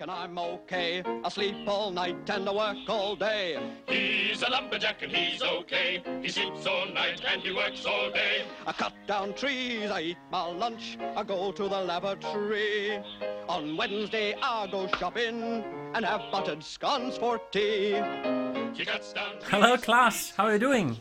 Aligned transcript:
I'm 0.00 0.08
a 0.08 0.08
lumberjack 0.08 0.08
and 0.08 0.10
I'm 0.10 0.38
okay. 0.38 1.02
I 1.24 1.28
sleep 1.28 1.56
all 1.66 1.90
night 1.90 2.30
and 2.30 2.48
I 2.48 2.52
work 2.52 2.88
all 2.88 3.16
day. 3.16 3.58
He's 3.86 4.42
a 4.42 4.50
lumberjack 4.50 5.02
and 5.02 5.12
he's 5.12 5.42
okay. 5.42 6.02
He 6.22 6.28
sleeps 6.28 6.66
all 6.66 6.86
night 6.86 7.22
and 7.30 7.42
he 7.42 7.52
works 7.52 7.84
all 7.84 8.10
day. 8.10 8.44
I 8.66 8.72
cut 8.72 8.94
down 9.06 9.34
trees, 9.34 9.90
I 9.90 10.00
eat 10.00 10.18
my 10.30 10.46
lunch, 10.46 10.98
I 11.16 11.22
go 11.22 11.52
to 11.52 11.62
the 11.62 11.80
lavatory. 11.80 13.02
On 13.48 13.76
Wednesday 13.76 14.34
I 14.40 14.68
go 14.70 14.86
shopping 14.98 15.64
and 15.94 16.04
have 16.04 16.22
buttered 16.32 16.62
scones 16.62 17.18
for 17.18 17.38
tea. 17.50 18.00
He 18.74 18.84
cuts 18.84 19.12
down 19.12 19.32
trees. 19.40 19.50
Hello, 19.50 19.76
Claes, 19.76 20.32
How 20.36 20.46
are 20.46 20.52
you 20.52 20.58
doing? 20.58 20.96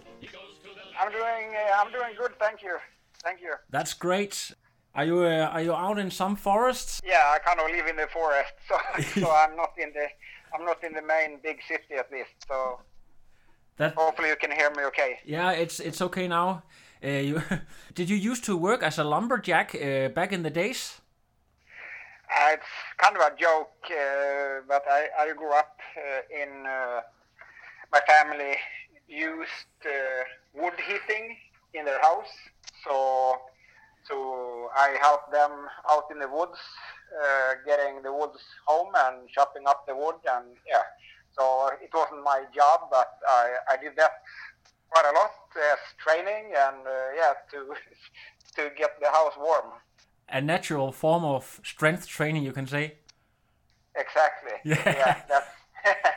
I'm 0.99 1.12
doing 1.12 1.55
uh, 1.55 1.81
I'm 1.81 1.91
doing 1.93 2.13
good, 2.18 2.38
thank 2.40 2.62
you, 2.62 2.77
thank 3.23 3.41
you. 3.41 3.54
That's 3.70 3.93
great. 3.93 4.54
Are 4.95 5.05
you 5.05 5.23
uh, 5.23 5.49
are 5.53 5.61
you 5.61 5.73
out 5.73 5.99
in 5.99 6.12
some 6.12 6.35
forests? 6.35 7.01
Yeah, 7.05 7.32
I 7.35 7.40
kind 7.40 7.59
of 7.59 7.70
live 7.71 7.87
in 7.87 7.95
the 7.95 8.07
forest, 8.07 8.54
so 8.68 8.76
so 9.21 9.32
I'm 9.41 9.55
not 9.55 9.71
in 9.77 9.93
the 9.93 10.07
I'm 10.54 10.65
not 10.65 10.84
in 10.84 10.93
the 10.93 11.01
main 11.01 11.40
big 11.43 11.57
city 11.68 11.95
at 11.98 12.12
least. 12.12 12.34
So 12.48 12.79
That 13.77 13.93
hopefully 13.95 14.29
you 14.29 14.35
can 14.35 14.51
hear 14.51 14.70
me 14.71 14.84
okay. 14.85 15.20
yeah, 15.26 15.51
it's 15.51 15.79
it's 15.79 16.01
okay 16.01 16.27
now. 16.27 16.63
Uh, 17.04 17.07
you 17.07 17.41
did 17.93 18.10
you 18.10 18.17
used 18.17 18.43
to 18.45 18.57
work 18.57 18.84
as 18.84 18.98
a 18.99 19.04
lumberjack 19.04 19.76
uh, 19.76 20.10
back 20.10 20.32
in 20.34 20.43
the 20.43 20.49
days? 20.49 21.01
Uh, 22.29 22.54
it's 22.54 22.71
kind 22.98 23.15
of 23.17 23.21
a 23.23 23.35
joke, 23.37 23.73
uh, 23.90 24.62
but 24.67 24.84
I 24.87 25.07
I 25.20 25.34
grew 25.34 25.54
up 25.54 25.79
uh, 25.98 26.41
in 26.41 26.65
uh, 26.65 27.01
my 27.91 28.01
family 28.07 28.55
used 29.07 29.70
uh, 29.85 30.23
wood 30.54 30.73
heating 30.87 31.35
in 31.73 31.85
their 31.85 32.01
house, 32.01 32.29
so 32.84 33.35
so 34.10 34.70
I 34.76 34.98
helped 35.02 35.32
them 35.32 35.52
out 35.91 36.05
in 36.12 36.20
the 36.20 36.27
woods, 36.27 36.60
uh, 37.21 37.54
getting 37.65 38.02
the 38.02 38.12
woods 38.13 38.40
home 38.66 38.91
and 39.05 39.29
chopping 39.29 39.63
up 39.68 39.85
the 39.88 39.96
wood, 39.96 40.16
and 40.35 40.46
yeah. 40.68 40.84
So 41.38 41.70
it 41.82 41.90
wasn't 41.93 42.24
my 42.24 42.43
job, 42.54 42.79
but 42.91 43.12
I, 43.27 43.46
I 43.71 43.77
did 43.77 43.93
that 43.98 44.12
quite 44.90 45.05
a 45.05 45.13
lot 45.20 45.32
as 45.71 45.79
training, 45.98 46.46
and 46.66 46.77
uh, 46.88 46.91
yeah, 47.16 47.34
to 47.51 47.60
to 48.55 48.70
get 48.77 48.99
the 49.01 49.10
house 49.10 49.34
warm. 49.38 49.71
A 50.32 50.41
natural 50.41 50.91
form 50.91 51.23
of 51.23 51.60
strength 51.63 52.07
training, 52.07 52.44
you 52.44 52.51
can 52.51 52.68
say. 52.68 52.96
Exactly. 53.96 54.54
Yeah. 54.63 55.21
that's 55.27 55.48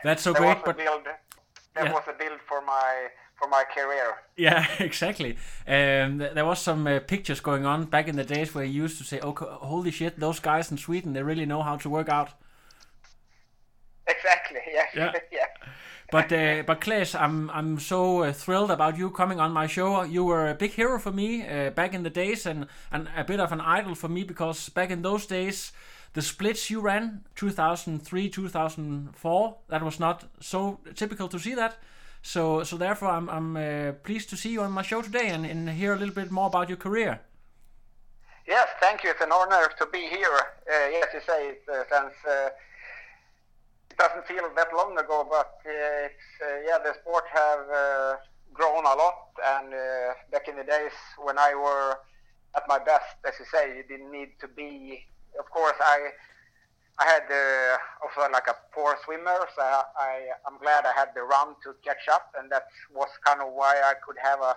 That's 0.03 0.23
so 0.23 0.33
that 0.33 0.39
great, 0.39 0.57
Was 0.57 0.63
but- 0.65 0.77
build, 0.77 1.05
that 1.75 1.85
Yeah. 1.85 1.93
was 1.93 2.03
a 2.07 2.13
build 2.13 2.39
for 2.47 2.61
my 2.61 3.07
for 3.43 3.49
my 3.49 3.63
career. 3.63 4.15
Yeah, 4.37 4.65
exactly. 4.79 5.31
Um, 5.67 6.19
th- 6.19 6.33
there 6.33 6.45
was 6.45 6.59
some 6.59 6.87
uh, 6.87 6.99
pictures 6.99 7.41
going 7.41 7.65
on 7.65 7.85
back 7.85 8.07
in 8.07 8.15
the 8.15 8.23
days 8.23 8.53
where 8.55 8.63
you 8.65 8.83
used 8.83 8.97
to 8.97 9.03
say, 9.03 9.19
"Oh, 9.19 9.33
co- 9.33 9.57
holy 9.61 9.91
shit, 9.91 10.19
those 10.19 10.39
guys 10.39 10.71
in 10.71 10.77
Sweden, 10.77 11.13
they 11.13 11.23
really 11.23 11.45
know 11.45 11.61
how 11.63 11.77
to 11.77 11.89
work 11.89 12.09
out." 12.09 12.29
Exactly. 14.07 14.59
Yeah. 14.73 14.85
Yeah. 14.95 15.11
yeah. 15.31 15.45
But 16.11 16.31
uh, 16.31 16.63
but 16.67 16.81
Claes, 16.81 17.15
I'm 17.15 17.49
I'm 17.49 17.79
so 17.79 18.23
uh, 18.23 18.33
thrilled 18.33 18.71
about 18.71 18.97
you 18.97 19.09
coming 19.09 19.39
on 19.39 19.51
my 19.51 19.67
show. 19.67 20.03
You 20.03 20.23
were 20.25 20.49
a 20.49 20.53
big 20.55 20.71
hero 20.71 20.99
for 20.99 21.11
me 21.11 21.41
uh, 21.47 21.71
back 21.71 21.93
in 21.93 22.03
the 22.03 22.09
days, 22.09 22.45
and 22.45 22.67
and 22.91 23.07
a 23.17 23.23
bit 23.23 23.39
of 23.39 23.51
an 23.51 23.61
idol 23.61 23.95
for 23.95 24.09
me 24.09 24.23
because 24.23 24.69
back 24.69 24.91
in 24.91 25.01
those 25.01 25.25
days, 25.25 25.71
the 26.13 26.21
splits 26.21 26.69
you 26.69 26.81
ran 26.81 27.23
2003 27.35 28.29
2004 28.29 29.55
that 29.69 29.83
was 29.83 29.99
not 29.99 30.25
so 30.39 30.79
typical 30.95 31.27
to 31.29 31.39
see 31.39 31.55
that. 31.55 31.77
So 32.23 32.63
so 32.63 32.77
therefore, 32.77 33.09
I'm 33.09 33.29
I'm 33.29 33.57
uh, 33.57 33.91
pleased 34.03 34.29
to 34.29 34.37
see 34.37 34.49
you 34.49 34.61
on 34.61 34.71
my 34.71 34.81
show 34.81 35.01
today 35.01 35.27
and, 35.29 35.45
and 35.45 35.69
hear 35.69 35.93
a 35.93 35.97
little 35.97 36.15
bit 36.15 36.31
more 36.31 36.47
about 36.47 36.69
your 36.69 36.77
career. 36.77 37.19
Yes, 38.47 38.69
thank 38.79 39.03
you. 39.03 39.11
It's 39.11 39.21
an 39.21 39.31
honor 39.31 39.69
to 39.77 39.85
be 39.87 40.07
here. 40.07 40.35
Uh, 40.35 40.87
yes, 40.89 41.07
you 41.13 41.19
say 41.27 41.49
it 41.49 41.63
uh, 41.69 41.83
since 41.91 42.13
uh, 42.27 42.49
it 43.91 43.97
doesn't 43.97 44.25
feel 44.25 44.49
that 44.55 44.67
long 44.75 44.97
ago, 44.97 45.27
but 45.29 45.59
uh, 45.65 45.71
uh, 45.71 46.59
yeah, 46.65 46.77
the 46.79 46.93
sport 47.01 47.25
have 47.31 47.59
uh, 47.69 48.15
grown 48.53 48.85
a 48.85 48.95
lot. 48.95 49.29
And 49.45 49.73
back 50.31 50.47
in 50.47 50.55
the 50.55 50.63
days 50.63 50.95
when 51.17 51.37
I 51.37 51.53
were 51.55 51.99
at 52.55 52.63
my 52.67 52.79
best, 52.79 53.15
as 53.27 53.33
you 53.37 53.45
say, 53.51 53.75
you 53.75 53.83
didn't 53.83 54.11
need 54.11 54.31
to 54.39 54.47
be. 54.47 55.05
Of 55.37 55.49
course, 55.49 55.75
I 55.81 56.11
I 56.99 57.05
had 57.05 57.25
uh, 57.25 57.77
also 58.05 58.31
like 58.31 58.47
a 58.47 58.55
poor 58.73 58.97
swimmer, 59.03 59.47
so 59.55 59.61
I, 59.61 59.83
I 59.97 60.13
I'm 60.45 60.59
glad 60.59 60.85
I 60.85 60.93
had 60.93 61.09
the 61.15 61.23
run 61.23 61.55
to 61.63 61.73
catch 61.83 62.05
up, 62.11 62.29
and 62.37 62.51
that 62.51 62.67
was 62.93 63.09
kind 63.25 63.41
of 63.41 63.49
why 63.53 63.73
I 63.81 63.93
could 64.05 64.17
have 64.21 64.41
a 64.41 64.55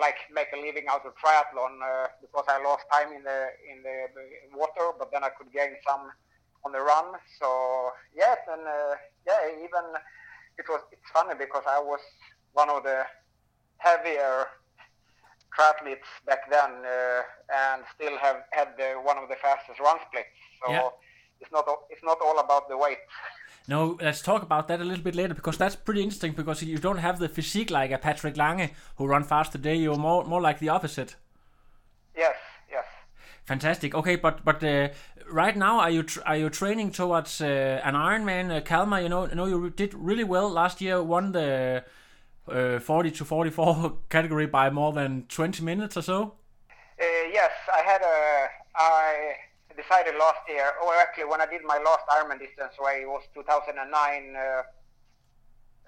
like 0.00 0.16
make 0.34 0.48
a 0.52 0.58
living 0.58 0.86
out 0.90 1.06
of 1.06 1.14
triathlon 1.14 1.78
uh, 1.78 2.08
because 2.20 2.44
I 2.48 2.62
lost 2.62 2.84
time 2.92 3.12
in 3.14 3.22
the 3.22 3.40
in 3.70 3.82
the, 3.82 4.10
water, 4.58 4.90
but 4.98 5.10
then 5.12 5.22
I 5.22 5.30
could 5.30 5.52
gain 5.52 5.78
some 5.86 6.10
on 6.64 6.72
the 6.72 6.80
run. 6.80 7.14
So 7.40 7.90
yes, 8.14 8.38
and 8.50 8.66
uh, 8.66 8.94
yeah, 9.26 9.46
even 9.54 9.94
it 10.58 10.66
was 10.68 10.80
it's 10.90 11.10
funny 11.14 11.34
because 11.38 11.62
I 11.68 11.78
was 11.78 12.00
one 12.52 12.68
of 12.68 12.82
the 12.82 13.04
heavier 13.78 14.46
triathletes 15.56 16.10
back 16.26 16.50
then, 16.50 16.82
uh, 16.84 17.22
and 17.54 17.82
still 17.94 18.18
have 18.18 18.42
had 18.52 18.74
the, 18.76 18.94
one 19.02 19.18
of 19.18 19.28
the 19.28 19.36
fastest 19.40 19.80
run 19.80 19.98
splits. 20.06 20.34
So 20.62 20.72
Yeah. 20.72 20.88
It's 21.40 21.52
not 21.52 21.66
all- 21.68 21.86
it's 21.90 22.02
not 22.02 22.18
all 22.20 22.38
about 22.38 22.68
the 22.68 22.76
weight. 22.76 22.98
No, 23.68 23.98
let's 24.00 24.22
talk 24.22 24.42
about 24.42 24.66
that 24.68 24.80
a 24.80 24.84
little 24.84 25.04
bit 25.04 25.14
later 25.14 25.34
because 25.34 25.58
that's 25.58 25.76
pretty 25.76 26.02
interesting 26.02 26.32
because 26.32 26.62
you 26.62 26.78
don't 26.78 26.98
have 26.98 27.18
the 27.18 27.28
physique 27.28 27.70
like 27.70 27.90
a 27.90 27.98
Patrick 27.98 28.36
Lange 28.36 28.70
who 28.96 29.06
run 29.06 29.24
fast 29.24 29.52
today. 29.52 29.76
You're 29.76 29.96
more 29.98 30.24
more 30.24 30.40
like 30.40 30.58
the 30.58 30.70
opposite. 30.70 31.16
Yes, 32.16 32.36
yes. 32.70 32.84
Fantastic. 33.44 33.94
Okay, 33.94 34.16
but 34.16 34.44
but 34.44 34.64
uh, 34.64 34.88
right 35.30 35.56
now 35.56 35.80
are 35.80 35.90
you 35.90 36.02
tr- 36.02 36.22
are 36.26 36.36
you 36.36 36.48
training 36.50 36.92
towards 36.92 37.40
uh, 37.40 37.80
an 37.84 37.94
Ironman? 37.94 38.50
Uh, 38.56 38.60
Kalmar, 38.62 39.00
you 39.02 39.08
know, 39.08 39.26
I 39.26 39.34
know 39.34 39.46
you 39.46 39.70
did 39.70 39.92
really 39.94 40.24
well 40.24 40.48
last 40.50 40.80
year. 40.80 41.02
Won 41.02 41.32
the 41.32 41.84
uh, 42.50 42.78
40 42.78 43.10
to 43.10 43.24
44 43.24 43.92
category 44.08 44.46
by 44.46 44.70
more 44.70 44.92
than 44.94 45.26
20 45.28 45.62
minutes 45.62 45.96
or 45.96 46.02
so. 46.02 46.32
Uh, 47.00 47.04
yes, 47.32 47.50
I 47.74 47.82
had 47.82 48.00
a. 48.02 48.48
I 48.76 49.34
decided 49.78 50.18
last 50.18 50.42
year, 50.50 50.74
or 50.82 50.94
actually 50.98 51.30
when 51.30 51.40
I 51.40 51.46
did 51.46 51.62
my 51.62 51.78
last 51.78 52.02
Ironman 52.10 52.42
distance 52.42 52.74
race, 52.82 53.06
it 53.06 53.08
was 53.08 53.22
2009. 53.34 53.78
Uh, 53.78 54.62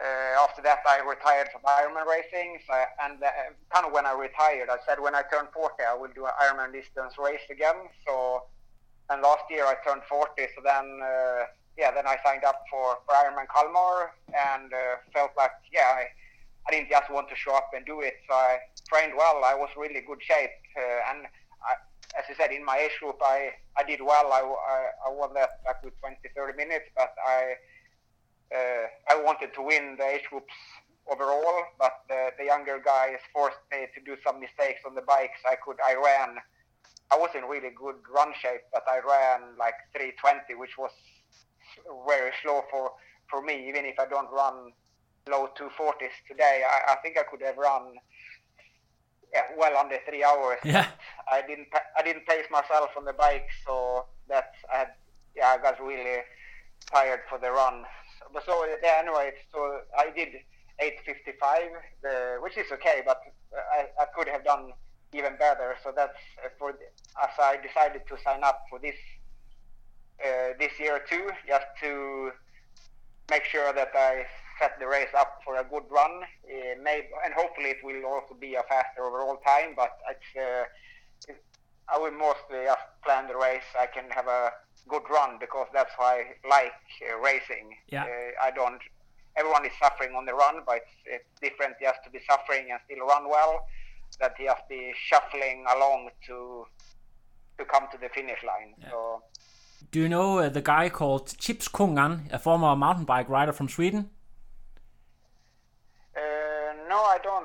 uh, 0.00 0.44
after 0.46 0.62
that, 0.62 0.80
I 0.88 1.02
retired 1.04 1.50
from 1.52 1.60
Ironman 1.66 2.06
racing, 2.06 2.56
so, 2.64 2.72
and 3.04 3.20
uh, 3.20 3.28
kind 3.74 3.84
of 3.84 3.92
when 3.92 4.06
I 4.06 4.14
retired, 4.14 4.70
I 4.70 4.78
said 4.86 5.02
when 5.02 5.14
I 5.14 5.22
turn 5.28 5.50
40, 5.52 5.74
I 5.84 5.92
will 5.92 6.14
do 6.14 6.24
an 6.24 6.32
Ironman 6.40 6.72
distance 6.72 7.18
race 7.18 7.44
again. 7.50 7.90
So, 8.06 8.46
and 9.10 9.20
last 9.20 9.44
year 9.50 9.66
I 9.66 9.74
turned 9.84 10.02
40, 10.08 10.40
so 10.54 10.62
then 10.64 10.86
uh, 11.02 11.50
yeah, 11.76 11.90
then 11.90 12.06
I 12.06 12.16
signed 12.24 12.44
up 12.44 12.62
for, 12.70 12.96
for 13.04 13.12
Ironman 13.12 13.48
Kalmar 13.52 14.12
and 14.32 14.72
uh, 14.72 15.02
felt 15.12 15.32
like 15.36 15.52
yeah, 15.72 15.90
I, 16.00 16.06
I 16.66 16.70
didn't 16.70 16.88
just 16.88 17.10
want 17.10 17.28
to 17.28 17.36
show 17.36 17.54
up 17.54 17.70
and 17.74 17.84
do 17.84 18.00
it. 18.00 18.14
So 18.28 18.34
I 18.34 18.58
trained 18.88 19.12
well. 19.16 19.42
I 19.44 19.54
was 19.54 19.68
really 19.76 20.00
good 20.00 20.22
shape, 20.22 20.56
uh, 20.76 21.10
and 21.10 21.26
I, 21.26 21.40
as 22.18 22.24
I 22.28 22.34
said, 22.34 22.53
in 22.53 22.65
my 22.65 22.78
age 22.78 22.98
group, 22.98 23.18
I, 23.22 23.53
I 23.77 23.84
did 23.84 24.01
well. 24.03 24.33
I, 24.33 24.42
I, 24.42 25.09
I 25.09 25.12
won 25.12 25.34
that 25.34 25.60
like 25.65 25.83
with 25.84 25.98
20, 26.01 26.16
30 26.34 26.57
minutes, 26.57 26.86
but 26.97 27.15
I 27.27 27.54
uh, 28.53 28.86
I 29.09 29.22
wanted 29.22 29.54
to 29.54 29.62
win 29.62 29.97
the 29.97 30.07
age 30.07 30.27
groups 30.28 30.53
overall. 31.07 31.62
But 31.78 32.03
the, 32.09 32.30
the 32.39 32.45
younger 32.47 32.83
guys 32.84 33.18
forced 33.33 33.62
me 33.71 33.86
to 33.95 34.01
do 34.04 34.16
some 34.27 34.41
mistakes 34.41 34.80
on 34.86 34.95
the 34.95 35.03
bikes. 35.03 35.39
I 35.48 35.54
could 35.57 35.77
I 35.84 35.95
ran. 35.95 36.36
I 37.12 37.16
was 37.16 37.30
in 37.34 37.45
really 37.45 37.71
good 37.74 37.97
run 38.13 38.33
shape, 38.41 38.63
but 38.72 38.84
I 38.89 38.98
ran 38.98 39.56
like 39.59 39.74
320, 39.95 40.54
which 40.54 40.78
was 40.78 40.91
very 42.06 42.33
slow 42.42 42.63
for 42.71 42.92
for 43.28 43.42
me. 43.42 43.68
Even 43.68 43.84
if 43.84 43.98
I 43.98 44.06
don't 44.06 44.30
run 44.33 44.72
low 45.28 45.48
240s 45.59 46.16
today, 46.27 46.63
I, 46.66 46.92
I 46.92 46.97
think 47.03 47.18
I 47.18 47.22
could 47.22 47.42
have 47.42 47.56
run 47.56 47.95
yeah, 49.32 49.42
well 49.56 49.77
under 49.77 49.98
three 50.09 50.24
hours. 50.24 50.59
Yeah. 50.65 50.86
I 51.30 51.42
didn't 51.42 51.68
I 51.98 52.03
didn't 52.03 52.27
pace 52.27 52.47
myself 52.50 52.91
on 52.97 53.04
the 53.04 53.12
bike, 53.12 53.48
so 53.66 54.06
that 54.28 54.53
I 54.72 54.78
had 54.78 54.88
yeah 55.36 55.48
I 55.48 55.59
got 55.59 55.80
really 55.80 56.22
tired 56.92 57.21
for 57.28 57.38
the 57.38 57.50
run. 57.50 57.84
So, 58.18 58.27
but 58.32 58.44
so 58.44 58.65
yeah, 58.82 58.98
anyway, 58.98 59.32
so 59.53 59.80
I 59.97 60.10
did 60.10 60.28
8:55, 60.80 61.71
the, 62.03 62.38
which 62.41 62.56
is 62.56 62.66
okay, 62.72 63.03
but 63.04 63.21
I, 63.54 63.86
I 64.00 64.06
could 64.16 64.28
have 64.28 64.44
done 64.44 64.72
even 65.12 65.36
better. 65.38 65.77
So 65.82 65.92
that's 65.94 66.16
uh, 66.44 66.48
for 66.59 66.72
the, 66.72 66.78
as 67.22 67.30
I 67.38 67.56
decided 67.56 68.03
to 68.09 68.16
sign 68.24 68.42
up 68.42 68.62
for 68.71 68.78
this 68.78 68.97
uh, 70.24 70.54
this 70.59 70.72
year 70.78 71.00
too, 71.09 71.30
just 71.47 71.66
to 71.82 72.32
make 73.30 73.44
sure 73.44 73.72
that 73.72 73.92
I 73.94 74.27
set 74.60 74.78
the 74.78 74.86
race 74.86 75.12
up 75.18 75.41
for 75.45 75.57
a 75.57 75.65
good 75.65 75.84
run. 75.91 76.22
Uh, 76.45 76.77
maybe, 76.83 77.09
and 77.24 77.34
hopefully 77.34 77.71
it 77.71 77.83
will 77.83 78.04
also 78.04 78.34
be 78.39 78.54
a 78.54 78.62
faster 78.68 79.03
overall 79.03 79.39
time. 79.45 79.71
But 79.74 79.91
it's, 80.12 80.30
uh, 80.36 81.33
I 81.92 81.98
will 81.98 82.12
mostly 82.12 82.65
just 82.65 82.86
plan 83.04 83.27
the 83.27 83.36
race. 83.36 83.66
I 83.80 83.86
can 83.86 84.09
have 84.10 84.28
a 84.28 84.53
good 84.89 85.03
run 85.10 85.39
because 85.41 85.66
that's 85.72 85.92
why 85.97 86.24
I 86.45 86.48
like 86.48 86.80
uh, 87.03 87.18
racing. 87.18 87.74
Yeah. 87.89 88.04
Uh, 88.04 88.47
I 88.47 88.51
don't. 88.53 88.80
Everyone 89.36 89.65
is 89.65 89.72
suffering 89.83 90.15
on 90.15 90.27
the 90.27 90.34
run, 90.34 90.57
but 90.66 90.77
it's, 90.77 90.97
it's 91.06 91.41
different 91.41 91.74
just 91.80 91.98
to 92.04 92.10
be 92.10 92.21
suffering 92.28 92.68
and 92.71 92.78
still 92.84 93.06
run 93.06 93.28
well. 93.28 93.66
That 94.18 94.36
just 94.36 94.68
be 94.68 94.92
shuffling 95.09 95.65
along 95.74 96.10
to 96.27 96.66
to 97.59 97.65
come 97.65 97.84
to 97.92 97.98
the 97.98 98.09
finish 98.09 98.42
line. 98.42 98.74
So 98.91 99.22
Do 99.92 100.01
you 100.01 100.09
know 100.09 100.39
uh, 100.39 100.48
the 100.48 100.60
guy 100.60 100.89
called 100.89 101.36
Chips 101.39 101.68
Kungan, 101.68 102.33
a 102.33 102.39
former 102.39 102.74
mountain 102.77 103.04
bike 103.04 103.28
rider 103.28 103.53
from 103.53 103.68
Sweden? 103.68 104.10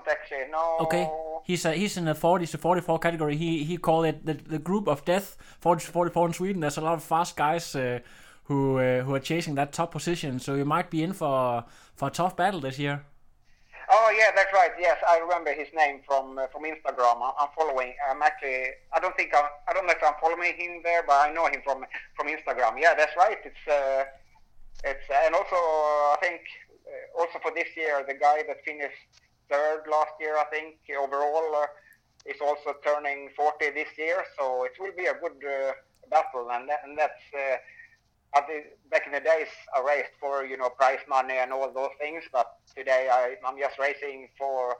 Actually. 0.09 0.51
No. 0.51 0.77
Okay, 0.81 1.09
he's 1.43 1.65
uh, 1.65 1.71
he's 1.71 1.97
in 1.97 2.05
the 2.05 2.13
40s 2.13 2.51
to 2.51 2.57
44 2.57 2.99
category. 2.99 3.35
He 3.37 3.63
he 3.63 3.77
called 3.77 4.05
it 4.05 4.25
the, 4.25 4.33
the 4.33 4.59
group 4.59 4.87
of 4.87 5.05
death, 5.05 5.37
40 5.59 5.85
to 5.85 5.91
44 5.91 6.27
in 6.27 6.33
Sweden. 6.33 6.61
There's 6.61 6.77
a 6.77 6.81
lot 6.81 6.93
of 6.93 7.03
fast 7.03 7.35
guys 7.35 7.75
uh, 7.75 7.99
who 8.45 8.77
uh, 8.77 9.03
who 9.03 9.13
are 9.15 9.19
chasing 9.19 9.55
that 9.55 9.73
top 9.73 9.91
position. 9.91 10.39
So 10.39 10.55
you 10.55 10.65
might 10.65 10.89
be 10.89 11.03
in 11.03 11.13
for 11.13 11.65
for 11.95 12.07
a 12.07 12.11
tough 12.11 12.35
battle 12.35 12.59
this 12.59 12.79
year. 12.79 13.05
Oh 13.89 14.09
yeah, 14.17 14.31
that's 14.35 14.51
right. 14.51 14.71
Yes, 14.79 14.97
I 15.07 15.19
remember 15.19 15.53
his 15.53 15.67
name 15.75 16.01
from 16.07 16.37
uh, 16.37 16.47
from 16.47 16.63
Instagram. 16.63 17.21
I'm, 17.21 17.33
I'm 17.39 17.49
following. 17.55 17.93
I'm 18.09 18.21
actually. 18.21 18.73
I 18.93 18.99
don't 18.99 19.15
think 19.15 19.31
I'm. 19.35 19.45
I 19.67 19.73
don't 19.73 19.85
know 19.85 19.93
if 19.93 20.03
I'm 20.03 20.15
following 20.19 20.53
him 20.57 20.81
there, 20.83 21.03
but 21.05 21.13
I 21.13 21.33
know 21.33 21.45
him 21.45 21.61
from 21.63 21.85
from 22.15 22.27
Instagram. 22.27 22.79
Yeah, 22.79 22.95
that's 22.95 23.15
right. 23.15 23.37
It's 23.43 23.65
uh, 23.67 24.05
it's 24.83 25.05
and 25.25 25.35
also 25.35 25.55
I 25.55 26.17
think 26.21 26.41
uh, 26.87 27.21
also 27.21 27.39
for 27.41 27.51
this 27.53 27.69
year 27.75 28.03
the 28.07 28.15
guy 28.15 28.41
that 28.47 28.63
finished 28.65 29.24
third 29.49 29.83
last 29.89 30.13
year 30.19 30.37
I 30.37 30.45
think 30.45 30.77
overall 30.91 31.55
uh, 31.55 31.67
is 32.25 32.41
also 32.41 32.75
turning 32.83 33.29
40 33.35 33.71
this 33.71 33.89
year. 33.97 34.23
So 34.37 34.63
it 34.65 34.73
will 34.79 34.95
be 34.97 35.05
a 35.05 35.13
good 35.13 35.37
uh, 35.45 35.73
battle, 36.09 36.49
and 36.51 36.69
that, 36.69 36.79
and 36.83 36.97
that's. 36.97 37.23
Uh, 37.33 37.57
back 38.91 39.07
in 39.07 39.13
the 39.13 39.19
days, 39.19 39.47
I 39.75 39.79
raced 39.79 40.11
for 40.19 40.45
you 40.45 40.57
know 40.57 40.69
prize 40.69 40.99
money 41.07 41.35
and 41.37 41.53
all 41.53 41.71
those 41.71 41.95
things, 42.01 42.23
but 42.33 42.57
today 42.75 43.07
I, 43.09 43.35
I'm 43.47 43.57
just 43.57 43.79
racing 43.79 44.27
for 44.37 44.75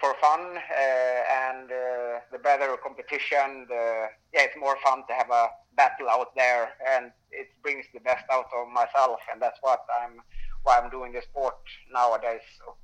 for 0.00 0.14
fun 0.20 0.40
uh, 0.40 1.46
and 1.46 1.70
uh, 1.70 2.18
the 2.32 2.38
better 2.42 2.76
competition. 2.82 3.66
The, 3.68 4.08
yeah, 4.34 4.42
it's 4.42 4.56
more 4.58 4.76
fun 4.84 5.04
to 5.06 5.14
have 5.14 5.30
a 5.30 5.50
battle 5.76 6.08
out 6.10 6.34
there, 6.34 6.70
and 6.90 7.12
it 7.30 7.48
brings 7.62 7.86
the 7.94 8.00
best 8.00 8.24
out 8.30 8.46
of 8.56 8.68
myself, 8.68 9.20
and 9.32 9.40
that's 9.40 9.58
what 9.60 9.86
I'm 10.02 10.20
why 10.64 10.78
I'm 10.78 10.90
doing 10.90 11.12
the 11.12 11.22
sport 11.22 11.58
nowadays. 11.92 12.42
So. 12.58 12.76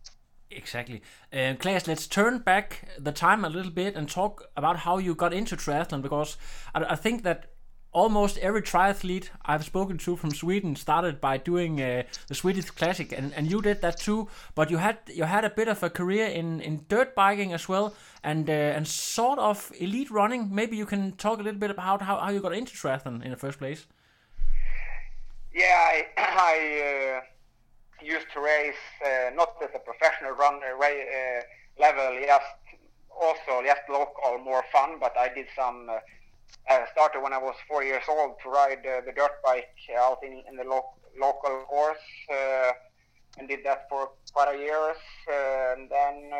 Exactly. 0.50 1.02
Uh, 1.32 1.54
Claes, 1.58 1.86
let's 1.86 2.06
turn 2.06 2.38
back 2.38 2.88
the 2.98 3.12
time 3.12 3.44
a 3.44 3.50
little 3.50 3.70
bit 3.70 3.94
and 3.96 4.08
talk 4.08 4.48
about 4.56 4.78
how 4.78 4.98
you 4.98 5.14
got 5.14 5.34
into 5.34 5.56
triathlon 5.56 6.00
because 6.00 6.36
I, 6.74 6.84
I 6.84 6.96
think 6.96 7.22
that 7.24 7.50
almost 7.92 8.38
every 8.38 8.62
triathlete 8.62 9.28
I've 9.44 9.64
spoken 9.64 9.98
to 9.98 10.16
from 10.16 10.30
Sweden 10.30 10.76
started 10.76 11.20
by 11.20 11.38
doing 11.38 11.80
uh, 11.80 12.02
the 12.28 12.34
Swedish 12.34 12.70
Classic, 12.70 13.12
and, 13.12 13.32
and 13.34 13.50
you 13.50 13.60
did 13.60 13.80
that 13.82 13.98
too. 13.98 14.28
But 14.54 14.70
you 14.70 14.76
had 14.78 14.98
you 15.06 15.24
had 15.24 15.44
a 15.44 15.50
bit 15.50 15.68
of 15.68 15.82
a 15.82 15.90
career 15.90 16.26
in, 16.26 16.60
in 16.60 16.84
dirt 16.88 17.14
biking 17.14 17.52
as 17.52 17.68
well, 17.68 17.94
and 18.22 18.48
uh, 18.48 18.52
and 18.52 18.86
sort 18.86 19.38
of 19.38 19.72
elite 19.78 20.10
running. 20.10 20.54
Maybe 20.54 20.76
you 20.76 20.86
can 20.86 21.12
talk 21.12 21.40
a 21.40 21.42
little 21.42 21.60
bit 21.60 21.70
about 21.70 22.02
how, 22.02 22.18
how 22.18 22.30
you 22.30 22.40
got 22.40 22.54
into 22.54 22.72
triathlon 22.72 23.24
in 23.24 23.30
the 23.30 23.36
first 23.36 23.58
place. 23.58 23.86
Yeah, 25.52 25.64
I, 25.64 26.06
I 26.18 27.18
uh, 27.18 27.37
used 28.02 28.26
to 28.34 28.40
race 28.40 28.84
uh, 29.04 29.30
not 29.34 29.54
as 29.62 29.70
a 29.74 29.78
professional 29.78 30.32
runner 30.32 30.74
uh, 30.76 31.40
level, 31.78 32.18
just 32.24 32.58
also 33.10 33.62
just 33.64 33.82
local, 33.88 34.38
more 34.38 34.64
fun. 34.72 34.98
But 35.00 35.16
I 35.16 35.28
did 35.32 35.46
some. 35.56 35.88
Uh, 35.90 35.98
I 36.68 36.86
started 36.92 37.20
when 37.20 37.32
I 37.32 37.38
was 37.38 37.54
four 37.68 37.82
years 37.82 38.04
old 38.08 38.36
to 38.42 38.48
ride 38.48 38.84
uh, 38.86 39.00
the 39.04 39.12
dirt 39.12 39.42
bike 39.44 39.68
out 39.98 40.18
in, 40.22 40.42
in 40.48 40.56
the 40.56 40.64
lo- 40.64 40.94
local 41.18 41.64
course, 41.68 41.98
uh, 42.32 42.72
and 43.38 43.48
did 43.48 43.60
that 43.64 43.86
for 43.88 44.10
quite 44.32 44.54
a 44.54 44.58
years. 44.58 44.96
Uh, 45.30 45.74
and 45.76 45.90
then, 45.90 46.32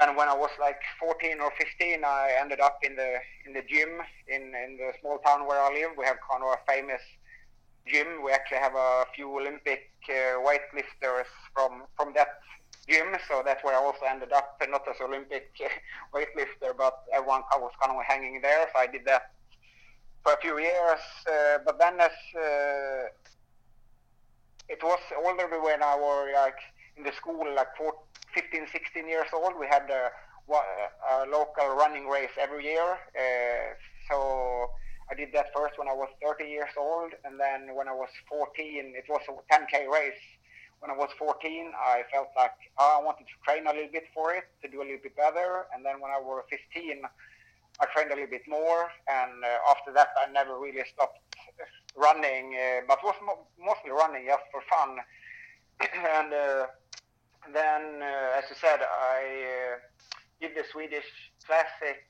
and 0.00 0.16
when 0.16 0.28
I 0.28 0.34
was 0.34 0.50
like 0.60 0.80
14 1.00 1.40
or 1.40 1.50
15, 1.58 2.04
I 2.04 2.32
ended 2.40 2.60
up 2.60 2.78
in 2.82 2.96
the 2.96 3.16
in 3.46 3.52
the 3.52 3.62
gym 3.62 4.00
in 4.28 4.54
in 4.54 4.76
the 4.78 4.92
small 5.00 5.18
town 5.18 5.46
where 5.46 5.60
I 5.60 5.72
live. 5.72 5.90
We 5.98 6.04
have 6.04 6.16
kind 6.30 6.42
of 6.42 6.50
a 6.50 6.72
famous 6.72 7.02
gym. 7.86 8.22
We 8.24 8.32
actually 8.32 8.58
have 8.58 8.74
a 8.74 9.04
few 9.14 9.28
Olympic 9.38 9.90
uh, 10.08 10.40
weightlifters 10.42 11.30
from 11.54 11.84
from 11.96 12.12
that 12.14 12.40
gym, 12.88 13.16
so 13.28 13.42
that's 13.44 13.62
where 13.64 13.74
I 13.74 13.82
also 13.82 14.04
ended 14.08 14.32
up, 14.32 14.60
not 14.68 14.82
as 14.88 15.00
Olympic 15.00 15.50
weightlifter, 16.14 16.76
but 16.76 17.02
everyone 17.12 17.42
I 17.52 17.58
was 17.58 17.72
kind 17.82 17.96
of 17.96 18.04
hanging 18.04 18.40
there, 18.40 18.66
so 18.72 18.80
I 18.80 18.86
did 18.86 19.04
that 19.06 19.30
for 20.22 20.32
a 20.32 20.40
few 20.40 20.58
years. 20.58 21.00
Uh, 21.26 21.58
but 21.64 21.78
then 21.78 22.00
as 22.00 22.16
uh, 22.34 23.08
it 24.68 24.82
was 24.82 24.98
already 25.16 25.58
when 25.62 25.82
I 25.82 25.94
was 25.96 26.28
like 26.34 26.58
in 26.96 27.04
the 27.04 27.12
school, 27.12 27.46
like 27.54 27.68
four, 27.76 27.94
15, 28.34 28.66
16 28.72 29.08
years 29.08 29.28
old, 29.32 29.54
we 29.58 29.66
had 29.66 29.88
a, 29.90 30.10
a 30.52 31.26
local 31.30 31.74
running 31.76 32.08
race 32.08 32.34
every 32.38 32.64
year. 32.64 32.98
Uh, 33.14 33.74
so 34.08 34.70
I 35.10 35.14
did 35.14 35.30
that 35.34 35.46
first 35.54 35.78
when 35.78 35.88
I 35.88 35.94
was 35.94 36.08
30 36.22 36.44
years 36.44 36.74
old, 36.76 37.12
and 37.24 37.38
then 37.38 37.74
when 37.74 37.88
I 37.88 37.92
was 37.92 38.08
14, 38.28 38.94
it 38.96 39.04
was 39.08 39.22
a 39.28 39.32
10k 39.54 39.88
race 39.90 40.20
when 40.80 40.90
I 40.90 40.94
was 40.94 41.08
14, 41.18 41.72
I 41.74 42.02
felt 42.12 42.28
like 42.36 42.52
oh, 42.78 42.98
I 43.00 43.04
wanted 43.04 43.26
to 43.26 43.36
train 43.44 43.66
a 43.66 43.72
little 43.72 43.90
bit 43.90 44.04
for 44.12 44.34
it 44.34 44.44
to 44.62 44.68
do 44.68 44.82
a 44.82 44.86
little 44.86 45.02
bit 45.02 45.16
better. 45.16 45.66
And 45.74 45.84
then 45.84 46.00
when 46.00 46.10
I 46.10 46.20
was 46.20 46.44
15, 46.50 47.02
I 47.80 47.84
trained 47.92 48.10
a 48.12 48.14
little 48.14 48.30
bit 48.30 48.46
more. 48.48 48.90
And 49.08 49.44
uh, 49.44 49.70
after 49.70 49.92
that, 49.94 50.08
I 50.20 50.30
never 50.30 50.58
really 50.58 50.84
stopped 50.92 51.18
running, 51.96 52.54
uh, 52.54 52.84
but 52.86 53.02
was 53.02 53.16
mo- 53.24 53.46
mostly 53.58 53.90
running 53.90 54.26
just 54.26 54.44
for 54.52 54.60
fun. 54.68 54.98
and 55.80 56.32
uh, 56.32 56.66
then, 57.52 58.02
uh, 58.02 58.38
as 58.38 58.44
you 58.50 58.56
said, 58.60 58.80
I 58.80 59.18
uh, 59.18 59.76
did 60.40 60.56
the 60.56 60.64
Swedish 60.70 61.08
Classic 61.46 62.04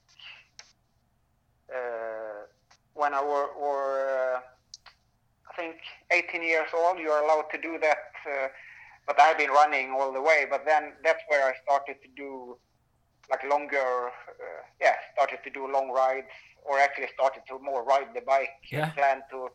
uh, 1.70 2.46
when 2.96 3.15
I 3.15 3.22
were, 3.22 3.48
were 3.60 4.43
I 5.50 5.56
think 5.56 5.76
18 6.10 6.43
years 6.43 6.69
old. 6.74 6.98
You 6.98 7.10
are 7.10 7.22
allowed 7.22 7.50
to 7.53 7.60
do 7.60 7.79
that 7.81 7.98
uh, 8.26 8.48
but 9.06 9.20
I've 9.20 9.38
been 9.38 9.50
running 9.50 9.91
all 9.93 10.12
the 10.12 10.20
way. 10.20 10.46
But 10.48 10.65
then 10.67 10.93
that's 11.05 11.22
where 11.29 11.46
I 11.46 11.55
started 11.62 11.96
to 12.03 12.08
do 12.17 12.58
like 13.31 13.43
longer, 13.44 14.08
uh, 14.08 14.62
yeah, 14.81 14.94
started 15.15 15.38
to 15.44 15.50
do 15.50 15.70
long 15.70 15.91
rides, 15.91 16.31
or 16.65 16.79
actually 16.79 17.08
started 17.15 17.43
to 17.48 17.58
more 17.58 17.84
ride 17.84 18.08
the 18.15 18.20
bike. 18.20 18.50
Yeah. 18.70 18.91
Plan 18.91 19.22
to 19.31 19.48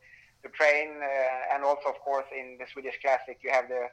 to 0.43 0.50
train, 0.50 0.89
uh, 1.03 1.53
and 1.53 1.63
also 1.63 1.89
of 1.89 2.00
course 2.00 2.25
in 2.36 2.57
the 2.60 2.65
Swedish 2.74 2.95
Classic 3.01 3.38
you 3.43 3.51
have 3.51 3.67
the 3.69 3.88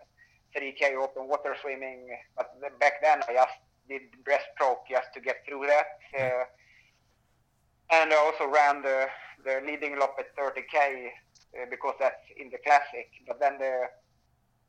3K 0.56 0.96
open 0.96 1.28
water 1.28 1.54
swimming. 1.60 2.08
But 2.36 2.54
the, 2.60 2.70
back 2.80 3.02
then 3.02 3.22
I 3.28 3.34
just 3.34 3.58
did 3.88 4.02
breaststroke 4.24 4.88
just 4.90 5.08
to 5.14 5.20
get 5.20 5.44
through 5.46 5.66
that. 5.66 5.98
Uh, 6.18 6.44
and 7.90 8.12
I 8.12 8.16
also 8.16 8.50
ran 8.50 8.82
the 8.82 9.06
the 9.44 9.60
Lidingöloppet 9.64 10.34
30k 10.36 10.76
uh, 10.76 11.66
because 11.70 11.94
that's 11.98 12.24
in 12.36 12.50
the 12.50 12.58
classic. 12.58 13.10
But 13.26 13.40
then 13.40 13.58
the 13.58 13.88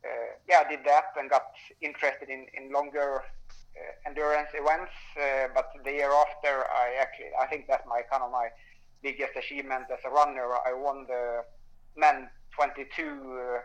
uh, 0.06 0.32
yeah, 0.48 0.64
I 0.66 0.70
did 0.70 0.86
that 0.86 1.12
and 1.18 1.30
got 1.30 1.52
interested 1.82 2.30
in, 2.30 2.46
in 2.54 2.72
longer 2.72 3.22
uh, 3.22 4.08
endurance 4.08 4.50
events. 4.54 4.94
Uh, 5.18 5.50
but 5.54 5.72
the 5.84 5.92
year 5.92 6.12
after, 6.12 6.66
I 6.72 6.96
actually, 7.02 7.32
I 7.40 7.48
think 7.48 7.68
that's 7.68 7.86
my 7.86 8.02
kind 8.10 8.24
of 8.24 8.32
my 8.32 8.48
biggest 9.04 9.36
achievement 9.36 9.86
as 9.92 10.00
a 10.06 10.10
runner. 10.10 10.48
I 10.66 10.74
won 10.74 11.06
the 11.08 11.44
men 11.98 12.30
22 12.56 13.60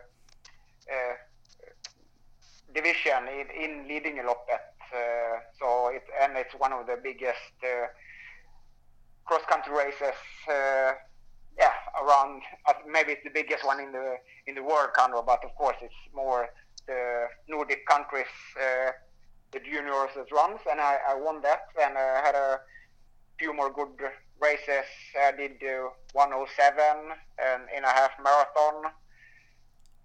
division 2.75 3.27
in, 3.31 3.47
in 3.55 3.71
Lidingöloppet. 3.87 4.75
Uh, 4.93 5.39
so 5.59 5.89
it 5.89 6.03
and 6.21 6.37
it's 6.37 6.53
one 6.53 6.71
of 6.71 6.85
the 6.85 6.97
biggest 7.01 7.55
uh, 7.63 7.87
cross 9.25 9.41
country 9.49 9.73
races. 9.73 10.17
Uh, 10.47 10.93
yeah, 11.57 11.71
around 12.01 12.41
maybe 12.87 13.13
it's 13.13 13.23
the 13.23 13.29
biggest 13.29 13.65
one 13.65 13.79
in 13.79 13.91
the 13.91 14.17
in 14.47 14.55
the 14.55 14.63
world, 14.63 14.89
of. 14.93 15.23
But 15.23 15.43
of 15.43 15.55
course, 15.55 15.77
it's 15.81 16.01
more 16.13 16.49
the 16.87 17.27
Nordic 17.47 17.85
countries, 17.87 18.31
the 19.51 19.59
juniors 19.59 20.11
runs, 20.31 20.59
and 20.69 20.79
I, 20.81 20.97
I 21.09 21.15
won 21.15 21.41
that, 21.41 21.67
and 21.81 21.97
I 21.97 22.21
had 22.23 22.35
a 22.35 22.59
few 23.39 23.53
more 23.53 23.71
good 23.71 23.97
races. 24.41 24.85
I 25.17 25.31
did 25.31 25.63
uh, 25.63 25.89
107 26.13 26.75
and 27.39 27.63
in 27.75 27.83
a 27.83 27.89
half 27.89 28.11
marathon, 28.21 28.91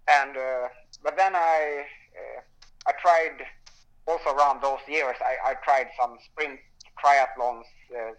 and 0.07 0.37
uh, 0.37 0.67
but 1.03 1.17
then 1.17 1.35
I 1.35 1.85
uh, 2.15 2.41
I 2.87 2.91
tried 3.01 3.45
also 4.07 4.35
around 4.35 4.63
those 4.63 4.79
years. 4.87 5.15
I, 5.21 5.51
I 5.51 5.53
tried 5.63 5.87
some 5.99 6.17
sprint 6.25 6.59
triathlons, 6.99 7.65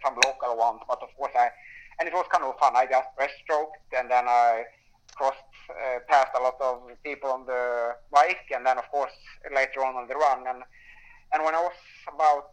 some 0.05 0.15
local 0.25 0.57
ones, 0.57 0.81
but 0.89 1.03
of 1.03 1.09
course 1.17 1.33
I 1.35 1.51
and 1.99 2.09
it 2.09 2.15
was 2.15 2.27
kind 2.33 2.45
of 2.45 2.59
fun. 2.59 2.73
I 2.75 2.87
just 2.87 3.09
breaststroked, 3.19 3.87
and 3.97 4.11
then 4.11 4.25
I 4.27 4.65
crossed 5.15 5.37
uh, 5.71 6.01
past 6.09 6.31
a 6.37 6.43
lot 6.43 6.57
of 6.61 6.83
people 7.05 7.31
on 7.31 7.47
the 7.47 7.95
bike, 8.11 8.47
and 8.55 8.67
then 8.67 8.79
of 8.79 8.89
course 8.91 9.13
later 9.55 9.85
on 9.85 9.97
on 9.97 10.09
the 10.09 10.15
run. 10.15 10.47
And 10.47 10.63
and 11.33 11.45
when 11.45 11.55
I 11.55 11.61
was 11.61 11.79
about 12.13 12.53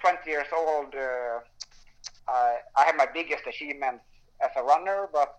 20 0.00 0.28
years 0.28 0.46
old, 0.54 0.94
uh, 0.94 1.40
I, 2.28 2.58
I 2.76 2.84
had 2.84 2.96
my 2.96 3.06
biggest 3.12 3.46
achievement 3.46 4.00
as 4.42 4.50
a 4.56 4.62
runner, 4.62 5.08
but 5.12 5.36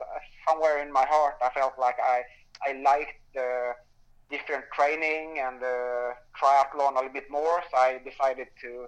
somewhere 0.47 0.81
in 0.81 0.91
my 0.91 1.05
heart, 1.05 1.35
I 1.41 1.49
felt 1.49 1.73
like 1.79 1.97
I 2.01 2.23
I 2.65 2.73
liked 2.81 3.19
the 3.33 3.73
different 4.29 4.65
training 4.75 5.39
and 5.39 5.59
the 5.59 6.13
triathlon 6.39 6.91
a 6.91 6.95
little 6.95 7.13
bit 7.13 7.29
more. 7.31 7.63
So 7.71 7.77
I 7.77 7.99
decided 8.03 8.47
to 8.61 8.87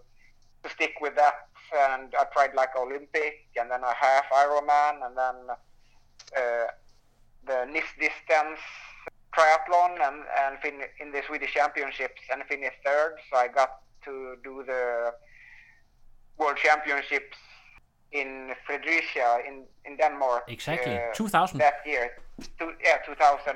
to 0.63 0.69
stick 0.69 0.93
with 1.01 1.15
that, 1.15 1.47
and 1.75 2.13
I 2.19 2.25
tried 2.33 2.53
like 2.55 2.75
Olympic, 2.75 3.47
and 3.59 3.71
then 3.71 3.81
a 3.83 3.93
half 3.93 4.25
Ironman, 4.31 5.05
and 5.05 5.17
then 5.17 5.55
uh, 6.37 6.67
the 7.47 7.65
NIS 7.71 7.85
distance 7.99 8.59
triathlon, 9.35 9.93
and 10.07 10.23
and 10.43 10.59
fin- 10.61 10.89
in 10.99 11.11
the 11.11 11.21
Swedish 11.27 11.53
Championships, 11.53 12.21
and 12.31 12.43
finished 12.45 12.77
third. 12.85 13.15
So 13.29 13.37
I 13.37 13.47
got 13.47 13.81
to 14.05 14.35
do 14.43 14.63
the 14.65 15.13
World 16.37 16.57
Championships 16.57 17.37
in 18.11 18.51
Fredericia 18.65 19.39
in, 19.47 19.63
in 19.85 19.97
Denmark. 19.97 20.43
Exactly, 20.47 20.97
uh, 20.97 21.13
2000. 21.13 21.59
That 21.59 21.75
year. 21.85 22.11
Two, 22.59 22.73
yeah, 22.83 22.97
2000 23.05 23.55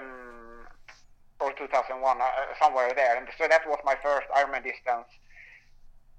or 1.41 1.51
2001, 1.53 2.21
uh, 2.21 2.25
somewhere 2.61 2.93
there. 2.95 3.17
And 3.17 3.27
so 3.37 3.47
that 3.47 3.67
was 3.67 3.79
my 3.83 3.95
first 4.01 4.27
Ironman 4.29 4.63
distance 4.63 5.07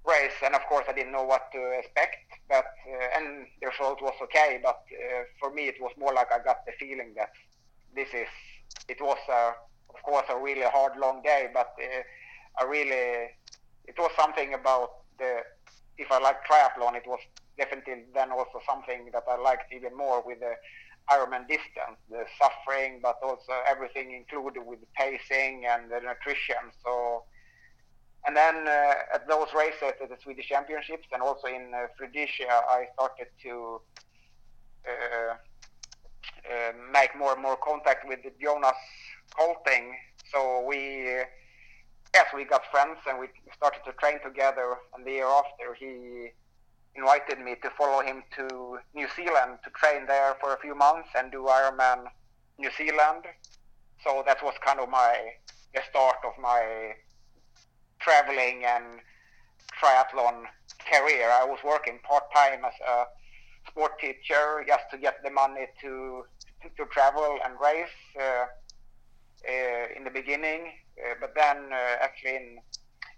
race. 0.06 0.38
And 0.44 0.54
of 0.54 0.62
course, 0.68 0.84
I 0.88 0.92
didn't 0.92 1.12
know 1.12 1.24
what 1.24 1.50
to 1.52 1.60
expect. 1.78 2.16
But 2.48 2.64
uh, 2.64 3.18
and 3.18 3.46
the 3.60 3.68
result 3.68 4.00
was 4.02 4.14
okay. 4.22 4.60
But 4.62 4.80
uh, 4.92 5.24
for 5.40 5.52
me, 5.52 5.68
it 5.68 5.76
was 5.80 5.92
more 5.98 6.12
like 6.14 6.32
I 6.32 6.38
got 6.42 6.64
the 6.66 6.72
feeling 6.78 7.14
that 7.16 7.30
this 7.94 8.08
is. 8.14 8.28
It 8.88 9.00
was, 9.00 9.18
of 9.28 10.02
course, 10.02 10.26
a 10.28 10.36
really 10.36 10.62
hard, 10.62 10.96
long 10.98 11.22
day. 11.22 11.48
But 11.52 11.74
uh, 11.82 12.02
I 12.60 12.64
really, 12.64 13.30
it 13.84 13.96
was 13.98 14.10
something 14.16 14.54
about 14.54 14.90
the. 15.18 15.42
If 15.98 16.12
I 16.12 16.18
like 16.18 16.44
triathlon, 16.44 16.94
it 16.94 17.06
was 17.06 17.20
definitely 17.56 18.04
then 18.14 18.30
also 18.30 18.60
something 18.68 19.08
that 19.12 19.24
I 19.28 19.36
liked 19.36 19.72
even 19.72 19.96
more 19.96 20.22
with 20.24 20.40
the 20.40 20.54
Ironman 21.10 21.46
distance, 21.46 21.98
the 22.10 22.24
suffering, 22.38 23.00
but 23.02 23.16
also 23.22 23.52
everything 23.66 24.12
included 24.12 24.62
with 24.66 24.80
the 24.80 24.86
pacing 24.96 25.64
and 25.64 25.90
the 25.90 26.00
nutrition. 26.00 26.56
So, 26.84 27.22
and 28.26 28.36
then 28.36 28.66
uh, 28.66 29.14
at 29.14 29.28
those 29.28 29.48
races 29.56 29.94
at 30.02 30.08
the 30.08 30.16
Swedish 30.22 30.48
Championships 30.48 31.06
and 31.12 31.22
also 31.22 31.46
in 31.46 31.72
uh, 31.74 31.86
Fredericia, 31.96 32.48
I 32.48 32.86
started 32.94 33.28
to 33.42 33.80
uh, 34.86 35.34
uh 36.46 36.72
make 36.92 37.16
more 37.16 37.32
and 37.34 37.42
more 37.42 37.56
contact 37.56 38.06
with 38.08 38.20
Jonas 38.40 38.76
Colting. 39.36 39.94
So 40.32 40.64
we, 40.66 41.22
yes, 42.14 42.26
we 42.34 42.44
got 42.44 42.62
friends 42.70 42.98
and 43.08 43.18
we 43.18 43.28
started 43.54 43.80
to 43.84 43.92
train 43.92 44.18
together. 44.24 44.76
And 44.94 45.06
the 45.06 45.12
year 45.12 45.26
after, 45.26 45.74
he 45.78 46.30
invited 46.96 47.38
me 47.38 47.54
to 47.62 47.70
follow 47.70 48.02
him 48.02 48.22
to 48.36 48.78
New 48.94 49.08
Zealand 49.14 49.58
to 49.64 49.70
train 49.70 50.06
there 50.06 50.36
for 50.40 50.54
a 50.54 50.58
few 50.58 50.74
months 50.74 51.08
and 51.16 51.30
do 51.30 51.44
Ironman 51.44 52.06
New 52.58 52.70
Zealand. 52.76 53.24
So 54.02 54.22
that 54.26 54.42
was 54.42 54.54
kind 54.64 54.80
of 54.80 54.88
my 54.88 55.14
the 55.74 55.82
start 55.90 56.16
of 56.24 56.32
my 56.40 56.94
traveling 57.98 58.64
and 58.64 59.00
triathlon 59.80 60.44
career. 60.90 61.30
I 61.30 61.44
was 61.44 61.58
working 61.64 61.98
part 62.02 62.24
time 62.34 62.64
as 62.64 62.74
a 62.86 63.06
sport 63.68 63.98
teacher 64.00 64.64
just 64.66 64.84
to 64.92 64.98
get 64.98 65.22
the 65.24 65.30
money 65.30 65.66
to 65.82 66.24
to 66.76 66.84
travel 66.86 67.38
and 67.44 67.54
race 67.60 67.98
uh, 68.18 68.46
uh, 69.48 69.96
in 69.96 70.04
the 70.04 70.10
beginning. 70.10 70.72
Uh, 70.98 71.14
but 71.20 71.34
then 71.34 71.72
uh, 71.72 71.96
actually 72.00 72.36
in 72.36 72.58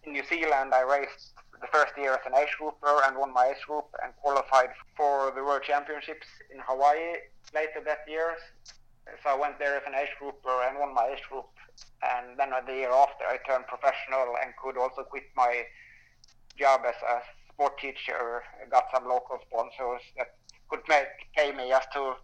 in 0.05 0.13
New 0.13 0.25
Zealand, 0.25 0.75
I 0.75 0.83
raced 0.83 1.33
the 1.61 1.67
first 1.73 1.93
year 1.97 2.13
as 2.13 2.21
an 2.27 2.35
age 2.35 2.55
grouper 2.59 3.03
and 3.05 3.17
won 3.17 3.33
my 3.33 3.49
age 3.49 3.63
group 3.67 3.87
and 4.03 4.15
qualified 4.17 4.71
for 4.97 5.33
the 5.35 5.43
World 5.43 5.63
Championships 5.63 6.27
in 6.53 6.61
Hawaii 6.67 7.19
later 7.55 7.81
that 7.85 8.05
year. 8.07 8.37
So 9.23 9.31
I 9.31 9.35
went 9.35 9.59
there 9.59 9.77
as 9.77 9.83
an 9.87 9.95
age 9.95 10.15
grouper 10.19 10.63
and 10.69 10.79
won 10.79 10.95
my 10.95 11.09
age 11.09 11.23
group. 11.29 11.49
And 12.03 12.39
then 12.39 12.51
the 12.67 12.73
year 12.73 12.93
after, 12.93 13.25
I 13.25 13.39
turned 13.47 13.67
professional 13.67 14.37
and 14.43 14.55
could 14.63 14.79
also 14.79 15.03
quit 15.03 15.25
my 15.37 15.65
job 16.57 16.83
as 16.87 16.95
a 17.03 17.23
sport 17.53 17.79
teacher. 17.79 18.43
I 18.63 18.69
got 18.69 18.85
some 18.95 19.09
local 19.09 19.39
sponsors 19.49 20.03
that 20.17 20.35
could 20.69 20.81
make 20.89 21.09
pay 21.37 21.53
me 21.53 21.69
just 21.69 21.93
to 21.93 22.15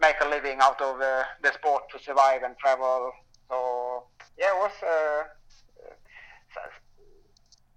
make 0.00 0.16
a 0.20 0.28
living 0.28 0.58
out 0.60 0.80
of 0.80 0.98
the, 0.98 1.24
the 1.42 1.52
sport 1.52 1.84
to 1.92 2.02
survive 2.02 2.42
and 2.42 2.56
travel. 2.58 3.12
So 3.48 4.04
yeah, 4.38 4.54
it 4.54 4.58
was. 4.58 4.72
Uh, 4.82 5.24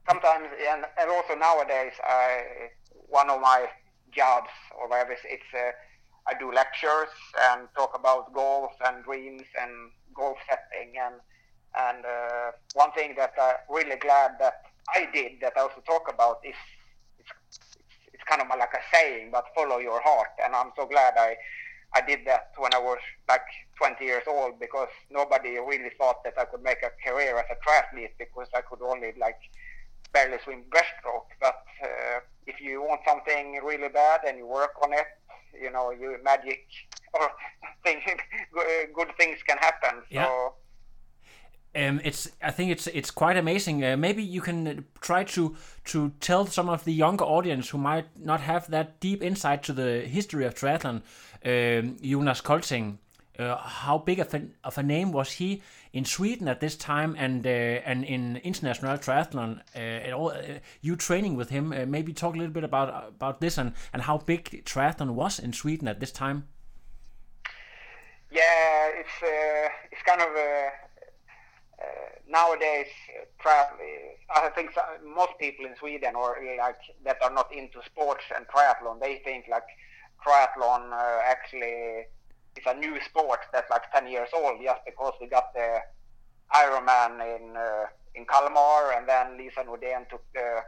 sometimes 0.08 0.48
and, 0.70 0.86
and 1.00 1.10
also 1.10 1.36
nowadays 1.36 1.94
I 2.04 2.70
one 3.10 3.30
of 3.30 3.42
my 3.42 3.68
jobs 4.12 4.50
or 4.80 4.88
whatever 4.88 5.14
it's 5.14 5.52
uh, 5.54 5.72
I 6.28 6.34
do 6.40 6.52
lectures 6.52 7.14
and 7.52 7.68
talk 7.76 7.96
about 7.98 8.34
goals 8.34 8.72
and 8.86 9.04
dreams 9.04 9.44
and 9.62 9.92
goal 10.14 10.36
setting 10.50 10.94
and 10.98 11.16
and 11.78 12.06
uh, 12.06 12.52
one 12.74 12.92
thing 12.94 13.16
that 13.18 13.34
I'm 13.40 13.56
really 13.70 13.98
glad 13.98 14.38
that 14.40 14.62
I 14.96 15.10
did 15.14 15.34
that 15.42 15.54
I 15.58 15.62
also 15.62 15.82
talk 15.86 16.10
about 16.12 16.40
is 16.44 16.56
it's, 17.20 17.60
it's, 18.14 18.24
kind 18.24 18.42
of 18.42 18.48
like 18.48 18.74
a 18.74 18.96
saying 18.96 19.30
but 19.32 19.46
follow 19.54 19.78
your 19.78 20.02
heart 20.02 20.34
and 20.44 20.56
I'm 20.56 20.72
so 20.76 20.86
glad 20.88 21.14
I 21.18 21.36
I 21.94 22.02
did 22.02 22.26
that 22.26 22.52
when 22.58 22.74
I 22.74 22.80
was 22.80 22.98
like 23.30 23.46
20 23.78 24.04
years 24.04 24.24
old 24.28 24.60
because 24.60 24.90
nobody 25.12 25.60
really 25.60 25.92
thought 25.98 26.24
that 26.24 26.34
I 26.38 26.46
could 26.46 26.64
make 26.64 26.82
a 26.84 26.92
career 27.08 27.38
as 27.38 27.46
a 27.52 27.58
triathlete 27.64 28.18
because 28.18 28.48
I 28.56 28.62
could 28.62 28.82
only 28.82 29.14
like 29.20 29.40
barely 30.12 30.38
swim 30.44 30.64
breaststroke. 30.70 31.30
But 31.40 31.64
uh, 31.84 32.20
if 32.48 32.60
you 32.60 32.82
want 32.82 33.02
something 33.08 33.60
really 33.64 33.90
bad 33.90 34.22
and 34.28 34.38
you 34.38 34.48
work 34.48 34.72
on 34.82 34.94
it, 34.94 35.08
you 35.62 35.72
know, 35.72 35.92
you 35.92 36.18
magic 36.24 36.66
or 37.14 37.32
things, 37.84 38.04
good 38.94 39.12
things 39.18 39.38
can 39.48 39.58
happen. 39.58 40.02
Yeah. 40.10 40.26
So, 40.26 40.54
um, 41.76 42.00
it's 42.04 42.30
I 42.42 42.52
think 42.52 42.72
it's 42.72 42.88
it's 42.88 43.12
quite 43.12 43.36
amazing. 43.36 43.84
Uh, 43.84 43.98
maybe 43.98 44.24
you 44.24 44.42
can 44.42 44.86
try 45.02 45.26
to 45.26 45.56
to 45.86 46.12
tell 46.22 46.46
some 46.46 46.70
of 46.70 46.86
the 46.86 46.94
younger 46.94 47.26
audience 47.26 47.70
who 47.70 47.78
might 47.78 48.06
not 48.18 48.40
have 48.40 48.70
that 48.72 49.00
deep 49.02 49.22
insight 49.22 49.62
to 49.64 49.74
the 49.74 50.02
history 50.02 50.46
of 50.46 50.56
triathlon, 50.56 51.02
um, 51.44 51.98
Jonas 52.02 52.40
Colting, 52.42 53.00
uh, 53.40 53.58
how 53.58 53.98
big 53.98 54.20
of 54.20 54.34
a, 54.34 54.42
of 54.64 54.78
a 54.78 54.84
name 54.84 55.12
was 55.12 55.32
he 55.32 55.62
in 55.94 56.06
Sweden 56.06 56.48
at 56.48 56.60
this 56.60 56.76
time 56.76 57.16
and 57.18 57.46
uh, 57.46 57.50
and 57.50 58.04
in 58.04 58.38
international 58.38 58.98
triathlon? 58.98 59.62
Uh, 59.76 60.12
all, 60.16 60.30
uh, 60.30 60.60
you 60.82 60.96
training 60.96 61.36
with 61.36 61.50
him? 61.50 61.72
Uh, 61.72 61.86
maybe 61.86 62.14
talk 62.14 62.36
a 62.36 62.38
little 62.38 62.54
bit 62.54 62.64
about 62.64 63.10
about 63.10 63.42
this 63.42 63.58
and, 63.58 63.74
and 63.94 64.04
how 64.04 64.18
big 64.18 64.64
triathlon 64.66 65.12
was 65.12 65.40
in 65.40 65.54
Sweden 65.54 65.88
at 65.88 66.00
this 66.00 66.12
time. 66.12 66.48
Yeah, 68.32 68.90
it's 69.00 69.24
uh, 69.24 69.70
it's 69.92 70.02
kind 70.06 70.22
of 70.22 70.30
nowadays 72.28 72.88
triathlon. 73.44 73.78
I 74.36 74.50
think 74.50 74.72
most 75.04 75.34
people 75.40 75.66
in 75.66 75.76
Sweden 75.76 76.16
or 76.16 76.38
like 76.58 76.78
that 77.04 77.18
are 77.24 77.32
not 77.32 77.54
into 77.54 77.82
sports 77.86 78.24
and 78.36 78.46
triathlon, 78.48 79.00
they 79.00 79.22
think 79.24 79.46
like 79.50 79.68
triathlon 80.26 80.92
actually 81.24 82.06
it's 82.56 82.66
a 82.68 82.74
new 82.74 83.00
sport 83.02 83.40
that's 83.52 83.70
like 83.70 83.92
10 83.92 84.08
years 84.08 84.30
old 84.34 84.62
just 84.64 84.82
because 84.86 85.14
we 85.20 85.28
got 85.28 85.54
the 85.54 85.80
Ironman 86.54 87.20
in 87.36 87.58
uh, 87.58 87.86
in 88.14 88.26
Kalmar 88.26 88.94
and 88.96 89.08
then 89.10 89.38
Lisa 89.38 89.64
Nordén 89.64 90.08
took 90.10 90.24
the 90.34 90.62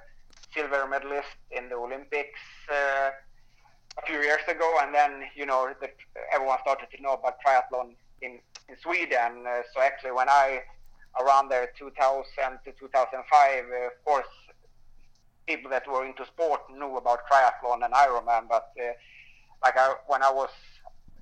silver 0.53 0.88
medalist 0.88 1.38
in 1.51 1.70
the 1.70 1.75
Olympics 1.75 2.39
uh, 2.70 3.12
a 3.98 4.06
few 4.06 4.20
years 4.20 4.41
ago. 4.48 4.70
And 4.82 4.94
then 4.94 5.24
you 5.36 5.46
know 5.46 5.74
the, 5.79 5.89
everyone 6.34 6.58
started 6.62 6.88
to 6.96 7.01
know 7.01 7.13
about 7.13 7.36
triathlon 7.46 7.94
in, 8.22 8.39
in 8.67 8.75
Sweden. 8.82 9.46
Uh, 9.48 9.62
so 9.74 9.82
actually 9.82 10.12
when 10.12 10.29
I 10.29 10.62
around 11.22 11.50
there 11.50 11.70
2000 11.77 12.25
to 12.65 12.72
2005 12.79 13.65
uh, 13.65 13.88
of 13.88 14.06
course 14.06 14.27
people 15.48 15.72
that 15.72 15.88
were 15.89 16.06
into 16.06 16.25
sport 16.25 16.62
knew 16.70 16.98
about 16.98 17.20
triathlon 17.32 17.86
and 17.86 17.94
Ironman. 17.94 18.50
But 18.50 18.72
uh, 18.77 18.91
like 19.63 19.77
I, 19.77 19.94
when 20.08 20.22
I 20.22 20.32
was 20.32 20.50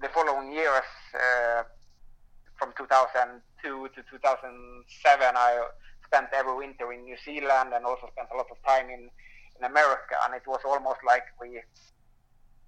the 0.01 0.09
following 0.09 0.51
years, 0.51 0.89
uh, 1.13 1.63
from 2.57 2.73
2002 2.77 3.89
to 3.95 4.03
2007, 4.09 5.35
I 5.35 5.67
spent 6.05 6.27
every 6.33 6.55
winter 6.55 6.91
in 6.93 7.03
New 7.03 7.17
Zealand 7.23 7.73
and 7.73 7.85
also 7.85 8.07
spent 8.11 8.29
a 8.33 8.37
lot 8.37 8.47
of 8.51 8.57
time 8.65 8.89
in, 8.89 9.09
in 9.59 9.63
America. 9.65 10.15
And 10.23 10.33
it 10.35 10.43
was 10.47 10.61
almost 10.65 10.99
like 11.05 11.23
we, 11.39 11.61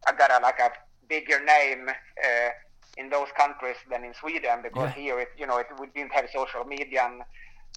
I 0.08 0.12
got 0.14 0.32
a, 0.32 0.44
like 0.44 0.60
a 0.60 0.72
bigger 1.08 1.44
name 1.44 1.90
uh, 1.90 2.50
in 2.98 3.10
those 3.10 3.28
countries 3.38 3.78
than 3.90 4.04
in 4.04 4.14
Sweden 4.14 4.60
because 4.64 4.92
yeah. 4.96 5.02
here, 5.02 5.20
it, 5.20 5.30
you 5.38 5.48
know, 5.48 5.58
it, 5.58 5.68
we 5.80 5.88
didn't 5.88 6.14
have 6.14 6.28
social 6.34 6.64
media 6.66 7.08
and 7.10 7.22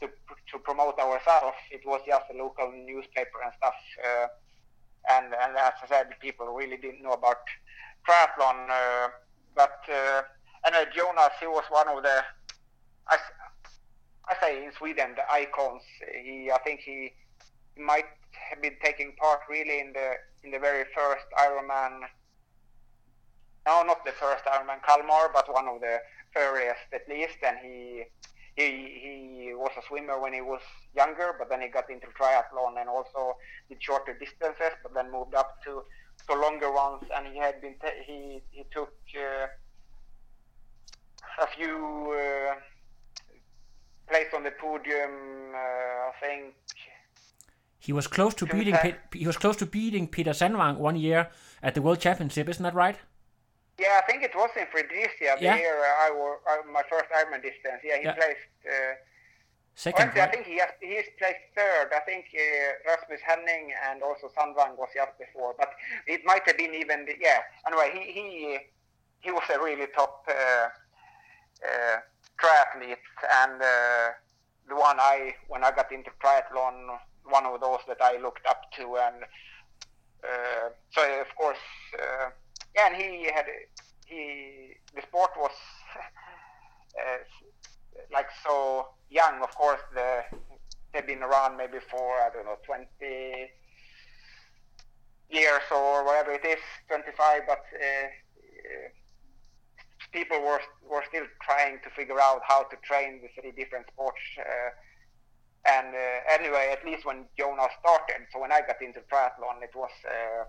to, 0.01 0.09
to 0.51 0.59
promote 0.59 0.99
ourselves. 0.99 1.57
It 1.71 1.83
was 1.85 2.01
just 2.07 2.25
a 2.33 2.37
local 2.37 2.73
newspaper 2.73 3.39
and 3.45 3.53
stuff. 3.57 3.75
Uh, 4.03 4.27
and 5.11 5.27
and 5.33 5.57
as 5.57 5.73
I 5.83 5.87
said, 5.89 6.09
people 6.21 6.47
really 6.47 6.77
didn't 6.77 7.03
know 7.03 7.13
about 7.13 7.39
triathlon. 8.07 8.69
Uh, 8.69 9.09
but 9.55 9.81
uh, 9.89 10.23
and 10.65 10.75
uh, 10.75 10.85
Jonas, 10.95 11.33
he 11.41 11.47
was 11.47 11.65
one 11.71 11.89
of 11.89 12.03
the 12.03 12.23
I, 13.09 13.17
I 14.29 14.35
say 14.41 14.65
in 14.65 14.73
Sweden 14.73 15.15
the 15.17 15.31
icons. 15.33 15.83
He 16.23 16.51
I 16.51 16.59
think 16.59 16.81
he, 16.81 17.13
he 17.75 17.83
might 17.83 18.07
have 18.51 18.63
been 18.63 18.77
taking 18.83 19.13
part 19.17 19.41
really 19.49 19.81
in 19.81 19.93
the 19.93 20.13
in 20.45 20.51
the 20.51 20.59
very 20.59 20.85
first 20.95 21.27
Ironman. 21.39 22.01
No, 23.67 23.83
not 23.83 24.05
the 24.05 24.13
first 24.13 24.45
Ironman 24.45 24.83
Kalmar, 24.87 25.31
but 25.33 25.53
one 25.53 25.69
of 25.69 25.81
the 25.81 25.99
first 26.35 26.89
at 26.93 27.09
least. 27.09 27.39
And 27.47 27.59
he 27.63 28.05
he 28.57 28.67
he 29.03 29.55
was 29.55 29.73
a 29.79 29.87
swimmer 29.87 30.21
when 30.21 30.33
he 30.33 30.41
was 30.41 30.61
younger, 30.95 31.35
but 31.39 31.49
then 31.49 31.61
he 31.61 31.69
got 31.69 31.91
into 31.91 32.07
triathlon 32.09 32.79
and 32.79 32.89
also 32.89 33.37
did 33.69 33.83
shorter 33.83 34.17
distances, 34.19 34.73
but 34.83 34.95
then 34.95 35.11
moved 35.11 35.35
up 35.35 35.63
to 35.65 35.83
to 36.29 36.35
longer 36.35 36.71
ones. 36.73 37.05
And 37.15 37.27
he 37.33 37.39
had 37.39 37.61
been 37.61 37.75
t- 37.83 38.03
he 38.07 38.43
he 38.51 38.65
took 38.73 38.93
uh, 39.17 39.47
a 41.43 41.47
few 41.57 42.15
uh, 42.17 42.55
placed 44.09 44.35
on 44.35 44.43
the 44.45 44.51
podium. 44.53 45.55
Uh, 45.55 45.59
I 45.59 46.13
think 46.21 46.55
He 47.79 47.93
was 47.93 48.07
close 48.07 48.35
to 48.35 48.47
beating 48.47 48.77
Pe- 48.77 48.97
he 49.15 49.27
was 49.27 49.37
close 49.37 49.57
to 49.57 49.67
beating 49.67 50.07
Peter 50.09 50.33
Sandvang 50.33 50.77
one 50.77 50.97
year 50.97 51.31
at 51.63 51.75
the 51.75 51.83
World 51.83 52.01
Championship, 52.01 52.49
isn't 52.49 52.63
that 52.63 52.75
right? 52.75 52.99
Yeah, 53.79 53.99
I 54.03 54.07
think 54.07 54.23
it 54.23 54.35
was 54.35 54.51
in 54.61 54.67
Fredericia, 54.71 55.37
the 55.39 55.45
Yeah. 55.45 55.57
year 55.57 55.77
I 56.07 56.11
were 56.11 56.37
uh, 56.51 56.71
my 56.71 56.83
first 56.91 57.09
Ironman 57.19 57.41
distance. 57.43 57.81
Yeah, 57.83 57.97
he 57.97 58.05
Yeah. 58.05 58.13
placed. 58.21 58.53
Uh, 58.67 58.95
Second, 59.75 60.09
actually, 60.09 60.21
I 60.21 60.31
think 60.31 60.47
he 60.47 60.59
has, 60.59 60.71
he's 60.81 61.09
placed 61.19 61.41
third. 61.57 61.89
I 61.95 62.01
think 62.01 62.27
uh, 62.35 62.91
Rasmus 62.91 63.21
Henning 63.25 63.73
and 63.89 64.03
also 64.03 64.29
Sandvang 64.37 64.77
was 64.77 64.89
just 64.95 65.17
before, 65.19 65.55
but 65.57 65.71
it 66.07 66.21
might 66.25 66.43
have 66.47 66.59
been 66.59 66.75
even. 66.75 67.07
The, 67.07 67.15
yeah. 67.21 67.41
Anyway, 67.67 67.91
he 67.95 68.13
he 68.13 68.59
he 69.21 69.31
was 69.31 69.45
a 69.55 69.59
really 69.59 69.87
top 69.95 70.27
uh, 70.29 70.69
uh, 71.65 71.97
triathlete 72.41 72.97
and 73.43 73.63
uh, 73.63 74.11
the 74.69 74.75
one 74.77 74.97
I 74.99 75.35
when 75.49 75.65
I 75.65 75.71
got 75.71 75.93
into 75.93 76.11
triathlon, 76.23 76.99
one 77.25 77.47
of 77.47 77.61
those 77.61 77.81
that 77.89 78.01
I 78.01 78.19
looked 78.19 78.47
up 78.47 78.71
to, 78.77 78.97
and 78.97 79.25
uh, 80.25 80.69
so 80.91 81.03
of 81.21 81.35
course, 81.37 81.65
uh, 81.99 82.31
yeah, 82.75 82.87
and 82.89 82.97
he 82.97 83.25
had 83.33 83.47
he 84.07 84.75
the 84.95 85.03
sport 85.03 85.31
was 85.37 85.57
uh, 86.99 87.19
like 88.13 88.29
so 88.45 88.89
young. 89.11 89.43
Of 89.43 89.55
course, 89.55 89.81
the 89.95 90.25
they've 90.93 91.07
been 91.07 91.23
around 91.23 91.57
maybe 91.57 91.79
for 91.91 92.21
I 92.21 92.31
don't 92.33 92.47
know 92.47 92.59
twenty 92.65 93.51
years 95.29 95.63
or 95.71 96.05
whatever 96.05 96.33
it 96.33 96.45
is, 96.45 96.63
twenty 96.89 97.13
five, 97.17 97.43
but. 97.47 97.65
Uh, 97.75 98.07
uh, 98.07 98.89
people 100.13 100.41
were 100.41 100.61
were 100.89 101.05
still 101.09 101.27
trying 101.43 101.79
to 101.85 101.91
figure 101.91 102.21
out 102.21 102.41
how 102.47 102.65
to 102.65 102.77
train 102.83 103.21
the 103.23 103.29
three 103.41 103.53
different 103.53 103.87
sports. 103.93 104.21
Uh, 104.39 104.71
and 105.67 105.95
uh, 105.95 106.35
anyway, 106.35 106.71
at 106.73 106.85
least 106.85 107.05
when 107.05 107.27
Jonas 107.39 107.71
started, 107.81 108.27
so 108.33 108.41
when 108.41 108.51
I 108.51 108.61
got 108.61 108.81
into 108.81 109.01
triathlon, 109.13 109.63
it 109.63 109.75
was, 109.75 109.91
uh, 110.09 110.45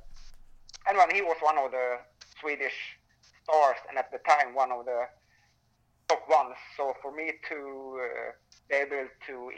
and 0.88 0.98
when 0.98 1.14
he 1.14 1.22
was 1.22 1.36
one 1.42 1.58
of 1.58 1.72
the 1.72 2.00
Swedish 2.40 2.98
stars, 3.44 3.78
and 3.90 3.98
at 3.98 4.10
the 4.12 4.20
time 4.20 4.56
one 4.56 4.72
of 4.72 4.86
the 4.86 5.06
top 6.08 6.24
ones. 6.30 6.56
So 6.78 6.94
for 7.02 7.12
me 7.12 7.34
to 7.50 8.00
uh, 8.02 8.32
be 8.72 8.78
able 8.78 9.08
to 9.28 9.52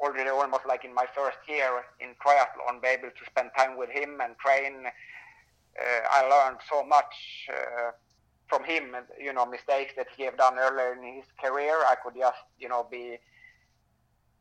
already 0.00 0.30
almost 0.30 0.66
like 0.66 0.84
in 0.84 0.94
my 0.94 1.06
first 1.14 1.38
year 1.46 1.84
in 2.00 2.16
triathlon, 2.24 2.82
be 2.82 2.88
able 2.88 3.10
to 3.10 3.24
spend 3.30 3.50
time 3.56 3.76
with 3.76 3.90
him 3.90 4.20
and 4.22 4.34
train, 4.38 4.86
uh, 4.86 6.00
I 6.10 6.22
learned 6.26 6.58
so 6.68 6.82
much. 6.84 7.14
Uh, 7.48 7.92
from 8.48 8.64
him, 8.64 8.94
you 9.18 9.32
know, 9.32 9.46
mistakes 9.46 9.92
that 9.96 10.06
he 10.16 10.24
have 10.24 10.36
done 10.36 10.54
earlier 10.58 10.92
in 10.92 11.16
his 11.16 11.24
career. 11.42 11.74
I 11.86 11.94
could 12.02 12.14
just, 12.14 12.44
you 12.58 12.68
know, 12.68 12.86
be 12.90 13.18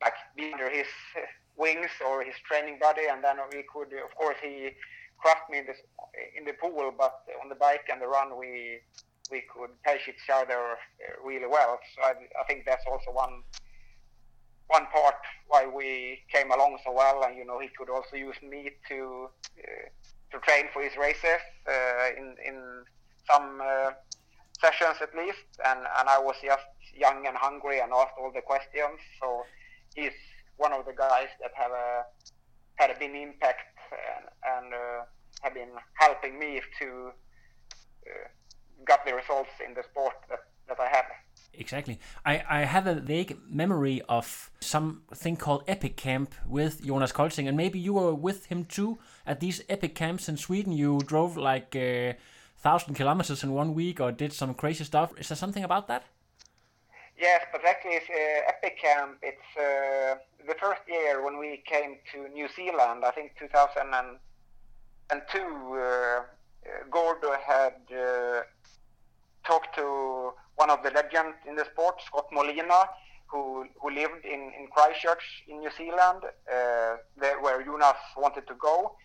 like 0.02 0.14
be 0.36 0.52
under 0.52 0.70
his 0.70 0.88
wings 1.56 1.90
or 2.06 2.24
his 2.24 2.36
training 2.48 2.78
buddy, 2.80 3.04
and 3.10 3.24
then 3.24 3.38
we 3.52 3.64
could, 3.72 3.94
of 4.04 4.14
course, 4.16 4.38
he 4.42 4.72
crushed 5.18 5.50
me 5.50 5.60
in 5.60 5.66
the 5.66 5.76
in 6.38 6.46
the 6.46 6.54
pool, 6.54 6.94
but 6.98 7.24
on 7.42 7.50
the 7.50 7.56
bike 7.56 7.88
and 7.92 8.02
the 8.02 8.08
run, 8.08 8.38
we 8.38 8.80
we 9.32 9.42
could 9.54 9.72
pace 9.84 10.06
each 10.08 10.30
other 10.32 10.78
really 11.24 11.48
well. 11.48 11.80
So 11.96 12.04
I, 12.04 12.14
I 12.40 12.44
think 12.48 12.66
that's 12.66 12.84
also 12.86 13.12
one 13.12 13.44
one 14.68 14.86
part 14.88 15.16
why 15.48 15.68
we 15.68 16.20
came 16.32 16.52
along 16.52 16.78
so 16.84 16.92
well, 16.92 17.24
and 17.24 17.38
you 17.38 17.46
know, 17.46 17.60
he 17.60 17.70
could 17.78 17.90
also 17.90 18.16
use 18.16 18.36
me 18.42 18.72
to 18.90 19.30
uh, 19.60 19.88
to 20.32 20.40
train 20.40 20.66
for 20.74 20.82
his 20.82 20.96
races 20.98 21.42
uh, 21.68 22.08
in 22.18 22.36
in 22.46 22.84
some 23.30 23.62
uh, 23.62 23.92
sessions 24.64 24.98
at 25.02 25.14
least, 25.16 25.46
and, 25.66 25.80
and 25.80 26.06
I 26.08 26.20
was 26.20 26.36
just 26.44 26.68
young 26.96 27.28
and 27.28 27.36
hungry 27.36 27.80
and 27.80 27.92
asked 27.92 28.16
all 28.20 28.32
the 28.32 28.42
questions. 28.42 29.00
So 29.20 29.44
he's 29.96 30.16
one 30.58 30.74
of 30.74 30.86
the 30.86 30.94
guys 30.94 31.28
that 31.42 31.52
have 31.56 31.72
a, 31.72 32.06
had 32.76 32.90
a 32.92 32.98
big 33.00 33.12
impact 33.16 33.68
and, 33.92 34.26
and 34.54 34.74
uh, 34.74 35.04
have 35.42 35.54
been 35.54 35.74
helping 35.96 36.40
me 36.40 36.62
to 36.80 37.12
uh, 38.08 38.28
got 38.86 39.06
the 39.06 39.14
results 39.14 39.52
in 39.66 39.74
the 39.74 39.84
sport 39.84 40.16
that, 40.30 40.44
that 40.68 40.80
I 40.80 40.88
have. 40.88 41.06
Exactly. 41.56 42.00
I, 42.26 42.44
I 42.50 42.60
have 42.62 42.88
a 42.88 42.96
vague 42.96 43.38
memory 43.48 44.02
of 44.10 44.50
something 44.60 45.36
called 45.36 45.64
Epic 45.68 45.96
Camp 45.96 46.34
with 46.48 46.84
Jonas 46.84 47.12
Colting, 47.12 47.48
and 47.48 47.56
maybe 47.56 47.78
you 47.78 47.94
were 47.94 48.14
with 48.14 48.48
him 48.48 48.66
too 48.66 48.98
at 49.26 49.40
these 49.40 49.62
Epic 49.70 49.94
Camps 49.94 50.28
in 50.28 50.38
Sweden. 50.38 50.74
You 50.74 51.00
drove 51.06 51.38
like 51.38 51.76
uh, 51.76 52.14
thousand 52.58 52.96
kilometers 52.96 53.44
in 53.44 53.52
one 53.52 53.76
week 53.76 54.00
or 54.00 54.12
did 54.12 54.34
some 54.34 54.56
crazy 54.56 54.84
stuff. 54.84 55.14
Is 55.20 55.28
there 55.30 55.36
something 55.36 55.64
about 55.64 55.88
that? 55.90 56.06
Yes, 57.20 57.46
but 57.52 57.64
actually, 57.64 57.98
it's 57.98 58.10
uh, 58.10 58.50
Epic 58.50 58.80
Camp. 58.82 59.20
It's 59.22 59.56
uh, 59.56 60.16
the 60.48 60.56
first 60.60 60.82
year 60.88 61.24
when 61.24 61.38
we 61.38 61.62
came 61.66 61.98
to 62.14 62.28
New 62.30 62.48
Zealand. 62.56 63.06
I 63.06 63.12
think 63.12 63.36
2002. 63.38 64.20
Uh, 65.40 66.24
Gordo 66.90 67.34
had 67.46 67.76
uh, 67.92 68.42
talked 69.46 69.76
to 69.76 70.34
one 70.56 70.70
of 70.70 70.84
the 70.84 70.92
legends 70.92 71.38
in 71.48 71.56
the 71.56 71.66
sport, 71.66 72.02
Scott 72.06 72.28
Molina, 72.32 72.90
who 73.28 73.66
who 73.82 73.90
lived 73.90 74.26
in 74.26 74.52
in 74.60 74.68
Christchurch 74.72 75.44
in 75.48 75.60
New 75.60 75.72
Zealand, 75.72 76.22
uh, 76.24 76.98
there, 77.18 77.42
where 77.42 77.64
Jonas 77.64 78.02
wanted 78.18 78.46
to 78.48 78.56
go. 78.56 78.96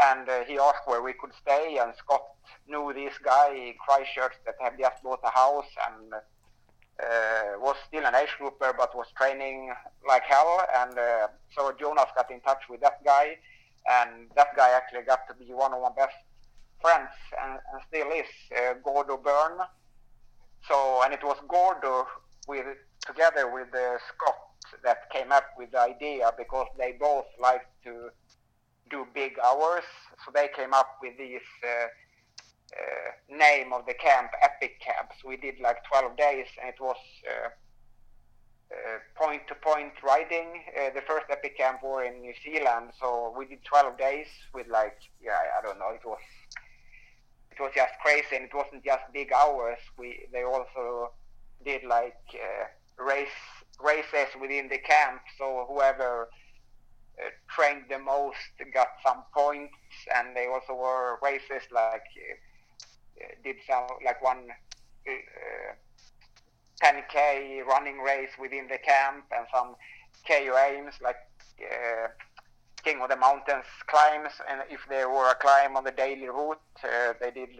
And 0.00 0.28
uh, 0.28 0.44
he 0.44 0.58
asked 0.58 0.86
where 0.86 1.02
we 1.02 1.12
could 1.12 1.32
stay 1.34 1.78
and 1.78 1.92
Scott 1.96 2.24
knew 2.66 2.92
this 2.94 3.12
guy 3.22 3.50
in 3.54 3.74
Christchurch 3.84 4.32
that 4.46 4.54
had 4.58 4.78
just 4.78 5.02
bought 5.02 5.20
a 5.22 5.30
house 5.30 5.68
and 5.86 6.14
uh, 6.14 7.58
was 7.58 7.76
still 7.88 8.06
an 8.06 8.14
age 8.14 8.34
grouper 8.38 8.72
but 8.76 8.96
was 8.96 9.08
training 9.16 9.70
like 10.08 10.22
hell. 10.22 10.66
And 10.74 10.98
uh, 10.98 11.28
so 11.54 11.72
Jonas 11.78 12.08
got 12.16 12.30
in 12.30 12.40
touch 12.40 12.62
with 12.70 12.80
that 12.80 13.04
guy 13.04 13.36
and 13.86 14.30
that 14.36 14.56
guy 14.56 14.70
actually 14.70 15.02
got 15.02 15.28
to 15.28 15.34
be 15.34 15.52
one 15.52 15.74
of 15.74 15.82
my 15.82 15.90
best 15.94 16.16
friends 16.80 17.10
and, 17.42 17.58
and 17.72 17.82
still 17.88 18.10
is 18.12 18.26
uh, 18.56 18.74
Gordo 18.82 19.18
Byrne 19.18 19.60
so 20.68 21.02
and 21.04 21.12
it 21.12 21.22
was 21.22 21.36
Gordo 21.48 22.06
with 22.48 22.66
together 23.06 23.52
with 23.52 23.74
uh, 23.74 23.98
Scott 24.08 24.36
that 24.84 25.10
came 25.10 25.32
up 25.32 25.44
with 25.58 25.72
the 25.72 25.80
idea 25.80 26.30
because 26.36 26.66
they 26.78 26.92
both 26.98 27.26
like 27.40 27.66
to 27.84 28.10
do 28.90 29.06
big 29.14 29.32
hours. 29.44 29.84
So 30.24 30.30
they 30.32 30.48
came 30.54 30.72
up 30.72 30.98
with 31.02 31.16
this 31.18 31.42
uh, 31.64 31.86
uh, 32.72 33.36
name 33.36 33.72
of 33.72 33.86
the 33.86 33.94
camp, 33.94 34.30
Epic 34.42 34.80
Camp. 34.80 35.10
So 35.20 35.28
we 35.28 35.36
did 35.36 35.60
like 35.60 35.84
12 35.90 36.16
days, 36.16 36.46
and 36.60 36.68
it 36.68 36.80
was 36.80 36.96
point 39.14 39.46
to 39.48 39.54
point 39.54 39.92
riding. 40.02 40.62
Uh, 40.76 40.90
the 40.94 41.02
first 41.02 41.26
Epic 41.30 41.56
Camp 41.56 41.82
were 41.82 42.02
in 42.04 42.20
New 42.20 42.34
Zealand, 42.44 42.90
so 42.98 43.32
we 43.36 43.46
did 43.46 43.64
12 43.64 43.98
days 43.98 44.26
with 44.54 44.66
like, 44.68 44.98
yeah, 45.22 45.38
I 45.58 45.62
don't 45.62 45.78
know, 45.78 45.90
it 45.90 46.04
was 46.04 46.18
it 47.52 47.60
was 47.60 47.72
just 47.74 47.92
crazy, 48.00 48.36
and 48.36 48.44
it 48.46 48.54
wasn't 48.54 48.84
just 48.84 49.04
big 49.12 49.32
hours. 49.32 49.78
We 49.98 50.26
they 50.32 50.44
also 50.44 51.12
did 51.64 51.84
like 51.84 52.22
uh, 52.34 53.02
race 53.02 53.40
races 53.82 54.34
within 54.40 54.68
the 54.68 54.78
camp, 54.78 55.20
so 55.38 55.66
whoever 55.68 56.28
uh, 57.18 57.28
trained 57.48 57.84
the 57.90 57.98
most 57.98 58.38
got 58.72 58.88
some 59.04 59.22
points, 59.34 59.74
and 60.14 60.36
they 60.36 60.46
also 60.46 60.74
were 60.74 61.18
races 61.22 61.62
like 61.70 62.08
uh, 63.20 63.34
did 63.44 63.56
some 63.68 63.86
like 64.04 64.22
one 64.22 64.48
10k 66.82 67.64
running 67.66 67.98
race 67.98 68.30
within 68.40 68.66
the 68.68 68.78
camp 68.78 69.24
and 69.36 69.46
some 69.54 69.76
KOMs 70.28 71.00
like 71.00 71.16
uh, 71.60 72.08
King 72.84 73.00
of 73.00 73.08
the 73.08 73.16
Mountains 73.16 73.66
climbs, 73.86 74.32
and 74.50 74.62
if 74.68 74.80
there 74.88 75.08
were 75.08 75.30
a 75.30 75.34
climb 75.34 75.76
on 75.76 75.84
the 75.84 75.92
daily 75.92 76.28
route, 76.28 76.60
uh, 76.82 77.12
they 77.20 77.30
did 77.30 77.50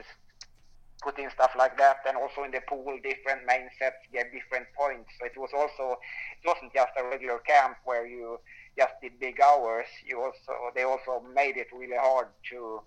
put 1.02 1.18
in 1.18 1.30
stuff 1.30 1.52
like 1.56 1.76
that, 1.78 1.98
and 2.06 2.16
also 2.16 2.44
in 2.44 2.50
the 2.50 2.60
pool, 2.68 2.98
different 3.02 3.46
main 3.46 3.68
sets 3.78 3.96
gave 4.12 4.32
different 4.32 4.66
points. 4.76 5.10
So 5.18 5.26
it 5.26 5.36
was 5.36 5.50
also 5.54 5.98
it 6.42 6.46
wasn't 6.46 6.72
just 6.72 6.92
a 6.98 7.04
regular 7.04 7.38
camp 7.38 7.76
where 7.84 8.06
you 8.06 8.38
just 8.78 8.94
did 9.02 9.18
big 9.20 9.40
hours. 9.40 9.86
You 10.06 10.22
also 10.22 10.70
they 10.74 10.82
also 10.82 11.22
made 11.34 11.56
it 11.56 11.68
really 11.72 11.98
hard 11.98 12.28
to 12.50 12.82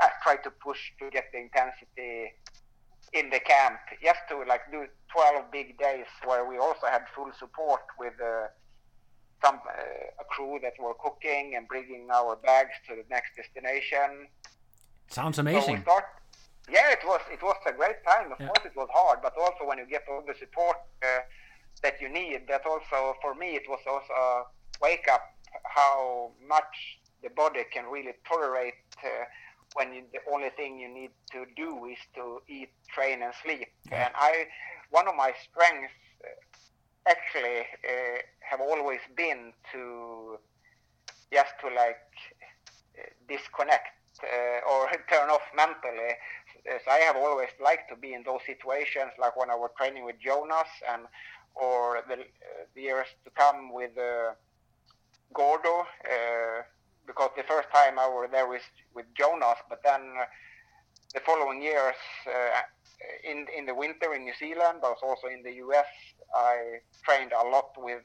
I 0.00 0.10
tried 0.22 0.44
to 0.44 0.50
push 0.50 0.92
to 1.00 1.10
get 1.10 1.32
the 1.32 1.38
intensity 1.38 2.32
in 3.12 3.30
the 3.30 3.40
camp, 3.40 3.78
just 4.02 4.20
to 4.28 4.44
like 4.44 4.70
do 4.70 4.86
12 5.12 5.50
big 5.50 5.78
days 5.78 6.06
where 6.24 6.44
we 6.48 6.58
also 6.58 6.86
had 6.86 7.02
full 7.14 7.30
support 7.38 7.82
with 7.98 8.14
uh, 8.20 8.48
some 9.44 9.56
uh, 9.56 10.22
a 10.22 10.24
crew 10.24 10.58
that 10.62 10.72
were 10.80 10.94
cooking 10.94 11.54
and 11.56 11.68
bringing 11.68 12.08
our 12.12 12.36
bags 12.36 12.72
to 12.88 12.94
the 12.94 13.04
next 13.10 13.30
destination. 13.36 14.28
Sounds 15.08 15.36
So 15.36 15.40
amazing. 15.42 15.82
start, 15.82 16.04
yeah, 16.68 16.90
it 16.90 17.00
was 17.04 17.20
it 17.30 17.42
was 17.42 17.56
a 17.66 17.72
great 17.72 18.02
time. 18.06 18.32
Of 18.32 18.38
Yeah. 18.40 18.48
course, 18.48 18.64
it 18.64 18.76
was 18.76 18.88
hard, 18.92 19.20
but 19.22 19.34
also 19.38 19.66
when 19.68 19.78
you 19.78 19.86
get 19.86 20.04
all 20.10 20.22
the 20.26 20.34
support 20.34 20.76
uh, 21.02 21.20
that 21.82 22.00
you 22.00 22.08
need, 22.08 22.48
that 22.48 22.62
also 22.66 23.14
for 23.22 23.34
me 23.34 23.56
it 23.56 23.68
was 23.68 23.80
also 23.86 24.12
a 24.12 24.44
wake 24.82 25.06
up 25.12 25.22
how 25.64 26.32
much 26.46 26.98
the 27.22 27.30
body 27.30 27.64
can 27.72 27.86
really 27.86 28.12
tolerate 28.28 28.74
uh, 29.02 29.08
when 29.74 29.92
you, 29.92 30.02
the 30.12 30.20
only 30.32 30.50
thing 30.50 30.78
you 30.78 30.88
need 30.88 31.10
to 31.32 31.44
do 31.56 31.86
is 31.86 31.98
to 32.14 32.40
eat, 32.48 32.70
train, 32.94 33.22
and 33.22 33.32
sleep. 33.42 33.68
And 33.92 34.12
I, 34.14 34.46
one 34.90 35.08
of 35.08 35.14
my 35.16 35.32
strengths 35.44 35.92
actually 37.08 37.60
uh, 37.84 38.18
have 38.40 38.60
always 38.60 39.00
been 39.16 39.52
to 39.72 40.38
just 41.32 41.54
to 41.60 41.68
like 41.68 42.10
uh, 42.98 43.02
disconnect 43.28 43.94
uh, 44.22 44.70
or 44.70 44.88
turn 45.10 45.30
off 45.30 45.42
mentally. 45.56 46.14
So 46.84 46.90
I 46.90 46.98
have 46.98 47.16
always 47.16 47.50
liked 47.62 47.88
to 47.90 47.96
be 47.96 48.12
in 48.12 48.22
those 48.24 48.40
situations, 48.44 49.12
like 49.20 49.36
when 49.36 49.50
I 49.50 49.54
was 49.54 49.70
training 49.78 50.04
with 50.04 50.16
Jonas 50.18 50.68
and 50.90 51.02
or 51.54 52.02
the, 52.08 52.16
the 52.74 52.82
years 52.82 53.06
to 53.24 53.30
come 53.30 53.72
with 53.72 53.92
Gordo. 55.32 55.86
Because 57.06 57.30
the 57.36 57.44
first 57.44 57.68
time 57.72 58.00
I 58.00 58.08
was 58.08 58.28
there 58.32 58.48
was 58.48 58.62
with 58.94 59.06
Jonas, 59.16 59.58
but 59.68 59.80
then 59.84 60.02
the 61.16 61.22
following 61.24 61.62
years 61.62 61.96
uh, 62.28 62.60
in 63.24 63.46
in 63.56 63.64
the 63.64 63.74
winter 63.74 64.12
in 64.14 64.24
New 64.24 64.36
Zealand, 64.38 64.78
but 64.82 64.96
also 65.02 65.26
in 65.28 65.42
the 65.42 65.54
US, 65.64 65.90
I 66.34 66.56
trained 67.06 67.32
a 67.32 67.44
lot 67.48 67.70
with 67.78 68.04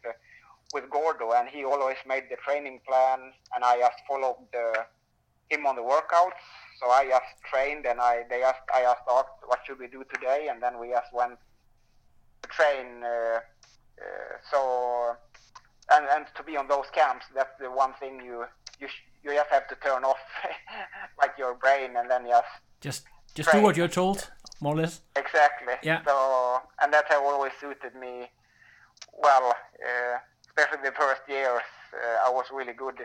with 0.73 0.89
Gordo, 0.89 1.33
and 1.33 1.49
he 1.49 1.65
always 1.65 1.97
made 2.07 2.25
the 2.31 2.37
training 2.47 2.79
plan, 2.87 3.19
and 3.53 3.61
I 3.65 3.77
just 3.79 3.99
followed 4.07 4.39
the, 4.53 4.85
him 5.49 5.65
on 5.65 5.75
the 5.75 5.81
workouts. 5.81 6.39
So 6.79 6.89
I 6.89 7.03
just 7.15 7.31
trained, 7.51 7.85
and 7.85 7.99
I 7.99 8.23
they 8.29 8.41
asked 8.43 8.69
I 8.73 8.81
asked 8.91 9.07
Art, 9.07 9.27
what 9.45 9.59
should 9.65 9.79
we 9.79 9.87
do 9.87 10.03
today, 10.13 10.47
and 10.49 10.63
then 10.63 10.79
we 10.79 10.87
just 10.89 11.11
went 11.13 11.37
to 12.43 12.47
train. 12.49 13.03
Uh, 13.03 13.39
uh, 14.01 14.33
so 14.49 14.59
and 15.93 16.05
and 16.15 16.25
to 16.37 16.43
be 16.43 16.55
on 16.55 16.67
those 16.69 16.89
camps, 16.93 17.25
that's 17.35 17.55
the 17.59 17.69
one 17.69 17.93
thing 17.99 18.21
you 18.23 18.45
you 18.79 18.87
sh- 18.87 19.07
you 19.23 19.33
just 19.33 19.51
have 19.51 19.67
to 19.67 19.75
turn 19.83 20.05
off 20.05 20.23
like 21.21 21.33
your 21.37 21.53
brain, 21.55 21.97
and 21.97 22.09
then 22.09 22.25
just 22.25 22.55
Just 22.81 23.05
just 23.35 23.51
do 23.51 23.61
what 23.61 23.77
you're 23.77 23.87
told, 23.87 24.29
more 24.59 24.73
or 24.73 24.81
less. 24.81 25.01
Exactly. 25.15 25.75
Yeah. 25.83 26.03
So, 26.03 26.59
and 26.81 26.91
that 26.93 27.05
have 27.09 27.23
always 27.23 27.53
suited 27.61 27.95
me 27.95 28.29
well, 29.17 29.49
uh, 29.49 30.17
especially 30.47 30.83
the 30.83 30.95
first 30.97 31.21
years. 31.29 31.61
Uh, 31.93 32.27
I 32.27 32.29
was 32.29 32.45
really 32.51 32.73
good 32.73 32.99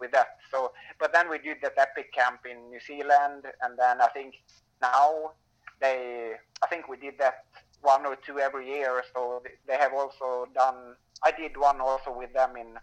with 0.00 0.10
that. 0.12 0.38
So, 0.50 0.72
but 0.98 1.12
then 1.12 1.28
we 1.28 1.38
did 1.38 1.58
that 1.62 1.74
epic 1.78 2.12
camp 2.12 2.40
in 2.50 2.70
New 2.70 2.80
Zealand, 2.80 3.44
and 3.62 3.78
then 3.78 4.00
I 4.00 4.08
think 4.08 4.34
now 4.80 5.32
they, 5.80 6.32
I 6.62 6.66
think 6.66 6.88
we 6.88 6.96
did 6.96 7.18
that 7.18 7.44
one 7.82 8.06
or 8.06 8.16
two 8.16 8.38
every 8.38 8.66
year. 8.68 9.02
So 9.14 9.42
they 9.68 9.76
have 9.76 9.92
also 9.92 10.48
done. 10.54 10.96
I 11.22 11.30
did 11.30 11.56
one 11.56 11.80
also 11.80 12.16
with 12.16 12.32
them 12.32 12.56
in 12.56 12.78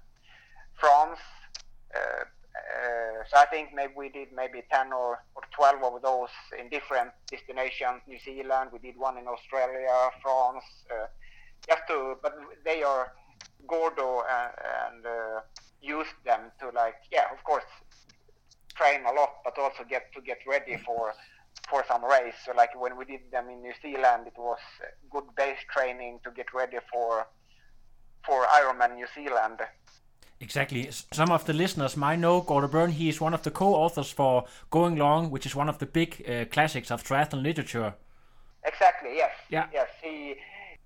France. 0.80 1.20
Uh, 1.94 2.24
uh, 2.56 3.24
so 3.30 3.38
I 3.38 3.46
think 3.46 3.70
maybe 3.74 3.94
we 3.96 4.10
did 4.10 4.30
maybe 4.36 4.64
10 4.72 4.94
or, 4.94 5.24
or 5.36 5.44
12 5.52 5.84
of 5.84 6.02
those 6.02 6.30
in 6.60 6.70
different 6.70 7.12
destinations. 7.30 8.02
New 8.08 8.20
Zealand, 8.20 8.72
we 8.74 8.80
did 8.80 8.98
one 8.98 9.18
in 9.18 9.28
Australia, 9.28 10.10
France, 10.22 10.66
uh, 10.92 11.08
just 11.68 11.82
to, 11.88 12.16
but 12.22 12.36
they 12.66 12.84
are 12.84 13.14
Gordo 13.68 14.24
and, 14.30 14.52
and 14.88 15.06
uh, 15.06 15.40
use 15.82 16.08
them 16.26 16.52
to 16.60 16.70
like, 16.76 16.96
yeah, 17.12 17.26
of 17.32 17.44
course, 17.44 17.64
train 18.76 19.02
a 19.06 19.12
lot, 19.14 19.44
but 19.44 19.58
also 19.58 19.84
get 19.84 20.14
to 20.14 20.22
get 20.22 20.40
ready 20.48 20.78
for 20.86 21.14
for 21.70 21.84
some 21.88 22.04
race. 22.04 22.36
So 22.46 22.54
like 22.56 22.80
when 22.80 22.98
we 22.98 23.06
did 23.06 23.32
them 23.32 23.50
in 23.50 23.62
New 23.62 23.74
Zealand, 23.82 24.28
it 24.28 24.38
was 24.38 24.60
uh, 24.82 24.88
good 25.10 25.24
base 25.36 25.60
training 25.74 26.20
to 26.24 26.32
get 26.32 26.54
ready 26.54 26.78
for 26.92 27.28
for 28.26 28.46
Ironman 28.46 28.96
New 28.96 29.08
Zealand. 29.16 29.60
Exactly. 30.42 30.90
Some 31.14 31.32
of 31.32 31.46
the 31.46 31.54
listeners 31.54 31.96
might 31.96 32.18
know 32.18 32.42
Gordon 32.42 32.72
Byrne. 32.72 32.92
He 32.92 33.10
is 33.10 33.22
one 33.22 33.36
of 33.36 33.44
the 33.44 33.52
co-authors 33.52 34.12
for 34.12 34.46
Going 34.72 34.96
Long, 34.96 35.30
which 35.30 35.46
is 35.46 35.56
one 35.56 35.70
of 35.70 35.78
the 35.78 35.86
big 35.86 36.26
uh, 36.28 36.46
classics 36.46 36.90
of 36.90 37.04
triathlon 37.04 37.44
literature. 37.44 37.94
Exactly. 38.64 39.16
Yes. 39.16 39.32
Yeah. 39.50 39.68
Yes. 39.72 39.90
He 40.02 40.36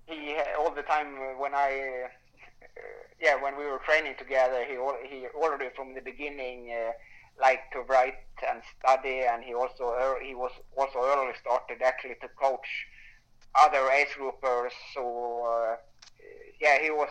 he 0.06 0.36
all 0.58 0.70
the 0.70 0.82
time 0.82 1.38
when 1.38 1.54
I 1.54 2.04
uh, 2.04 2.80
yeah 3.20 3.42
when 3.42 3.56
we 3.56 3.64
were 3.64 3.80
training 3.84 4.14
together 4.18 4.62
he 4.64 4.76
al- 4.76 5.02
he 5.02 5.26
already 5.34 5.70
from 5.74 5.94
the 5.94 6.00
beginning 6.00 6.70
uh, 6.70 6.92
liked 7.40 7.72
to 7.72 7.80
write 7.80 8.20
and 8.48 8.62
study 8.78 9.22
and 9.30 9.42
he 9.42 9.54
also 9.54 10.16
he 10.22 10.34
was 10.34 10.52
also 10.76 10.98
early 11.02 11.32
started 11.40 11.80
actually 11.82 12.16
to 12.20 12.28
coach 12.40 12.68
other 13.64 13.88
age 13.90 14.14
groupers. 14.18 14.72
So 14.94 15.02
uh, 15.50 15.76
yeah 16.60 16.78
he 16.80 16.90
was 16.90 17.10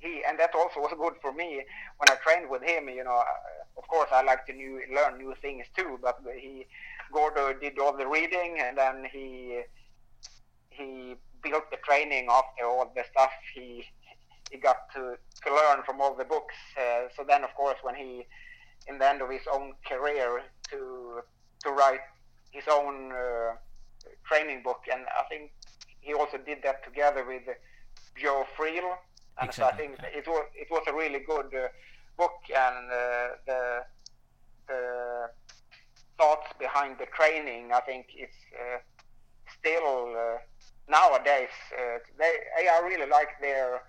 he 0.00 0.22
and 0.28 0.38
that 0.38 0.54
also 0.54 0.80
was 0.86 0.94
good 0.98 1.14
for 1.20 1.32
me 1.32 1.62
when 1.98 2.08
I 2.08 2.16
trained 2.16 2.50
with 2.50 2.62
him. 2.62 2.88
You 2.88 3.04
know, 3.04 3.16
uh, 3.16 3.78
of 3.78 3.86
course 3.88 4.08
I 4.12 4.22
like 4.22 4.46
to 4.46 4.52
new 4.52 4.80
learn 4.94 5.18
new 5.18 5.34
things 5.40 5.66
too, 5.76 5.98
but 6.02 6.18
he 6.36 6.66
Gordo 7.12 7.52
did 7.58 7.78
all 7.78 7.96
the 7.96 8.06
reading 8.06 8.58
and 8.60 8.76
then 8.76 9.06
he 9.10 9.62
he 10.70 11.16
built 11.42 11.70
the 11.70 11.78
training 11.78 12.26
after 12.30 12.66
all 12.66 12.92
the 12.94 13.04
stuff 13.10 13.30
he 13.54 13.84
he 14.50 14.58
got 14.58 14.90
to, 14.94 15.16
to 15.44 15.54
learn 15.54 15.82
from 15.84 16.00
all 16.00 16.14
the 16.14 16.24
books. 16.24 16.54
Uh, 16.76 17.08
so 17.16 17.24
then, 17.26 17.44
of 17.44 17.54
course, 17.54 17.76
when 17.82 17.94
he, 17.94 18.26
in 18.86 18.98
the 18.98 19.08
end 19.08 19.22
of 19.22 19.30
his 19.30 19.42
own 19.52 19.72
career, 19.86 20.42
to 20.70 21.22
to 21.64 21.70
write 21.70 22.00
his 22.50 22.64
own 22.70 23.12
uh, 23.12 23.54
training 24.24 24.62
book, 24.62 24.82
and 24.92 25.02
I 25.18 25.24
think 25.28 25.52
he 26.00 26.14
also 26.14 26.38
did 26.38 26.62
that 26.62 26.84
together 26.84 27.24
with 27.26 27.42
Joe 28.20 28.44
Friel. 28.56 28.96
And 29.38 29.52
so 29.54 29.66
I 29.66 29.72
Exactly, 29.72 29.72
think 29.72 29.98
it 30.02 30.26
was 30.26 30.46
it 30.54 30.68
was 30.70 30.82
a 30.88 30.94
really 30.94 31.20
good 31.20 31.54
uh, 31.54 31.68
book, 32.16 32.40
and 32.54 32.90
uh, 32.90 33.28
the 33.46 33.84
the 34.68 35.30
thoughts 36.18 36.48
behind 36.58 36.96
the 36.98 37.06
training, 37.06 37.72
I 37.72 37.80
think 37.80 38.06
it's 38.14 38.36
uh, 38.54 38.78
still 39.58 40.14
uh, 40.16 40.38
nowadays 40.88 41.50
uh, 41.78 41.98
they 42.18 42.32
I 42.70 42.80
really 42.84 43.08
like 43.08 43.40
their 43.40 43.82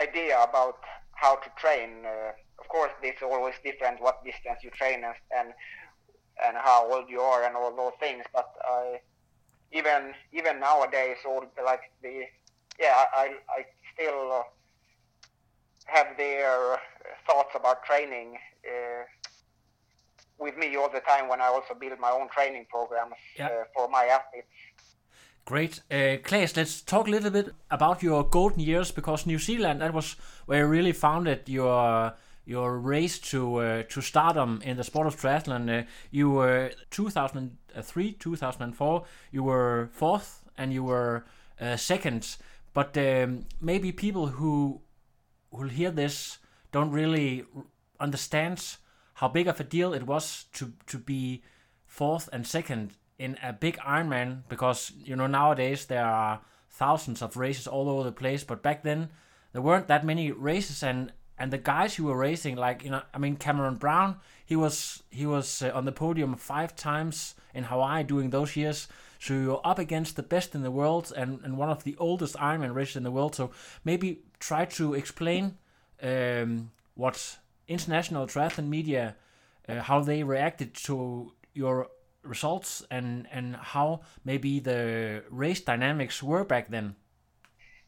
idea 0.00 0.42
about 0.42 0.78
how 1.14 1.36
to 1.36 1.50
train. 1.56 2.04
Uh, 2.06 2.32
of 2.58 2.68
course, 2.68 2.92
it's 3.02 3.22
always 3.22 3.54
different 3.64 4.00
what 4.00 4.24
distance 4.24 4.60
you 4.62 4.70
train 4.70 5.04
and 5.04 5.14
and, 5.36 5.54
and 6.44 6.56
how 6.56 6.90
old 6.92 7.08
you 7.08 7.20
are 7.20 7.44
and 7.44 7.56
all 7.56 7.74
those 7.74 7.94
things. 8.00 8.24
But 8.32 8.48
I 8.64 9.00
even 9.72 10.14
even 10.32 10.60
nowadays, 10.60 11.18
all 11.26 11.44
like 11.64 11.82
the 12.02 12.24
yeah, 12.78 13.04
I 13.14 13.36
I 13.48 13.64
still 13.94 14.44
have 15.86 16.16
their 16.16 16.78
thoughts 17.26 17.54
about 17.54 17.84
training. 17.84 18.38
Uh, 18.66 19.04
with 20.38 20.56
me 20.56 20.74
all 20.76 20.88
the 20.90 21.00
time 21.00 21.28
when 21.28 21.40
I 21.40 21.46
also 21.46 21.74
build 21.74 21.98
my 22.00 22.10
own 22.10 22.28
training 22.28 22.66
programs 22.68 23.14
Yeah. 23.38 23.46
uh, 23.46 23.64
for 23.74 23.88
my 23.88 24.06
athletes. 24.06 24.48
Great. 25.44 25.80
Uh, 25.90 26.16
Claes, 26.22 26.56
let's 26.56 26.80
talk 26.82 27.06
a 27.06 27.10
little 27.10 27.30
bit 27.30 27.54
about 27.70 28.02
your 28.02 28.24
golden 28.24 28.60
years 28.60 28.90
because 28.92 29.26
New 29.26 29.38
Zealand, 29.38 29.80
that 29.80 29.92
was 29.92 30.16
where 30.46 30.60
you 30.60 30.66
really 30.66 30.92
founded 30.92 31.48
your 31.48 32.14
your 32.44 32.78
race 32.78 33.20
to 33.30 33.56
uh, 33.56 33.82
to 33.88 34.00
stardom 34.00 34.60
in 34.64 34.76
the 34.76 34.84
sport 34.84 35.06
of 35.06 35.16
triathlon. 35.16 35.68
Uh, 35.70 35.86
you 36.10 36.30
were 36.30 36.72
2003, 36.90 38.12
2004, 38.12 39.04
you 39.30 39.42
were 39.44 39.88
fourth 39.92 40.42
and 40.58 40.72
you 40.72 40.82
were 40.84 41.24
uh, 41.60 41.76
second. 41.76 42.36
But 42.74 42.96
um, 42.96 43.44
maybe 43.60 43.92
people 43.92 44.26
who 44.26 44.80
who 45.52 45.68
hear 45.68 45.90
this 45.90 46.38
don't 46.70 46.90
really 46.90 47.44
understand 48.00 48.76
how 49.14 49.28
big 49.28 49.46
of 49.46 49.60
a 49.60 49.64
deal 49.64 49.92
it 49.94 50.04
was 50.04 50.46
to 50.54 50.72
to 50.86 50.98
be 50.98 51.42
fourth 51.86 52.28
and 52.32 52.46
second 52.46 52.94
in 53.18 53.38
a 53.42 53.52
big 53.52 53.76
Ironman 53.78 54.42
because 54.48 54.92
you 55.04 55.14
know 55.14 55.26
nowadays 55.26 55.86
there 55.86 56.04
are 56.04 56.40
thousands 56.70 57.22
of 57.22 57.36
races 57.36 57.66
all 57.66 57.88
over 57.88 58.02
the 58.02 58.12
place, 58.12 58.42
but 58.42 58.62
back 58.62 58.82
then 58.82 59.10
there 59.52 59.62
weren't 59.62 59.88
that 59.88 60.04
many 60.04 60.32
races 60.32 60.82
and 60.82 61.12
and 61.38 61.52
the 61.52 61.58
guys 61.58 61.94
who 61.94 62.04
were 62.04 62.16
racing 62.16 62.56
like 62.56 62.82
you 62.82 62.90
know 62.90 63.02
I 63.14 63.18
mean 63.18 63.36
Cameron 63.36 63.76
Brown 63.76 64.16
he 64.44 64.56
was 64.56 65.02
he 65.10 65.26
was 65.26 65.62
uh, 65.62 65.70
on 65.74 65.84
the 65.84 65.92
podium 65.92 66.34
five 66.36 66.74
times 66.74 67.34
in 67.54 67.64
Hawaii 67.64 68.02
during 68.02 68.30
those 68.30 68.56
years 68.56 68.88
so 69.22 69.34
you're 69.34 69.60
up 69.64 69.78
against 69.78 70.16
the 70.16 70.22
best 70.22 70.54
in 70.54 70.62
the 70.62 70.70
world 70.70 71.12
and, 71.16 71.40
and 71.44 71.56
one 71.56 71.70
of 71.70 71.84
the 71.84 71.96
oldest 71.98 72.34
Ironman 72.36 72.74
races 72.74 72.96
in 72.96 73.04
the 73.04 73.10
world 73.10 73.34
so 73.34 73.50
maybe 73.84 74.22
try 74.40 74.64
to 74.64 74.94
explain 74.94 75.58
um, 76.02 76.70
what 76.94 77.38
international 77.68 78.26
triathlon 78.26 78.68
media 78.68 79.16
uh, 79.68 79.80
how 79.80 80.00
they 80.00 80.24
reacted 80.24 80.74
to 80.74 81.32
your 81.54 81.88
results 82.22 82.84
and 82.90 83.26
and 83.32 83.56
how 83.56 84.00
maybe 84.24 84.60
the 84.60 85.22
race 85.30 85.60
dynamics 85.60 86.22
were 86.22 86.44
back 86.44 86.70
then? 86.70 86.96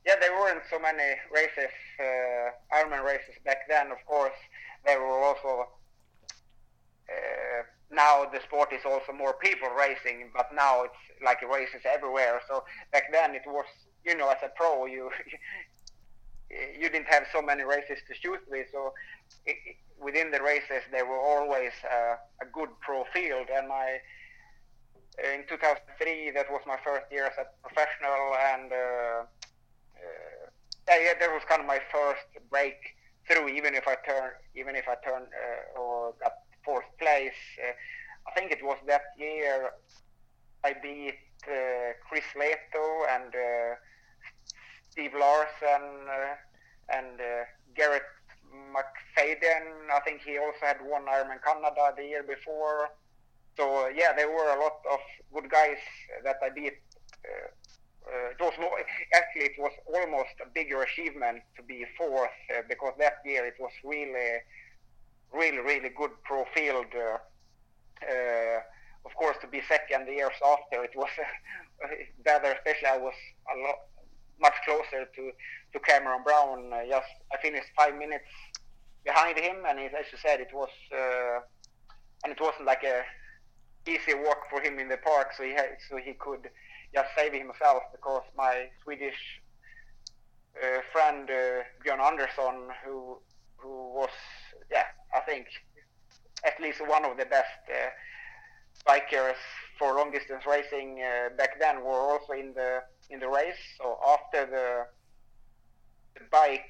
Yeah, 0.07 0.15
there 0.21 0.33
weren't 0.33 0.63
so 0.71 0.79
many 0.79 1.15
races, 1.33 1.73
uh, 1.99 2.77
Ironman 2.77 3.05
races 3.05 3.37
back 3.45 3.69
then. 3.69 3.91
Of 3.91 4.05
course, 4.07 4.37
there 4.85 5.01
were 5.01 5.23
also. 5.23 5.69
Uh, 7.09 7.63
now 7.95 8.25
the 8.25 8.41
sport 8.41 8.73
is 8.73 8.83
also 8.85 9.13
more 9.13 9.35
people 9.35 9.69
racing, 9.71 10.31
but 10.35 10.49
now 10.55 10.85
it's 10.85 11.03
like 11.25 11.43
races 11.43 11.83
everywhere. 11.85 12.41
So 12.49 12.65
back 12.93 13.13
then 13.13 13.35
it 13.35 13.43
was, 13.47 13.67
you 14.05 14.17
know, 14.17 14.29
as 14.29 14.39
a 14.43 14.49
pro, 14.57 14.87
you 14.87 15.11
you 16.79 16.89
didn't 16.89 17.09
have 17.09 17.25
so 17.33 17.43
many 17.43 17.65
races 17.65 17.99
to 18.09 18.15
shoot 18.15 18.41
with. 18.51 18.67
So 18.73 18.93
it, 19.47 19.57
within 19.99 20.31
the 20.31 20.43
races, 20.43 20.83
there 20.91 21.07
were 21.07 21.19
always 21.19 21.73
uh, 21.85 22.17
a 22.43 22.47
good 22.53 22.69
pro 22.81 23.05
field. 23.13 23.49
And 23.55 23.69
my 23.69 23.99
in 25.19 25.45
2003, 25.49 26.33
that 26.33 26.51
was 26.51 26.63
my 26.67 26.77
first 26.85 27.07
year 27.11 27.27
as 27.27 27.39
a 27.39 27.47
professional, 27.63 28.35
and 28.35 28.73
uh, 28.73 29.23
uh, 29.97 30.47
yeah, 30.89 31.15
that 31.19 31.31
was 31.31 31.43
kind 31.49 31.61
of 31.61 31.67
my 31.67 31.81
first 31.93 32.27
breakthrough. 32.51 33.49
Even 33.49 33.75
if 33.75 33.87
I 33.87 33.95
turned, 34.07 34.35
even 34.55 34.75
if 34.75 34.87
I 34.89 34.97
turned 35.07 35.29
uh, 35.31 35.81
or 35.81 36.15
got 36.21 36.44
fourth 36.65 36.91
place, 36.99 37.41
uh, 37.63 37.73
I 38.27 38.31
think 38.39 38.51
it 38.53 38.65
was 38.65 38.79
that 38.87 39.03
year 39.19 39.71
I 40.65 40.75
beat 40.83 41.19
uh, 41.47 41.93
Chris 42.09 42.25
Lieto 42.35 42.87
and 43.11 43.35
Steve 44.91 45.13
Larsen 45.19 46.09
and 46.89 47.21
Garrett 47.75 48.03
McFadden. 48.73 49.91
I 49.93 50.01
think 50.01 50.23
he 50.23 50.39
also 50.39 50.59
had 50.63 50.79
won 50.83 51.07
Ironman 51.07 51.43
Canada 51.43 51.93
the 51.97 52.05
year 52.05 52.23
before. 52.23 52.91
So 53.57 53.87
uh, 53.87 53.89
yeah, 53.95 54.13
there 54.13 54.29
were 54.29 54.51
a 54.51 54.61
lot 54.61 54.79
of 54.91 55.01
good 55.33 55.51
guys 55.51 55.79
that 56.25 56.39
I 56.43 56.51
beat. 56.51 56.79
Uh, 57.25 57.49
uh, 58.05 58.31
it 58.31 58.41
was 58.41 58.53
actually 59.15 59.47
it 59.47 59.59
was 59.59 59.73
almost 59.87 60.35
a 60.45 60.49
bigger 60.53 60.83
achievement 60.83 61.43
to 61.57 61.63
be 61.63 61.87
fourth 61.97 62.37
uh, 62.51 62.61
because 62.69 62.93
that 62.99 63.15
year 63.25 63.47
it 63.47 63.55
was 63.59 63.73
really, 63.83 64.43
really, 65.35 65.59
really 65.59 65.91
good 65.91 66.11
pro 66.25 66.45
field. 66.55 66.87
Uh, 66.95 67.19
uh, 68.05 68.61
of 69.05 69.15
course, 69.17 69.37
to 69.41 69.47
be 69.47 69.61
second 69.69 70.07
the 70.07 70.13
years 70.13 70.39
after, 70.45 70.83
it 70.83 70.97
was 70.97 71.11
better. 72.25 72.53
Especially, 72.53 72.89
I 72.89 72.99
was 72.99 73.15
a 73.55 73.59
lot 73.61 73.79
much 74.41 74.55
closer 74.65 75.07
to 75.17 75.33
to 75.73 75.79
Cameron 75.81 76.23
Brown. 76.25 76.71
just 76.89 77.07
I 77.33 77.37
finished 77.43 77.69
five 77.77 77.97
minutes 77.97 78.31
behind 79.05 79.39
him, 79.39 79.57
and 79.69 79.79
it, 79.79 79.93
as 79.99 80.07
you 80.13 80.19
said, 80.19 80.41
it 80.41 80.53
was 80.55 80.71
and 82.25 82.33
it 82.33 82.41
wasn't 82.41 82.65
like 82.65 82.83
a 82.83 83.03
easy 83.87 84.15
walk 84.15 84.49
for 84.51 84.61
him 84.61 84.79
in 84.79 84.89
the 84.89 84.97
park, 84.97 85.33
so 85.37 85.45
he 85.45 85.51
had, 85.51 85.77
so 85.89 85.97
he 85.97 86.15
could 86.15 86.49
just 86.95 87.09
save 87.17 87.33
himself 87.33 87.83
because 87.93 88.23
my 88.37 88.69
Swedish 88.83 89.41
uh, 90.63 90.81
friend 90.93 91.29
uh, 91.31 91.63
Björn 91.85 92.01
Andersson, 92.01 92.69
who 92.85 93.19
who 93.57 93.93
was 93.93 94.11
yeah 94.71 94.85
I 95.15 95.21
think 95.21 95.47
at 96.45 96.61
least 96.61 96.87
one 96.87 97.05
of 97.05 97.17
the 97.17 97.25
best 97.27 97.63
uh, 97.71 97.91
bikers 98.87 99.37
for 99.79 99.95
long 99.95 100.11
distance 100.13 100.43
racing 100.47 101.03
uh, 101.03 101.31
back 101.37 101.59
then, 101.61 101.83
were 101.85 102.01
also 102.13 102.33
in 102.33 102.53
the 102.55 102.83
in 103.11 103.21
the 103.21 103.29
race. 103.29 103.63
So 103.79 103.99
after 104.07 104.47
the, 104.47 104.87
the 106.15 106.27
bike, 106.31 106.65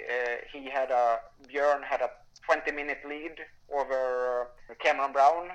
uh, 0.00 0.36
he 0.52 0.68
had 0.68 0.90
a 0.90 1.18
Björn 1.48 1.82
had 1.84 2.00
a 2.00 2.10
20 2.46 2.72
minute 2.72 3.00
lead 3.06 3.36
over 3.72 4.48
uh, 4.70 4.74
Cameron 4.78 5.12
Brown. 5.12 5.48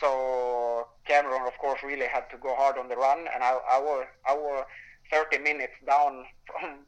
So 0.00 0.86
Cameron, 1.06 1.42
of 1.46 1.56
course, 1.58 1.80
really 1.82 2.06
had 2.06 2.28
to 2.30 2.36
go 2.38 2.54
hard 2.54 2.78
on 2.78 2.88
the 2.88 2.96
run, 2.96 3.26
and 3.32 3.42
our 3.42 4.08
our 4.28 4.66
30 5.10 5.38
minutes 5.38 5.74
down 5.86 6.24
from 6.46 6.78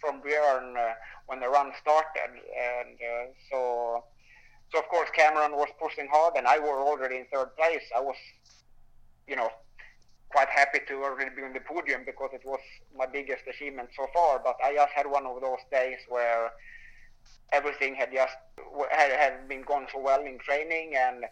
from 0.00 0.22
Björn 0.22 0.76
uh, 0.76 0.94
when 1.26 1.40
the 1.40 1.48
run 1.48 1.72
started, 1.80 2.30
and 2.30 2.98
uh, 3.00 3.32
so 3.50 4.04
so 4.72 4.78
of 4.78 4.88
course 4.88 5.08
Cameron 5.14 5.52
was 5.52 5.68
pushing 5.80 6.08
hard, 6.10 6.34
and 6.36 6.46
I 6.46 6.58
were 6.58 6.80
already 6.80 7.16
in 7.16 7.26
third 7.32 7.56
place. 7.56 7.84
I 7.96 8.00
was, 8.00 8.16
you 9.26 9.36
know, 9.36 9.50
quite 10.30 10.48
happy 10.48 10.80
to 10.88 11.02
already 11.02 11.30
be 11.34 11.42
on 11.42 11.52
the 11.52 11.60
podium 11.60 12.02
because 12.04 12.30
it 12.32 12.42
was 12.44 12.60
my 12.96 13.06
biggest 13.06 13.44
achievement 13.48 13.88
so 13.96 14.06
far. 14.14 14.40
But 14.42 14.56
I 14.62 14.74
just 14.74 14.92
had 14.94 15.06
one 15.06 15.26
of 15.26 15.40
those 15.40 15.64
days 15.70 15.98
where 16.08 16.50
everything 17.52 17.94
had 17.94 18.12
just 18.12 18.36
had, 18.90 19.10
had 19.10 19.48
been 19.48 19.62
gone 19.62 19.86
so 19.92 20.00
well 20.00 20.20
in 20.20 20.38
training 20.38 20.94
and 20.96 21.24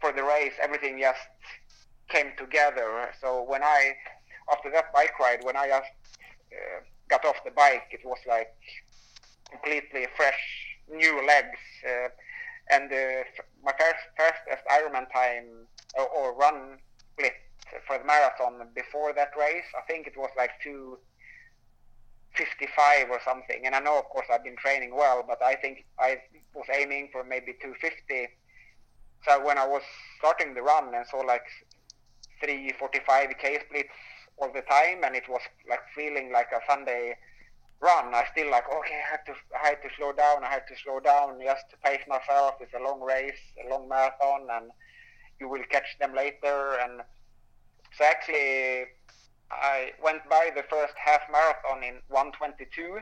for 0.00 0.12
the 0.12 0.22
race, 0.22 0.54
everything 0.60 0.98
just 0.98 1.28
came 2.08 2.32
together. 2.36 3.10
So 3.20 3.42
when 3.42 3.62
I, 3.62 3.94
after 4.52 4.70
that 4.72 4.92
bike 4.92 5.18
ride, 5.20 5.44
when 5.44 5.56
I 5.56 5.68
just 5.68 5.90
uh, 6.52 6.80
got 7.08 7.24
off 7.24 7.36
the 7.44 7.50
bike, 7.50 7.88
it 7.90 8.04
was 8.04 8.18
like 8.26 8.54
completely 9.50 10.06
fresh, 10.16 10.76
new 10.90 11.24
legs. 11.26 11.58
Uh, 11.86 12.08
and 12.70 12.90
my 13.62 13.72
first 13.78 14.02
fastest 14.16 14.64
Ironman 14.70 15.10
time 15.12 15.66
or, 15.98 16.08
or 16.08 16.34
run 16.34 16.78
split 17.12 17.34
for 17.86 17.98
the 17.98 18.04
marathon 18.04 18.68
before 18.74 19.12
that 19.14 19.30
race, 19.38 19.66
I 19.76 19.82
think 19.90 20.06
it 20.06 20.16
was 20.16 20.30
like 20.36 20.50
two 20.62 20.98
fifty-five 22.34 23.08
or 23.10 23.20
something. 23.24 23.64
And 23.64 23.74
I 23.74 23.80
know 23.80 23.98
of 23.98 24.04
course 24.06 24.26
I've 24.32 24.44
been 24.44 24.56
training 24.56 24.94
well 24.94 25.24
but 25.26 25.42
I 25.42 25.54
think 25.54 25.86
I 25.98 26.18
was 26.54 26.66
aiming 26.72 27.08
for 27.12 27.24
maybe 27.24 27.52
250 27.62 28.28
so 29.26 29.44
when 29.44 29.58
I 29.58 29.66
was 29.66 29.82
starting 30.18 30.54
the 30.54 30.62
run 30.62 30.94
and 30.94 31.04
saw 31.06 31.18
like 31.18 31.42
345k 32.42 33.66
splits 33.66 33.96
all 34.38 34.52
the 34.52 34.62
time, 34.62 35.02
and 35.02 35.16
it 35.16 35.28
was 35.28 35.40
like 35.68 35.80
feeling 35.94 36.30
like 36.32 36.48
a 36.52 36.60
Sunday 36.70 37.16
run, 37.80 38.14
I 38.14 38.24
still 38.32 38.50
like 38.50 38.64
okay, 38.68 39.00
I 39.06 39.10
had 39.10 39.26
to 39.26 39.34
I 39.54 39.68
had 39.68 39.82
to 39.82 39.88
slow 39.96 40.12
down. 40.12 40.44
I 40.44 40.48
had 40.48 40.66
to 40.68 40.76
slow 40.82 41.00
down 41.00 41.38
just 41.42 41.64
to 41.70 41.76
pace 41.84 42.04
myself. 42.08 42.54
It's 42.60 42.74
a 42.74 42.82
long 42.82 43.00
race, 43.00 43.40
a 43.64 43.68
long 43.68 43.88
marathon, 43.88 44.48
and 44.50 44.70
you 45.40 45.48
will 45.48 45.64
catch 45.70 45.98
them 46.00 46.14
later. 46.14 46.78
And 46.82 47.02
so 47.96 48.04
actually, 48.04 48.86
I 49.50 49.92
went 50.02 50.28
by 50.28 50.50
the 50.54 50.64
first 50.70 50.94
half 50.96 51.20
marathon 51.30 51.82
in 51.82 52.00
122, 52.08 52.98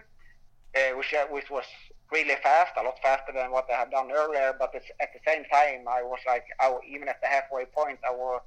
uh, 0.76 0.96
which 0.96 1.14
uh, 1.14 1.26
which 1.30 1.50
was 1.50 1.64
really 2.12 2.36
fast, 2.42 2.72
a 2.78 2.82
lot 2.82 2.98
faster 3.02 3.32
than 3.34 3.50
what 3.50 3.66
I 3.72 3.76
had 3.76 3.90
done 3.90 4.10
earlier. 4.12 4.54
But 4.58 4.74
at 4.74 5.10
the 5.12 5.20
same 5.26 5.44
time, 5.52 5.88
I 5.88 6.02
was 6.02 6.20
like, 6.26 6.44
I, 6.60 6.76
even 6.88 7.08
at 7.08 7.20
the 7.20 7.28
halfway 7.28 7.64
point, 7.66 7.98
I 8.06 8.10
was 8.10 8.40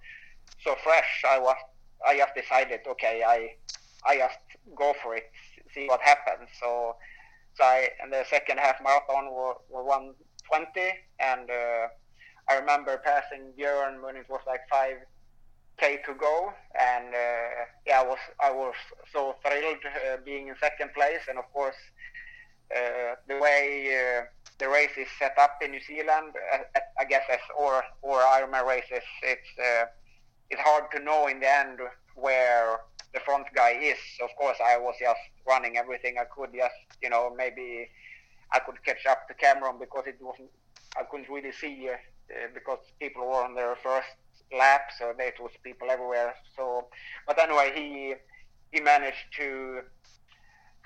so 0.63 0.75
fresh. 0.83 1.23
I 1.27 1.39
was, 1.39 1.55
I 2.05 2.17
just 2.17 2.35
decided, 2.35 2.81
okay, 2.87 3.23
I, 3.25 3.55
I 4.05 4.17
just 4.17 4.39
go 4.75 4.93
for 5.01 5.15
it, 5.15 5.29
see 5.73 5.87
what 5.87 6.01
happens. 6.01 6.49
So, 6.59 6.95
so 7.55 7.63
I, 7.63 7.89
and 8.01 8.11
the 8.11 8.23
second 8.29 8.59
half 8.59 8.77
marathon 8.83 9.31
were, 9.31 9.55
were 9.69 9.83
120, 9.83 10.81
and 11.19 11.49
uh, 11.49 11.87
I 12.49 12.59
remember 12.59 12.97
passing 13.03 13.53
Björn 13.57 14.03
when 14.03 14.15
it 14.15 14.25
was 14.29 14.41
like 14.47 14.61
five 14.69 14.97
k 15.79 15.99
to 16.05 16.13
go, 16.13 16.53
and 16.79 17.13
uh, 17.13 17.65
yeah, 17.85 18.01
I 18.01 18.03
was 18.03 18.17
I 18.39 18.51
was 18.51 18.73
so 19.13 19.35
thrilled 19.45 19.83
uh, 19.85 20.17
being 20.25 20.47
in 20.47 20.55
second 20.59 20.93
place, 20.93 21.21
and 21.29 21.37
of 21.37 21.51
course 21.53 21.75
uh, 22.75 23.15
the 23.27 23.37
way 23.37 23.93
uh, 23.93 24.23
the 24.59 24.67
race 24.67 24.97
is 24.97 25.07
set 25.19 25.37
up 25.37 25.59
in 25.61 25.71
New 25.71 25.81
Zealand, 25.81 26.33
uh, 26.53 26.79
I 26.99 27.05
guess 27.05 27.23
as 27.31 27.39
or 27.57 27.83
or 28.01 28.19
Ironman 28.21 28.65
races, 28.65 29.03
it's 29.23 29.49
it's 30.49 30.61
hard 30.61 30.85
to 30.95 30.99
know 30.99 31.27
in 31.27 31.39
the 31.39 31.49
end 31.49 31.79
where 32.15 32.79
the 33.17 33.23
front 33.25 33.47
guy 33.55 33.73
is. 33.81 33.97
Of 34.21 34.29
course, 34.35 34.57
I 34.63 34.77
was 34.77 34.95
just 34.99 35.19
running 35.47 35.77
everything 35.77 36.15
I 36.19 36.25
could. 36.25 36.51
Just 36.53 36.79
you 37.01 37.09
know, 37.09 37.33
maybe 37.35 37.89
I 38.51 38.59
could 38.59 38.83
catch 38.83 39.05
up 39.09 39.27
to 39.27 39.33
Cameron 39.33 39.77
because 39.79 40.05
it 40.07 40.17
wasn't. 40.21 40.49
I 40.99 41.03
couldn't 41.03 41.29
really 41.29 41.51
see 41.51 41.89
uh, 41.89 41.95
because 42.53 42.79
people 42.99 43.27
were 43.27 43.43
on 43.43 43.55
their 43.55 43.75
first 43.75 44.13
lap, 44.57 44.89
so 44.97 45.13
there 45.17 45.33
was 45.39 45.51
people 45.63 45.89
everywhere. 45.91 46.33
So, 46.55 46.87
but 47.25 47.39
anyway, 47.39 47.71
he 47.75 48.15
he 48.71 48.81
managed 48.81 49.27
to 49.37 49.81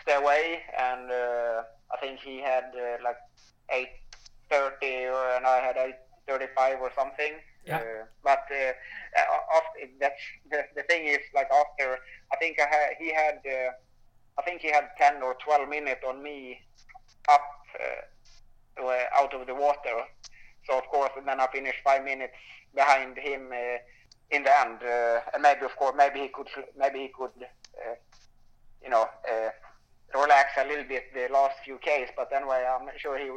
stay 0.02 0.16
away, 0.16 0.62
and 0.78 1.12
uh, 1.12 1.64
I 1.94 1.98
think 2.00 2.20
he 2.20 2.40
had 2.40 2.66
uh, 2.76 3.04
like 3.04 3.22
8:30 4.52 5.38
and 5.38 5.46
I 5.46 5.60
had 5.60 5.76
8:35 6.28 6.82
or 6.82 6.92
something. 6.96 7.34
Yeah. 7.66 7.78
Uh, 7.78 8.06
but 8.24 8.46
uh, 8.52 8.74
after, 9.56 9.92
that's 10.00 10.22
the, 10.50 10.64
the 10.76 10.84
thing 10.84 11.06
is 11.06 11.20
like 11.36 11.48
after 11.52 12.00
I 12.34 12.38
think 12.38 12.60
I 12.60 12.96
he 13.00 13.14
had 13.14 13.40
uh, 13.46 13.72
I 14.40 14.42
think 14.44 14.62
he 14.62 14.72
had 14.72 14.90
10 14.98 15.22
or 15.22 15.36
12 15.44 15.70
minutes 15.70 16.02
on 16.08 16.24
me 16.24 16.60
up 17.30 17.42
uh, 17.80 18.84
out 19.16 19.34
of 19.34 19.46
the 19.46 19.54
water. 19.54 20.02
So 20.68 20.78
of 20.78 20.86
course, 20.88 21.12
and 21.18 21.28
then 21.28 21.40
I 21.40 21.48
finished 21.52 21.80
five 21.84 22.04
minutes 22.04 22.34
behind 22.74 23.18
him 23.18 23.50
uh, 23.52 23.78
in 24.32 24.44
the 24.44 24.60
end. 24.60 24.80
Uh, 24.82 25.20
and 25.34 25.44
maybe 25.44 25.66
of 25.66 25.76
course, 25.76 25.94
maybe 25.96 26.22
he 26.22 26.28
could 26.30 26.48
maybe 26.78 27.00
he 27.00 27.08
could 27.10 27.32
you 28.84 28.90
know 28.90 29.08
relax 30.14 30.52
a 30.58 30.68
little 30.68 30.84
bit 30.86 31.14
the 31.14 31.28
last 31.32 31.56
few 31.64 31.78
Ks, 31.78 32.12
but 32.16 32.32
anyway, 32.34 32.66
I'm 32.68 32.88
sure 32.98 33.18
he 33.18 33.30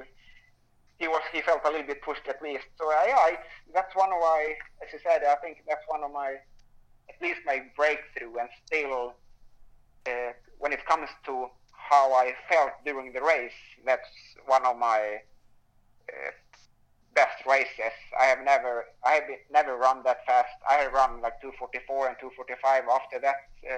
he 1.04 1.08
was 1.08 1.20
he 1.32 1.42
felt 1.42 1.60
a 1.66 1.70
little 1.70 1.86
bit 1.86 2.00
pushed 2.00 2.26
at 2.28 2.40
least. 2.40 2.64
So 2.78 2.86
I, 2.86 3.06
I 3.28 3.30
that's 3.74 3.94
one 3.94 4.10
of 4.10 4.20
my, 4.20 4.54
as 4.82 4.88
you 4.92 4.98
said, 5.04 5.20
I 5.22 5.36
think 5.36 5.58
that's 5.68 5.84
one 5.86 6.02
of 6.02 6.10
my, 6.12 6.30
at 7.10 7.16
least 7.20 7.40
my 7.44 7.58
breakthrough, 7.76 8.34
and 8.40 8.48
still, 8.64 9.12
uh, 10.06 10.32
when 10.58 10.72
it 10.72 10.86
comes 10.86 11.10
to 11.26 11.48
how 11.72 12.14
I 12.14 12.32
felt 12.48 12.72
during 12.86 13.12
the 13.12 13.20
race, 13.20 13.60
that's 13.84 14.08
one 14.46 14.64
of 14.64 14.78
my 14.78 15.18
uh, 16.08 16.30
best 17.14 17.44
races. 17.46 17.96
I 18.18 18.24
have 18.24 18.42
never, 18.42 18.86
I 19.04 19.12
have 19.18 19.24
never 19.52 19.76
run 19.76 20.02
that 20.04 20.24
fast. 20.24 20.56
I 20.70 20.74
have 20.84 20.92
run 20.92 21.20
like 21.20 21.38
244 21.42 22.08
and 22.08 22.16
245 22.18 22.84
after 22.90 23.20
that 23.20 23.36
uh, 23.70 23.76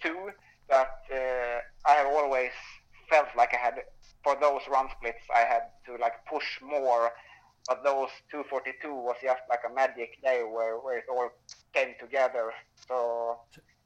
too, 0.00 0.30
but 0.68 0.96
uh, 1.12 1.58
I 1.86 1.92
have 2.00 2.06
always 2.06 2.52
felt 3.10 3.28
like 3.36 3.52
I 3.52 3.58
had 3.58 3.74
for 4.26 4.34
those 4.40 4.62
run 4.68 4.88
splits 4.96 5.24
I 5.40 5.42
had 5.52 5.64
to 5.86 5.92
like 6.04 6.16
push 6.32 6.48
more. 6.60 7.12
But 7.68 7.82
those 7.82 8.10
242 8.30 8.94
was 9.08 9.16
just 9.22 9.42
like 9.52 9.62
a 9.68 9.72
magic 9.74 10.10
day 10.22 10.42
where, 10.54 10.76
where 10.78 10.98
it 10.98 11.04
all 11.10 11.30
came 11.72 11.94
together. 12.00 12.52
So 12.88 13.38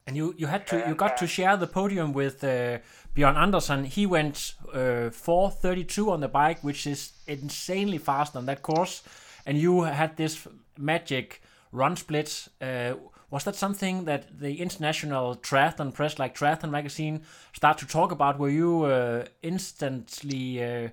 and 0.06 0.16
you, 0.16 0.34
you 0.36 0.46
had 0.46 0.66
to 0.68 0.76
you 0.88 0.94
got 0.94 1.16
to 1.18 1.26
share 1.26 1.56
the 1.56 1.66
podium 1.66 2.12
with 2.12 2.42
uh, 2.42 2.78
Björn 3.14 3.36
Andersson. 3.36 3.84
He 3.84 4.06
went 4.06 4.54
uh, 4.72 5.10
4:32 5.10 6.10
on 6.14 6.20
the 6.20 6.28
bike, 6.28 6.60
which 6.62 6.86
is 6.86 7.12
insanely 7.26 7.98
fast 7.98 8.34
on 8.36 8.46
that 8.46 8.60
course. 8.62 9.02
And 9.46 9.56
you 9.58 9.82
had 9.82 10.16
this 10.16 10.46
magic 10.76 11.42
run 11.72 11.96
split. 11.96 12.48
Uh, 12.60 12.94
was 13.30 13.44
that 13.44 13.54
something 13.54 14.04
that 14.04 14.40
the 14.40 14.60
international 14.60 15.36
triathlon 15.36 15.94
press, 15.94 16.18
like 16.18 16.34
Triathlon 16.34 16.70
Magazine, 16.70 17.22
start 17.52 17.78
to 17.78 17.86
talk 17.86 18.10
about? 18.10 18.38
Were 18.38 18.48
you 18.48 18.84
uh, 18.84 19.24
instantly 19.42 20.62
uh, 20.62 20.88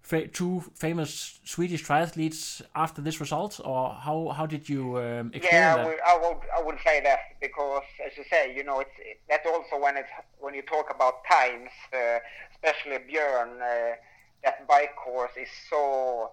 fa 0.00 0.28
two 0.28 0.62
famous 0.74 1.40
Swedish 1.44 1.84
triathletes 1.84 2.62
after 2.74 3.02
this 3.02 3.20
result, 3.20 3.60
or 3.64 3.90
how 3.90 4.28
how 4.28 4.46
did 4.46 4.68
you 4.68 4.98
um, 4.98 5.30
experience 5.34 5.52
yeah, 5.52 5.76
that? 5.76 5.86
Yeah, 5.86 6.12
I 6.12 6.16
would 6.22 6.38
I 6.58 6.62
would 6.62 6.78
say 6.84 7.00
that 7.00 7.18
because, 7.40 7.82
as 8.06 8.16
you 8.16 8.24
say, 8.30 8.54
you 8.54 8.62
know, 8.62 8.80
it's 8.80 8.96
it, 8.98 9.20
that's 9.28 9.46
also 9.46 9.78
when 9.80 9.96
it's 9.96 10.10
when 10.38 10.54
you 10.54 10.62
talk 10.62 10.94
about 10.94 11.24
times, 11.30 11.70
uh, 11.92 12.18
especially 12.52 12.98
Björn, 13.10 13.60
uh, 13.60 13.96
that 14.44 14.66
bike 14.68 14.94
course 14.96 15.32
is 15.36 15.48
so 15.68 16.30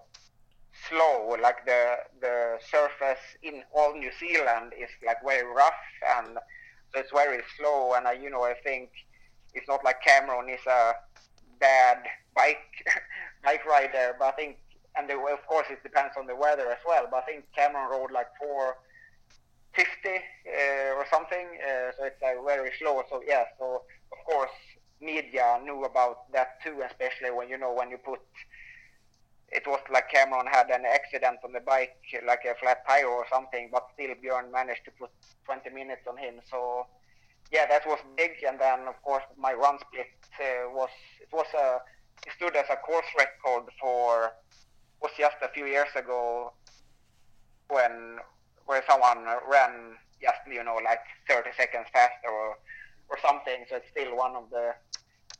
slow. 0.90 1.36
Like 1.40 1.64
the 1.64 1.96
the 2.20 2.58
surface 2.70 3.22
in 3.42 3.62
all 3.72 3.94
New 3.94 4.10
Zealand 4.18 4.72
is 4.76 4.90
like 5.06 5.18
very 5.24 5.46
rough 5.46 5.82
and 6.18 6.38
it's 6.94 7.10
very 7.12 7.42
slow. 7.56 7.94
And 7.94 8.06
I, 8.06 8.12
you 8.12 8.30
know, 8.30 8.44
I 8.44 8.54
think 8.62 8.90
it's 9.54 9.68
not 9.68 9.84
like 9.84 10.02
Cameron 10.02 10.48
is 10.50 10.64
a 10.66 10.92
bad 11.60 11.98
bike 12.34 12.84
bike 13.44 13.64
rider, 13.64 14.16
but 14.18 14.26
I 14.26 14.32
think 14.32 14.56
and 14.96 15.10
of 15.10 15.46
course 15.46 15.66
it 15.70 15.82
depends 15.82 16.14
on 16.18 16.26
the 16.26 16.36
weather 16.36 16.70
as 16.70 16.78
well. 16.86 17.06
But 17.10 17.22
I 17.22 17.26
think 17.26 17.44
Cameron 17.56 17.90
rode 17.90 18.12
like 18.12 18.28
four 18.38 18.76
fifty 19.74 20.16
uh, 20.46 20.94
or 20.96 21.06
something, 21.10 21.46
uh, 21.62 21.92
so 21.96 22.04
it's 22.04 22.20
like 22.20 22.36
very 22.44 22.70
slow. 22.78 23.02
So 23.08 23.22
yeah, 23.26 23.44
so 23.58 23.82
of 24.12 24.18
course 24.26 24.50
media 25.00 25.58
knew 25.62 25.84
about 25.84 26.30
that 26.32 26.60
too, 26.62 26.82
especially 26.86 27.30
when 27.30 27.48
you 27.48 27.56
know 27.58 27.72
when 27.72 27.90
you 27.90 27.98
put 27.98 28.20
it 29.52 29.66
was 29.66 29.80
like 29.92 30.08
Cameron 30.10 30.46
had 30.46 30.70
an 30.70 30.84
accident 30.84 31.38
on 31.44 31.52
the 31.52 31.60
bike, 31.60 31.96
like 32.26 32.44
a 32.44 32.54
flat 32.60 32.86
tire 32.86 33.06
or 33.06 33.26
something, 33.32 33.68
but 33.72 33.88
still 33.94 34.14
Björn 34.14 34.52
managed 34.52 34.84
to 34.84 34.92
put 34.92 35.10
20 35.44 35.70
minutes 35.70 36.06
on 36.08 36.16
him. 36.16 36.34
So 36.50 36.86
yeah, 37.50 37.66
that 37.66 37.86
was 37.86 37.98
big. 38.16 38.32
And 38.46 38.60
then 38.60 38.86
of 38.86 39.00
course 39.02 39.24
my 39.36 39.52
run 39.52 39.78
split 39.80 40.06
uh, 40.38 40.70
was 40.70 40.90
it 41.20 41.28
was 41.32 41.46
a 41.54 41.80
it 42.26 42.32
stood 42.36 42.54
as 42.54 42.66
a 42.70 42.76
course 42.76 43.06
record 43.18 43.64
for 43.80 44.32
was 45.02 45.10
just 45.18 45.36
a 45.42 45.48
few 45.48 45.66
years 45.66 45.88
ago 45.96 46.52
when 47.68 48.18
where 48.66 48.84
someone 48.88 49.24
ran 49.50 49.96
just 50.22 50.38
you 50.46 50.62
know 50.62 50.78
like 50.84 51.00
30 51.28 51.50
seconds 51.56 51.86
faster 51.92 52.30
or 52.30 52.56
or 53.08 53.18
something. 53.20 53.64
So 53.68 53.76
it's 53.76 53.90
still 53.90 54.16
one 54.16 54.36
of 54.36 54.48
the 54.50 54.74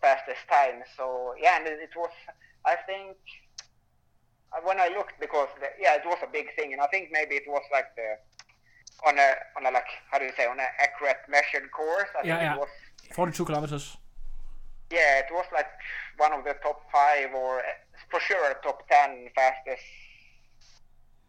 fastest 0.00 0.40
times. 0.50 0.84
So 0.96 1.34
yeah, 1.40 1.58
and 1.58 1.66
it 1.68 1.94
was 1.94 2.10
I 2.66 2.76
think 2.86 3.16
when 4.64 4.80
I 4.80 4.88
looked, 4.88 5.18
because 5.20 5.48
the, 5.60 5.68
yeah, 5.80 5.94
it 5.94 6.02
was 6.04 6.18
a 6.22 6.30
big 6.30 6.54
thing, 6.56 6.72
and 6.72 6.82
I 6.82 6.86
think 6.88 7.10
maybe 7.12 7.36
it 7.36 7.46
was 7.46 7.62
like 7.72 7.94
the 7.96 8.18
on 9.06 9.18
a 9.18 9.30
on 9.56 9.66
a 9.66 9.70
like 9.70 9.86
how 10.10 10.18
do 10.18 10.24
you 10.24 10.32
say 10.36 10.46
on 10.46 10.58
an 10.58 10.66
accurate 10.78 11.22
measured 11.28 11.70
course. 11.72 12.08
I 12.18 12.26
yeah, 12.26 12.38
think 12.38 12.42
yeah. 12.42 12.54
it 12.54 12.60
was 12.60 12.68
42 13.12 13.44
kilometers. 13.44 13.96
Yeah, 14.90 15.20
it 15.20 15.30
was 15.30 15.46
like 15.52 15.70
one 16.18 16.32
of 16.32 16.44
the 16.44 16.54
top 16.62 16.82
five 16.92 17.32
or 17.34 17.62
for 18.10 18.20
sure 18.20 18.54
top 18.62 18.82
ten 18.88 19.28
fastest 19.34 19.82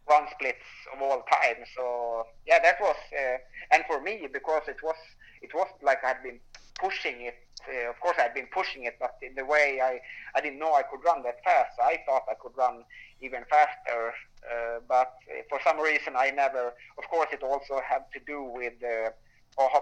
run 0.08 0.26
splits 0.32 0.66
of 0.92 1.00
all 1.00 1.22
time. 1.30 1.62
So 1.76 2.26
yeah, 2.46 2.58
that 2.62 2.80
was 2.80 2.96
uh, 3.12 3.38
and 3.70 3.84
for 3.86 4.02
me 4.02 4.28
because 4.32 4.62
it 4.68 4.82
was 4.82 4.96
it 5.42 5.54
was 5.54 5.68
like 5.82 6.04
I'd 6.04 6.22
been 6.22 6.40
pushing 6.78 7.22
it. 7.22 7.36
Uh, 7.68 7.90
of 7.90 8.00
course, 8.00 8.16
I'd 8.18 8.34
been 8.34 8.48
pushing 8.52 8.84
it, 8.84 8.96
but 8.98 9.16
in 9.22 9.34
the 9.34 9.44
way 9.44 9.80
I 9.82 10.00
I 10.34 10.40
didn't 10.40 10.58
know 10.58 10.74
I 10.74 10.82
could 10.82 11.04
run 11.04 11.22
that 11.22 11.42
fast. 11.44 11.78
I 11.82 12.00
thought 12.06 12.24
I 12.30 12.34
could 12.34 12.56
run 12.56 12.84
even 13.20 13.44
faster, 13.48 14.12
uh, 14.50 14.80
but 14.88 15.14
for 15.48 15.60
some 15.64 15.78
reason 15.78 16.14
I 16.16 16.30
never. 16.30 16.72
Of 16.98 17.08
course, 17.08 17.28
it 17.32 17.42
also 17.42 17.80
had 17.86 18.04
to 18.14 18.20
do 18.26 18.42
with 18.42 18.74
uh, 18.82 19.10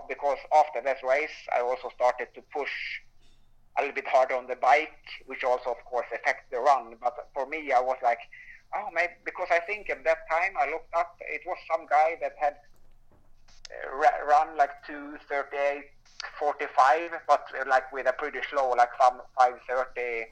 because 0.08 0.38
after 0.54 0.80
that 0.82 0.98
race 1.06 1.38
I 1.56 1.60
also 1.60 1.90
started 1.94 2.28
to 2.34 2.42
push 2.52 2.72
a 3.78 3.82
little 3.82 3.94
bit 3.94 4.06
harder 4.08 4.34
on 4.34 4.46
the 4.46 4.56
bike, 4.56 5.06
which 5.26 5.44
also 5.44 5.70
of 5.70 5.82
course 5.84 6.06
affects 6.12 6.44
the 6.50 6.58
run. 6.58 6.96
But 7.00 7.28
for 7.32 7.46
me, 7.46 7.72
I 7.72 7.80
was 7.80 7.96
like, 8.02 8.18
oh, 8.74 8.88
maybe 8.92 9.14
because 9.24 9.48
I 9.50 9.60
think 9.60 9.88
at 9.88 10.04
that 10.04 10.28
time 10.30 10.52
I 10.60 10.70
looked 10.70 10.92
up, 10.94 11.16
it 11.20 11.42
was 11.46 11.56
some 11.70 11.86
guy 11.86 12.16
that 12.20 12.34
had 12.38 12.56
run 14.26 14.56
like 14.56 14.70
238 14.86 15.84
45 16.38 17.10
but 17.26 17.44
uh, 17.58 17.64
like 17.68 17.92
with 17.92 18.06
a 18.06 18.12
pretty 18.12 18.40
slow 18.50 18.70
like 18.70 18.90
some 19.00 19.20
530 19.38 20.26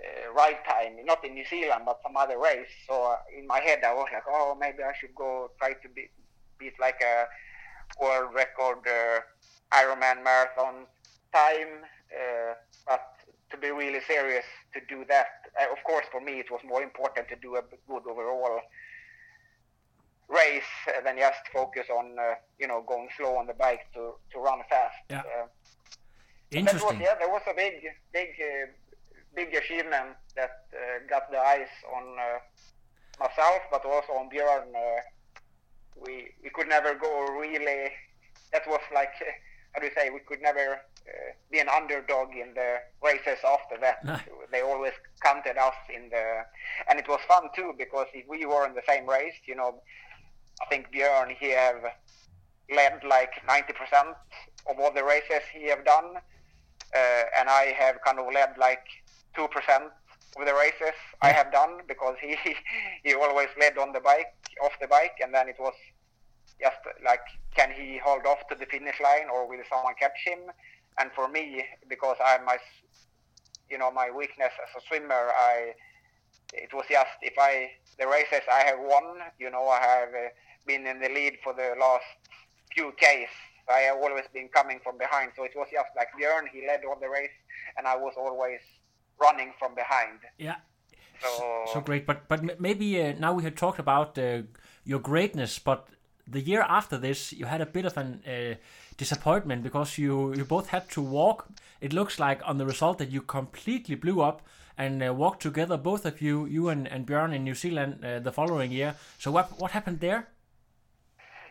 uh, 0.00 0.32
ride 0.32 0.64
time, 0.68 0.96
not 1.04 1.24
in 1.24 1.34
New 1.34 1.44
Zealand, 1.44 1.82
but 1.84 2.00
some 2.02 2.16
other 2.16 2.38
race. 2.38 2.72
So 2.88 3.12
uh, 3.12 3.16
in 3.36 3.46
my 3.46 3.60
head, 3.60 3.80
I 3.84 3.92
was 3.92 4.08
like, 4.12 4.24
oh, 4.28 4.56
maybe 4.58 4.82
I 4.82 4.92
should 4.98 5.14
go 5.14 5.50
try 5.58 5.72
to 5.74 5.88
beat, 5.94 6.10
beat 6.58 6.74
like 6.80 7.00
a 7.02 7.26
world 8.02 8.32
record 8.34 8.78
uh, 8.86 9.20
Ironman 9.76 10.24
marathon 10.24 10.86
time. 11.32 11.84
Uh, 12.10 12.54
but 12.86 13.12
to 13.50 13.56
be 13.56 13.70
really 13.70 14.00
serious 14.06 14.44
to 14.74 14.80
do 14.88 15.04
that, 15.08 15.26
uh, 15.60 15.72
of 15.72 15.82
course, 15.84 16.06
for 16.10 16.20
me, 16.20 16.40
it 16.40 16.50
was 16.50 16.60
more 16.66 16.82
important 16.82 17.28
to 17.28 17.36
do 17.36 17.56
a 17.56 17.62
good 17.62 18.02
overall 18.08 18.60
race 20.30 20.72
than 21.04 21.18
just 21.18 21.42
focus 21.52 21.86
on, 21.90 22.16
uh, 22.18 22.34
you 22.58 22.66
know, 22.66 22.82
going 22.86 23.08
slow 23.16 23.36
on 23.36 23.46
the 23.46 23.54
bike 23.54 23.86
to, 23.94 24.14
to 24.32 24.38
run 24.38 24.60
fast. 24.68 24.94
Yeah. 25.10 25.22
Interesting. 26.50 26.98
Was, 26.98 26.98
yeah, 27.00 27.14
there 27.18 27.28
was 27.28 27.42
a 27.48 27.54
big, 27.54 27.74
big 28.12 28.30
big 29.34 29.54
achievement 29.54 30.16
that 30.34 30.66
uh, 30.74 31.06
got 31.08 31.30
the 31.30 31.38
eyes 31.38 31.70
on 31.94 32.04
uh, 32.18 32.38
myself, 33.20 33.60
but 33.70 33.84
also 33.84 34.12
on 34.14 34.28
Björn. 34.28 34.74
Uh, 34.74 35.00
we 36.04 36.32
we 36.42 36.50
could 36.50 36.68
never 36.68 36.94
go 36.94 37.26
really. 37.38 37.92
That 38.52 38.66
was 38.66 38.80
like 38.92 39.12
how 39.72 39.80
do 39.80 39.86
you 39.86 39.92
say? 39.96 40.10
We 40.10 40.20
could 40.20 40.42
never 40.42 40.80
be 41.50 41.58
an 41.58 41.68
underdog 41.68 42.30
in 42.34 42.54
the 42.54 42.78
races 43.02 43.38
after 43.44 43.76
that. 43.80 44.26
they 44.52 44.62
always 44.62 44.92
counted 45.22 45.56
us 45.56 45.74
in 45.92 46.08
the, 46.08 46.44
and 46.88 46.98
it 46.98 47.08
was 47.08 47.20
fun 47.26 47.48
too 47.54 47.74
because 47.76 48.06
if 48.14 48.28
we 48.28 48.44
were 48.46 48.66
in 48.66 48.74
the 48.74 48.82
same 48.88 49.08
race, 49.08 49.34
you 49.46 49.56
know, 49.56 49.82
I 50.62 50.66
think 50.66 50.92
Björn 50.92 51.34
he 51.38 51.50
have 51.50 51.82
led 52.74 53.02
like 53.08 53.32
90% 53.48 53.72
of 54.68 54.78
all 54.78 54.92
the 54.92 55.04
races 55.04 55.42
he 55.52 55.68
have 55.68 55.84
done, 55.84 56.16
uh, 56.94 57.22
and 57.38 57.48
I 57.48 57.74
have 57.78 57.96
kind 58.04 58.18
of 58.18 58.32
led 58.32 58.50
like 58.58 58.84
two 59.34 59.48
percent 59.48 59.84
of 60.38 60.46
the 60.46 60.54
races 60.54 60.94
I 61.22 61.32
have 61.32 61.50
done 61.52 61.80
because 61.88 62.16
he 62.20 62.36
he 63.04 63.14
always 63.14 63.48
led 63.58 63.78
on 63.78 63.92
the 63.92 64.00
bike 64.00 64.34
off 64.62 64.72
the 64.80 64.88
bike 64.88 65.16
and 65.22 65.34
then 65.34 65.48
it 65.48 65.56
was 65.58 65.74
just 66.60 66.78
like 67.04 67.20
can 67.56 67.70
he 67.72 67.98
hold 67.98 68.26
off 68.26 68.46
to 68.48 68.54
the 68.54 68.66
finish 68.66 69.00
line 69.00 69.28
or 69.32 69.48
will 69.48 69.62
someone 69.68 69.94
catch 69.98 70.18
him? 70.24 70.38
And 70.98 71.10
for 71.14 71.28
me 71.28 71.64
because 71.88 72.16
I'm 72.24 72.44
my 72.44 72.58
you 73.70 73.78
know 73.78 73.90
my 73.90 74.10
weakness 74.10 74.52
as 74.52 74.82
a 74.82 74.86
swimmer 74.86 75.30
I 75.36 75.72
it 76.52 76.72
was 76.74 76.84
just 76.90 77.16
if 77.22 77.34
I 77.38 77.70
the 77.98 78.06
races 78.06 78.42
I 78.50 78.62
have 78.64 78.78
won 78.80 79.04
you 79.38 79.50
know 79.50 79.66
I 79.68 79.80
have 79.80 80.08
uh, 80.08 80.28
been 80.66 80.86
in 80.86 81.00
the 81.00 81.08
lead 81.08 81.38
for 81.42 81.52
the 81.54 81.74
last 81.78 82.04
few 82.74 82.92
Ks 82.92 83.32
I 83.68 83.80
have 83.88 83.98
always 84.02 84.24
been 84.32 84.48
coming 84.48 84.80
from 84.82 84.98
behind 84.98 85.32
so 85.36 85.44
it 85.44 85.52
was 85.54 85.68
just 85.72 85.90
like 85.96 86.08
Björn 86.18 86.48
he 86.52 86.66
led 86.66 86.80
all 86.84 86.98
the 87.00 87.08
race 87.08 87.36
and 87.76 87.86
I 87.86 87.96
was 87.96 88.14
always 88.16 88.60
running 89.20 89.52
from 89.58 89.74
behind. 89.74 90.18
Yeah. 90.38 90.56
So, 91.22 91.64
so 91.74 91.80
great, 91.80 92.06
but 92.06 92.28
but 92.28 92.60
maybe 92.60 93.02
uh, 93.02 93.12
now 93.18 93.34
we 93.34 93.42
have 93.42 93.54
talked 93.54 93.78
about 93.78 94.18
uh, 94.18 94.42
your 94.84 95.00
greatness, 95.00 95.58
but 95.58 95.88
the 96.26 96.40
year 96.40 96.62
after 96.62 96.96
this, 96.96 97.32
you 97.32 97.44
had 97.44 97.60
a 97.60 97.66
bit 97.66 97.84
of 97.84 97.96
an 97.98 98.22
uh, 98.26 98.54
disappointment 98.96 99.62
because 99.62 99.98
you 99.98 100.34
you 100.34 100.46
both 100.46 100.68
had 100.68 100.88
to 100.90 101.02
walk. 101.02 101.48
It 101.80 101.92
looks 101.92 102.18
like 102.18 102.40
on 102.46 102.56
the 102.56 102.64
result 102.64 102.96
that 102.98 103.10
you 103.10 103.20
completely 103.20 103.96
blew 103.96 104.22
up 104.22 104.40
and 104.78 105.02
uh, 105.02 105.12
walked 105.12 105.42
together, 105.42 105.76
both 105.76 106.06
of 106.06 106.22
you, 106.22 106.46
you 106.46 106.70
and, 106.70 106.88
and 106.88 107.06
Björn 107.06 107.34
in 107.34 107.44
New 107.44 107.54
Zealand 107.54 108.02
uh, 108.02 108.18
the 108.18 108.32
following 108.32 108.72
year. 108.72 108.94
So 109.18 109.30
what 109.30 109.60
what 109.60 109.72
happened 109.72 110.00
there? 110.00 110.28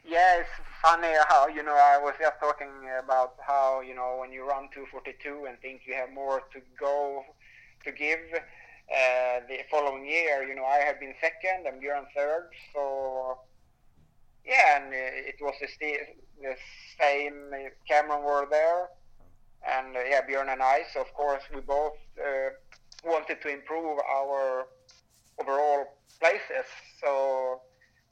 Yeah, 0.10 0.40
it's 0.40 0.50
funny 0.82 1.14
how 1.28 1.48
you 1.48 1.62
know 1.64 1.76
I 1.76 1.98
was 2.02 2.14
just 2.20 2.40
talking 2.40 2.72
about 3.04 3.36
how 3.46 3.82
you 3.82 3.94
know 3.94 4.18
when 4.20 4.32
you 4.32 4.48
run 4.48 4.70
242 4.74 5.46
and 5.48 5.60
think 5.60 5.82
you 5.86 5.94
have 5.94 6.12
more 6.12 6.42
to 6.54 6.60
go 6.80 7.24
to 7.86 7.92
give. 7.92 8.20
Uh, 8.34 9.42
the 9.48 9.60
following 9.70 10.04
year, 10.04 10.42
you 10.48 10.56
know, 10.56 10.66
I 10.66 10.80
have 10.80 11.00
been 11.00 11.14
second 11.22 11.68
and 11.68 11.80
Björn 11.80 12.06
third, 12.16 12.50
so 12.74 13.38
yeah, 14.46 14.78
and 14.78 14.94
it 14.94 15.36
was 15.42 15.54
the, 15.80 15.98
the 16.42 16.56
same. 17.00 17.52
Cameron 17.88 18.24
were 18.24 18.48
there, 18.50 18.90
and 19.68 19.96
uh, 19.96 20.00
yeah, 20.10 20.22
Björn 20.30 20.52
and 20.52 20.62
I. 20.62 20.84
So 20.94 21.02
of 21.02 21.14
course, 21.14 21.44
we 21.54 21.62
both 21.62 21.94
uh, 22.20 22.50
wanted 23.06 23.42
to 23.44 23.50
improve 23.50 24.00
our 24.10 24.68
overall 25.40 25.86
places. 26.20 26.68
So 27.02 27.62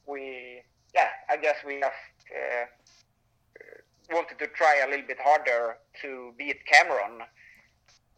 we, 0.08 0.62
yeah, 0.98 1.10
I 1.30 1.38
guess 1.38 1.58
we 1.66 1.80
just 1.80 2.10
uh, 2.34 2.66
wanted 4.10 4.40
to 4.40 4.48
try 4.48 4.82
a 4.86 4.90
little 4.90 5.06
bit 5.06 5.20
harder 5.22 5.78
to 6.02 6.34
beat 6.38 6.66
Cameron, 6.66 7.22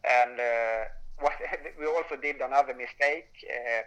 and 0.07 0.39
uh, 0.39 0.81
what 1.19 1.33
we 1.79 1.85
also 1.85 2.15
did 2.15 2.39
another 2.39 2.73
mistake. 2.73 3.29
Uh, 3.43 3.83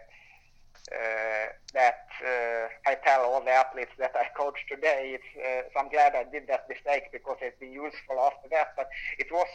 uh, 0.91 1.47
that 1.73 2.11
uh, 2.27 2.67
I 2.85 2.95
tell 3.05 3.23
all 3.23 3.41
the 3.41 3.51
athletes 3.51 3.95
that 3.99 4.11
I 4.15 4.25
coach 4.37 4.59
today. 4.69 5.15
It's, 5.15 5.31
uh, 5.39 5.69
so 5.71 5.79
I'm 5.79 5.89
glad 5.89 6.13
I 6.13 6.25
did 6.29 6.47
that 6.49 6.67
mistake 6.67 7.03
because 7.13 7.37
it's 7.41 7.57
been 7.57 7.71
useful 7.71 8.19
after 8.19 8.49
that. 8.51 8.75
But 8.75 8.89
it 9.17 9.27
was, 9.31 9.47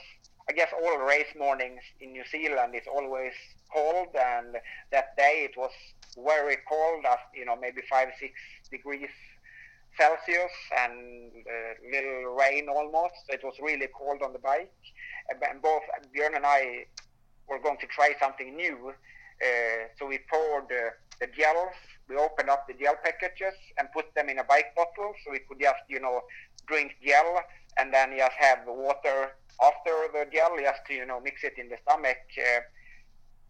I 0.48 0.52
guess, 0.52 0.72
all 0.72 0.98
race 0.98 1.34
mornings 1.38 1.82
in 2.00 2.12
New 2.12 2.24
Zealand. 2.30 2.74
is 2.74 2.86
always 2.90 3.34
cold, 3.72 4.08
and 4.14 4.56
that 4.90 5.16
day 5.16 5.46
it 5.48 5.56
was 5.56 5.72
very 6.16 6.56
cold. 6.68 7.04
You 7.34 7.44
know, 7.44 7.56
maybe 7.56 7.82
five, 7.88 8.08
six 8.18 8.32
degrees 8.70 9.10
Celsius 9.98 10.52
and 10.84 11.32
uh, 11.44 11.74
little 11.92 12.34
rain 12.34 12.68
almost. 12.68 13.28
It 13.28 13.42
was 13.42 13.54
really 13.60 13.88
cold 13.96 14.22
on 14.22 14.32
the 14.32 14.38
bike. 14.38 14.72
And 15.28 15.60
both 15.60 15.82
Björn 16.14 16.36
and 16.36 16.46
I 16.46 16.86
were 17.48 17.58
going 17.58 17.78
to 17.78 17.86
try 17.86 18.12
something 18.20 18.56
new. 18.56 18.94
Uh, 19.42 19.86
so 19.98 20.06
we 20.06 20.18
poured 20.30 20.70
uh, 20.72 20.90
the 21.20 21.26
gels. 21.26 21.74
We 22.08 22.16
opened 22.16 22.48
up 22.48 22.66
the 22.66 22.74
gel 22.74 22.94
packages 23.04 23.54
and 23.78 23.88
put 23.92 24.14
them 24.14 24.28
in 24.30 24.38
a 24.38 24.44
bike 24.44 24.74
bottle, 24.74 25.12
so 25.22 25.30
we 25.30 25.40
could 25.40 25.60
just, 25.60 25.82
you 25.88 26.00
know, 26.00 26.22
drink 26.66 26.92
gel 27.04 27.42
and 27.76 27.92
then 27.92 28.16
just 28.16 28.32
have 28.38 28.64
the 28.64 28.72
water 28.72 29.36
after 29.62 29.94
the 30.12 30.26
gel, 30.32 30.56
just 30.58 30.80
to, 30.86 30.94
you 30.94 31.06
know, 31.06 31.20
mix 31.20 31.44
it 31.44 31.54
in 31.58 31.68
the 31.68 31.76
stomach. 31.82 32.18
Uh, 32.36 32.60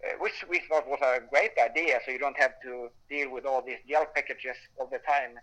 uh, 0.07 0.15
which 0.21 0.45
we 0.49 0.63
thought 0.69 0.87
was 0.87 1.01
a 1.03 1.19
great 1.29 1.51
idea, 1.59 1.99
so 2.05 2.13
you 2.13 2.21
don't 2.21 2.39
have 2.39 2.53
to 2.63 2.89
deal 3.11 3.33
with 3.33 3.45
all 3.45 3.63
these 3.63 3.83
gel 3.89 4.07
packages 4.15 4.55
all 4.79 4.87
the 4.87 4.99
time. 4.99 5.35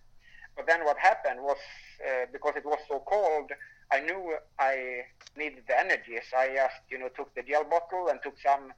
But 0.56 0.66
then 0.66 0.86
what 0.86 0.98
happened 0.98 1.42
was, 1.42 1.58
uh, 2.00 2.28
because 2.32 2.54
it 2.56 2.64
was 2.64 2.80
so 2.88 3.04
cold, 3.06 3.52
I 3.92 4.00
knew 4.00 4.36
I 4.58 5.04
needed 5.36 5.64
the 5.68 5.78
energy, 5.78 6.18
so 6.32 6.38
I 6.38 6.56
just, 6.56 6.80
you 6.90 6.98
know, 6.98 7.10
took 7.10 7.36
the 7.36 7.44
gel 7.44 7.66
bottle 7.66 8.08
and 8.08 8.22
took 8.24 8.36
some 8.40 8.72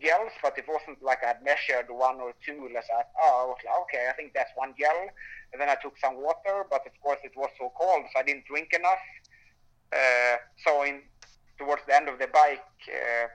gels, 0.00 0.30
but 0.40 0.56
it 0.56 0.66
wasn't 0.68 1.02
like 1.02 1.18
I'd 1.24 1.42
measured 1.42 1.90
one 1.90 2.20
or 2.20 2.32
two. 2.46 2.70
Like, 2.72 2.84
oh, 3.20 3.42
I 3.44 3.48
like, 3.48 3.66
okay, 3.82 4.06
I 4.08 4.12
think 4.12 4.34
that's 4.34 4.50
one 4.54 4.74
gel. 4.78 5.08
And 5.52 5.60
then 5.60 5.68
I 5.68 5.74
took 5.82 5.98
some 5.98 6.22
water, 6.22 6.64
but 6.70 6.86
of 6.86 6.92
course 7.02 7.18
it 7.24 7.32
was 7.36 7.50
so 7.58 7.72
cold, 7.76 8.04
so 8.12 8.20
I 8.20 8.22
didn't 8.22 8.46
drink 8.46 8.72
enough. 8.72 9.02
Uh, 9.92 10.36
so 10.64 10.84
in 10.84 11.02
towards 11.58 11.82
the 11.86 11.94
end 11.94 12.08
of 12.08 12.18
the 12.18 12.28
bike, 12.28 12.64
uh, 12.88 13.26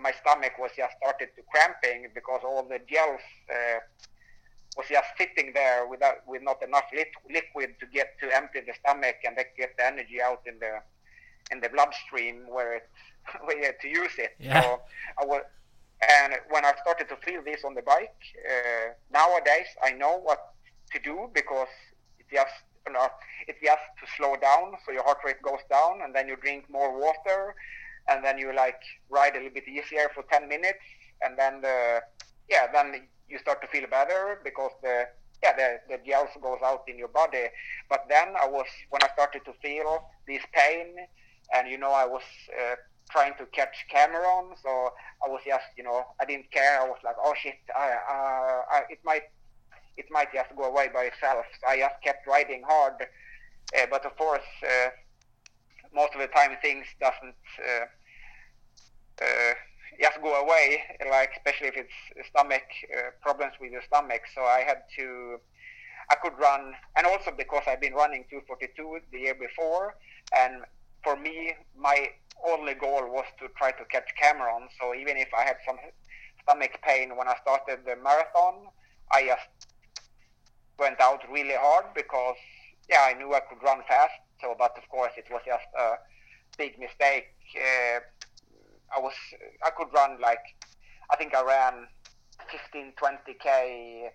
my 0.00 0.12
stomach 0.12 0.52
was 0.58 0.70
just 0.76 0.94
started 1.02 1.28
to 1.36 1.42
cramping 1.50 2.08
because 2.14 2.40
all 2.44 2.62
the 2.62 2.78
gels 2.88 3.20
uh, 3.50 3.78
was 4.76 4.86
just 4.88 5.08
sitting 5.16 5.52
there 5.54 5.86
without 5.86 6.26
with 6.26 6.42
not 6.42 6.62
enough 6.62 6.84
lit- 6.94 7.22
liquid 7.30 7.74
to 7.80 7.86
get 7.86 8.18
to 8.20 8.34
empty 8.34 8.60
the 8.60 8.72
stomach 8.80 9.16
and 9.26 9.36
then 9.36 9.46
get 9.56 9.76
the 9.76 9.84
energy 9.84 10.22
out 10.22 10.42
in 10.46 10.58
the 10.60 10.80
in 11.50 11.60
the 11.60 11.68
bloodstream 11.68 12.46
where 12.48 12.76
it 12.76 12.88
where 13.44 13.72
to 13.80 13.88
use 13.88 14.16
it. 14.18 14.34
Yeah. 14.38 14.60
So 14.60 14.80
I 15.20 15.24
was 15.24 15.42
and 16.08 16.34
when 16.50 16.64
I 16.64 16.72
started 16.80 17.08
to 17.08 17.16
feel 17.16 17.42
this 17.42 17.64
on 17.64 17.74
the 17.74 17.82
bike, 17.82 18.22
uh, 18.48 18.92
nowadays 19.12 19.66
I 19.82 19.92
know 19.92 20.18
what 20.18 20.54
to 20.92 21.00
do 21.00 21.28
because 21.34 21.74
it 22.20 22.26
just 22.32 22.54
know 22.92 23.08
it's 23.46 23.60
just 23.62 23.82
to 24.00 24.06
slow 24.16 24.36
down 24.36 24.72
so 24.84 24.92
your 24.92 25.02
heart 25.02 25.18
rate 25.24 25.42
goes 25.42 25.60
down 25.70 26.00
and 26.02 26.14
then 26.14 26.28
you 26.28 26.36
drink 26.36 26.64
more 26.70 26.98
water 26.98 27.54
and 28.08 28.24
then 28.24 28.38
you 28.38 28.54
like 28.54 28.80
ride 29.10 29.34
a 29.34 29.38
little 29.38 29.52
bit 29.52 29.68
easier 29.68 30.10
for 30.14 30.22
10 30.30 30.48
minutes 30.48 30.84
and 31.22 31.38
then 31.38 31.60
the 31.60 32.00
yeah 32.48 32.66
then 32.72 33.02
you 33.28 33.38
start 33.38 33.60
to 33.60 33.68
feel 33.68 33.86
better 33.88 34.40
because 34.44 34.72
the 34.82 35.06
yeah 35.42 35.52
the, 35.56 35.78
the 35.88 35.98
gels 36.06 36.30
goes 36.42 36.58
out 36.64 36.82
in 36.88 36.98
your 36.98 37.08
body 37.08 37.46
but 37.88 38.04
then 38.08 38.28
i 38.40 38.46
was 38.46 38.66
when 38.90 39.02
i 39.02 39.08
started 39.12 39.44
to 39.44 39.52
feel 39.62 40.08
this 40.26 40.42
pain 40.52 40.96
and 41.54 41.68
you 41.68 41.78
know 41.78 41.92
i 41.92 42.04
was 42.04 42.22
uh, 42.58 42.74
trying 43.10 43.34
to 43.38 43.46
catch 43.46 43.86
Cameron. 43.90 44.54
So 44.62 44.92
I 45.24 45.28
was 45.28 45.40
just, 45.46 45.64
you 45.76 45.84
know, 45.84 46.04
I 46.20 46.24
didn't 46.24 46.50
care. 46.50 46.80
I 46.80 46.84
was 46.84 46.98
like, 47.04 47.16
oh 47.22 47.34
shit, 47.40 47.58
I, 47.74 47.88
uh, 47.88 48.62
I, 48.70 48.82
it 48.90 48.98
might, 49.04 49.22
it 49.98 50.06
might 50.10 50.32
just 50.32 50.54
go 50.56 50.64
away 50.64 50.88
by 50.94 51.04
itself. 51.04 51.44
So 51.60 51.68
I 51.68 51.78
just 51.78 51.96
kept 52.02 52.26
riding 52.26 52.62
hard. 52.66 52.94
Uh, 53.76 53.86
but 53.90 54.06
of 54.06 54.16
course, 54.16 54.48
uh, 54.62 54.88
most 55.94 56.14
of 56.14 56.20
the 56.20 56.28
time 56.28 56.56
things 56.62 56.86
doesn't 57.00 57.42
uh, 57.58 57.86
uh, 59.20 59.54
just 60.00 60.22
go 60.22 60.40
away. 60.40 60.82
Like 61.10 61.30
especially 61.36 61.68
if 61.68 61.76
it's 61.76 62.28
stomach 62.30 62.64
uh, 62.96 63.10
problems 63.20 63.54
with 63.60 63.72
your 63.72 63.82
stomach. 63.82 64.22
So 64.34 64.42
I 64.42 64.60
had 64.66 64.82
to. 64.98 65.40
I 66.10 66.14
could 66.14 66.38
run, 66.38 66.72
and 66.96 67.06
also 67.06 67.30
because 67.36 67.64
I've 67.66 67.82
been 67.82 67.92
running 67.92 68.24
242 68.30 69.00
the 69.12 69.18
year 69.18 69.34
before, 69.34 69.94
and 70.34 70.62
for 71.04 71.16
me, 71.16 71.52
my 71.76 72.08
only 72.46 72.72
goal 72.72 73.02
was 73.12 73.26
to 73.40 73.48
try 73.58 73.72
to 73.72 73.84
catch 73.84 74.08
Cameron. 74.18 74.68
So 74.80 74.94
even 74.94 75.18
if 75.18 75.28
I 75.36 75.42
had 75.42 75.56
some 75.66 75.76
stomach 76.42 76.80
pain 76.82 77.14
when 77.14 77.28
I 77.28 77.34
started 77.42 77.80
the 77.84 77.96
marathon, 78.02 78.68
I 79.12 79.26
just 79.26 79.67
went 80.78 81.00
out 81.00 81.20
really 81.30 81.56
hard 81.58 81.86
because 81.94 82.36
yeah, 82.88 83.06
I 83.10 83.14
knew 83.14 83.34
I 83.34 83.40
could 83.40 83.62
run 83.62 83.82
fast. 83.86 84.14
So, 84.40 84.54
but 84.58 84.76
of 84.78 84.88
course, 84.88 85.12
it 85.16 85.26
was 85.30 85.42
just 85.44 85.66
a 85.78 85.98
big 86.56 86.78
mistake. 86.78 87.34
Uh, 87.56 88.00
I 88.94 89.00
was 89.00 89.14
I 89.64 89.70
could 89.70 89.88
run 89.92 90.20
like 90.20 90.44
I 91.10 91.16
think 91.16 91.34
I 91.34 91.42
ran 91.42 91.86
15, 92.50 92.92
20k 92.96 94.08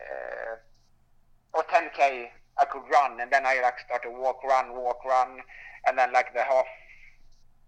uh, 0.00 0.56
or 1.54 1.64
10k. 1.64 2.28
I 2.58 2.64
could 2.66 2.82
run, 2.92 3.20
and 3.20 3.32
then 3.32 3.46
I 3.46 3.60
like 3.62 3.78
started 3.86 4.10
walk, 4.10 4.44
run, 4.44 4.74
walk, 4.74 5.02
run, 5.04 5.40
and 5.86 5.96
then 5.96 6.12
like 6.12 6.34
the 6.34 6.42
half 6.42 6.66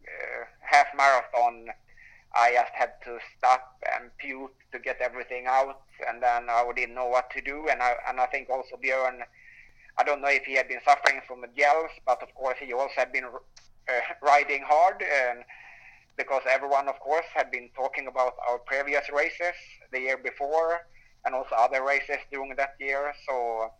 uh, 0.04 0.44
half 0.60 0.86
marathon, 0.94 1.68
I 2.34 2.52
just 2.52 2.72
had 2.72 2.92
to 3.04 3.18
stop 3.36 3.76
and 3.94 4.10
puke 4.18 4.54
to 4.72 4.78
get 4.78 5.00
everything 5.00 5.44
out, 5.46 5.82
and 6.08 6.22
then 6.22 6.48
I 6.48 6.64
didn't 6.74 6.94
know 6.94 7.08
what 7.08 7.30
to 7.30 7.40
do. 7.40 7.68
And 7.70 7.82
I 7.82 7.94
and 8.08 8.20
I 8.20 8.26
think 8.26 8.48
also 8.48 8.76
Björn, 8.76 9.20
I 9.98 10.02
don't 10.04 10.22
know 10.22 10.28
if 10.28 10.44
he 10.44 10.54
had 10.54 10.68
been 10.68 10.80
suffering 10.84 11.20
from 11.26 11.42
the 11.42 11.48
gels, 11.56 11.90
but 12.06 12.22
of 12.22 12.34
course 12.34 12.56
he 12.58 12.72
also 12.72 12.94
had 12.96 13.12
been 13.12 13.24
uh, 13.24 14.00
riding 14.22 14.62
hard, 14.66 15.02
and 15.02 15.44
because 16.16 16.42
everyone, 16.48 16.88
of 16.88 16.98
course, 17.00 17.26
had 17.34 17.50
been 17.50 17.68
talking 17.76 18.06
about 18.06 18.34
our 18.48 18.58
previous 18.58 19.04
races 19.12 19.54
the 19.92 20.00
year 20.00 20.16
before, 20.16 20.86
and 21.24 21.34
also 21.34 21.54
other 21.56 21.84
races 21.84 22.18
during 22.30 22.54
that 22.56 22.74
year. 22.80 23.12
So 23.26 23.70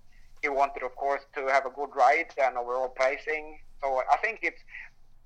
he 0.42 0.48
wanted, 0.48 0.82
of 0.82 0.94
course, 0.96 1.22
to 1.36 1.46
have 1.48 1.66
a 1.66 1.70
good 1.70 1.90
ride 1.94 2.32
and 2.36 2.56
overall 2.58 2.92
placing. 2.96 3.60
So 3.80 4.02
I 4.12 4.16
think 4.18 4.40
it's 4.42 4.60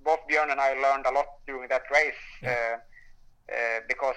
both 0.05 0.21
Björn 0.31 0.53
and 0.53 0.61
I 0.61 0.75
learned 0.75 1.07
a 1.07 1.11
lot 1.11 1.27
during 1.47 1.69
that 1.69 1.83
race 1.93 2.15
yeah. 2.43 2.51
uh, 2.51 2.77
uh, 3.53 3.81
because 3.89 4.17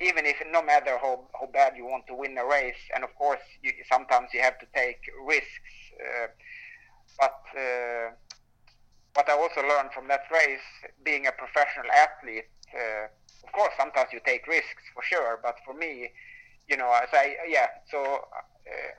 even 0.00 0.26
if 0.26 0.36
no 0.50 0.62
matter 0.62 0.98
how, 1.00 1.28
how 1.38 1.46
bad 1.52 1.76
you 1.76 1.84
want 1.84 2.06
to 2.08 2.14
win 2.14 2.36
a 2.38 2.44
race, 2.44 2.82
and 2.94 3.04
of 3.04 3.14
course 3.14 3.40
you, 3.62 3.72
sometimes 3.90 4.28
you 4.34 4.40
have 4.40 4.58
to 4.58 4.66
take 4.74 4.98
risks, 5.26 5.74
uh, 6.00 6.26
but 7.20 7.40
uh, 7.56 8.10
what 9.14 9.28
I 9.28 9.36
also 9.36 9.60
learned 9.62 9.92
from 9.92 10.08
that 10.08 10.22
race, 10.32 10.66
being 11.04 11.26
a 11.26 11.32
professional 11.32 11.90
athlete, 11.92 12.48
uh, 12.74 13.06
of 13.44 13.52
course 13.52 13.72
sometimes 13.78 14.08
you 14.12 14.20
take 14.24 14.46
risks 14.46 14.82
for 14.94 15.02
sure, 15.02 15.38
but 15.42 15.56
for 15.64 15.74
me, 15.74 16.10
you 16.68 16.76
know, 16.76 16.92
as 16.92 17.08
I 17.12 17.36
yeah, 17.48 17.68
so 17.90 18.02
uh, 18.02 18.92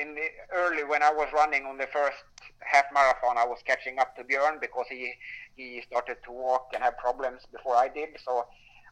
in 0.00 0.14
the 0.14 0.28
early 0.54 0.84
when 0.84 1.02
I 1.02 1.12
was 1.12 1.28
running 1.32 1.64
on 1.64 1.78
the 1.78 1.86
first 1.86 2.24
half 2.60 2.84
marathon, 2.92 3.38
I 3.38 3.46
was 3.46 3.58
catching 3.64 3.98
up 3.98 4.16
to 4.16 4.24
Björn 4.24 4.60
because 4.60 4.86
he 4.88 5.12
he 5.54 5.82
started 5.86 6.18
to 6.24 6.32
walk 6.32 6.68
and 6.74 6.82
have 6.82 6.96
problems 6.98 7.42
before 7.52 7.76
I 7.76 7.88
did. 7.88 8.10
So, 8.24 8.46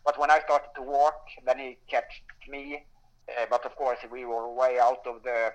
but 0.04 0.18
when 0.18 0.30
I 0.30 0.40
started 0.40 0.70
to 0.76 0.82
walk, 0.82 1.20
then 1.46 1.58
he 1.58 1.78
catched 1.88 2.22
me. 2.48 2.84
Uh, 3.28 3.46
but 3.48 3.64
of 3.64 3.74
course, 3.76 3.98
we 4.10 4.24
were 4.24 4.52
way 4.52 4.78
out 4.78 5.06
of 5.06 5.22
the 5.22 5.52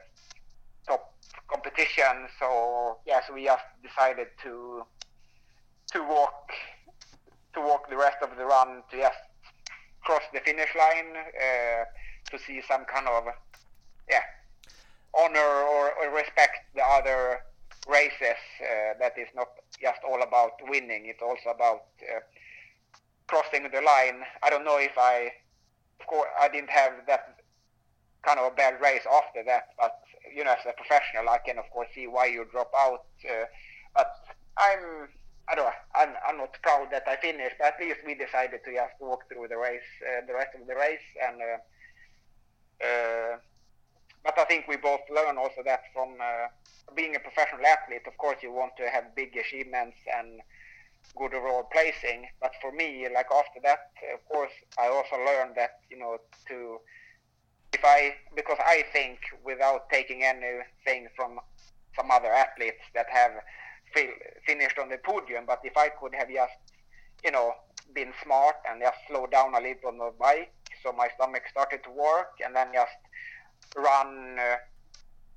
top 0.87 1.13
competition. 1.47 2.27
So 2.39 2.97
yes, 3.05 3.23
we 3.33 3.45
just 3.45 3.63
decided 3.83 4.27
to 4.43 4.83
to 5.91 6.03
walk 6.03 6.51
to 7.53 7.61
walk 7.61 7.89
the 7.89 7.97
rest 7.97 8.17
of 8.21 8.37
the 8.37 8.45
run 8.45 8.83
to 8.91 8.97
just 8.97 9.17
cross 10.01 10.21
the 10.33 10.39
finish 10.39 10.69
line 10.77 11.17
uh, 11.17 11.83
to 12.31 12.43
see 12.43 12.61
some 12.67 12.85
kind 12.85 13.07
of 13.07 13.23
yeah 14.09 14.21
honor 15.17 15.39
or, 15.39 15.93
respect 16.13 16.57
the 16.75 16.83
other 16.83 17.41
races. 17.87 18.39
Uh, 18.61 18.93
that 18.99 19.17
is 19.17 19.27
not 19.35 19.47
just 19.81 19.99
all 20.07 20.21
about 20.21 20.53
winning; 20.67 21.05
it's 21.05 21.21
also 21.21 21.49
about 21.49 21.85
uh, 22.03 22.19
crossing 23.27 23.63
the 23.63 23.81
line. 23.81 24.23
I 24.43 24.49
don't 24.49 24.65
know 24.65 24.77
if 24.77 24.97
I, 24.97 25.31
of 25.99 26.07
course, 26.07 26.29
I 26.39 26.49
didn't 26.49 26.69
have 26.69 26.93
that 27.07 27.37
kind 28.23 28.39
of 28.39 28.51
a 28.51 28.55
bad 28.55 28.81
race 28.81 29.05
after 29.09 29.43
that, 29.45 29.69
but 29.77 29.99
you 30.35 30.43
know, 30.43 30.51
as 30.51 30.65
a 30.65 30.73
professional, 30.73 31.29
I 31.29 31.37
can 31.37 31.57
of 31.57 31.69
course 31.71 31.87
see 31.95 32.07
why 32.07 32.25
you 32.25 32.45
drop 32.51 32.71
out. 32.75 33.05
Uh, 33.23 33.45
but 33.95 34.13
I'm 34.57 35.09
I 35.49 35.55
don't 35.55 35.65
know. 35.65 35.71
I'm, 35.95 36.09
I'm 36.27 36.37
not 36.37 36.53
proud 36.61 36.89
that 36.91 37.07
I 37.07 37.15
finished, 37.15 37.55
but 37.57 37.73
at 37.73 37.79
least 37.79 38.01
we 38.05 38.13
decided 38.13 38.61
to 38.63 38.71
just 38.71 38.93
walk 38.99 39.27
through 39.27 39.47
the 39.47 39.57
race, 39.57 39.89
uh, 40.05 40.25
the 40.27 40.33
rest 40.33 40.53
of 40.53 40.67
the 40.67 40.75
race, 40.75 41.07
and 41.25 41.41
uh, 41.41 42.85
uh, 42.85 43.37
but 44.23 44.37
I 44.37 44.45
think 44.45 44.67
we 44.67 44.77
both 44.77 45.01
learn 45.13 45.37
also 45.37 45.61
that 45.65 45.81
from 45.93 46.15
uh, 46.21 46.47
being 46.95 47.15
a 47.15 47.19
professional 47.19 47.65
athlete. 47.65 48.03
Of 48.07 48.17
course, 48.17 48.37
you 48.41 48.51
want 48.51 48.73
to 48.77 48.89
have 48.89 49.15
big 49.15 49.35
achievements 49.35 49.97
and 50.17 50.41
good 51.15 51.33
overall 51.33 51.67
placing. 51.71 52.27
But 52.41 52.51
for 52.61 52.71
me, 52.71 53.07
like 53.13 53.27
after 53.31 53.59
that, 53.63 53.91
of 54.13 54.25
course, 54.27 54.51
I 54.77 54.87
also 54.87 55.15
learned 55.17 55.55
that 55.55 55.79
you 55.89 55.97
know 55.97 56.17
to 56.47 56.79
if 57.73 57.81
I 57.83 58.15
because 58.35 58.57
I 58.59 58.83
think 58.91 59.19
without 59.43 59.89
taking 59.89 60.23
anything 60.23 61.07
from 61.15 61.39
some 61.95 62.11
other 62.11 62.31
athletes 62.31 62.83
that 62.93 63.07
have 63.09 63.31
finished 64.45 64.77
on 64.79 64.89
the 64.89 64.97
podium. 64.97 65.45
But 65.45 65.61
if 65.63 65.75
I 65.77 65.89
could 65.89 66.13
have 66.15 66.29
just, 66.29 66.53
you 67.23 67.31
know, 67.31 67.53
been 67.93 68.13
smart 68.23 68.55
and 68.69 68.81
just 68.81 68.97
slow 69.07 69.27
down 69.27 69.55
a 69.55 69.59
little 69.59 69.89
on 69.89 69.97
the 69.97 70.13
bike, 70.19 70.53
so 70.83 70.91
my 70.91 71.09
stomach 71.15 71.43
started 71.49 71.83
to 71.83 71.91
work, 71.91 72.39
and 72.43 72.55
then 72.55 72.67
just 72.73 72.95
run. 73.75 74.37
Uh, 74.39 74.55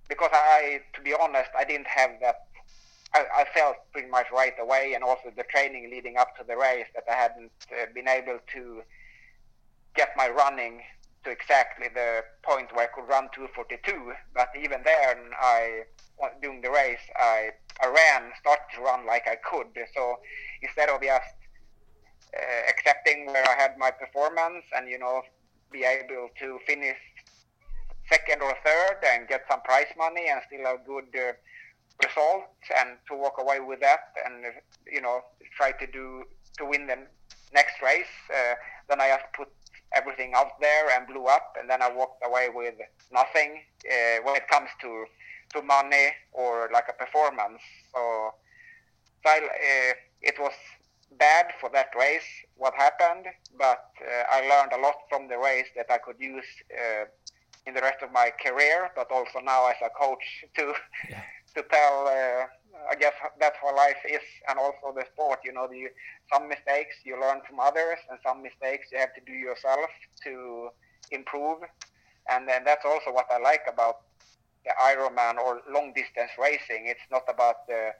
because 0.09 0.31
I, 0.33 0.81
to 0.95 1.01
be 1.01 1.15
honest, 1.19 1.51
I 1.59 1.65
didn't 1.65 1.87
have 1.87 2.11
that. 2.21 2.47
I, 3.15 3.25
I, 3.35 3.45
felt 3.55 3.77
pretty 3.93 4.09
much 4.09 4.27
right 4.33 4.55
away, 4.59 4.93
and 4.95 5.05
also 5.05 5.31
the 5.37 5.45
training 5.45 5.91
leading 5.91 6.17
up 6.17 6.37
to 6.39 6.45
the 6.47 6.57
race 6.57 6.87
that 6.95 7.05
I 7.11 7.15
hadn't 7.15 7.53
uh, 7.71 7.87
been 7.95 8.09
able 8.09 8.39
to 8.55 8.83
get 9.95 10.11
my 10.17 10.29
running 10.29 10.81
to 11.25 11.31
exactly 11.31 11.89
the 11.95 12.25
point 12.43 12.75
where 12.75 12.89
I 12.89 12.89
could 12.89 13.09
run 13.09 13.29
242. 13.35 14.13
But 14.35 14.49
even 14.59 14.83
then, 14.85 15.17
I 15.39 15.85
during 16.41 16.61
the 16.61 16.71
race, 16.71 17.03
I, 17.17 17.51
I 17.83 17.87
ran, 17.87 18.31
started 18.41 18.65
to 18.77 18.83
run 18.83 19.07
like 19.07 19.27
I 19.27 19.37
could. 19.37 19.67
So 19.95 20.19
instead 20.63 20.89
of 20.89 21.03
just 21.03 21.35
uh, 22.37 22.71
accepting 22.71 23.27
where 23.27 23.45
I 23.47 23.61
had 23.61 23.77
my 23.79 23.91
performance 23.91 24.65
and 24.77 24.89
you 24.89 24.99
know 24.99 25.23
be 25.71 25.85
able 25.85 26.29
to 26.39 26.59
finish 26.67 26.97
second 28.11 28.43
or 28.43 28.55
third 28.65 28.99
and 29.07 29.29
get 29.29 29.43
some 29.51 29.61
prize 29.63 29.93
money 29.97 30.27
and 30.29 30.41
still 30.47 30.67
a 30.67 30.77
good 30.87 31.09
uh, 31.17 31.33
result 32.03 32.51
and 32.79 32.99
to 33.09 33.17
walk 33.17 33.37
away 33.39 33.61
with 33.61 33.81
that 33.81 34.13
and 34.25 34.45
you 34.91 35.01
know 35.01 35.21
try 35.57 35.73
to 35.73 35.87
do 35.87 36.25
to 36.59 36.65
win 36.65 36.87
the 36.87 36.99
next 37.55 37.81
race 37.83 38.15
uh, 38.31 38.55
then 38.89 39.01
I 39.01 39.09
just 39.09 39.33
put 39.35 39.49
everything 39.95 40.33
out 40.35 40.61
there 40.61 40.91
and 40.91 41.07
blew 41.07 41.27
up 41.27 41.55
and 41.59 41.69
then 41.69 41.83
I 41.83 41.93
walked 41.93 42.25
away 42.25 42.49
with 42.53 42.75
nothing 43.13 43.61
uh, 43.91 44.23
when 44.25 44.37
it 44.37 44.49
comes 44.49 44.71
to 44.81 45.05
to 45.53 45.63
money 45.63 46.09
or 46.33 46.71
like 46.73 46.87
a 46.89 46.93
performance. 46.93 47.61
So, 47.95 48.33
so 49.23 49.31
I, 49.31 49.39
uh, 49.39 49.95
it 50.23 50.37
was 50.39 50.53
bad 51.19 51.47
for 51.61 51.69
that 51.73 51.89
race 51.99 52.29
what 52.57 52.75
happened, 52.75 53.27
but 53.59 53.85
uh, 54.01 54.25
I 54.31 54.41
learned 54.49 54.73
a 54.73 54.81
lot 54.81 54.97
from 55.09 55.29
the 55.29 55.39
race 55.39 55.69
that 55.77 55.87
I 55.91 55.99
could 55.99 56.17
use 56.19 56.45
uh, 56.73 57.05
in 57.67 57.75
the 57.75 57.81
rest 57.81 58.03
of 58.03 58.11
my 58.13 58.31
career, 58.45 58.91
but 58.97 59.11
also 59.11 59.39
now 59.41 59.69
as 59.69 59.77
a 59.85 59.91
coach 59.91 60.45
to 60.57 60.73
yeah. 61.09 61.23
to 61.55 61.63
tell. 61.71 62.07
Uh, 62.07 62.47
I 62.91 62.97
guess 62.97 63.13
that's 63.39 63.57
how 63.63 63.77
life 63.77 64.01
is, 64.09 64.25
and 64.49 64.59
also 64.59 64.93
the 64.95 65.05
sport. 65.13 65.41
You 65.45 65.53
know, 65.53 65.69
the, 65.71 65.89
some 66.33 66.49
mistakes 66.49 66.97
you 67.05 67.21
learn 67.21 67.41
from 67.47 67.61
others, 67.61 67.99
and 68.11 68.19
some 68.27 68.43
mistakes 68.43 68.89
you 68.91 68.99
have 68.99 69.15
to 69.15 69.21
do 69.25 69.33
yourself 69.33 69.91
to 70.25 70.71
improve. 71.11 71.59
And 72.31 72.49
then 72.49 72.65
that's 72.65 72.85
also 72.85 73.13
what 73.13 73.27
I 73.31 73.39
like 73.39 73.63
about 73.69 74.01
the 74.65 74.73
Ironman 74.81 75.37
or 75.39 75.61
long 75.73 75.93
distance 75.93 76.31
racing. 76.41 76.87
It's 76.87 77.07
not 77.11 77.23
about 77.29 77.67
the 77.69 77.93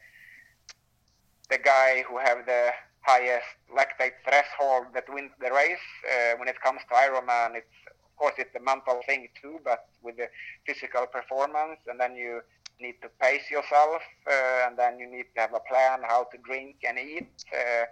the 1.51 1.59
guy 1.59 2.03
who 2.09 2.19
have 2.19 2.47
the 2.47 2.71
highest 3.03 3.47
lactate 3.77 4.17
threshold 4.25 4.87
that 4.95 5.05
wins 5.13 5.33
the 5.41 5.51
race. 5.53 5.87
Uh, 6.07 6.39
when 6.39 6.49
it 6.49 6.61
comes 6.63 6.81
to 6.89 6.95
Ironman, 6.95 7.57
it's 7.57 7.77
course 8.23 8.39
it's 8.39 8.55
a 8.55 8.61
mental 8.61 9.01
thing 9.05 9.27
too, 9.41 9.59
but 9.65 9.81
with 10.01 10.17
the 10.17 10.29
physical 10.65 11.07
performance, 11.07 11.81
and 11.89 11.99
then 11.99 12.15
you 12.15 12.41
need 12.81 12.95
to 13.03 13.09
pace 13.21 13.51
yourself, 13.51 14.01
uh, 14.31 14.67
and 14.67 14.79
then 14.79 15.01
you 15.01 15.11
need 15.11 15.27
to 15.35 15.41
have 15.41 15.55
a 15.55 15.61
plan 15.69 15.99
how 16.07 16.23
to 16.31 16.39
drink 16.39 16.77
and 16.87 16.99
eat 16.99 17.27
uh, 17.53 17.85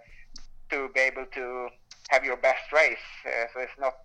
to 0.69 0.87
be 0.95 1.01
able 1.01 1.25
to 1.33 1.67
have 2.09 2.23
your 2.23 2.37
best 2.37 2.71
race. 2.71 3.07
Uh, 3.27 3.45
so 3.53 3.59
it's 3.59 3.77
not 3.77 3.95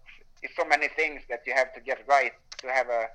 it's 0.42 0.56
so 0.56 0.64
many 0.64 0.88
things 0.88 1.22
that 1.30 1.42
you 1.46 1.54
have 1.54 1.72
to 1.74 1.80
get 1.80 1.98
right 2.08 2.32
to 2.58 2.66
have 2.66 2.88
a 2.88 3.06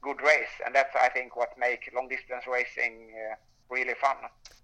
good 0.00 0.20
race, 0.22 0.54
and 0.64 0.72
that's 0.72 0.94
I 0.94 1.08
think 1.08 1.34
what 1.34 1.50
make 1.58 1.90
long 1.92 2.06
distance 2.06 2.44
racing 2.46 3.10
uh, 3.18 3.34
really 3.70 3.94
fun. 3.94 4.16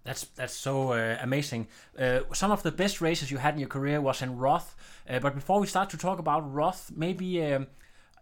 That's 0.03 0.25
that's 0.35 0.53
so 0.53 0.93
uh, 0.93 1.17
amazing. 1.21 1.67
Uh, 1.97 2.19
some 2.33 2.51
of 2.51 2.63
the 2.63 2.71
best 2.71 3.01
races 3.01 3.31
you 3.31 3.37
had 3.37 3.55
in 3.55 3.59
your 3.59 3.69
career 3.69 3.99
was 4.01 4.21
in 4.21 4.37
Roth, 4.37 4.75
uh, 5.09 5.19
but 5.19 5.33
before 5.33 5.59
we 5.59 5.67
start 5.67 5.89
to 5.91 5.97
talk 5.97 6.19
about 6.19 6.53
Roth, 6.53 6.91
maybe. 6.95 7.53
Um, 7.53 7.67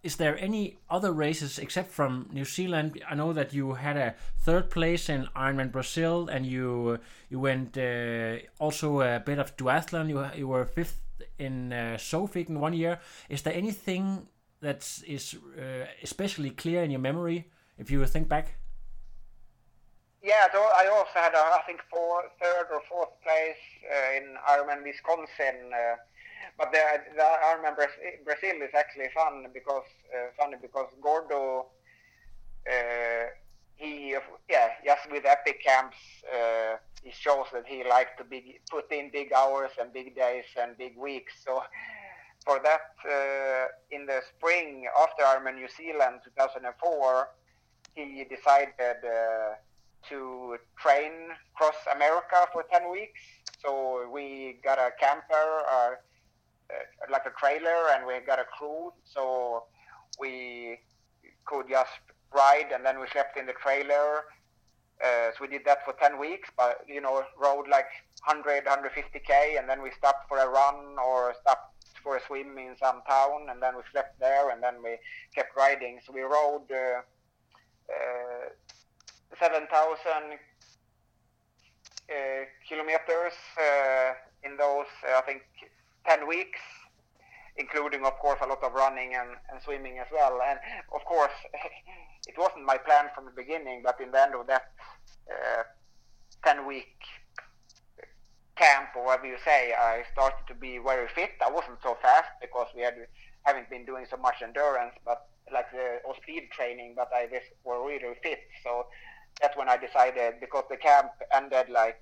is 0.04 0.18
there 0.18 0.38
any 0.38 0.80
other 0.90 1.14
races 1.14 1.58
except 1.58 1.90
from 1.90 2.28
New 2.34 2.44
Zealand? 2.44 3.02
I 3.10 3.16
know 3.16 3.32
that 3.32 3.54
you 3.54 3.76
had 3.76 3.96
a 3.96 4.16
third 4.42 4.70
place 4.70 5.08
in 5.08 5.30
Ironman 5.34 5.72
Brazil, 5.72 6.28
and 6.28 6.46
you 6.46 7.00
you 7.30 7.40
went 7.40 7.78
uh, 7.78 8.40
also 8.60 9.00
a 9.00 9.22
bit 9.26 9.40
of 9.40 9.56
duathlon. 9.56 10.10
You 10.10 10.26
you 10.36 10.50
were 10.50 10.66
fifth 10.66 11.00
in 11.40 11.72
uh, 11.72 11.98
in 12.36 12.60
one 12.60 12.74
year. 12.74 13.00
Is 13.30 13.44
there 13.44 13.54
anything 13.54 14.28
that 14.60 15.00
is 15.08 15.36
uh, 15.58 15.86
especially 16.02 16.50
clear 16.50 16.84
in 16.84 16.92
your 16.92 17.00
memory 17.00 17.50
if 17.78 17.90
you 17.90 18.06
think 18.06 18.28
back? 18.28 18.56
Yeah, 20.24 20.47
I 20.55 20.88
also 20.88 21.11
had, 21.15 21.34
a, 21.34 21.38
I 21.38 21.61
think, 21.67 21.82
four, 21.91 22.24
third 22.41 22.67
or 22.71 22.82
fourth 22.89 23.11
place 23.21 23.59
uh, 23.84 24.15
in 24.15 24.36
Ironman 24.49 24.82
Wisconsin. 24.82 25.69
Uh, 25.76 25.97
but 26.57 26.71
the, 26.71 26.80
the 27.13 27.21
Ironman 27.21 27.76
Brazil 28.24 28.55
is 28.61 28.74
actually 28.74 29.09
fun 29.13 29.47
because 29.53 29.84
uh, 30.15 30.28
funny 30.39 30.55
because 30.61 30.88
Gordo, 31.01 31.65
uh, 32.71 33.26
he 33.76 34.15
yeah, 34.49 34.69
just 34.86 35.11
with 35.11 35.26
epic 35.26 35.61
camps, 35.61 35.97
uh, 36.34 36.78
he 37.03 37.11
shows 37.11 37.47
that 37.51 37.65
he 37.67 37.84
likes 37.84 38.11
to 38.17 38.24
be 38.24 38.61
put 38.71 38.89
in 38.93 39.09
big 39.11 39.34
hours 39.34 39.71
and 39.78 39.91
big 39.91 40.15
days 40.15 40.45
and 40.57 40.78
big 40.78 40.95
weeks. 40.95 41.34
So 41.45 41.63
for 42.45 42.61
that, 42.63 42.95
uh, 43.05 43.67
in 43.91 44.05
the 44.05 44.21
spring 44.38 44.86
after 45.01 45.24
Ironman 45.24 45.55
New 45.55 45.67
Zealand 45.67 46.21
2004, 46.24 47.30
he 47.95 48.26
decided 48.30 49.03
uh, 49.03 49.55
to 50.10 50.58
train 50.78 51.12
cross 51.56 51.76
America 51.93 52.47
for 52.51 52.64
10 52.72 52.91
weeks. 52.91 53.22
So 53.62 54.10
we 54.12 54.60
got 54.64 54.78
a 54.78 54.91
camper, 54.99 55.64
uh, 55.72 55.91
like 57.12 57.26
a 57.26 57.32
trailer, 57.39 57.91
and 57.95 58.06
we 58.06 58.20
got 58.26 58.39
a 58.39 58.45
crew. 58.45 58.93
So 59.04 59.64
we 60.20 60.80
could 61.45 61.70
just 61.70 61.91
ride, 62.34 62.72
and 62.74 62.86
then 62.86 62.99
we 62.99 63.08
slept 63.12 63.38
in 63.38 63.45
the 63.45 63.54
trailer. 63.54 64.26
Uh, 65.04 65.32
so 65.32 65.38
we 65.41 65.47
did 65.47 65.66
that 65.66 65.84
for 65.84 65.93
10 65.93 66.20
weeks, 66.20 66.49
but 66.56 66.86
you 66.88 67.01
know, 67.01 67.24
rode 67.38 67.68
like 67.68 67.88
100, 68.26 68.66
150k, 68.66 69.60
and 69.60 69.68
then 69.68 69.82
we 69.82 69.91
stopped 69.91 70.30
for 70.30 70.38
a 70.38 70.47
run 70.47 70.95
or 71.04 71.34
stopped 71.41 71.74
for 72.01 72.18
a 72.18 72.22
swim 72.28 72.58
in 72.58 72.76
some 72.80 73.01
town, 73.08 73.47
and 73.49 73.62
then 73.62 73.76
we 73.76 73.82
slept 73.91 74.20
there, 74.20 74.49
and 74.49 74.62
then 74.62 74.76
we 74.84 74.97
kept 75.36 75.56
riding. 75.58 75.99
So 76.06 76.14
we 76.14 76.22
rode 76.22 76.72
uh, 76.72 77.01
uh, 77.89 78.49
7,000 79.40 79.68
uh, 82.10 82.46
kilometers 82.68 83.34
uh, 83.58 84.14
in 84.44 84.58
those, 84.58 84.88
uh, 85.10 85.18
I 85.18 85.22
think, 85.22 85.42
10 86.08 86.28
weeks, 86.28 86.60
including, 87.58 88.06
of 88.06 88.14
course, 88.20 88.40
a 88.42 88.48
lot 88.48 88.64
of 88.64 88.74
running 88.74 89.16
and, 89.16 89.30
and 89.52 89.62
swimming 89.64 90.00
as 90.00 90.08
well. 90.12 90.40
And 90.46 90.60
of 90.94 91.04
course, 91.06 91.34
it 92.28 92.36
wasn't 92.38 92.66
my 92.66 92.78
plan 92.78 93.10
from 93.16 93.26
the 93.26 93.32
beginning, 93.32 93.82
but 93.84 94.00
in 94.02 94.12
the 94.12 94.22
end 94.22 94.36
of 94.36 94.48
that 94.48 94.74
10 96.44 96.68
week 96.68 97.00
camp 98.56 98.90
or 98.96 99.06
whatever 99.06 99.28
you 99.28 99.38
say, 99.44 99.74
I 99.74 100.04
started 100.12 100.46
to 100.48 100.56
be 100.56 100.78
very 100.78 101.08
fit. 101.16 101.32
I 101.44 101.50
wasn't 101.50 101.80
so 101.82 101.98
fast 102.02 102.30
because 102.42 102.68
we 102.76 102.82
had 102.82 102.96
haven't 103.44 103.70
been 103.70 103.86
doing 103.86 104.06
so 104.10 104.18
much 104.18 104.36
endurance, 104.42 104.94
but 105.04 105.28
like 105.52 105.70
the 105.72 106.00
or 106.06 106.16
speed 106.22 106.50
training. 106.52 106.94
But 106.96 107.10
I 107.14 107.26
just 107.26 107.48
were 107.64 107.86
really 107.86 108.16
fit. 108.22 108.40
So 108.64 108.86
that's 109.42 109.58
when 109.58 109.70
I 109.70 109.78
decided 109.78 110.36
because 110.40 110.64
the 110.70 110.78
camp 110.78 111.12
ended 111.34 111.70
like 111.70 112.02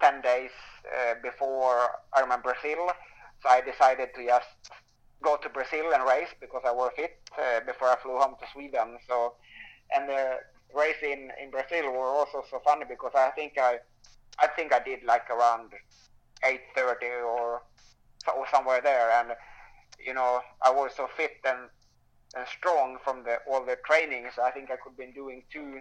10 0.00 0.20
days 0.22 0.50
uh, 0.86 1.14
before 1.22 1.88
Ironman 2.16 2.42
Brazil. 2.42 2.90
So 3.42 3.48
I 3.48 3.60
decided 3.60 4.08
to 4.14 4.24
just 4.24 4.48
go 5.22 5.36
to 5.36 5.48
Brazil 5.48 5.92
and 5.94 6.04
race 6.04 6.28
because 6.40 6.62
I 6.66 6.72
was 6.72 6.92
fit 6.96 7.18
uh, 7.38 7.60
before 7.66 7.88
I 7.88 7.96
flew 8.02 8.16
home 8.18 8.34
to 8.40 8.46
Sweden. 8.52 8.98
So, 9.08 9.34
and 9.94 10.08
the 10.08 10.38
race 10.74 11.00
in, 11.02 11.30
in 11.42 11.50
Brazil 11.50 11.92
were 11.92 12.06
also 12.06 12.44
so 12.50 12.60
funny 12.64 12.84
because 12.88 13.12
I 13.14 13.30
think 13.30 13.54
I, 13.58 13.78
I 14.38 14.46
think 14.48 14.72
I 14.72 14.80
did 14.80 15.04
like 15.04 15.28
around 15.30 15.72
8:30 16.44 17.24
or, 17.24 17.62
or 18.36 18.46
somewhere 18.52 18.80
there, 18.82 19.10
and 19.12 19.32
you 20.04 20.12
know 20.12 20.40
I 20.62 20.70
was 20.70 20.92
so 20.96 21.08
fit 21.16 21.38
and 21.44 21.70
and 22.36 22.46
strong 22.48 22.98
from 23.02 23.24
the 23.24 23.38
all 23.48 23.64
the 23.64 23.78
trainings. 23.86 24.32
I 24.42 24.50
think 24.50 24.70
I 24.70 24.76
could 24.76 24.96
been 24.96 25.12
doing 25.12 25.44
two 25.50 25.80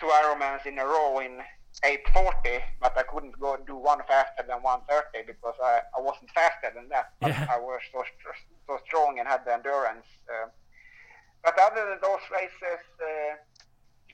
two 0.00 0.06
Ironmans 0.06 0.66
in 0.66 0.78
a 0.78 0.84
row 0.84 1.20
in 1.20 1.40
840, 1.82 2.62
but 2.80 2.96
I 2.96 3.02
couldn't 3.02 3.38
go 3.38 3.56
do 3.66 3.76
one 3.76 4.00
faster 4.06 4.44
than 4.46 4.62
130 4.62 5.26
because 5.26 5.54
I, 5.62 5.80
I 5.96 6.00
wasn't 6.00 6.30
faster 6.30 6.70
than 6.74 6.88
that. 6.90 7.12
But 7.20 7.30
Yeah. 7.30 7.46
I 7.50 7.58
was 7.58 7.80
so 7.92 8.04
so 8.66 8.78
strong 8.86 9.18
and 9.18 9.28
had 9.28 9.44
the 9.44 9.52
endurance. 9.54 10.06
Uh, 10.28 10.48
but 11.42 11.58
other 11.58 11.88
than 11.90 11.98
those 12.00 12.24
races, 12.32 12.80
uh, 13.02 13.34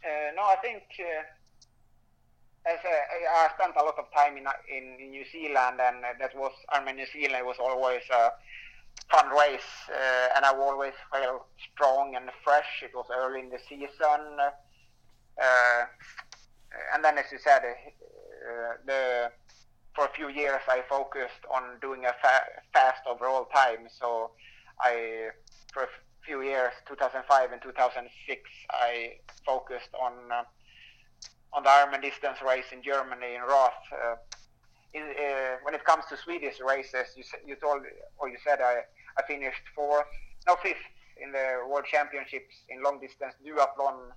uh, 0.02 0.30
no, 0.34 0.42
I 0.42 0.56
think 0.62 0.82
uh, 0.98 1.22
as 2.66 2.78
a, 2.84 2.96
I 3.30 3.48
spent 3.54 3.76
a 3.76 3.84
lot 3.84 3.98
of 3.98 4.06
time 4.12 4.36
in, 4.36 4.46
in 4.68 5.10
New 5.10 5.24
Zealand, 5.30 5.80
and 5.80 6.02
that 6.18 6.34
was 6.34 6.52
Ironman 6.74 6.96
New 6.96 7.06
Zealand 7.12 7.46
was 7.46 7.56
always 7.60 8.02
a 8.10 8.32
fun 9.10 9.28
race, 9.30 9.70
uh, 9.88 10.34
and 10.36 10.44
I 10.44 10.52
always 10.54 10.94
felt 11.12 11.46
strong 11.72 12.16
and 12.16 12.30
fresh. 12.42 12.82
It 12.82 12.90
was 12.94 13.06
early 13.14 13.40
in 13.40 13.50
the 13.50 13.58
season. 13.68 14.38
Uh, 15.40 15.86
and 16.94 17.04
then, 17.04 17.18
as 17.18 17.24
you 17.32 17.38
said, 17.38 17.62
uh, 17.64 18.74
the 18.86 19.30
for 19.94 20.04
a 20.04 20.12
few 20.14 20.28
years 20.28 20.60
I 20.68 20.82
focused 20.88 21.44
on 21.52 21.78
doing 21.80 22.04
a 22.04 22.14
fa- 22.22 22.46
fast 22.72 23.02
overall 23.08 23.46
time. 23.46 23.88
So 24.00 24.30
I, 24.80 25.30
for 25.72 25.84
a 25.84 25.88
few 26.24 26.42
years, 26.42 26.72
2005 26.86 27.52
and 27.52 27.60
2006, 27.60 28.40
I 28.70 29.12
focused 29.44 29.90
on 30.00 30.12
uh, 30.30 30.42
on 31.52 31.64
the 31.64 31.68
Ironman 31.68 32.02
distance 32.02 32.38
race 32.46 32.66
in 32.72 32.82
Germany 32.82 33.34
in 33.34 33.42
Roth. 33.42 33.72
Uh, 33.92 34.14
in, 34.92 35.02
uh, 35.02 35.56
when 35.62 35.74
it 35.74 35.84
comes 35.84 36.04
to 36.08 36.16
Swedish 36.16 36.60
races, 36.64 37.06
you 37.16 37.24
you 37.46 37.56
told 37.56 37.82
or 38.18 38.28
you 38.28 38.38
said 38.44 38.60
I 38.60 38.82
I 39.18 39.22
finished 39.26 39.62
fourth, 39.74 40.06
no 40.46 40.56
fifth 40.56 40.86
in 41.22 41.32
the 41.32 41.60
World 41.68 41.84
Championships 41.90 42.54
in 42.68 42.82
long 42.82 43.00
distance 43.00 43.34
duathlon. 43.44 44.12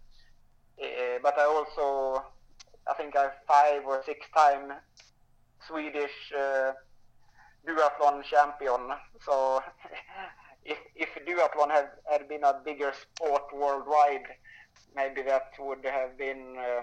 Uh, 0.82 1.20
but 1.22 1.38
I 1.38 1.46
also 1.46 2.24
I 2.90 2.94
think 2.96 3.16
I 3.16 3.30
five 3.48 3.86
or 3.86 4.02
six 4.06 4.20
time 4.36 4.74
Swedish 5.68 6.34
uh, 6.38 6.72
duathlon 7.68 8.24
champion. 8.24 8.90
So 9.26 9.62
if 10.66 10.78
if 10.96 11.10
duathlon 11.26 11.72
had 11.72 11.90
had 12.12 12.28
been 12.28 12.44
a 12.44 12.62
bigger 12.66 12.92
sport 12.94 13.44
worldwide, 13.54 14.28
maybe 14.96 15.22
that 15.24 15.52
would 15.60 15.86
have 15.86 16.18
been 16.18 16.56
uh, 16.60 16.82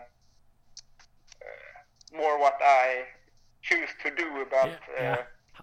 more 2.16 2.38
what 2.38 2.58
I 2.62 3.04
choose 3.62 3.90
to 4.02 4.10
do. 4.14 4.46
But 4.50 4.66
Yeah, 4.68 5.02
yeah. 5.02 5.12
uh, 5.14 5.22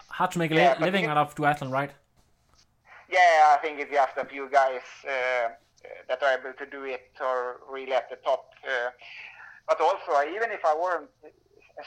Hard 0.09 0.31
to 0.31 0.39
make 0.39 0.51
a 0.51 0.55
Yeah, 0.55 0.75
living 0.79 1.05
out 1.05 1.17
of 1.17 1.35
duathlon, 1.35 1.71
right? 1.71 1.91
yeah, 3.09 3.55
I 3.55 3.57
think 3.61 3.79
it's 3.79 3.91
just 3.91 4.17
a 4.17 4.25
few 4.25 4.49
guys 4.49 4.81
that 6.07 6.23
are 6.23 6.33
able 6.39 6.53
to 6.57 6.65
do 6.65 6.83
it 6.83 7.11
or 7.21 7.61
really 7.69 7.93
at 7.93 8.09
the 8.09 8.17
top. 8.17 8.49
Uh, 8.63 8.89
but 9.67 9.79
also, 9.81 10.11
uh, 10.13 10.23
even 10.23 10.51
if 10.51 10.63
I 10.65 10.73
weren't, 10.75 11.09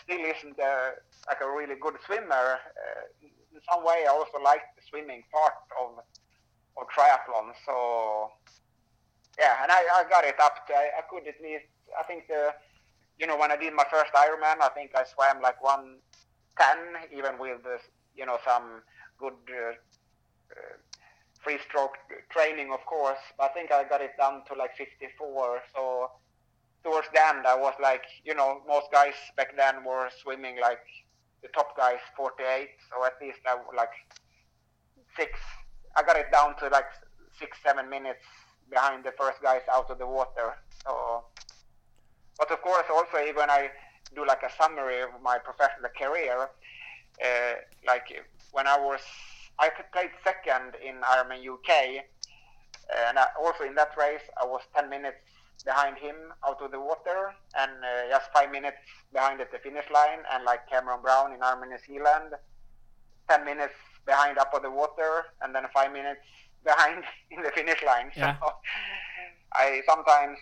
still 0.04 0.20
isn't 0.20 0.58
uh, 0.60 0.90
like 1.28 1.40
a 1.40 1.50
really 1.50 1.74
good 1.80 1.94
swimmer. 2.06 2.58
In 3.52 3.60
some 3.68 3.84
way, 3.84 4.04
I 4.06 4.10
also 4.10 4.38
like 4.42 4.62
the 4.76 4.82
swimming 4.88 5.24
part 5.32 5.54
of 5.80 6.04
of 6.78 6.86
triathlon. 6.94 7.52
So 7.66 8.30
yeah, 9.38 9.62
and 9.62 9.72
I, 9.72 9.80
I 9.94 10.04
got 10.08 10.24
it 10.24 10.38
up. 10.40 10.66
To, 10.66 10.74
I, 10.74 10.90
I 10.98 11.02
could 11.10 11.26
at 11.26 11.40
least. 11.42 11.64
I 11.98 12.04
think 12.04 12.28
the, 12.28 12.54
you 13.18 13.26
know, 13.26 13.36
when 13.36 13.50
I 13.50 13.56
did 13.56 13.74
my 13.74 13.84
first 13.90 14.12
Ironman, 14.12 14.62
I 14.62 14.68
think 14.68 14.92
I 14.94 15.04
swam 15.04 15.42
like 15.42 15.62
one 15.62 15.96
ten, 16.56 16.78
even 17.10 17.38
with 17.38 17.62
the, 17.64 17.78
you 18.14 18.26
know 18.26 18.38
some 18.46 18.82
good. 19.18 19.34
Uh, 19.48 20.76
free 21.42 21.58
stroke 21.66 21.96
training, 22.30 22.72
of 22.72 22.84
course. 22.86 23.20
But 23.36 23.50
I 23.50 23.54
think 23.54 23.72
I 23.72 23.84
got 23.84 24.00
it 24.00 24.12
down 24.18 24.42
to 24.48 24.54
like 24.54 24.76
54. 24.76 25.60
So 25.74 26.10
towards 26.84 27.08
the 27.12 27.20
end, 27.26 27.46
I 27.46 27.56
was 27.56 27.74
like, 27.82 28.04
you 28.24 28.34
know, 28.34 28.62
most 28.66 28.90
guys 28.92 29.14
back 29.36 29.56
then 29.56 29.84
were 29.84 30.08
swimming 30.22 30.56
like 30.60 30.84
the 31.42 31.48
top 31.48 31.76
guys 31.76 32.00
48. 32.16 32.68
So 32.90 33.04
at 33.04 33.14
least 33.20 33.38
I 33.46 33.54
would 33.54 33.76
like 33.76 33.92
six. 35.16 35.38
I 35.96 36.02
got 36.02 36.16
it 36.16 36.30
down 36.32 36.56
to 36.58 36.68
like 36.68 36.86
six, 37.38 37.58
seven 37.62 37.88
minutes 37.88 38.24
behind 38.70 39.04
the 39.04 39.12
first 39.18 39.42
guys 39.42 39.62
out 39.72 39.90
of 39.90 39.98
the 39.98 40.06
water. 40.06 40.54
So, 40.84 41.24
but 42.38 42.50
of 42.50 42.62
course, 42.62 42.84
also 42.90 43.18
even 43.26 43.50
I 43.50 43.70
do 44.14 44.26
like 44.26 44.42
a 44.42 44.52
summary 44.62 45.02
of 45.02 45.10
my 45.22 45.38
professional 45.38 45.90
career, 45.98 46.48
uh, 47.22 47.54
like 47.86 48.06
when 48.52 48.66
I 48.66 48.78
was 48.78 49.00
I 49.60 49.68
played 49.92 50.10
second 50.24 50.74
in 50.80 50.96
Ironman 51.04 51.44
UK, 51.44 52.02
and 53.06 53.18
I, 53.18 53.26
also 53.38 53.64
in 53.64 53.74
that 53.74 53.92
race 53.96 54.24
I 54.40 54.46
was 54.46 54.62
10 54.74 54.88
minutes 54.88 55.20
behind 55.64 55.98
him 55.98 56.16
out 56.48 56.60
of 56.62 56.70
the 56.70 56.80
water, 56.80 57.34
and 57.54 57.72
uh, 57.84 58.08
just 58.08 58.32
five 58.32 58.50
minutes 58.50 58.78
behind 59.12 59.40
at 59.40 59.52
the 59.52 59.58
finish 59.58 59.84
line. 59.92 60.20
And 60.32 60.44
like 60.44 60.68
Cameron 60.70 61.02
Brown 61.02 61.32
in 61.32 61.40
Ironman 61.40 61.68
New 61.68 61.78
Zealand, 61.86 62.32
10 63.28 63.44
minutes 63.44 63.74
behind 64.06 64.38
up 64.38 64.54
of 64.54 64.62
the 64.62 64.70
water, 64.70 65.26
and 65.42 65.54
then 65.54 65.64
five 65.74 65.92
minutes 65.92 66.24
behind 66.64 67.04
in 67.30 67.42
the 67.42 67.50
finish 67.50 67.82
line. 67.84 68.10
Yeah. 68.16 68.36
So 68.40 68.52
I 69.52 69.82
sometimes, 69.86 70.38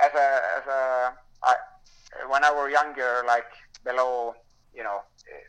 as 0.00 0.10
a 0.12 0.28
as 0.58 0.66
a 0.66 1.12
I, 1.44 1.54
when 2.28 2.44
I 2.44 2.52
were 2.52 2.68
younger, 2.68 3.22
like 3.26 3.46
below, 3.84 4.34
you 4.74 4.82
know, 4.82 5.02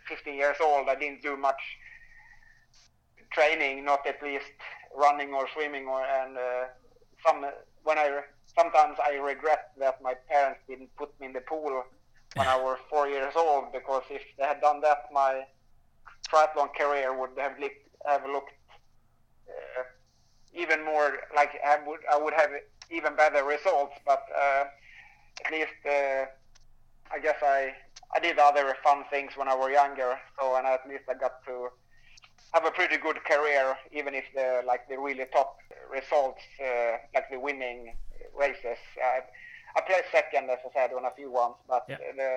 15 0.08 0.36
years 0.36 0.58
old, 0.62 0.88
I 0.90 0.96
didn't 0.96 1.24
do 1.24 1.36
much 1.36 1.62
training, 3.32 3.86
not 3.86 4.06
at 4.08 4.22
least 4.22 4.52
running 4.96 5.34
or 5.34 5.48
swimming, 5.54 5.88
or 5.88 6.02
and 6.02 6.38
uh, 6.38 6.66
some 7.26 7.46
when 7.84 7.98
I 7.98 8.22
sometimes 8.58 8.98
I 9.06 9.16
regret 9.16 9.72
that 9.80 10.02
my 10.02 10.14
parents 10.30 10.60
didn't 10.68 10.96
put 10.96 11.18
me 11.20 11.28
in 11.28 11.34
the 11.34 11.42
pool 11.42 11.84
when 12.36 12.48
I 12.48 12.58
was 12.58 12.78
four 12.90 13.08
years 13.08 13.34
old 13.36 13.72
because 13.72 14.04
if 14.10 14.22
they 14.38 14.46
had 14.46 14.62
done 14.62 14.82
that, 14.82 15.06
my 15.14 15.44
triathlon 16.30 16.74
career 16.76 17.18
would 17.18 17.32
have 17.38 17.60
looked 17.60 17.84
have 18.06 18.26
looked 18.26 18.54
uh, 19.50 19.84
even 20.54 20.84
more 20.84 21.18
like 21.36 21.52
I 21.66 21.78
would 21.86 22.00
I 22.12 22.18
would 22.18 22.34
have 22.34 22.50
even 22.92 23.16
better 23.16 23.44
results. 23.44 23.94
But 24.06 24.24
uh, 24.36 24.66
at 25.46 25.52
least 25.52 25.80
uh, 25.86 26.26
I 27.12 27.20
guess 27.22 27.38
I 27.42 27.74
I 28.16 28.20
did 28.20 28.40
other 28.40 28.76
fun 28.84 29.04
things 29.10 29.34
when 29.36 29.48
I 29.48 29.56
was 29.56 29.72
younger. 29.72 30.18
So 30.40 30.56
and 30.56 30.68
at 30.68 30.88
least 30.88 31.04
I 31.10 31.14
got 31.14 31.44
to 31.46 31.70
have 32.58 32.66
a 32.66 32.72
pretty 32.80 32.98
good 32.98 33.20
career, 33.32 33.66
even 34.00 34.14
if 34.22 34.26
the 34.34 34.48
like 34.72 34.84
the 34.92 34.98
really 35.08 35.26
top 35.38 35.50
results, 35.98 36.44
uh, 36.68 36.94
like 37.16 37.28
the 37.34 37.40
winning 37.48 37.80
races. 38.44 38.80
I, 39.12 39.20
I 39.78 39.82
played 39.88 40.06
second, 40.12 40.50
as 40.50 40.60
I 40.68 40.70
said, 40.78 40.90
on 40.98 41.06
a 41.06 41.12
few 41.20 41.30
ones, 41.32 41.56
but 41.68 41.84
Yeah. 41.88 41.98
the 42.22 42.32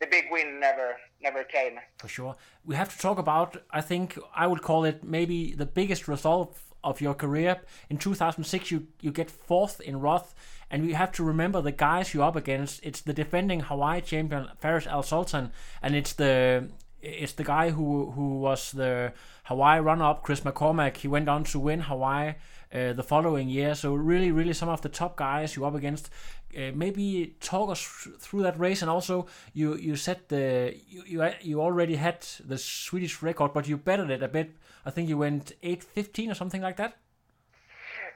the 0.00 0.06
big 0.16 0.24
win 0.34 0.48
never 0.66 0.88
never 1.26 1.42
came. 1.44 1.74
For 1.98 2.08
sure. 2.08 2.34
We 2.68 2.74
have 2.74 2.90
to 2.94 2.98
talk 3.06 3.18
about, 3.18 3.50
I 3.70 3.80
think 3.90 4.18
I 4.42 4.44
would 4.50 4.62
call 4.68 4.84
it 4.90 4.98
maybe 5.04 5.38
the 5.62 5.66
biggest 5.80 6.08
result 6.08 6.50
of 6.82 7.00
your 7.00 7.14
career. 7.14 7.52
In 7.88 7.96
2006, 7.98 8.72
you, 8.72 8.78
you 9.00 9.12
get 9.12 9.30
fourth 9.30 9.80
in 9.80 10.00
Roth, 10.00 10.34
and 10.70 10.78
we 10.86 10.94
have 10.94 11.12
to 11.12 11.22
remember 11.22 11.62
the 11.62 11.70
guys 11.88 12.12
you're 12.12 12.24
up 12.30 12.34
against. 12.44 12.74
It's 12.82 13.00
the 13.02 13.12
defending 13.12 13.60
Hawaii 13.60 14.00
champion, 14.00 14.48
Faris 14.58 14.86
Al 14.88 15.04
Sultan, 15.04 15.52
and 15.82 15.94
it's 15.94 16.14
the 16.14 16.68
it's 17.02 17.32
the 17.32 17.44
guy 17.44 17.70
who 17.70 18.12
who 18.12 18.38
was 18.38 18.72
the 18.72 19.12
Hawaii 19.44 19.80
runner-up, 19.80 20.22
Chris 20.22 20.40
McCormack. 20.40 20.96
He 20.98 21.08
went 21.08 21.28
on 21.28 21.44
to 21.44 21.58
win 21.58 21.80
Hawaii 21.80 22.34
uh, 22.72 22.92
the 22.92 23.02
following 23.02 23.48
year. 23.48 23.74
So 23.74 23.94
really, 23.94 24.30
really, 24.30 24.52
some 24.52 24.68
of 24.68 24.80
the 24.80 24.88
top 24.88 25.16
guys 25.16 25.56
you're 25.56 25.66
up 25.66 25.74
against. 25.74 26.10
Uh, 26.56 26.70
maybe 26.74 27.34
talk 27.40 27.70
us 27.70 27.82
through 28.20 28.42
that 28.42 28.58
race, 28.58 28.82
and 28.82 28.90
also 28.90 29.26
you 29.52 29.74
you 29.76 29.96
said 29.96 30.20
the 30.28 30.74
you, 30.88 31.02
you 31.06 31.30
you 31.40 31.60
already 31.60 31.96
had 31.96 32.24
the 32.46 32.58
Swedish 32.58 33.22
record, 33.22 33.52
but 33.52 33.66
you 33.66 33.76
bettered 33.76 34.10
it 34.10 34.22
a 34.22 34.28
bit. 34.28 34.50
I 34.84 34.90
think 34.90 35.08
you 35.08 35.18
went 35.18 35.52
eight 35.62 35.82
fifteen 35.82 36.30
or 36.30 36.34
something 36.34 36.62
like 36.62 36.76
that. 36.76 36.96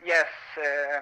Yes, 0.05 0.26
uh, 0.59 1.01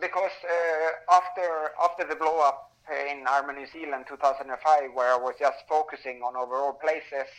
because 0.00 0.30
uh, 0.44 1.14
after 1.14 1.72
after 1.82 2.04
the 2.08 2.16
blow 2.16 2.40
up 2.40 2.71
in 2.90 3.24
Ironman 3.24 3.56
New 3.56 3.66
Zealand 3.66 4.04
2005, 4.08 4.90
where 4.94 5.12
I 5.12 5.16
was 5.16 5.34
just 5.38 5.58
focusing 5.68 6.20
on 6.22 6.36
overall 6.36 6.72
places, 6.72 7.30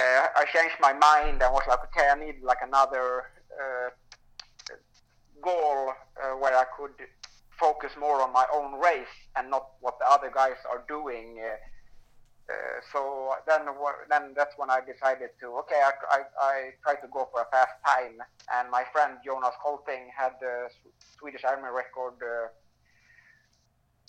uh, 0.00 0.26
I 0.36 0.44
changed 0.52 0.76
my 0.80 0.92
mind 0.92 1.42
and 1.42 1.52
was 1.52 1.62
like, 1.68 1.80
okay, 1.84 2.08
I 2.10 2.18
need 2.18 2.42
like 2.42 2.58
another 2.62 3.30
uh, 3.52 3.90
goal 5.40 5.92
uh, 6.16 6.36
where 6.36 6.56
I 6.56 6.64
could 6.76 6.94
focus 7.58 7.92
more 7.98 8.20
on 8.22 8.32
my 8.32 8.46
own 8.54 8.80
race 8.80 9.14
and 9.36 9.50
not 9.50 9.78
what 9.80 9.98
the 9.98 10.06
other 10.10 10.30
guys 10.34 10.56
are 10.70 10.84
doing. 10.88 11.38
Uh, 11.38 11.56
uh, 12.50 12.80
so 12.92 13.34
then, 13.46 13.60
then 14.10 14.34
that's 14.34 14.54
when 14.56 14.68
I 14.68 14.80
decided 14.80 15.30
to 15.40 15.46
okay, 15.62 15.78
I, 15.78 15.92
I, 16.10 16.20
I 16.40 16.56
tried 16.82 17.00
to 17.02 17.08
go 17.12 17.28
for 17.30 17.42
a 17.42 17.48
fast 17.52 17.78
time, 17.86 18.18
and 18.52 18.68
my 18.70 18.82
friend 18.92 19.18
Jonas 19.24 19.54
Colting 19.62 20.10
had 20.16 20.32
the 20.40 20.68
Swedish 21.18 21.44
Army 21.44 21.70
record 21.70 22.18
uh, 22.18 22.48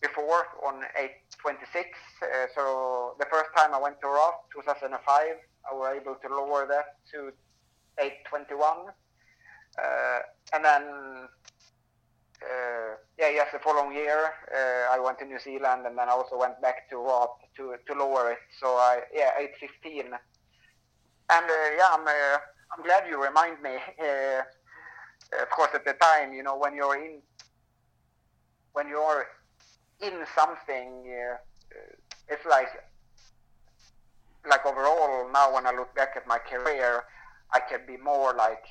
before 0.01 0.45
on 0.65 0.83
8:26. 0.95 1.85
Uh, 2.21 2.47
so 2.55 3.15
the 3.19 3.25
first 3.31 3.49
time 3.55 3.73
I 3.73 3.79
went 3.79 3.99
to 4.01 4.07
Roth, 4.07 4.35
2005, 4.53 4.91
I 5.69 5.73
was 5.73 5.97
able 5.99 6.15
to 6.15 6.27
lower 6.27 6.67
that 6.67 6.97
to 7.11 7.31
8:21, 7.97 8.89
uh, 9.77 10.19
and 10.53 10.65
then 10.65 10.83
uh, 12.43 12.95
yeah, 13.17 13.29
yes, 13.29 13.47
the 13.53 13.59
following 13.59 13.95
year 13.95 14.33
uh, 14.51 14.93
I 14.93 14.99
went 14.99 15.19
to 15.19 15.25
New 15.25 15.39
Zealand 15.39 15.85
and 15.85 15.97
then 15.97 16.09
I 16.09 16.11
also 16.11 16.37
went 16.37 16.61
back 16.61 16.89
to 16.89 16.97
Roth 16.97 17.37
to 17.57 17.75
to 17.87 17.93
lower 17.93 18.31
it. 18.31 18.39
So 18.59 18.67
I 18.75 19.01
yeah, 19.13 19.31
815. 19.39 20.11
And 21.29 21.45
uh, 21.45 21.69
yeah, 21.77 21.89
I'm 21.91 22.05
uh, 22.07 22.37
I'm 22.71 22.83
glad 22.83 23.07
you 23.07 23.21
remind 23.21 23.61
me. 23.61 23.77
Of 25.41 25.49
course, 25.49 25.71
at 25.73 25.83
the 25.83 25.93
time, 25.93 26.31
you 26.33 26.43
know, 26.43 26.55
when 26.55 26.75
you're 26.75 26.95
in 26.95 27.21
when 28.73 28.87
you're 28.87 29.25
in 30.03 30.25
something, 30.35 31.07
uh, 31.07 31.37
it's 32.27 32.45
like 32.45 32.69
like 34.49 34.65
overall 34.65 35.31
now 35.31 35.53
when 35.53 35.65
I 35.65 35.71
look 35.71 35.95
back 35.95 36.13
at 36.15 36.27
my 36.27 36.37
career, 36.37 37.03
I 37.53 37.59
can 37.59 37.81
be 37.87 37.97
more 37.97 38.33
like 38.33 38.63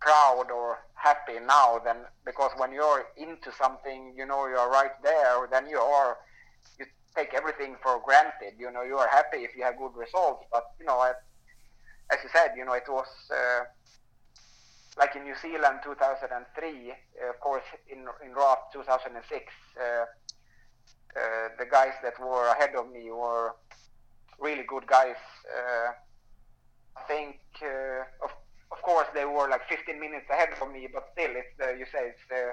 proud 0.00 0.50
or 0.50 0.78
happy 0.94 1.38
now 1.46 1.80
than 1.84 1.96
because 2.24 2.52
when 2.56 2.72
you're 2.72 3.06
into 3.16 3.50
something, 3.52 4.12
you 4.16 4.26
know 4.26 4.46
you're 4.46 4.70
right 4.70 4.96
there, 5.02 5.48
then 5.50 5.66
you 5.68 5.78
are 5.78 6.18
you 6.78 6.84
take 7.16 7.32
everything 7.34 7.76
for 7.82 8.00
granted. 8.04 8.54
You 8.58 8.70
know 8.70 8.82
you 8.82 8.96
are 8.98 9.08
happy 9.08 9.38
if 9.38 9.56
you 9.56 9.62
have 9.64 9.78
good 9.78 9.94
results, 9.96 10.44
but 10.52 10.64
you 10.78 10.86
know 10.86 11.00
as 12.12 12.18
you 12.22 12.28
said, 12.32 12.50
you 12.56 12.64
know 12.64 12.74
it 12.74 12.88
was 12.88 13.08
uh, 13.30 13.64
like 14.98 15.16
in 15.16 15.24
New 15.24 15.36
Zealand 15.40 15.78
2003, 15.82 16.92
uh, 16.92 17.30
of 17.30 17.40
course 17.40 17.64
in 17.88 18.00
in 18.24 18.34
Roth 18.34 18.72
2006. 18.72 19.52
Uh, 19.80 20.04
uh, 21.16 21.48
the 21.58 21.66
guys 21.66 21.92
that 22.02 22.18
were 22.20 22.48
ahead 22.48 22.74
of 22.74 22.90
me 22.90 23.10
were 23.10 23.54
really 24.38 24.64
good 24.66 24.86
guys. 24.86 25.16
Uh, 25.46 25.92
I 26.96 27.02
think, 27.08 27.40
uh, 27.62 28.24
of 28.24 28.30
of 28.72 28.82
course, 28.82 29.08
they 29.14 29.24
were 29.24 29.48
like 29.48 29.68
15 29.68 29.98
minutes 29.98 30.26
ahead 30.30 30.50
of 30.60 30.72
me, 30.72 30.88
but 30.92 31.08
still, 31.12 31.30
it's 31.34 31.52
the, 31.58 31.76
you 31.78 31.86
say 31.92 32.14
it's 32.14 32.24
the, 32.28 32.52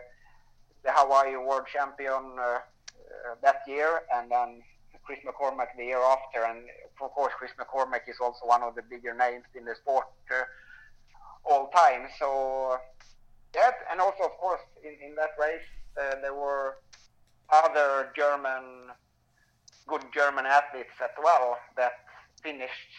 the 0.84 0.92
Hawaii 0.92 1.36
World 1.38 1.68
Champion 1.72 2.38
uh, 2.40 2.42
uh, 2.44 2.60
that 3.44 3.62
year, 3.68 4.02
and 4.16 4.32
then 4.32 4.62
Chris 5.04 5.20
McCormack 5.26 5.78
the 5.78 5.86
year 5.86 6.02
after, 6.02 6.44
and 6.44 6.66
of 7.02 7.12
course, 7.12 7.34
Chris 7.38 7.52
McCormack 7.60 8.10
is 8.10 8.18
also 8.20 8.46
one 8.46 8.64
of 8.64 8.76
the 8.76 8.82
bigger 8.82 9.14
names 9.14 9.46
in 9.56 9.64
the 9.66 9.76
sport 9.76 10.08
uh, 10.32 10.44
all 11.46 11.70
time. 11.70 12.08
So, 12.20 12.78
yeah, 13.56 13.72
and 13.92 14.02
also, 14.02 14.24
of 14.24 14.32
course, 14.32 14.62
in, 14.84 14.94
in 15.08 15.16
that 15.16 15.32
race, 15.40 15.62
uh, 15.98 16.20
there 16.22 16.34
were 16.34 16.78
other 17.52 18.10
German, 18.16 18.92
good 19.88 20.04
German 20.14 20.46
athletes 20.46 20.94
as 21.02 21.12
well 21.24 21.58
that 21.76 21.94
finished 22.42 22.92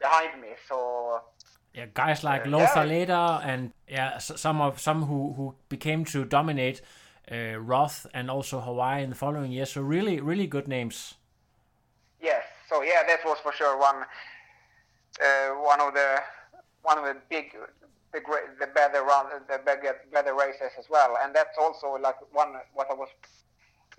behind 0.00 0.40
me. 0.40 0.48
So 0.68 1.20
yeah, 1.74 1.86
guys 1.94 2.24
like 2.24 2.46
uh, 2.46 2.50
Lothar 2.50 2.86
yeah. 2.86 3.06
Leder 3.06 3.44
and 3.44 3.72
yeah, 3.88 4.18
some 4.18 4.60
of 4.60 4.80
some 4.80 5.02
who 5.04 5.32
who 5.34 5.54
became 5.68 6.04
to 6.06 6.24
dominate 6.24 6.82
uh, 7.30 7.58
Roth 7.58 8.06
and 8.12 8.30
also 8.30 8.60
Hawaii 8.60 9.02
in 9.02 9.10
the 9.10 9.16
following 9.16 9.52
years. 9.52 9.72
So 9.72 9.82
really, 9.82 10.20
really 10.20 10.46
good 10.46 10.66
names. 10.66 11.14
Yes. 12.20 12.44
So 12.68 12.82
yeah, 12.82 13.02
that 13.06 13.20
was 13.24 13.38
for 13.42 13.52
sure 13.52 13.78
one 13.78 14.04
uh, 15.22 15.48
one 15.62 15.80
of 15.80 15.94
the 15.94 16.20
one 16.82 16.98
of 16.98 17.04
the 17.04 17.16
big 17.28 17.56
the 18.12 18.20
great 18.20 18.58
the 18.58 18.66
better 18.66 19.02
run 19.02 19.26
the 19.48 19.58
better 19.64 19.96
better 20.12 20.34
races 20.34 20.72
as 20.78 20.86
well, 20.90 21.16
and 21.22 21.34
that's 21.34 21.56
also 21.60 21.96
like 22.00 22.16
one 22.32 22.54
what 22.74 22.88
I 22.90 22.94
was 22.94 23.08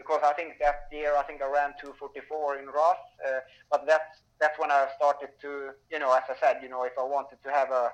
because 0.02 0.22
I 0.26 0.34
think 0.34 0.58
that 0.60 0.90
year 0.92 1.14
I 1.16 1.24
think 1.24 1.42
I 1.42 1.46
ran 1.46 1.78
244 1.80 2.58
in 2.58 2.66
Roth, 2.66 2.98
uh, 3.22 3.40
but 3.70 3.86
that's 3.86 4.26
that's 4.42 4.58
when 4.58 4.72
I 4.72 4.88
started 4.98 5.30
to, 5.42 5.78
you 5.92 6.00
know, 6.00 6.12
as 6.14 6.26
I 6.26 6.36
said, 6.42 6.64
you 6.64 6.70
know, 6.70 6.84
if 6.84 6.98
I 6.98 7.04
wanted 7.04 7.38
to 7.46 7.50
have 7.52 7.70
a 7.70 7.92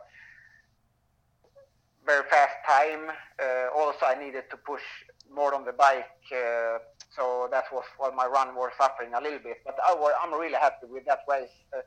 very 2.05 2.23
fast 2.29 2.55
time, 2.65 3.11
uh, 3.43 3.67
also 3.75 4.05
I 4.07 4.15
needed 4.15 4.45
to 4.51 4.57
push 4.57 4.85
more 5.29 5.53
on 5.53 5.65
the 5.65 5.73
bike. 5.73 6.07
Uh, 6.31 6.79
so 7.11 7.49
that 7.51 7.65
was 7.73 7.83
what 7.97 8.15
my 8.15 8.25
run 8.25 8.55
was 8.55 8.71
suffering 8.79 9.11
a 9.13 9.19
little 9.19 9.43
bit. 9.43 9.57
But 9.65 9.75
I 9.85 9.93
was, 9.93 10.13
I'm 10.23 10.33
really 10.39 10.55
happy 10.55 10.87
with 10.87 11.05
that 11.05 11.27
race. 11.27 11.51
Uh, 11.75 11.81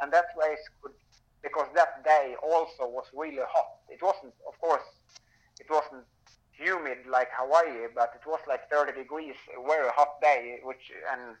and 0.00 0.10
that 0.14 0.32
race 0.40 0.64
could, 0.80 0.96
because 1.42 1.68
that 1.74 2.02
day 2.02 2.36
also 2.42 2.88
was 2.88 3.04
really 3.12 3.44
hot. 3.44 3.84
It 3.90 4.00
wasn't, 4.00 4.32
of 4.48 4.58
course, 4.58 4.88
it 5.60 5.66
wasn't 5.68 6.08
humid 6.58 6.98
like 7.08 7.28
Hawaii, 7.32 7.88
but 7.94 8.12
it 8.14 8.26
was 8.28 8.40
like 8.48 8.68
30 8.70 8.92
degrees, 8.92 9.34
a 9.56 9.66
very 9.66 9.88
hot 9.90 10.20
day, 10.20 10.58
which, 10.64 10.92
and 11.12 11.36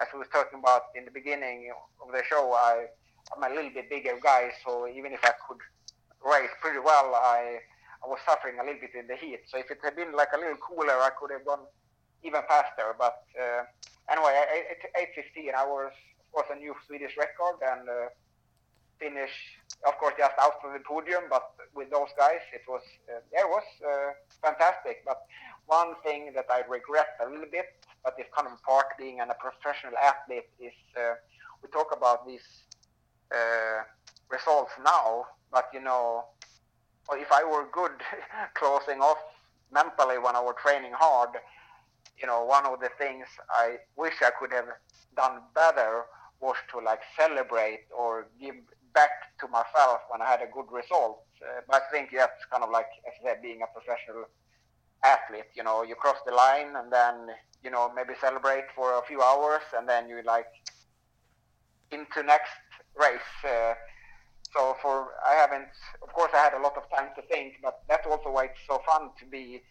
as 0.00 0.08
we 0.12 0.18
was 0.18 0.28
talking 0.32 0.58
about 0.58 0.94
in 0.94 1.04
the 1.04 1.10
beginning 1.10 1.72
of 2.00 2.12
the 2.12 2.22
show, 2.28 2.52
I, 2.52 2.86
I'm 3.34 3.42
a 3.42 3.54
little 3.54 3.70
bit 3.70 3.90
bigger 3.90 4.18
guy, 4.22 4.50
so 4.64 4.86
even 4.88 5.12
if 5.12 5.24
I 5.24 5.32
could 5.46 5.58
race 6.24 6.50
pretty 6.60 6.78
well, 6.78 7.14
I, 7.14 7.58
I 8.02 8.06
was 8.06 8.18
suffering 8.24 8.58
a 8.58 8.64
little 8.64 8.80
bit 8.80 8.94
in 8.94 9.06
the 9.06 9.16
heat. 9.16 9.40
So 9.46 9.58
if 9.58 9.70
it 9.70 9.78
had 9.82 9.96
been 9.96 10.12
like 10.12 10.32
a 10.34 10.38
little 10.38 10.56
cooler, 10.56 10.98
I 11.00 11.10
could 11.18 11.30
have 11.32 11.44
gone 11.44 11.66
even 12.22 12.40
faster. 12.48 12.94
But 12.98 13.24
uh, 13.38 13.64
anyway, 14.10 14.34
8:15, 14.96 15.54
I 15.54 15.64
was 15.64 15.92
of 16.20 16.32
course 16.32 16.48
a 16.50 16.56
new 16.56 16.74
Swedish 16.86 17.16
record 17.16 17.60
and 17.62 17.88
uh, 17.88 18.08
finish, 18.98 19.32
of 19.86 19.96
course, 19.98 20.14
just 20.18 20.34
out 20.40 20.58
of 20.64 20.72
the 20.72 20.80
podium. 20.80 21.24
But 21.28 21.44
with 21.74 21.90
those 21.90 22.10
guys, 22.16 22.42
it 22.52 22.62
was 22.68 22.82
uh, 23.08 23.20
it 23.32 23.46
was 23.48 23.66
uh, 23.82 24.12
fantastic. 24.42 25.04
But 25.04 25.22
one 25.66 25.94
thing 26.02 26.32
that 26.34 26.46
I 26.50 26.62
regret 26.68 27.08
a 27.24 27.28
little 27.28 27.50
bit 27.50 27.66
but 28.04 28.14
if 28.18 28.30
kind 28.32 28.46
of 28.46 28.62
part 28.62 28.86
being 28.98 29.20
a 29.20 29.26
professional 29.40 29.94
athlete 29.96 30.48
is 30.60 30.74
uh, 30.96 31.14
we 31.62 31.70
talk 31.70 31.96
about 31.96 32.26
these 32.26 32.46
uh, 33.34 33.82
results 34.28 34.72
now, 34.84 35.24
but 35.50 35.70
you 35.72 35.80
know, 35.80 36.24
if 37.12 37.32
I 37.32 37.42
were 37.42 37.66
good 37.72 37.92
closing 38.54 39.00
off 39.00 39.16
mentally 39.72 40.18
when 40.18 40.36
I 40.36 40.40
was 40.40 40.54
training 40.62 40.92
hard, 40.94 41.30
you 42.20 42.26
know, 42.26 42.44
one 42.44 42.66
of 42.66 42.78
the 42.80 42.90
things 42.98 43.26
I 43.50 43.78
wish 43.96 44.14
I 44.20 44.30
could 44.38 44.52
have 44.52 44.68
done 45.16 45.40
better 45.54 46.04
was 46.40 46.56
to 46.72 46.80
like 46.80 47.00
celebrate 47.18 47.86
or 47.96 48.26
give 48.38 48.56
back 48.94 49.36
to 49.40 49.48
myself 49.48 50.00
when 50.08 50.22
I 50.22 50.26
had 50.26 50.40
a 50.40 50.50
good 50.50 50.70
result. 50.70 51.26
Uh, 51.42 51.60
but 51.66 51.82
I 51.82 51.92
think 51.92 52.10
that's 52.14 52.44
kind 52.50 52.62
of 52.62 52.70
like, 52.70 52.86
as 53.06 53.12
I 53.20 53.30
said, 53.30 53.42
being 53.42 53.60
a 53.62 53.66
professional 53.66 54.24
athlete. 55.04 55.50
You 55.54 55.64
know, 55.64 55.82
you 55.82 55.94
cross 55.94 56.16
the 56.24 56.32
line 56.32 56.74
and 56.76 56.90
then 56.92 57.34
you 57.62 57.70
know 57.70 57.92
maybe 57.94 58.14
celebrate 58.20 58.64
for 58.74 58.98
a 58.98 59.02
few 59.06 59.20
hours 59.22 59.62
and 59.76 59.88
then 59.88 60.08
you 60.08 60.22
like 60.24 60.46
into 61.90 62.22
next 62.22 62.56
race. 62.96 63.32
Uh, 63.44 63.74
so 64.52 64.76
for 64.80 65.14
I 65.26 65.34
haven't, 65.34 65.74
of 66.02 66.12
course, 66.12 66.30
I 66.32 66.38
had 66.38 66.54
a 66.54 66.62
lot 66.62 66.76
of 66.76 66.84
time 66.96 67.10
to 67.16 67.22
think, 67.22 67.54
but 67.62 67.82
that's 67.88 68.06
also 68.06 68.30
why 68.30 68.44
it's 68.44 68.64
so 68.68 68.80
fun 68.86 69.10
to 69.18 69.26
be 69.26 69.62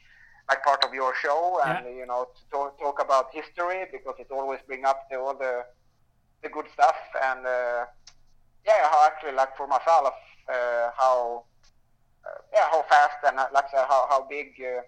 like 0.49 0.61
part 0.63 0.83
of 0.83 0.93
your 0.93 1.13
show 1.15 1.61
and 1.65 1.85
yeah. 1.85 1.99
you 1.99 2.05
know 2.05 2.27
to 2.35 2.41
talk, 2.51 2.77
talk, 2.77 3.01
about 3.01 3.27
history 3.33 3.85
because 3.91 4.15
it 4.19 4.27
always 4.29 4.59
bring 4.67 4.83
up 4.83 5.07
the, 5.09 5.17
all 5.17 5.33
the 5.33 5.63
the 6.41 6.49
good 6.49 6.65
stuff 6.73 6.95
and 7.23 7.45
uh, 7.45 7.85
yeah, 8.65 8.89
how 8.89 9.05
actually 9.05 9.33
like 9.33 9.55
for 9.57 9.67
myself 9.67 10.13
uh, 10.49 10.89
how 10.97 11.43
uh, 12.25 12.41
yeah 12.53 12.67
how 12.71 12.81
fast 12.83 13.17
and 13.27 13.39
uh, 13.39 13.47
like 13.53 13.69
how 13.71 14.07
how 14.09 14.25
big 14.29 14.53
uh, 14.61 14.81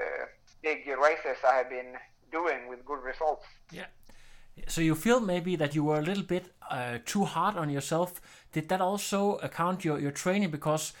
uh, 0.00 0.26
big 0.62 0.86
races 0.86 1.38
I 1.46 1.56
have 1.56 1.70
been 1.70 1.94
doing 2.30 2.68
with 2.68 2.84
good 2.84 3.02
results. 3.02 3.44
Yeah. 3.70 3.86
So 4.66 4.80
you 4.80 4.94
feel 4.94 5.20
maybe 5.20 5.56
that 5.56 5.74
you 5.74 5.84
were 5.84 5.98
a 5.98 6.02
little 6.02 6.22
bit 6.22 6.52
uh, 6.70 6.98
too 7.04 7.24
hard 7.24 7.56
on 7.56 7.70
yourself. 7.70 8.20
Did 8.52 8.68
that 8.68 8.80
also 8.80 9.36
account 9.36 9.84
your, 9.84 9.98
your 9.98 10.10
training? 10.10 10.50
Because 10.50 10.92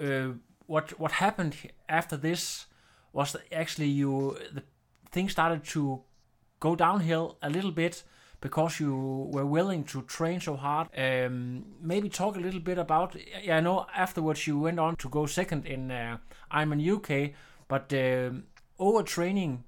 uh, 0.00 0.32
what 0.66 0.98
what 0.98 1.12
happened 1.12 1.56
after 1.88 2.16
this 2.16 2.66
was 3.12 3.36
actually 3.52 3.88
you 3.88 4.36
the 4.52 4.62
things 5.10 5.32
started 5.32 5.64
to 5.64 6.02
go 6.60 6.76
downhill 6.76 7.38
a 7.42 7.50
little 7.50 7.72
bit 7.72 8.04
because 8.40 8.80
you 8.80 9.28
were 9.30 9.46
willing 9.46 9.84
to 9.84 10.02
train 10.02 10.40
so 10.40 10.56
hard. 10.56 10.88
Um, 10.96 11.64
maybe 11.80 12.08
talk 12.08 12.36
a 12.36 12.40
little 12.40 12.60
bit 12.60 12.78
about. 12.78 13.16
Yeah, 13.42 13.58
I 13.58 13.60
know 13.60 13.86
afterwards 13.94 14.46
you 14.46 14.58
went 14.58 14.80
on 14.80 14.96
to 14.96 15.08
go 15.08 15.26
second 15.26 15.66
in 15.66 15.90
uh, 15.90 16.18
Ironman 16.52 16.80
UK, 16.80 17.34
but 17.68 17.92
um, 17.92 18.44
overtraining 18.78 19.58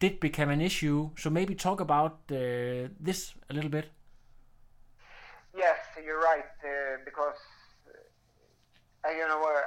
did 0.00 0.18
become 0.18 0.50
an 0.50 0.60
issue. 0.60 1.10
So 1.16 1.30
maybe 1.30 1.54
talk 1.54 1.80
about 1.80 2.18
uh, 2.30 2.88
this 2.98 3.34
a 3.48 3.54
little 3.54 3.70
bit. 3.70 3.90
Yes, 5.56 5.78
you're 6.04 6.20
right. 6.20 6.50
Uh, 6.64 6.96
because 7.04 7.36
uh, 9.04 9.10
you 9.10 9.26
know, 9.28 9.42
uh, 9.42 9.60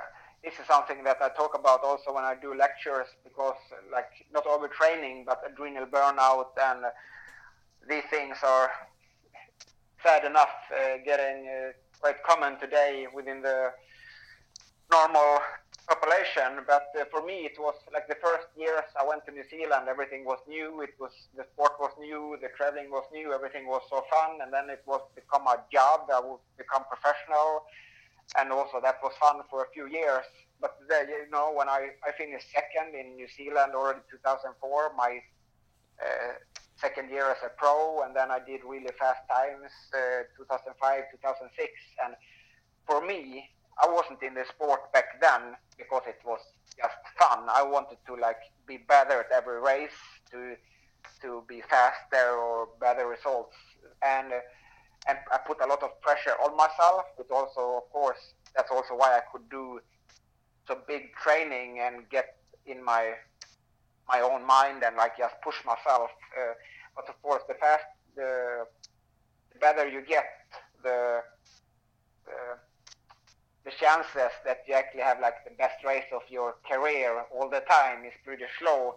this 0.43 0.53
is 0.59 0.65
something 0.67 1.03
that 1.03 1.17
I 1.21 1.29
talk 1.29 1.57
about 1.57 1.83
also 1.83 2.13
when 2.13 2.23
I 2.23 2.35
do 2.35 2.53
lectures 2.53 3.07
because 3.23 3.55
like 3.91 4.11
not 4.33 4.45
overtraining 4.45 5.25
but 5.25 5.41
adrenal 5.49 5.85
burnout 5.85 6.51
and 6.61 6.85
these 7.87 8.03
things 8.09 8.37
are 8.43 8.69
sad 10.03 10.25
enough 10.25 10.53
uh, 10.71 10.97
getting 11.05 11.47
uh, 11.47 11.71
quite 11.99 12.21
common 12.23 12.59
today 12.59 13.07
within 13.13 13.41
the 13.41 13.71
normal 14.91 15.39
population. 15.87 16.65
But 16.67 16.87
uh, 16.99 17.05
for 17.11 17.25
me, 17.25 17.45
it 17.45 17.57
was 17.59 17.75
like 17.93 18.07
the 18.07 18.17
first 18.21 18.47
years 18.57 18.85
I 18.99 19.05
went 19.05 19.25
to 19.25 19.31
New 19.31 19.47
Zealand, 19.49 19.87
everything 19.87 20.25
was 20.25 20.39
new. 20.47 20.81
It 20.81 20.95
was 20.99 21.11
the 21.35 21.45
sport 21.53 21.73
was 21.79 21.91
new, 21.99 22.37
the 22.41 22.49
traveling 22.57 22.89
was 22.91 23.05
new, 23.13 23.33
everything 23.33 23.67
was 23.67 23.81
so 23.89 24.03
fun. 24.09 24.41
And 24.41 24.51
then 24.53 24.69
it 24.69 24.83
was 24.85 25.01
become 25.15 25.47
a 25.47 25.57
job. 25.71 26.09
I 26.13 26.19
would 26.19 26.41
become 26.57 26.83
professional 26.89 27.63
and 28.37 28.51
also 28.51 28.81
that 28.81 28.97
was 29.03 29.13
fun 29.21 29.41
for 29.49 29.63
a 29.63 29.69
few 29.73 29.87
years. 29.87 30.25
But 30.59 30.77
the, 30.87 31.05
you 31.07 31.29
know, 31.31 31.53
when 31.53 31.69
I, 31.69 31.89
I 32.05 32.11
finished 32.17 32.47
second 32.51 32.95
in 32.95 33.15
New 33.15 33.27
Zealand 33.27 33.73
already 33.75 33.99
2004, 34.09 34.93
my 34.97 35.19
uh, 36.01 36.33
second 36.77 37.09
year 37.09 37.29
as 37.31 37.37
a 37.45 37.49
pro, 37.49 38.03
and 38.03 38.15
then 38.15 38.31
I 38.31 38.39
did 38.39 38.61
really 38.63 38.91
fast 38.99 39.21
times 39.29 39.71
uh, 39.93 40.23
2005, 40.37 41.03
2006. 41.11 41.71
And 42.03 42.15
for 42.87 43.05
me, 43.05 43.49
I 43.81 43.87
wasn't 43.87 44.21
in 44.23 44.33
the 44.33 44.45
sport 44.47 44.91
back 44.93 45.21
then 45.21 45.55
because 45.77 46.03
it 46.07 46.19
was 46.25 46.39
just 46.77 46.95
fun. 47.17 47.45
I 47.49 47.63
wanted 47.63 47.97
to 48.07 48.15
like 48.15 48.39
be 48.67 48.77
better 48.77 49.19
at 49.21 49.31
every 49.31 49.61
race, 49.61 49.99
to 50.31 50.55
to 51.21 51.43
be 51.47 51.61
faster 51.69 52.31
or 52.31 52.69
better 52.79 53.07
results, 53.07 53.55
and. 54.03 54.33
And 55.07 55.19
I 55.31 55.37
put 55.37 55.61
a 55.61 55.67
lot 55.67 55.83
of 55.83 56.01
pressure 56.01 56.33
on 56.43 56.57
myself, 56.57 57.03
but 57.15 57.29
also, 57.29 57.77
of 57.77 57.91
course, 57.91 58.33
that's 58.55 58.71
also 58.71 58.95
why 58.95 59.15
I 59.15 59.21
could 59.31 59.47
do 59.51 59.79
some 60.67 60.79
big 60.87 61.13
training 61.13 61.79
and 61.79 62.09
get 62.09 62.37
in 62.65 62.83
my 62.83 63.13
my 64.07 64.21
own 64.21 64.45
mind 64.45 64.83
and 64.83 64.95
like 64.95 65.17
just 65.17 65.35
push 65.43 65.55
myself. 65.65 66.09
Uh, 66.37 66.53
but 66.95 67.09
of 67.09 67.21
course, 67.21 67.43
the 67.47 67.55
fast, 67.55 67.85
the, 68.15 68.65
the 69.53 69.59
better 69.59 69.87
you 69.87 70.01
get, 70.01 70.25
the 70.83 71.21
uh, 72.27 72.55
the 73.63 73.71
chances 73.79 74.31
that 74.45 74.59
you 74.67 74.75
actually 74.75 75.01
have 75.01 75.19
like 75.19 75.43
the 75.43 75.55
best 75.57 75.83
race 75.83 76.05
of 76.13 76.21
your 76.29 76.55
career 76.69 77.25
all 77.33 77.49
the 77.49 77.61
time 77.61 78.05
is 78.05 78.13
pretty 78.23 78.45
slow 78.59 78.95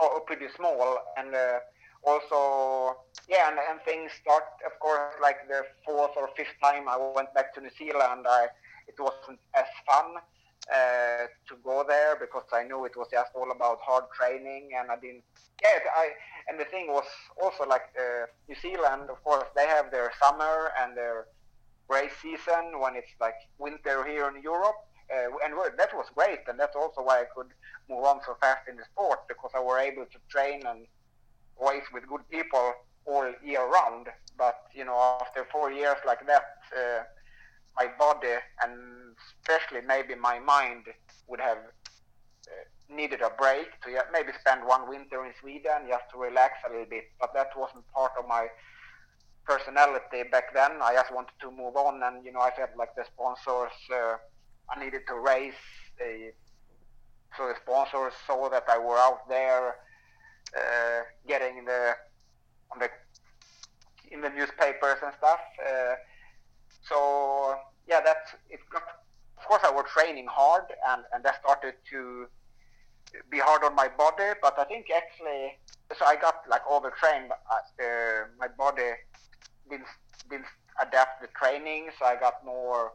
or 0.00 0.20
pretty 0.20 0.46
small 0.56 0.98
and. 1.16 1.34
Uh, 1.34 1.58
also, 2.02 2.96
yeah, 3.28 3.50
and, 3.50 3.58
and 3.70 3.80
things 3.82 4.10
start, 4.22 4.44
of 4.64 4.72
course, 4.80 5.14
like 5.20 5.46
the 5.48 5.62
fourth 5.84 6.12
or 6.16 6.30
fifth 6.36 6.56
time 6.62 6.88
I 6.88 6.96
went 6.96 7.32
back 7.34 7.52
to 7.54 7.60
New 7.60 7.70
Zealand, 7.76 8.24
I, 8.26 8.46
it 8.88 8.94
wasn't 8.98 9.38
as 9.54 9.66
fun 9.86 10.16
uh, 10.72 11.26
to 11.48 11.56
go 11.64 11.84
there 11.86 12.16
because 12.20 12.44
I 12.52 12.62
knew 12.64 12.84
it 12.84 12.96
was 12.96 13.08
just 13.10 13.30
all 13.34 13.50
about 13.50 13.80
hard 13.80 14.04
training, 14.16 14.70
and 14.78 14.90
I 14.90 14.96
didn't. 14.96 15.24
Yeah, 15.62 15.78
I 15.96 16.10
and 16.48 16.58
the 16.58 16.64
thing 16.64 16.88
was 16.88 17.04
also 17.42 17.66
like 17.66 17.88
uh, 17.98 18.26
New 18.48 18.54
Zealand, 18.56 19.10
of 19.10 19.22
course, 19.22 19.48
they 19.56 19.66
have 19.66 19.90
their 19.90 20.12
summer 20.22 20.72
and 20.80 20.96
their 20.96 21.26
race 21.88 22.12
season 22.22 22.78
when 22.78 22.94
it's 22.96 23.14
like 23.20 23.34
winter 23.58 24.04
here 24.06 24.28
in 24.28 24.42
Europe, 24.42 24.76
uh, 25.12 25.30
and 25.44 25.54
that 25.76 25.94
was 25.94 26.06
great, 26.14 26.40
and 26.48 26.58
that's 26.58 26.76
also 26.76 27.02
why 27.02 27.20
I 27.20 27.26
could 27.34 27.48
move 27.88 28.04
on 28.04 28.20
so 28.24 28.36
fast 28.40 28.68
in 28.68 28.76
the 28.76 28.84
sport 28.84 29.26
because 29.28 29.50
I 29.54 29.60
were 29.60 29.78
able 29.78 30.04
to 30.04 30.18
train 30.28 30.62
and 30.66 30.86
race 31.60 31.84
with 31.92 32.06
good 32.08 32.28
people 32.30 32.72
all 33.06 33.32
year 33.44 33.66
round. 33.66 34.08
But 34.38 34.56
you 34.72 34.84
know, 34.84 34.96
after 35.20 35.44
four 35.52 35.70
years 35.72 35.98
like 36.06 36.26
that, 36.26 36.44
uh, 36.76 37.02
my 37.76 37.86
body 37.98 38.36
and 38.62 39.14
especially 39.40 39.80
maybe 39.86 40.14
my 40.14 40.38
mind 40.38 40.84
would 41.28 41.40
have 41.40 41.58
uh, 41.58 42.94
needed 42.94 43.20
a 43.20 43.30
break 43.30 43.68
to 43.82 43.88
maybe 44.12 44.32
spend 44.40 44.64
one 44.66 44.88
winter 44.88 45.24
in 45.24 45.32
Sweden 45.40 45.86
just 45.88 46.04
to 46.12 46.18
relax 46.18 46.54
a 46.66 46.70
little 46.70 46.86
bit. 46.86 47.04
But 47.20 47.32
that 47.34 47.50
wasn't 47.56 47.84
part 47.92 48.12
of 48.18 48.26
my 48.28 48.48
personality 49.44 50.22
back 50.30 50.54
then. 50.54 50.72
I 50.82 50.94
just 50.94 51.12
wanted 51.12 51.34
to 51.40 51.50
move 51.50 51.76
on, 51.76 52.02
and 52.02 52.24
you 52.24 52.32
know, 52.32 52.40
I 52.40 52.50
felt 52.50 52.70
like 52.76 52.94
the 52.96 53.04
sponsors. 53.04 53.72
Uh, 53.92 54.16
I 54.70 54.84
needed 54.84 55.02
to 55.08 55.14
race. 55.14 55.54
So 57.36 57.48
the 57.48 57.54
sponsors 57.62 58.14
saw 58.26 58.48
that 58.48 58.64
I 58.68 58.78
were 58.78 58.96
out 58.96 59.28
there 59.28 59.76
uh, 60.56 61.02
getting 61.28 61.64
the 61.64 61.94
on 62.72 62.78
the 62.78 62.88
in 64.10 64.20
the 64.20 64.30
newspapers 64.30 64.98
and 65.04 65.12
stuff. 65.18 65.40
Uh, 65.60 65.94
so 66.82 67.56
yeah, 67.88 68.00
that's 68.04 68.34
it. 68.48 68.60
Got, 68.70 68.82
of 69.38 69.44
course, 69.44 69.62
I 69.64 69.70
was 69.70 69.86
training 69.92 70.26
hard, 70.28 70.64
and 70.88 71.02
and 71.14 71.24
that 71.24 71.40
started 71.42 71.74
to 71.90 72.26
be 73.30 73.38
hard 73.38 73.64
on 73.64 73.74
my 73.74 73.88
body. 73.88 74.32
But 74.40 74.58
I 74.58 74.64
think 74.64 74.86
actually, 74.90 75.58
so 75.98 76.04
I 76.04 76.16
got 76.16 76.36
like 76.48 76.62
overtrained. 76.70 77.28
But, 77.28 77.84
uh, 77.84 78.26
my 78.38 78.48
body 78.48 78.92
didn't 79.68 79.86
didn't 80.28 80.46
adapt 80.80 81.20
the 81.20 81.28
training, 81.28 81.90
so 81.98 82.06
I 82.06 82.16
got 82.16 82.44
more. 82.44 82.92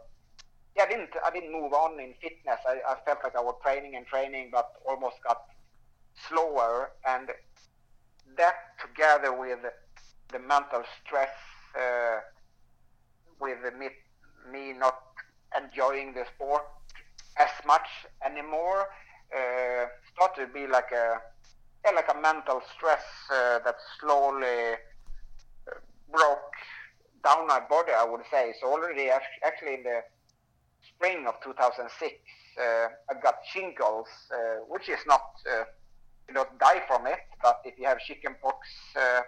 Yeah, 0.76 0.84
I 0.84 0.90
didn't 0.90 1.10
I 1.26 1.32
didn't 1.32 1.52
move 1.52 1.74
on 1.74 2.00
in 2.00 2.14
fitness. 2.22 2.60
I, 2.68 2.80
I 2.88 2.96
felt 3.06 3.20
like 3.24 3.36
I 3.36 3.42
was 3.42 3.56
training 3.64 3.96
and 3.96 4.06
training, 4.06 4.50
but 4.52 4.72
almost 4.88 5.18
got 5.28 5.42
slower 6.30 6.92
and 7.08 7.30
that 8.38 8.56
together 8.82 9.32
with 9.38 9.60
the 10.32 10.40
mental 10.40 10.84
stress 11.04 11.30
uh, 11.78 12.20
with 13.40 13.58
me, 13.78 13.90
me 14.52 14.74
not 14.74 15.00
enjoying 15.58 16.14
the 16.14 16.26
sport 16.36 16.64
as 17.38 17.50
much 17.66 17.88
anymore 18.26 18.88
uh, 19.36 19.86
started 20.14 20.48
to 20.48 20.54
be 20.54 20.68
like 20.68 20.92
a 20.92 21.18
yeah, 21.86 21.92
like 21.92 22.10
a 22.10 22.20
mental 22.20 22.62
stress 22.76 23.04
uh, 23.32 23.60
that 23.60 23.76
slowly 24.00 24.74
uh, 24.74 25.76
broke 26.12 26.54
down 27.24 27.48
my 27.48 27.60
body 27.70 27.92
I 27.92 28.04
would 28.04 28.22
say. 28.32 28.54
So 28.62 28.68
already 28.72 29.10
actually 29.10 29.76
in 29.76 29.84
the 29.84 30.02
spring 30.96 31.28
of 31.28 31.36
2006 31.44 32.14
uh, 32.58 32.64
I 32.64 33.14
got 33.22 33.36
shingles 33.52 34.08
uh, 34.32 34.64
which 34.68 34.90
is 34.90 35.00
not 35.08 35.22
you 36.28 36.34
don't 36.34 36.58
die 36.60 36.82
from 36.88 37.08
it, 37.08 37.20
but 37.42 37.62
if 37.66 37.78
you 37.78 37.86
have 37.86 38.00
chickenpox, 38.00 38.58
uh, 38.96 39.22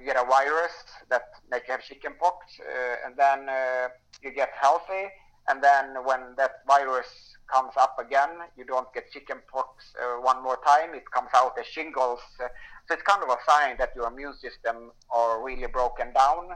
you 0.00 0.06
get 0.06 0.16
a 0.16 0.24
virus 0.24 0.72
that 1.10 1.28
make 1.50 1.68
you 1.68 1.72
have 1.72 1.84
chickenpox, 1.84 2.46
uh, 2.60 3.06
and 3.06 3.14
then 3.16 3.48
uh, 3.48 3.88
you 4.22 4.32
get 4.32 4.48
healthy, 4.58 5.12
and 5.48 5.62
then 5.62 6.02
when 6.04 6.20
that 6.38 6.64
virus 6.66 7.36
comes 7.52 7.72
up 7.76 7.96
again, 8.00 8.30
you 8.56 8.64
don't 8.64 8.92
get 8.94 9.10
chickenpox 9.12 9.92
uh, 10.00 10.20
one 10.22 10.42
more 10.42 10.58
time. 10.66 10.94
It 10.94 11.10
comes 11.10 11.28
out 11.34 11.52
as 11.58 11.66
shingles. 11.66 12.20
Uh, 12.42 12.48
so 12.88 12.94
it's 12.94 13.02
kind 13.02 13.22
of 13.22 13.28
a 13.28 13.36
sign 13.46 13.76
that 13.78 13.90
your 13.94 14.06
immune 14.06 14.34
system 14.34 14.92
are 15.10 15.42
really 15.44 15.66
broken 15.66 16.12
down. 16.14 16.52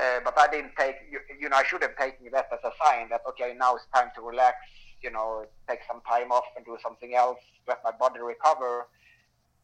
Uh, 0.00 0.20
but 0.24 0.38
I 0.38 0.48
didn't 0.48 0.72
take, 0.78 0.96
you, 1.10 1.18
you, 1.38 1.48
know, 1.50 1.56
I 1.56 1.64
should 1.64 1.82
have 1.82 1.96
taken 1.98 2.30
that 2.32 2.48
as 2.52 2.60
a 2.64 2.72
sign 2.82 3.10
that 3.10 3.20
okay, 3.28 3.54
now 3.58 3.74
it's 3.74 3.84
time 3.94 4.08
to 4.14 4.22
relax. 4.22 4.56
You 5.02 5.10
know, 5.10 5.44
take 5.68 5.80
some 5.86 6.00
time 6.08 6.30
off 6.30 6.44
and 6.56 6.64
do 6.64 6.78
something 6.82 7.14
else, 7.14 7.38
let 7.66 7.80
my 7.84 7.90
body 7.90 8.20
recover 8.20 8.86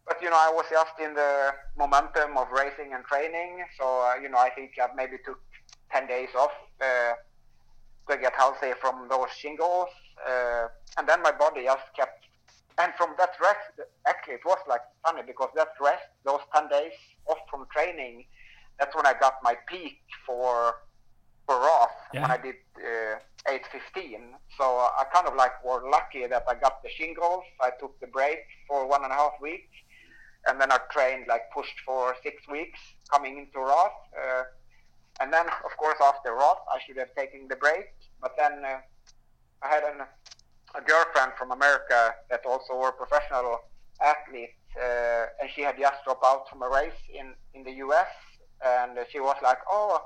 but 0.09 0.23
you 0.23 0.31
know, 0.31 0.37
I 0.41 0.51
was 0.51 0.65
just 0.71 0.99
in 0.99 1.15
the 1.15 1.53
momentum 1.77 2.39
of 2.39 2.49
racing 2.51 2.95
and 2.95 3.05
training. 3.05 3.63
So 3.79 3.85
uh, 3.85 4.21
you 4.21 4.29
know, 4.31 4.39
I 4.39 4.49
think 4.49 4.73
I 4.81 4.89
maybe 4.97 5.19
took 5.25 5.39
ten 5.93 6.07
days 6.07 6.31
off 6.37 6.51
uh, 6.81 7.13
to 8.11 8.17
get 8.17 8.33
healthy 8.35 8.73
from 8.81 9.07
those 9.11 9.29
shingles, 9.37 9.89
uh, 10.27 10.69
and 10.97 11.07
then 11.07 11.23
my 11.23 11.33
body 11.33 11.65
just 11.65 11.85
kept. 11.95 12.25
And 12.81 12.93
from 12.97 13.15
that 13.19 13.31
rest, 13.43 13.89
actually, 14.07 14.35
it 14.35 14.45
was 14.47 14.59
like 14.69 14.81
funny 15.05 15.23
because 15.27 15.51
that 15.57 15.69
rest, 15.81 16.09
those 16.25 16.41
ten 16.55 16.69
days 16.69 16.93
off 17.27 17.39
from 17.51 17.67
training, 17.71 18.25
that's 18.79 18.97
when 18.97 19.05
I 19.05 19.13
got 19.21 19.35
my 19.43 19.57
peak 19.69 20.01
for 20.25 20.75
for 21.47 21.57
Roth 21.57 21.91
yeah. 22.15 22.23
when 22.23 22.31
I 22.31 22.37
did 22.37 22.57
uh, 22.77 23.51
815. 23.51 24.37
So 24.57 24.65
I 24.65 25.05
kind 25.13 25.27
of 25.27 25.35
like 25.35 25.65
were 25.65 25.83
lucky 25.91 26.27
that 26.27 26.45
I 26.47 26.55
got 26.55 26.83
the 26.83 26.91
shingles. 26.91 27.43
I 27.61 27.71
took 27.81 27.99
the 28.01 28.07
break 28.07 28.41
for 28.69 28.87
one 28.87 29.03
and 29.03 29.13
a 29.13 29.17
half 29.17 29.33
weeks 29.41 29.73
and 30.47 30.61
then 30.61 30.71
I 30.71 30.79
trained 30.91 31.27
like 31.29 31.51
pushed 31.53 31.81
for 31.85 32.15
six 32.23 32.47
weeks 32.49 32.79
coming 33.11 33.39
into 33.39 33.59
Roth. 33.59 33.93
Uh, 34.17 34.43
and 35.21 35.33
then, 35.33 35.47
of 35.65 35.77
course, 35.77 35.99
after 36.03 36.33
Roth, 36.33 36.63
I 36.73 36.79
should 36.87 36.97
have 36.97 37.15
taken 37.17 37.49
the 37.49 37.57
break. 37.57 37.87
But 38.21 38.33
then 38.39 38.65
uh, 38.65 38.79
I 39.63 39.69
had 39.69 39.83
an, 39.83 40.07
a 40.75 40.81
girlfriend 40.81 41.33
from 41.37 41.51
America 41.51 42.15
that 42.31 42.43
also 42.47 42.77
were 42.79 42.93
professional 42.93 43.59
athlete, 44.01 44.55
uh, 44.81 45.27
and 45.41 45.51
she 45.55 45.63
had 45.63 45.77
just 45.79 46.05
dropped 46.05 46.25
out 46.25 46.49
from 46.49 46.63
a 46.63 46.69
race 46.69 47.01
in, 47.13 47.35
in 47.55 47.65
the 47.65 47.73
U.S. 47.85 48.07
And 48.65 48.99
she 49.11 49.21
was 49.21 49.37
like, 49.43 49.59
"Oh, 49.71 50.03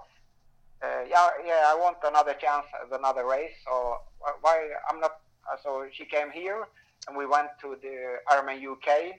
uh, 0.82 0.86
yeah, 1.08 1.28
yeah, 1.44 1.62
I 1.66 1.76
want 1.78 1.98
another 2.04 2.34
chance 2.34 2.66
at 2.80 2.98
another 2.98 3.26
race. 3.26 3.52
So 3.66 3.96
why 4.40 4.68
I'm 4.90 5.00
not?" 5.00 5.20
So 5.62 5.86
she 5.92 6.04
came 6.04 6.30
here, 6.30 6.66
and 7.08 7.16
we 7.16 7.26
went 7.26 7.48
to 7.62 7.76
the 7.82 8.18
Ironman 8.30 8.62
UK 8.62 9.18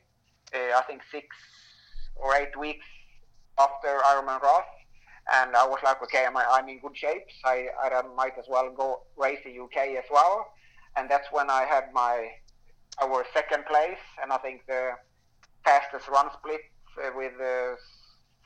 I 0.54 0.82
think 0.88 1.02
six 1.12 1.28
or 2.16 2.36
eight 2.36 2.58
weeks 2.58 2.86
after 3.60 3.88
Ironman 4.06 4.42
Roth, 4.42 4.64
and 5.34 5.56
I 5.56 5.66
was 5.66 5.80
like, 5.84 6.02
okay, 6.04 6.26
I'm, 6.26 6.36
I'm 6.38 6.68
in 6.70 6.80
good 6.80 6.98
shape. 6.98 7.26
So 7.44 7.50
I, 7.50 7.68
I 7.84 8.02
might 8.16 8.38
as 8.38 8.46
well 8.50 8.70
go 8.76 9.02
race 9.18 9.40
the 9.46 9.60
UK 9.60 9.98
as 9.98 10.06
well. 10.12 10.48
and 10.96 11.10
that's 11.10 11.28
when 11.32 11.50
I 11.50 11.64
had 11.66 11.86
my 11.94 12.30
our 13.02 13.26
second 13.34 13.66
place, 13.66 14.04
and 14.22 14.32
I 14.32 14.38
think 14.38 14.66
the 14.68 14.92
fastest 15.66 16.08
run 16.08 16.30
split 16.38 16.62
uh, 17.02 17.10
with 17.16 17.34
uh, 17.42 17.76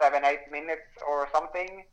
seven 0.01 0.24
eight 0.26 0.49
minutes 0.51 0.88
or 1.08 1.28
something. 1.34 1.84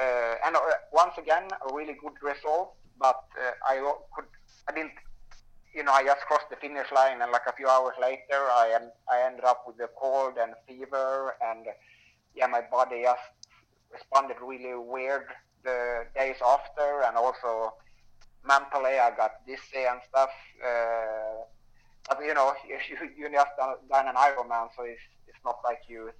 Uh, 0.00 0.34
and 0.46 0.54
uh, 0.54 0.60
once 0.92 1.14
again, 1.18 1.48
a 1.68 1.74
really 1.74 1.94
good 1.94 2.14
result, 2.22 2.74
but 2.98 3.24
uh, 3.38 3.52
I 3.68 3.76
could 4.14 4.26
I 4.68 4.72
didn't 4.72 4.92
you 5.74 5.84
know, 5.84 5.92
I 5.92 6.04
just 6.04 6.22
crossed 6.22 6.50
the 6.50 6.56
finish 6.56 6.90
line, 6.92 7.22
and 7.22 7.30
like 7.30 7.46
a 7.46 7.52
few 7.52 7.68
hours 7.68 7.94
later, 8.00 8.40
I 8.52 8.72
am 8.74 8.90
I 9.10 9.22
ended 9.26 9.44
up 9.44 9.64
with 9.66 9.76
a 9.80 9.88
cold 9.98 10.34
and 10.40 10.54
fever, 10.66 11.36
and 11.40 11.66
yeah, 12.34 12.46
my 12.46 12.60
body 12.60 13.02
just 13.02 13.22
responded 13.92 14.36
really 14.42 14.74
weird 14.74 15.26
the 15.64 16.04
days 16.14 16.36
after, 16.44 17.02
and 17.06 17.16
also 17.16 17.74
mentally 18.44 18.98
I 18.98 19.10
got 19.16 19.46
dizzy 19.46 19.86
and 19.88 20.00
stuff. 20.08 20.30
Uh, 20.64 21.44
but 22.08 22.24
you 22.24 22.34
know, 22.34 22.54
you 22.68 22.96
you 23.16 23.30
just 23.30 23.50
done, 23.58 23.74
done 23.88 24.08
an 24.08 24.16
Ironman, 24.16 24.68
so 24.76 24.82
it's 24.82 25.00
it's 25.28 25.38
not 25.44 25.58
like 25.64 25.80
you 25.88 26.10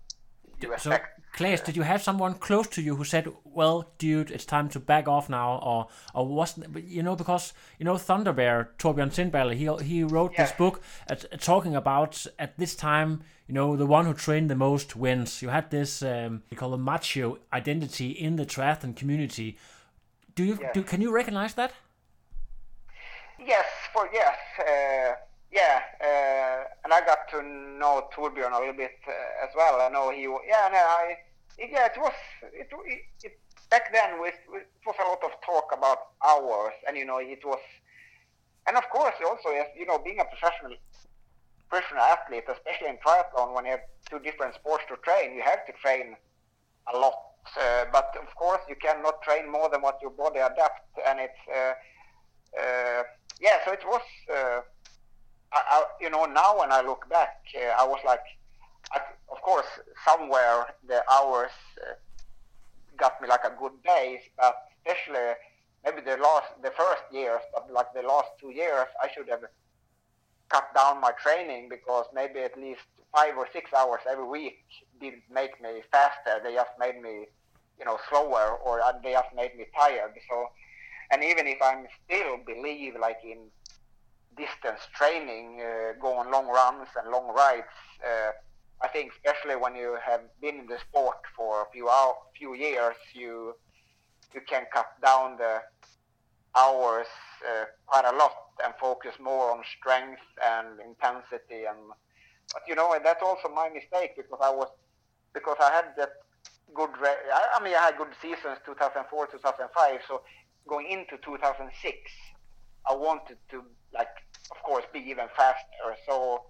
you 0.60 0.74
so, 0.78 0.98
Claes, 1.32 1.60
did 1.60 1.76
you 1.76 1.82
have 1.82 2.02
someone 2.02 2.34
close 2.34 2.66
to 2.68 2.82
you 2.82 2.96
who 2.96 3.04
said, 3.04 3.32
"Well, 3.44 3.92
dude, 3.98 4.30
it's 4.30 4.44
time 4.44 4.68
to 4.70 4.80
back 4.80 5.06
off 5.06 5.28
now," 5.28 5.58
or 5.62 5.88
or 6.12 6.26
wasn't 6.26 6.76
you 6.84 7.02
know 7.02 7.14
because 7.14 7.52
you 7.78 7.84
know 7.84 7.96
Thunder 7.96 8.32
Bear 8.32 8.70
Torbjörn 8.78 9.12
Sindballe, 9.12 9.54
he 9.54 9.84
he 9.84 10.02
wrote 10.02 10.36
this 10.36 10.52
book 10.52 10.82
at, 11.06 11.40
talking 11.40 11.76
about 11.76 12.26
at 12.38 12.58
this 12.58 12.74
time 12.74 13.22
you 13.46 13.54
know 13.54 13.76
the 13.76 13.86
one 13.86 14.06
who 14.06 14.14
trained 14.14 14.50
the 14.50 14.56
most 14.56 14.96
wins. 14.96 15.40
You 15.40 15.48
had 15.48 15.70
this 15.70 16.02
um, 16.02 16.42
you 16.50 16.56
call 16.56 16.74
a 16.74 16.78
macho 16.78 17.38
identity 17.52 18.10
in 18.10 18.36
the 18.36 18.44
triathlon 18.44 18.96
community. 18.96 19.56
Do 20.34 20.44
you 20.44 20.58
do 20.74 20.82
can 20.82 21.00
you 21.00 21.12
recognize 21.12 21.54
that? 21.54 21.72
Yes, 23.38 23.66
for 23.92 24.08
yes. 24.12 24.36
Uh 24.58 25.29
yeah, 25.52 25.80
uh, 26.00 26.64
and 26.84 26.92
I 26.92 27.00
got 27.04 27.28
to 27.30 27.42
know 27.42 28.08
Torbjörn 28.14 28.52
a 28.52 28.58
little 28.58 28.74
bit 28.74 28.98
uh, 29.06 29.44
as 29.44 29.50
well. 29.56 29.80
I 29.80 29.88
know 29.88 30.10
he, 30.10 30.22
yeah, 30.22 30.68
no, 30.70 30.78
I, 30.78 31.16
yeah, 31.58 31.86
it 31.86 31.98
was, 31.98 32.12
it, 32.52 32.68
it, 32.70 33.02
it 33.24 33.38
back 33.68 33.92
then 33.92 34.20
with, 34.20 34.34
it 34.54 34.68
was 34.86 34.96
a 34.98 35.08
lot 35.08 35.22
of 35.24 35.32
talk 35.44 35.72
about 35.76 35.98
hours, 36.24 36.74
and 36.86 36.96
you 36.96 37.04
know, 37.04 37.18
it 37.18 37.44
was, 37.44 37.58
and 38.66 38.76
of 38.76 38.88
course, 38.90 39.14
also, 39.26 39.48
you 39.76 39.86
know, 39.86 39.98
being 39.98 40.20
a 40.20 40.24
professional, 40.24 40.76
professional 41.68 42.02
athlete, 42.02 42.44
especially 42.48 42.88
in 42.88 42.98
triathlon, 42.98 43.54
when 43.54 43.64
you 43.64 43.72
have 43.72 43.80
two 44.08 44.20
different 44.20 44.54
sports 44.54 44.84
to 44.88 44.96
train, 45.02 45.34
you 45.34 45.42
have 45.42 45.66
to 45.66 45.72
train 45.82 46.16
a 46.94 46.96
lot. 46.96 47.14
Uh, 47.58 47.86
but 47.90 48.14
of 48.20 48.32
course, 48.36 48.60
you 48.68 48.76
cannot 48.76 49.22
train 49.22 49.50
more 49.50 49.68
than 49.70 49.80
what 49.82 49.98
your 50.00 50.10
body 50.10 50.38
adapts, 50.38 50.86
and 51.08 51.18
it's, 51.18 51.42
uh, 51.48 51.72
uh, 52.60 53.02
yeah, 53.40 53.56
so 53.64 53.72
it 53.72 53.82
was 53.84 54.02
uh, 54.32 54.60
I, 55.52 55.60
I, 55.70 55.84
you 56.00 56.10
know, 56.10 56.24
now 56.26 56.58
when 56.58 56.72
I 56.72 56.80
look 56.80 57.08
back, 57.08 57.38
uh, 57.56 57.82
I 57.82 57.86
was 57.86 57.98
like, 58.04 58.22
I, 58.92 59.00
of 59.30 59.42
course, 59.42 59.66
somewhere 60.06 60.66
the 60.86 61.02
hours 61.10 61.50
uh, 61.80 61.94
got 62.96 63.20
me 63.20 63.28
like 63.28 63.44
a 63.44 63.54
good 63.58 63.72
base, 63.84 64.22
but 64.36 64.54
especially 64.86 65.34
maybe 65.84 66.02
the 66.02 66.16
last, 66.16 66.48
the 66.62 66.70
first 66.70 67.02
years, 67.12 67.40
but 67.54 67.70
like 67.72 67.92
the 67.94 68.02
last 68.02 68.28
two 68.40 68.50
years, 68.50 68.86
I 69.02 69.08
should 69.14 69.28
have 69.28 69.42
cut 70.48 70.74
down 70.74 71.00
my 71.00 71.12
training 71.22 71.68
because 71.68 72.06
maybe 72.14 72.40
at 72.40 72.58
least 72.58 72.82
five 73.14 73.36
or 73.36 73.48
six 73.52 73.72
hours 73.72 74.00
every 74.08 74.26
week 74.26 74.64
didn't 75.00 75.22
make 75.32 75.60
me 75.62 75.82
faster. 75.90 76.40
They 76.42 76.54
just 76.54 76.70
made 76.78 77.00
me, 77.00 77.26
you 77.78 77.84
know, 77.84 77.98
slower, 78.08 78.58
or 78.64 78.82
they 79.02 79.12
just 79.12 79.34
made 79.34 79.56
me 79.56 79.64
tired. 79.76 80.12
So, 80.28 80.46
and 81.10 81.24
even 81.24 81.46
if 81.46 81.58
I'm 81.62 81.86
still 82.04 82.38
believe 82.46 82.94
like 83.00 83.18
in 83.24 83.38
distance 84.40 84.80
training, 84.94 85.60
uh, 85.60 85.92
go 86.00 86.16
on 86.16 86.30
long 86.30 86.48
runs 86.48 86.88
and 86.96 87.10
long 87.12 87.34
rides. 87.34 87.76
Uh, 88.04 88.32
I 88.82 88.88
think 88.88 89.12
especially 89.12 89.56
when 89.56 89.74
you 89.76 89.98
have 90.02 90.22
been 90.40 90.56
in 90.60 90.66
the 90.66 90.78
sport 90.78 91.20
for 91.36 91.62
a 91.62 91.66
few 91.72 91.88
hour, 91.88 92.14
few 92.36 92.54
years, 92.54 92.96
you 93.14 93.54
you 94.34 94.40
can 94.48 94.64
cut 94.72 94.88
down 95.02 95.36
the 95.36 95.60
hours 96.56 97.06
uh, 97.46 97.64
quite 97.86 98.04
a 98.04 98.16
lot 98.16 98.34
and 98.64 98.72
focus 98.80 99.14
more 99.20 99.50
on 99.52 99.62
strength 99.78 100.22
and 100.42 100.80
intensity. 100.80 101.64
And 101.68 101.78
but 102.52 102.62
you 102.66 102.74
know, 102.74 102.92
and 102.94 103.04
that's 103.04 103.22
also 103.22 103.48
my 103.48 103.68
mistake 103.68 104.16
because 104.16 104.40
I 104.42 104.50
was 104.50 104.68
because 105.34 105.56
I 105.60 105.70
had 105.70 105.86
that 105.98 106.12
good. 106.74 106.90
I 107.02 107.62
mean, 107.62 107.74
I 107.74 107.86
had 107.92 107.98
good 107.98 108.14
seasons 108.20 108.58
2004, 108.64 109.26
2005. 109.26 110.00
So 110.08 110.22
going 110.66 110.86
into 110.90 111.16
2006, 111.24 111.96
I 112.88 112.94
wanted 112.94 113.36
to 113.50 113.62
like 113.92 114.14
of 114.50 114.62
course, 114.62 114.84
be 114.92 115.00
even 115.00 115.26
faster. 115.36 115.96
So 116.06 116.44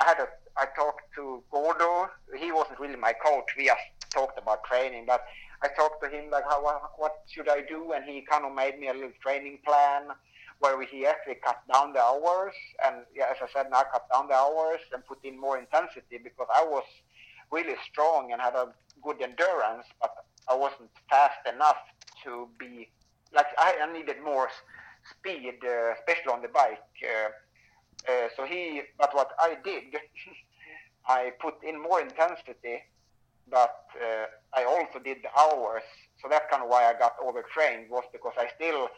I 0.00 0.04
had 0.04 0.18
a, 0.18 0.28
I 0.56 0.66
talked 0.76 1.14
to 1.16 1.42
Gordo. 1.50 2.08
He 2.36 2.52
wasn't 2.52 2.80
really 2.80 2.96
my 2.96 3.12
coach. 3.12 3.46
We 3.56 3.66
just 3.66 3.80
talked 4.10 4.38
about 4.38 4.64
training, 4.64 5.04
but 5.06 5.24
I 5.62 5.68
talked 5.68 6.02
to 6.02 6.08
him 6.08 6.30
like, 6.30 6.44
how, 6.44 6.62
what 6.96 7.22
should 7.28 7.48
I 7.48 7.62
do? 7.62 7.92
And 7.92 8.04
he 8.04 8.22
kind 8.22 8.44
of 8.44 8.54
made 8.54 8.78
me 8.78 8.88
a 8.88 8.92
little 8.92 9.12
training 9.22 9.58
plan 9.64 10.02
where 10.58 10.80
he 10.82 11.06
actually 11.06 11.36
cut 11.44 11.60
down 11.72 11.92
the 11.92 12.00
hours. 12.00 12.54
And 12.84 12.96
yeah, 13.14 13.26
as 13.30 13.36
I 13.42 13.46
said, 13.52 13.70
now 13.70 13.82
cut 13.92 14.06
down 14.12 14.28
the 14.28 14.34
hours 14.34 14.80
and 14.92 15.04
put 15.06 15.24
in 15.24 15.38
more 15.38 15.58
intensity 15.58 16.18
because 16.22 16.46
I 16.54 16.64
was 16.64 16.84
really 17.50 17.74
strong 17.90 18.32
and 18.32 18.40
had 18.40 18.54
a 18.54 18.68
good 19.02 19.20
endurance, 19.20 19.86
but 20.00 20.14
I 20.48 20.54
wasn't 20.54 20.90
fast 21.10 21.46
enough 21.52 21.78
to 22.24 22.48
be 22.58 22.88
like 23.34 23.46
I 23.58 23.74
needed 23.92 24.16
more 24.24 24.48
speed, 25.10 25.58
uh, 25.64 25.92
especially 25.98 26.32
on 26.32 26.42
the 26.42 26.48
bike. 26.48 26.82
Uh, 27.02 28.10
uh, 28.10 28.28
so 28.36 28.44
he, 28.44 28.82
but 28.98 29.14
what 29.14 29.30
I 29.38 29.56
did, 29.64 29.84
I 31.06 31.32
put 31.40 31.62
in 31.62 31.80
more 31.80 32.00
intensity, 32.00 32.82
but 33.50 33.76
I 34.54 34.64
also 34.64 34.98
did 34.98 35.18
the 35.22 35.32
hours. 35.38 35.82
So 36.20 36.28
that's 36.28 36.46
kind 36.50 36.62
of 36.62 36.68
why 36.68 36.84
I 36.84 36.98
got 36.98 37.16
overtrained 37.22 37.90
was 37.90 38.04
because 38.12 38.32
I 38.38 38.48
still 38.54 38.88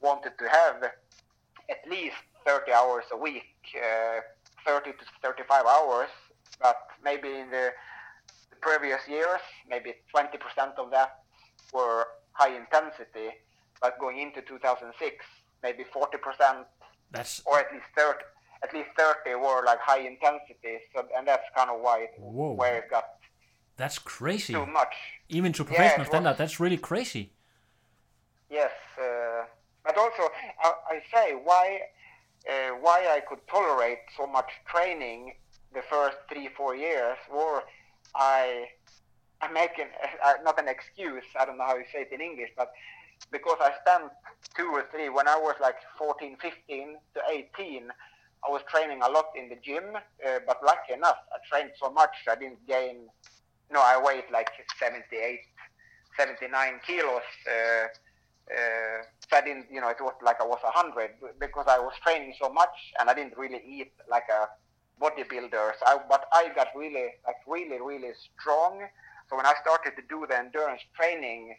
wanted 0.00 0.32
to 0.38 0.48
have 0.48 0.82
at 1.70 1.88
least 1.88 2.16
30 2.46 2.72
hours 2.72 3.04
a 3.12 3.16
week, 3.16 3.56
uh, 3.76 4.20
30 4.66 4.92
to 4.92 5.04
35 5.22 5.64
hours, 5.66 6.10
but 6.60 6.76
maybe 7.02 7.28
in 7.28 7.50
the 7.50 7.72
previous 8.60 9.00
years, 9.08 9.40
maybe 9.68 9.94
20% 10.14 10.28
of 10.78 10.90
that 10.90 11.20
were 11.72 12.06
high 12.32 12.54
intensity, 12.54 13.30
but 13.80 13.98
going 13.98 14.18
into 14.20 14.42
2006, 14.42 15.24
maybe 15.64 15.82
40%. 15.82 16.64
That's 17.10 17.42
or 17.46 17.58
at 17.58 17.72
least 17.72 17.86
30. 17.96 18.18
At 18.62 18.72
least 18.72 18.90
30 18.96 19.34
were 19.34 19.62
like 19.64 19.80
high 19.80 20.00
intensity, 20.12 20.74
so 20.94 21.06
and 21.16 21.26
that's 21.26 21.48
kind 21.56 21.70
of 21.70 21.80
why 21.80 21.96
it, 22.06 22.12
Whoa. 22.18 22.52
where 22.52 22.78
it 22.78 22.90
got. 22.90 23.06
That's 23.76 23.98
crazy. 23.98 24.54
Too 24.54 24.66
much. 24.66 24.94
Even 25.28 25.52
to 25.54 25.64
professional 25.64 26.04
yeah, 26.04 26.10
standard, 26.12 26.30
was, 26.30 26.38
that's 26.38 26.60
really 26.60 26.76
crazy. 26.90 27.32
Yes, 28.48 28.70
uh, 28.98 29.44
but 29.84 29.98
also 29.98 30.22
I, 30.62 30.72
I 30.94 30.96
say 31.12 31.26
why 31.48 31.66
uh, 32.48 32.70
why 32.84 32.98
I 33.16 33.20
could 33.28 33.42
tolerate 33.48 34.02
so 34.16 34.26
much 34.26 34.50
training 34.66 35.34
the 35.74 35.82
first 35.82 36.16
three 36.30 36.48
four 36.56 36.74
years, 36.74 37.18
or 37.30 37.64
I 38.14 38.68
I 39.42 39.52
make 39.52 39.78
an, 39.78 39.88
uh, 40.24 40.34
not 40.42 40.58
an 40.58 40.68
excuse. 40.68 41.24
I 41.38 41.44
don't 41.44 41.58
know 41.58 41.66
how 41.66 41.76
you 41.76 41.84
say 41.92 42.02
it 42.02 42.12
in 42.12 42.20
English, 42.20 42.50
but 42.56 42.72
because 43.30 43.58
I 43.60 43.72
spent 43.80 44.10
two 44.56 44.68
or 44.68 44.84
three 44.90 45.08
when 45.08 45.28
I 45.28 45.36
was 45.36 45.54
like 45.60 45.76
14, 45.98 46.36
15 46.40 46.96
to 47.14 47.20
18. 47.30 47.90
I 48.46 48.50
was 48.50 48.60
training 48.68 49.00
a 49.02 49.08
lot 49.08 49.26
in 49.36 49.48
the 49.48 49.56
gym, 49.56 49.96
uh, 49.96 50.38
but 50.46 50.58
lucky 50.64 50.92
enough, 50.92 51.16
I 51.32 51.38
trained 51.48 51.72
so 51.80 51.90
much 51.90 52.14
I 52.28 52.34
didn't 52.34 52.66
gain. 52.68 53.08
Know, 53.72 53.80
I 53.80 54.00
weighed 54.00 54.24
like 54.30 54.50
78, 54.78 55.40
79 56.18 56.80
kilos. 56.86 57.22
Uh, 57.48 57.86
uh, 58.52 59.00
so 59.28 59.36
I 59.38 59.40
didn't, 59.40 59.66
you 59.72 59.80
know, 59.80 59.88
it 59.88 59.96
was 60.00 60.12
like 60.22 60.40
I 60.40 60.44
was 60.44 60.60
100 60.62 61.40
because 61.40 61.64
I 61.66 61.78
was 61.78 61.94
training 62.04 62.34
so 62.40 62.52
much 62.52 62.76
and 63.00 63.08
I 63.08 63.14
didn't 63.14 63.36
really 63.38 63.62
eat 63.66 63.92
like 64.10 64.28
a 64.28 64.48
bodybuilder. 65.02 65.72
So 65.80 65.86
I, 65.86 65.98
but 66.08 66.26
I 66.32 66.50
got 66.54 66.68
really, 66.76 67.08
like 67.26 67.40
really, 67.46 67.80
really 67.80 68.12
strong. 68.36 68.82
So 69.30 69.36
when 69.36 69.46
I 69.46 69.54
started 69.62 69.96
to 69.96 70.02
do 70.08 70.26
the 70.28 70.38
endurance 70.38 70.82
training, 70.94 71.56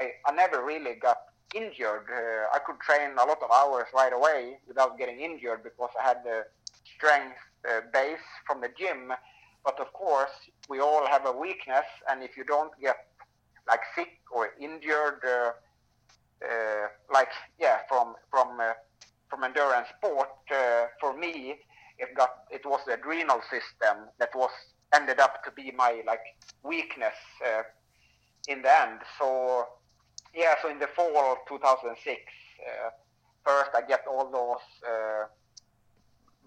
I, 0.00 0.12
I 0.26 0.32
never 0.32 0.64
really 0.64 0.94
got 0.94 1.18
injured. 1.54 2.06
Uh, 2.12 2.54
I 2.54 2.58
could 2.64 2.78
train 2.80 3.12
a 3.12 3.24
lot 3.24 3.38
of 3.42 3.50
hours 3.50 3.86
right 3.94 4.12
away 4.12 4.58
without 4.66 4.98
getting 4.98 5.20
injured 5.20 5.62
because 5.62 5.90
I 5.98 6.06
had 6.06 6.18
the 6.24 6.44
strength 6.96 7.36
uh, 7.68 7.80
base 7.92 8.26
from 8.46 8.60
the 8.60 8.70
gym. 8.78 9.12
But 9.64 9.80
of 9.80 9.92
course, 9.92 10.30
we 10.68 10.80
all 10.80 11.06
have 11.06 11.26
a 11.26 11.32
weakness, 11.32 11.86
and 12.10 12.22
if 12.22 12.36
you 12.36 12.44
don't 12.44 12.70
get 12.80 12.96
like 13.66 13.80
sick 13.94 14.18
or 14.30 14.50
injured, 14.60 15.20
uh, 15.26 15.50
uh 16.44 16.86
like 17.12 17.28
yeah, 17.58 17.78
from 17.88 18.14
from 18.30 18.60
uh, 18.60 18.72
from 19.28 19.44
endurance 19.44 19.88
sport, 19.98 20.30
uh, 20.50 20.86
for 21.00 21.16
me, 21.16 21.56
it 21.98 22.14
got 22.16 22.30
it 22.50 22.64
was 22.64 22.80
the 22.86 22.94
adrenal 22.94 23.40
system 23.50 24.08
that 24.18 24.30
was 24.34 24.50
ended 24.94 25.18
up 25.18 25.44
to 25.44 25.50
be 25.50 25.72
my 25.72 26.02
like 26.06 26.22
weakness 26.62 27.18
in 28.46 28.62
the 28.62 28.80
end. 28.80 29.00
So 29.18 29.66
yeah, 30.34 30.54
so 30.62 30.70
in 30.70 30.78
the 30.78 30.88
fall 30.94 31.32
of 31.32 31.38
2006, 31.48 32.20
uh, 32.60 32.90
first 33.44 33.70
I 33.74 33.86
get 33.86 34.04
all 34.10 34.30
those 34.30 34.64
uh, 34.86 35.26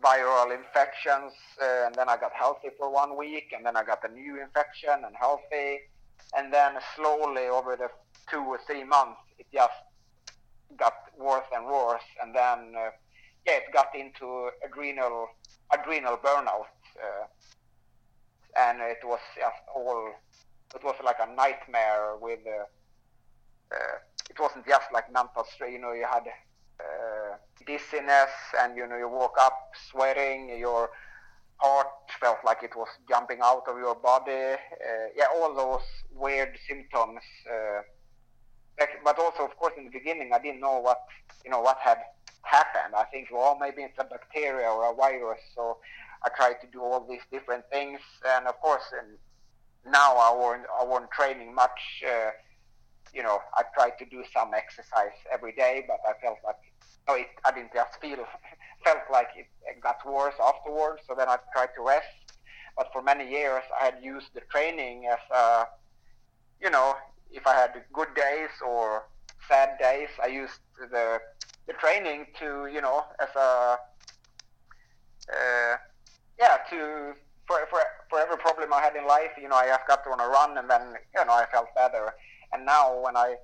viral 0.03 0.55
infections, 0.55 1.33
uh, 1.61 1.85
and 1.87 1.95
then 1.95 2.09
I 2.09 2.17
got 2.17 2.31
healthy 2.33 2.69
for 2.77 2.91
one 2.91 3.17
week, 3.17 3.53
and 3.55 3.65
then 3.65 3.75
I 3.75 3.83
got 3.83 4.03
a 4.03 4.11
new 4.11 4.41
infection 4.41 5.03
and 5.05 5.15
healthy, 5.19 5.79
and 6.37 6.53
then 6.53 6.73
slowly 6.95 7.47
over 7.47 7.75
the 7.75 7.89
two 8.29 8.39
or 8.39 8.59
three 8.65 8.83
months, 8.83 9.19
it 9.37 9.47
just 9.53 9.73
got 10.77 10.93
worse 11.17 11.45
and 11.53 11.65
worse, 11.65 12.03
and 12.21 12.35
then 12.35 12.73
uh, 12.77 12.89
yeah, 13.45 13.57
it 13.57 13.73
got 13.73 13.95
into 13.95 14.49
adrenal 14.65 15.27
adrenal 15.73 16.17
burnout, 16.17 16.69
uh, 17.01 17.25
and 18.57 18.79
it 18.81 18.99
was 19.03 19.19
just 19.35 19.63
all. 19.75 20.09
It 20.73 20.83
was 20.83 20.95
like 21.03 21.17
a 21.19 21.33
nightmare 21.35 22.15
with. 22.19 22.39
Uh, 23.71 23.97
it 24.29 24.39
wasn't 24.39 24.65
just 24.67 24.91
like 24.93 25.11
mental 25.11 25.45
strain. 25.53 25.73
You 25.73 25.79
know, 25.79 25.93
you 25.93 26.05
had 26.05 26.27
uh, 26.79 27.37
dizziness, 27.65 28.31
and 28.59 28.75
you 28.75 28.87
know, 28.87 28.97
you 28.97 29.07
woke 29.07 29.37
up 29.39 29.71
sweating. 29.89 30.57
Your 30.57 30.89
heart 31.57 31.87
felt 32.19 32.37
like 32.43 32.63
it 32.63 32.75
was 32.75 32.87
jumping 33.07 33.39
out 33.43 33.63
of 33.67 33.77
your 33.77 33.95
body. 33.95 34.31
Uh, 34.31 35.07
yeah, 35.15 35.25
all 35.35 35.53
those 35.53 35.87
weird 36.13 36.57
symptoms. 36.67 37.21
But 39.03 39.19
also, 39.19 39.45
of 39.45 39.55
course, 39.57 39.73
in 39.77 39.85
the 39.85 39.91
beginning, 39.91 40.31
I 40.33 40.39
didn't 40.39 40.59
know 40.59 40.79
what 40.79 41.03
you 41.45 41.51
know 41.51 41.61
what 41.61 41.77
had 41.77 41.99
happened. 42.43 42.95
I 42.95 43.03
think, 43.05 43.29
well, 43.31 43.57
maybe 43.59 43.83
it's 43.83 43.97
a 43.99 44.03
bacteria 44.03 44.67
or 44.69 44.91
a 44.91 44.95
virus. 44.95 45.39
So 45.55 45.77
I 46.23 46.29
tried 46.35 46.61
to 46.61 46.67
do 46.71 46.81
all 46.81 47.05
these 47.07 47.21
different 47.31 47.65
things, 47.71 47.99
and 48.27 48.47
of 48.47 48.59
course, 48.59 48.83
and 48.97 49.17
now 49.91 50.15
I 50.17 50.33
wasn't 50.35 50.65
I 50.79 50.83
wasn't 50.83 51.11
training 51.11 51.53
much. 51.53 52.03
Uh, 52.05 52.31
you 53.13 53.23
know, 53.23 53.39
I 53.55 53.63
tried 53.73 53.97
to 53.99 54.05
do 54.05 54.23
some 54.33 54.53
exercise 54.53 55.17
every 55.31 55.53
day, 55.53 55.85
but 55.87 55.99
I 56.07 56.13
felt 56.21 56.37
like 56.45 56.55
no, 57.07 57.15
it, 57.15 57.27
I 57.45 57.51
didn't 57.51 57.73
just 57.73 57.99
feel 57.99 58.17
felt 58.83 58.99
like 59.11 59.29
it, 59.35 59.47
got 59.81 60.05
worse 60.05 60.35
afterwards. 60.43 61.01
So 61.07 61.15
then 61.15 61.27
I 61.27 61.37
tried 61.53 61.69
to 61.75 61.81
rest. 61.81 62.07
But 62.77 62.89
for 62.93 63.01
many 63.01 63.29
years, 63.29 63.63
I 63.79 63.85
had 63.85 63.97
used 64.01 64.27
the 64.33 64.41
training 64.51 65.07
as 65.11 65.19
a, 65.35 65.65
you 66.61 66.69
know, 66.69 66.95
if 67.31 67.45
I 67.45 67.53
had 67.53 67.83
good 67.91 68.13
days 68.15 68.49
or 68.65 69.07
sad 69.47 69.77
days, 69.79 70.09
I 70.23 70.27
used 70.27 70.59
the 70.79 71.19
the 71.67 71.73
training 71.73 72.25
to, 72.39 72.67
you 72.73 72.81
know, 72.81 73.05
as 73.19 73.29
a, 73.35 73.77
uh, 75.31 75.75
yeah, 76.39 76.57
to 76.69 77.13
for, 77.47 77.59
for 77.69 77.79
for 78.09 78.19
every 78.19 78.37
problem 78.37 78.73
I 78.73 78.81
had 78.81 78.95
in 78.95 79.05
life, 79.05 79.31
you 79.41 79.49
know, 79.49 79.55
I 79.55 79.67
just 79.67 79.87
got 79.87 80.05
on 80.07 80.19
a 80.19 80.27
run, 80.27 80.57
and 80.57 80.69
then 80.69 80.95
you 81.15 81.25
know 81.25 81.33
I 81.33 81.45
felt 81.51 81.67
better. 81.75 82.13
And 82.53 82.65
now 82.65 83.01
when 83.01 83.15
I 83.17 83.35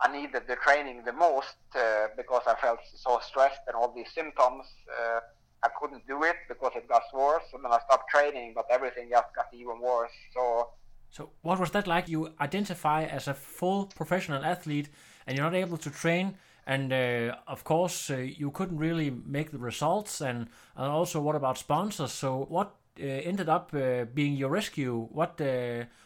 I 0.00 0.10
needed 0.10 0.42
the 0.48 0.56
training 0.56 1.02
the 1.04 1.12
most 1.12 1.56
uh, 1.74 2.08
because 2.16 2.42
I 2.46 2.54
felt 2.54 2.80
so 2.94 3.20
stressed 3.22 3.60
and 3.66 3.76
all 3.76 3.92
these 3.94 4.10
symptoms. 4.12 4.66
Uh, 4.90 5.20
I 5.62 5.68
couldn't 5.80 6.06
do 6.06 6.22
it 6.24 6.36
because 6.48 6.72
it 6.76 6.86
got 6.88 7.02
worse. 7.14 7.44
And 7.54 7.64
then 7.64 7.72
I 7.72 7.78
stopped 7.86 8.10
training, 8.10 8.52
but 8.54 8.66
everything 8.70 9.08
just 9.08 9.34
got 9.34 9.46
even 9.52 9.80
worse. 9.80 10.10
So, 10.34 10.68
so 11.10 11.30
what 11.42 11.58
was 11.58 11.70
that 11.70 11.86
like? 11.86 12.08
You 12.08 12.34
identify 12.40 13.04
as 13.04 13.28
a 13.28 13.34
full 13.34 13.86
professional 13.86 14.44
athlete, 14.44 14.90
and 15.26 15.36
you're 15.36 15.46
not 15.46 15.54
able 15.54 15.78
to 15.78 15.90
train. 15.90 16.36
And 16.66 16.92
uh, 16.92 17.36
of 17.46 17.64
course, 17.64 18.10
uh, 18.10 18.16
you 18.16 18.50
couldn't 18.50 18.78
really 18.78 19.10
make 19.10 19.52
the 19.52 19.58
results. 19.58 20.20
And, 20.20 20.48
and 20.76 20.86
also, 20.86 21.20
what 21.20 21.36
about 21.36 21.56
sponsors? 21.56 22.12
So, 22.12 22.46
what 22.48 22.74
uh, 23.00 23.04
ended 23.04 23.48
up 23.48 23.72
uh, 23.74 24.04
being 24.12 24.34
your 24.34 24.50
rescue? 24.50 25.08
What 25.10 25.40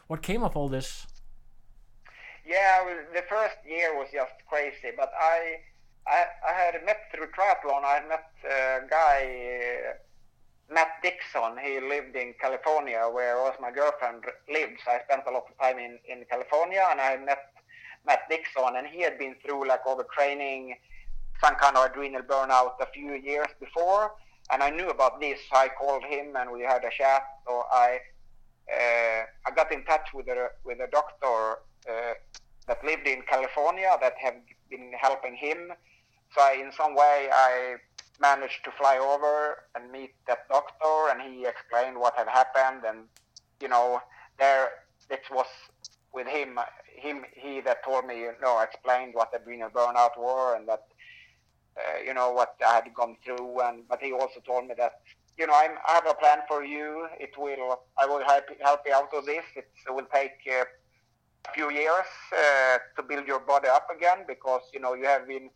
what 0.06 0.22
came 0.22 0.42
of 0.42 0.56
all 0.56 0.68
this? 0.68 1.06
Yeah, 2.48 2.82
the 3.12 3.24
first 3.28 3.56
year 3.68 3.94
was 3.94 4.08
just 4.10 4.32
crazy, 4.48 4.96
but 4.96 5.12
I, 5.20 5.60
I, 6.06 6.24
I 6.48 6.52
had 6.54 6.82
met 6.86 6.96
through 7.12 7.26
triathlon. 7.26 7.84
I 7.84 8.00
met 8.08 8.24
a 8.42 8.88
guy, 8.88 9.90
uh, 9.90 10.72
Matt 10.72 10.88
Dixon. 11.02 11.58
He 11.62 11.78
lived 11.78 12.16
in 12.16 12.32
California, 12.40 13.06
where 13.12 13.36
was 13.36 13.52
my 13.60 13.70
girlfriend 13.70 14.24
lives. 14.50 14.80
I 14.86 15.00
spent 15.04 15.24
a 15.26 15.30
lot 15.30 15.44
of 15.50 15.58
time 15.58 15.78
in 15.78 15.98
in 16.08 16.24
California, 16.30 16.82
and 16.90 17.02
I 17.02 17.18
met 17.18 17.52
Matt 18.06 18.20
Dixon, 18.30 18.76
and 18.78 18.86
he 18.86 19.02
had 19.02 19.18
been 19.18 19.34
through 19.44 19.68
like 19.68 19.84
overtraining, 19.84 20.72
some 21.44 21.54
kind 21.56 21.76
of 21.76 21.84
adrenal 21.84 22.22
burnout 22.22 22.80
a 22.80 22.86
few 22.94 23.12
years 23.12 23.52
before, 23.60 24.12
and 24.50 24.62
I 24.62 24.70
knew 24.70 24.88
about 24.88 25.20
this. 25.20 25.40
I 25.52 25.68
called 25.68 26.04
him, 26.04 26.34
and 26.34 26.50
we 26.50 26.62
had 26.62 26.82
a 26.82 26.90
chat. 26.90 27.24
So 27.46 27.64
I. 27.70 28.00
Uh, 28.70 29.24
I 29.46 29.50
got 29.56 29.72
in 29.72 29.82
touch 29.84 30.08
with 30.12 30.28
a 30.28 30.50
with 30.62 30.78
a 30.78 30.88
doctor 30.92 31.56
that 32.68 32.84
lived 32.84 33.06
in 33.06 33.22
California 33.22 33.96
that 34.00 34.14
have 34.22 34.34
been 34.70 34.92
helping 35.00 35.34
him. 35.34 35.72
So 36.34 36.42
I, 36.42 36.52
in 36.62 36.70
some 36.76 36.94
way, 36.94 37.28
I 37.32 37.76
managed 38.20 38.64
to 38.64 38.70
fly 38.72 38.98
over 38.98 39.64
and 39.74 39.90
meet 39.90 40.14
that 40.26 40.48
doctor, 40.48 41.10
and 41.10 41.22
he 41.22 41.46
explained 41.46 41.98
what 41.98 42.14
had 42.16 42.28
happened. 42.28 42.84
And 42.86 43.04
you 43.60 43.68
know, 43.68 44.00
there 44.38 44.68
it 45.10 45.22
was 45.30 45.46
with 46.12 46.26
him, 46.26 46.58
him, 46.94 47.24
he 47.34 47.60
that 47.62 47.84
told 47.84 48.06
me, 48.06 48.20
you 48.20 48.32
know, 48.42 48.60
explained 48.60 49.14
what 49.14 49.30
the 49.32 49.38
adrenal 49.38 49.70
burnout 49.70 50.18
were, 50.18 50.56
and 50.56 50.68
that 50.68 50.84
uh, 51.76 52.02
you 52.04 52.12
know 52.12 52.30
what 52.32 52.54
I 52.66 52.74
had 52.74 52.94
gone 52.94 53.16
through. 53.24 53.60
And 53.60 53.88
but 53.88 54.00
he 54.02 54.12
also 54.12 54.40
told 54.46 54.66
me 54.66 54.74
that 54.76 55.00
you 55.38 55.46
know 55.46 55.54
I'm, 55.54 55.72
I 55.88 55.92
have 55.94 56.06
a 56.06 56.14
plan 56.14 56.40
for 56.46 56.62
you. 56.64 57.08
It 57.18 57.30
will 57.38 57.80
I 57.98 58.04
will 58.04 58.24
help 58.26 58.44
help 58.60 58.80
you 58.84 58.92
out 58.92 59.14
of 59.14 59.24
this. 59.24 59.44
It 59.56 59.68
will 59.88 60.06
take. 60.12 60.32
Uh, 60.50 60.64
few 61.54 61.70
years 61.70 62.10
uh, 62.32 62.78
to 62.96 63.02
build 63.02 63.26
your 63.26 63.40
body 63.40 63.68
up 63.68 63.88
again 63.94 64.24
because 64.26 64.62
you 64.72 64.80
know 64.80 64.94
you 64.94 65.04
have 65.04 65.26
been 65.26 65.50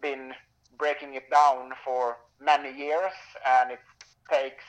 been 0.00 0.32
breaking 0.78 1.14
it 1.14 1.28
down 1.30 1.70
for 1.84 2.16
many 2.40 2.76
years 2.76 3.12
and 3.46 3.72
it 3.72 3.80
takes 4.30 4.64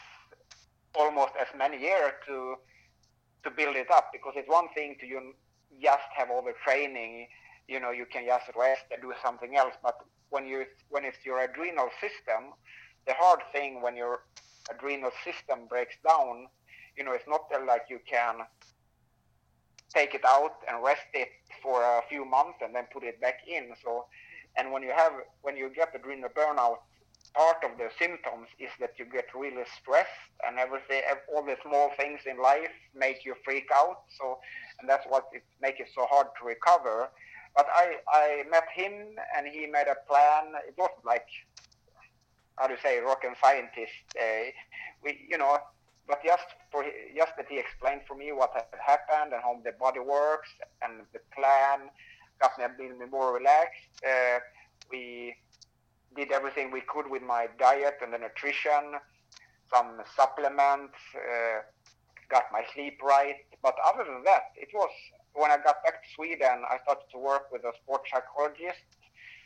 almost 0.96 1.32
as 1.40 1.48
many 1.58 1.80
years 1.80 2.12
to 2.28 2.56
to 3.44 3.52
build 3.52 3.76
it 3.76 3.90
up 3.92 4.10
because 4.12 4.34
it's 4.36 4.50
one 4.50 4.68
thing 4.74 4.96
to 5.00 5.06
you 5.06 5.34
just 5.82 6.10
have 6.16 6.30
over 6.30 6.54
training 6.64 7.28
you 7.68 7.80
know 7.80 7.92
you 7.92 8.06
can 8.12 8.26
just 8.26 8.50
rest 8.58 8.84
and 8.92 9.02
do 9.02 9.14
something 9.24 9.56
else 9.56 9.74
but 9.84 9.96
when 10.30 10.46
you 10.46 10.66
when 10.90 11.06
it's 11.06 11.24
your 11.26 11.40
adrenal 11.44 11.90
system 12.02 12.52
the 13.08 13.14
hard 13.14 13.40
thing 13.54 13.82
when 13.82 13.96
your 13.96 14.24
adrenal 14.72 15.12
system 15.24 15.68
breaks 15.70 15.96
down 16.08 16.48
you 16.98 17.04
know 17.04 17.14
it's 17.14 17.28
not 17.28 17.44
like 17.68 17.84
you 17.90 18.00
can 18.10 18.36
take 19.94 20.14
it 20.14 20.24
out 20.26 20.56
and 20.68 20.84
rest 20.84 21.08
it 21.14 21.30
for 21.62 21.82
a 21.82 22.02
few 22.10 22.26
months 22.26 22.60
and 22.62 22.74
then 22.76 22.86
put 22.94 23.04
it 23.04 23.20
back 23.22 23.40
in. 23.48 23.74
So, 23.84 24.06
and 24.58 24.72
when 24.72 24.84
you 24.84 24.92
have 24.96 25.14
when 25.42 25.58
you 25.58 25.70
get 25.70 25.94
the 25.94 26.00
adrenal 26.00 26.30
burnout, 26.30 26.78
part 27.34 27.58
of 27.64 27.78
the 27.78 27.90
symptoms 27.98 28.48
is 28.60 28.70
that 28.80 28.94
you 28.98 29.06
get 29.06 29.26
really 29.36 29.64
stressed 29.80 30.10
and 30.48 30.58
everything, 30.58 31.02
all 31.34 31.44
the 31.44 31.56
small 31.64 31.92
things 31.98 32.22
in 32.26 32.42
life 32.42 32.72
make 32.96 33.26
you 33.26 33.36
freak 33.44 33.68
out. 33.74 34.02
So, 34.18 34.40
and 34.80 34.90
that's 34.90 35.06
what 35.08 35.26
it 35.34 35.44
makes 35.62 35.80
it 35.80 35.88
so 35.94 36.06
hard 36.10 36.28
to 36.40 36.46
recover. 36.46 37.10
But 37.56 37.68
I, 37.74 37.96
I 38.08 38.44
met 38.50 38.66
him 38.74 38.94
and 39.36 39.48
he 39.48 39.66
made 39.66 39.88
a 39.88 39.98
plan. 40.08 40.54
It 40.68 40.76
wasn't 40.78 41.06
like, 41.06 41.28
how 42.58 42.68
do 42.68 42.74
you 42.74 42.80
say, 42.82 43.00
rocket 43.00 43.36
scientist. 43.42 43.92
Uh, 44.20 44.52
we, 45.04 45.26
you 45.30 45.38
know, 45.38 45.58
but 46.10 46.24
just 46.26 46.50
for 46.72 46.84
just 47.16 47.34
that 47.38 47.46
he 47.48 47.60
explained 47.60 48.02
for 48.08 48.16
me 48.16 48.32
what 48.34 48.50
had 48.54 48.66
happened 48.82 49.32
and 49.32 49.42
how 49.44 49.62
the 49.64 49.72
body 49.80 50.00
works 50.00 50.50
and 50.82 51.06
the 51.14 51.20
plan 51.36 51.88
got 52.42 52.58
me 52.58 52.66
a 52.66 52.70
bit 52.70 53.12
more 53.12 53.34
relaxed. 53.34 53.94
Uh, 54.04 54.40
we 54.92 55.36
did 56.16 56.32
everything 56.32 56.72
we 56.72 56.82
could 56.82 57.08
with 57.10 57.22
my 57.22 57.48
diet 57.60 57.98
and 58.02 58.12
the 58.12 58.18
nutrition, 58.18 58.98
some 59.72 60.02
supplements, 60.18 60.98
uh, 61.16 61.62
got 62.30 62.46
my 62.52 62.64
sleep 62.74 62.98
right. 63.04 63.46
But 63.62 63.76
other 63.86 64.04
than 64.04 64.24
that, 64.24 64.50
it 64.56 64.70
was 64.74 64.90
when 65.34 65.52
I 65.52 65.58
got 65.58 65.84
back 65.84 66.02
to 66.02 66.10
Sweden, 66.16 66.66
I 66.70 66.80
started 66.84 67.06
to 67.12 67.20
work 67.20 67.52
with 67.52 67.64
a 67.64 67.74
sports 67.84 68.10
psychologist 68.12 68.82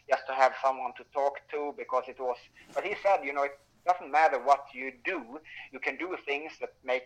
just 0.10 0.24
to 0.28 0.34
have 0.34 0.54
someone 0.64 0.94
to 0.98 1.04
talk 1.14 1.40
to 1.52 1.74
because 1.78 2.04
it 2.08 2.20
was. 2.20 2.38
But 2.74 2.86
he 2.86 2.96
said, 3.04 3.20
you 3.24 3.34
know, 3.34 3.44
it, 3.44 3.60
doesn't 3.86 4.12
matter 4.12 4.40
what 4.40 4.66
you 4.74 4.92
do. 5.04 5.40
You 5.72 5.80
can 5.80 5.98
do 5.98 6.16
things 6.26 6.52
that 6.62 6.74
make 6.84 7.04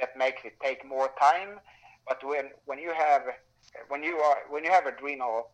that 0.00 0.16
makes 0.16 0.42
it 0.44 0.54
take 0.62 0.86
more 0.86 1.10
time. 1.20 1.60
But 2.06 2.18
when 2.24 2.50
when 2.64 2.78
you 2.78 2.92
have 2.92 3.22
when 3.88 4.02
you 4.02 4.16
are 4.16 4.38
when 4.50 4.64
you 4.64 4.70
have 4.70 4.86
adrenal 4.86 5.50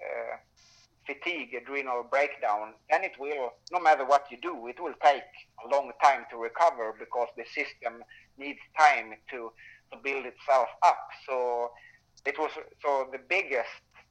uh, 0.00 0.36
fatigue, 1.06 1.54
adrenal 1.54 2.04
breakdown, 2.08 2.74
then 2.90 3.04
it 3.04 3.12
will 3.18 3.52
no 3.72 3.80
matter 3.80 4.04
what 4.04 4.26
you 4.30 4.38
do, 4.40 4.66
it 4.68 4.80
will 4.80 4.94
take 5.02 5.30
a 5.64 5.68
long 5.74 5.90
time 6.02 6.24
to 6.30 6.36
recover 6.36 6.94
because 6.98 7.28
the 7.36 7.44
system 7.44 8.02
needs 8.36 8.60
time 8.78 9.14
to 9.30 9.52
to 9.92 9.98
build 10.02 10.26
itself 10.26 10.68
up. 10.84 11.08
So 11.26 11.70
it 12.26 12.38
was 12.38 12.50
so 12.82 13.08
the 13.10 13.18
biggest 13.28 13.70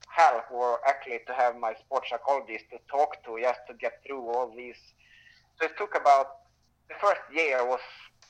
help 0.09 0.49
were 0.51 0.79
actually 0.87 1.19
to 1.27 1.33
have 1.33 1.55
my 1.57 1.73
sports 1.75 2.09
psychologist 2.09 2.65
to 2.71 2.77
talk 2.89 3.23
to 3.25 3.37
just 3.41 3.59
to 3.67 3.73
get 3.75 3.93
through 4.05 4.23
all 4.29 4.51
these 4.55 4.81
so 5.59 5.65
it 5.65 5.77
took 5.77 5.95
about 5.95 6.27
the 6.89 6.95
first 7.01 7.21
year 7.33 7.65
was 7.65 7.81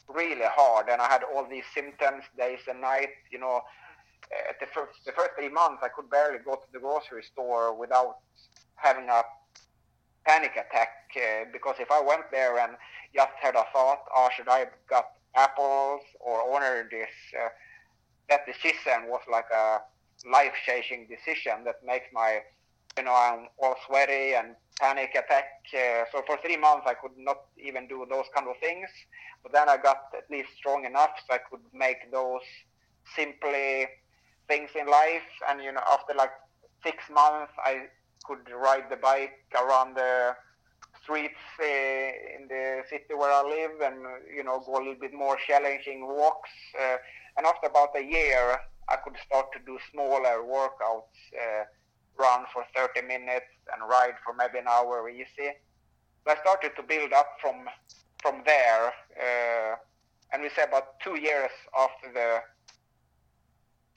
really 0.07 0.45
hard, 0.45 0.89
and 0.89 1.01
I 1.01 1.07
had 1.07 1.21
all 1.23 1.45
these 1.47 1.65
symptoms 1.73 2.23
days 2.37 2.59
and 2.69 2.81
nights. 2.81 3.17
You 3.31 3.39
know, 3.39 3.61
uh, 4.31 4.53
the 4.59 4.67
first 4.67 5.05
the 5.05 5.11
first 5.11 5.31
three 5.37 5.49
months 5.49 5.83
I 5.83 5.89
could 5.89 6.09
barely 6.09 6.39
go 6.39 6.55
to 6.55 6.67
the 6.73 6.79
grocery 6.79 7.23
store 7.23 7.73
without 7.77 8.17
having 8.75 9.09
a 9.09 9.23
panic 10.25 10.51
attack 10.51 10.89
uh, 11.15 11.45
because 11.51 11.75
if 11.79 11.89
I 11.89 12.01
went 12.01 12.29
there 12.31 12.59
and 12.59 12.73
just 13.15 13.31
had 13.41 13.55
a 13.55 13.65
thought, 13.73 14.03
oh, 14.15 14.29
should 14.35 14.49
I 14.49 14.65
got 14.89 15.05
apples 15.35 16.01
or 16.19 16.41
order 16.41 16.87
this? 16.91 17.09
Uh, 17.33 17.49
that 18.29 18.45
decision 18.45 19.07
was 19.07 19.21
like 19.31 19.49
a 19.55 19.79
life-changing 20.29 21.07
decision 21.07 21.63
that 21.63 21.75
makes 21.85 22.07
my, 22.11 22.41
you 22.97 23.03
know, 23.03 23.13
I'm 23.13 23.47
all 23.61 23.75
sweaty 23.85 24.33
and 24.33 24.55
panic 24.79 25.11
attack. 25.11 25.45
Uh, 25.73 26.03
so 26.11 26.23
for 26.25 26.37
three 26.43 26.57
months 26.57 26.85
I 26.85 26.93
could 26.93 27.17
not 27.17 27.37
even 27.57 27.87
do 27.87 28.05
those 28.09 28.25
kind 28.35 28.47
of 28.47 28.57
things. 28.59 28.89
But 29.43 29.53
then 29.53 29.69
I 29.69 29.77
got 29.77 30.11
at 30.17 30.29
least 30.29 30.49
strong 30.57 30.85
enough 30.85 31.11
so 31.27 31.35
I 31.35 31.39
could 31.49 31.61
make 31.73 32.11
those 32.11 32.41
simply 33.15 33.87
things 34.47 34.69
in 34.79 34.87
life. 34.87 35.29
And 35.49 35.63
you 35.63 35.71
know, 35.71 35.83
after 35.91 36.13
like 36.13 36.31
six 36.83 36.97
months, 37.13 37.53
I 37.63 37.87
could 38.25 38.49
ride 38.51 38.89
the 38.89 38.97
bike 38.97 39.39
around 39.55 39.95
the 39.95 40.35
streets 41.03 41.39
uh, 41.59 42.35
in 42.35 42.47
the 42.49 42.83
city 42.89 43.13
where 43.15 43.31
I 43.31 43.43
live, 43.43 43.79
and 43.81 44.03
you 44.35 44.43
know, 44.43 44.61
go 44.65 44.75
a 44.75 44.79
little 44.79 44.99
bit 44.99 45.13
more 45.13 45.37
challenging 45.47 46.05
walks. 46.05 46.49
Uh, 46.79 46.97
and 47.37 47.45
after 47.45 47.67
about 47.67 47.95
a 47.95 48.03
year, 48.03 48.57
I 48.89 48.95
could 48.97 49.15
start 49.25 49.47
to 49.53 49.59
do 49.65 49.77
smaller 49.91 50.43
workouts, 50.43 51.17
uh, 51.35 51.63
run 52.19 52.45
for 52.53 52.63
30 52.75 53.01
minutes 53.07 53.51
and 53.73 53.87
ride 53.89 54.15
for 54.23 54.33
maybe 54.33 54.59
an 54.59 54.67
hour 54.67 55.09
easy. 55.09 55.53
So 56.25 56.33
I 56.33 56.35
started 56.41 56.71
to 56.75 56.83
build 56.83 57.13
up 57.13 57.27
from 57.41 57.67
from 58.21 58.41
there, 58.45 58.87
uh, 59.21 59.75
and 60.33 60.41
we 60.41 60.49
say 60.49 60.63
about 60.63 60.99
two 61.03 61.19
years 61.19 61.51
after 61.77 62.11
the 62.11 62.41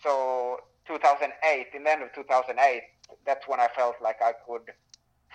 so 0.03 0.59
2008, 0.87 1.69
in 1.75 1.85
the 1.85 1.91
end 1.91 2.03
of 2.03 2.13
2008, 2.15 2.83
that's 3.27 3.47
when 3.47 3.61
I 3.61 3.69
felt 3.77 3.97
like 4.03 4.17
I 4.23 4.33
could 4.47 4.73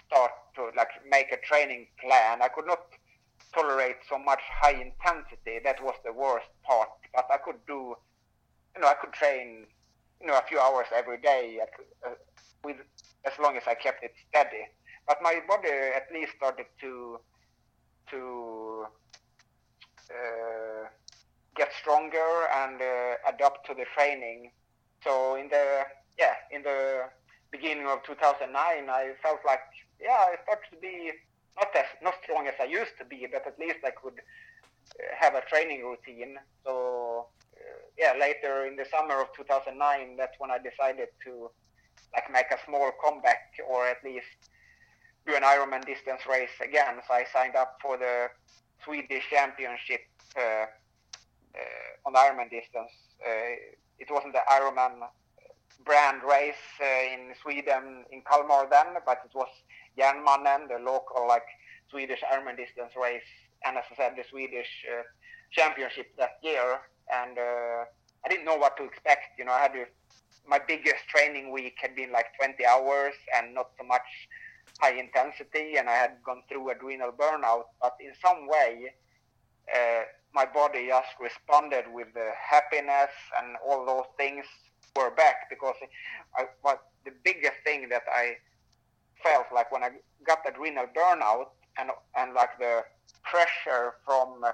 start 0.08 0.32
to 0.56 0.72
like 0.76 0.90
make 1.10 1.32
a 1.32 1.38
training 1.38 1.88
plan. 2.02 2.42
I 2.42 2.48
could 2.48 2.66
not 2.66 2.82
tolerate 3.54 3.98
so 4.10 4.18
much 4.18 4.42
high 4.62 4.74
intensity. 4.74 5.60
That 5.64 5.84
was 5.84 5.96
the 6.04 6.14
worst 6.14 6.48
part. 6.64 6.90
But 7.14 7.28
I 7.32 7.38
could 7.38 7.60
do, 7.68 7.96
you 8.76 8.82
know, 8.82 8.88
I 8.88 8.96
could 8.96 9.14
train, 9.14 9.66
you 10.20 10.28
know, 10.28 10.38
a 10.38 10.44
few 10.48 10.60
hours 10.60 10.88
every 10.94 11.18
day 11.18 11.60
at, 11.62 11.70
uh, 12.06 12.16
with 12.66 12.78
as 13.26 13.34
long 13.40 13.58
as 13.58 13.64
I 13.68 13.76
kept 13.76 14.04
it 14.04 14.14
steady. 14.30 14.66
But 15.08 15.18
my 15.22 15.40
body 15.48 15.70
at 15.70 16.08
least 16.14 16.34
started 16.38 16.66
to 16.82 17.20
to 18.12 18.86
uh, 20.12 20.88
get 21.56 21.70
stronger 21.80 22.48
and 22.54 22.82
uh, 22.82 23.16
adapt 23.28 23.66
to 23.68 23.74
the 23.74 23.86
training. 23.96 24.52
So 25.04 25.36
in 25.36 25.50
the 25.50 25.86
yeah 26.18 26.36
in 26.52 26.64
the 26.64 27.10
beginning 27.52 27.88
of 27.88 28.04
2009, 28.04 28.52
I 28.90 29.14
felt 29.22 29.40
like 29.46 29.62
yeah 30.00 30.26
I 30.32 30.36
started 30.44 30.70
to 30.72 30.78
be 30.82 31.12
not 31.58 31.70
as 31.76 31.86
not 32.02 32.16
strong 32.24 32.48
as 32.48 32.56
I 32.60 32.66
used 32.66 32.98
to 33.00 33.06
be, 33.06 33.28
but 33.32 33.46
at 33.48 33.58
least 33.60 33.80
I 33.86 33.92
could 33.92 34.20
uh, 34.20 35.04
have 35.20 35.36
a 35.36 35.42
training 35.42 35.84
routine. 35.84 36.38
So 36.66 37.28
uh, 37.56 37.82
yeah, 37.98 38.14
later 38.20 38.66
in 38.66 38.76
the 38.76 38.86
summer 38.86 39.22
of 39.22 39.28
2009, 39.36 40.18
that's 40.18 40.36
when 40.40 40.52
I 40.52 40.58
decided 40.58 41.10
to 41.26 41.52
like 42.16 42.32
make 42.32 42.52
a 42.52 42.64
small 42.66 42.92
comeback 43.04 43.54
or 43.70 43.88
at 43.88 44.04
least 44.04 44.50
do 45.28 45.36
an 45.36 45.44
Ironman 45.44 45.86
distance 45.86 46.22
race 46.30 46.56
again. 46.62 46.96
So 47.08 47.14
I 47.14 47.26
signed 47.32 47.56
up 47.56 47.78
for 47.82 47.98
the 47.98 48.30
Swedish 48.84 49.24
Championship 49.30 50.02
uh, 50.38 50.66
uh, 51.56 52.06
on 52.06 52.14
Ironman 52.14 52.50
distance. 52.50 52.92
Uh, 53.26 53.58
it 54.00 54.08
wasn't 54.10 54.34
the 54.34 54.44
Ironman 54.52 55.08
brand 55.84 56.22
race 56.24 56.66
uh, 56.82 57.14
in 57.14 57.34
Sweden 57.42 58.06
in 58.12 58.22
Kalmar 58.22 58.68
then, 58.70 59.02
but 59.06 59.20
it 59.26 59.36
was 59.36 59.50
Järnmannen, 59.98 60.68
the 60.68 60.80
local 60.84 61.28
like 61.28 61.48
Swedish 61.90 62.22
Ironman 62.32 62.58
distance 62.58 62.92
race, 63.02 63.30
and 63.66 63.78
as 63.78 63.84
I 63.92 63.96
said, 63.96 64.14
the 64.18 64.24
Swedish 64.30 64.86
uh, 64.92 65.04
championship 65.52 66.08
that 66.18 66.40
year. 66.44 66.80
And 67.14 67.38
I 68.26 68.30
didn't 68.30 68.46
know 68.46 68.58
what 68.58 68.76
to 68.78 68.84
expect. 68.84 69.38
You 69.38 69.46
know, 69.46 69.52
I 69.52 69.62
had 69.62 69.74
to, 69.74 69.86
my 70.48 70.60
biggest 70.60 71.08
training 71.08 71.52
week 71.52 71.76
had 71.82 71.96
been 71.96 72.12
like 72.12 72.28
20 72.40 72.66
hours 72.66 73.14
and 73.36 73.54
not 73.54 73.72
so 73.78 73.86
much 73.86 74.02
high 74.80 74.94
intensity, 75.00 75.78
and 75.78 75.90
I 75.90 75.94
had 75.94 76.18
gone 76.24 76.44
through 76.50 76.70
adrenal 76.70 77.12
burnout. 77.12 77.66
But 77.82 77.96
in 78.00 78.14
some 78.22 78.48
way, 78.48 78.94
uh, 79.74 80.04
my 80.34 80.46
body 80.46 80.88
just 80.88 81.16
responded 81.20 81.86
with 81.94 82.14
the 82.14 82.30
happiness 82.38 83.10
and 83.40 83.56
all 83.66 83.86
those 83.86 84.06
things 84.18 84.46
were 84.96 85.12
back 85.12 85.50
because 85.50 85.76
I, 86.38 86.46
what 86.62 86.80
the 87.06 87.12
biggest 87.24 87.56
thing 87.64 87.90
that 87.90 88.04
I 88.12 88.36
felt 89.24 89.48
like 89.54 89.72
when 89.72 89.84
I 89.84 89.90
got 90.26 90.40
adrenal 90.48 90.88
burnout 90.96 91.50
and 91.78 91.90
and 92.18 92.34
like 92.34 92.58
the 92.60 92.84
pressure 93.24 93.96
from 94.06 94.44
uh, 94.44 94.52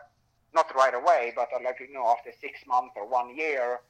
not 0.53 0.73
right 0.75 0.93
away, 0.93 1.33
but 1.35 1.49
uh, 1.55 1.59
like 1.63 1.79
you 1.79 1.93
know 1.93 2.07
after 2.07 2.31
six 2.39 2.59
months 2.67 2.93
or 2.95 3.07
one 3.07 3.35
year. 3.35 3.81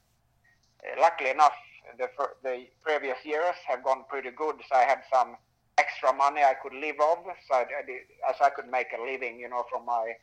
Uh, 0.81 0.99
luckily 0.99 1.29
enough, 1.29 1.53
the 1.97 2.09
the 2.43 2.67
previous 2.81 3.17
years 3.23 3.55
have 3.67 3.83
gone 3.83 4.03
pretty 4.09 4.31
good, 4.31 4.55
so 4.69 4.75
I 4.75 4.83
had 4.83 5.01
some 5.13 5.35
extra 5.77 6.13
money 6.13 6.41
I 6.43 6.55
could 6.61 6.73
live 6.73 6.99
off, 6.99 7.25
so 7.47 7.55
I, 7.55 7.65
did, 7.85 8.01
as 8.29 8.35
I 8.41 8.49
could 8.49 8.69
make 8.69 8.87
a 8.97 9.01
living, 9.01 9.39
you 9.39 9.49
know, 9.49 9.65
from 9.69 9.85
my 9.85 10.13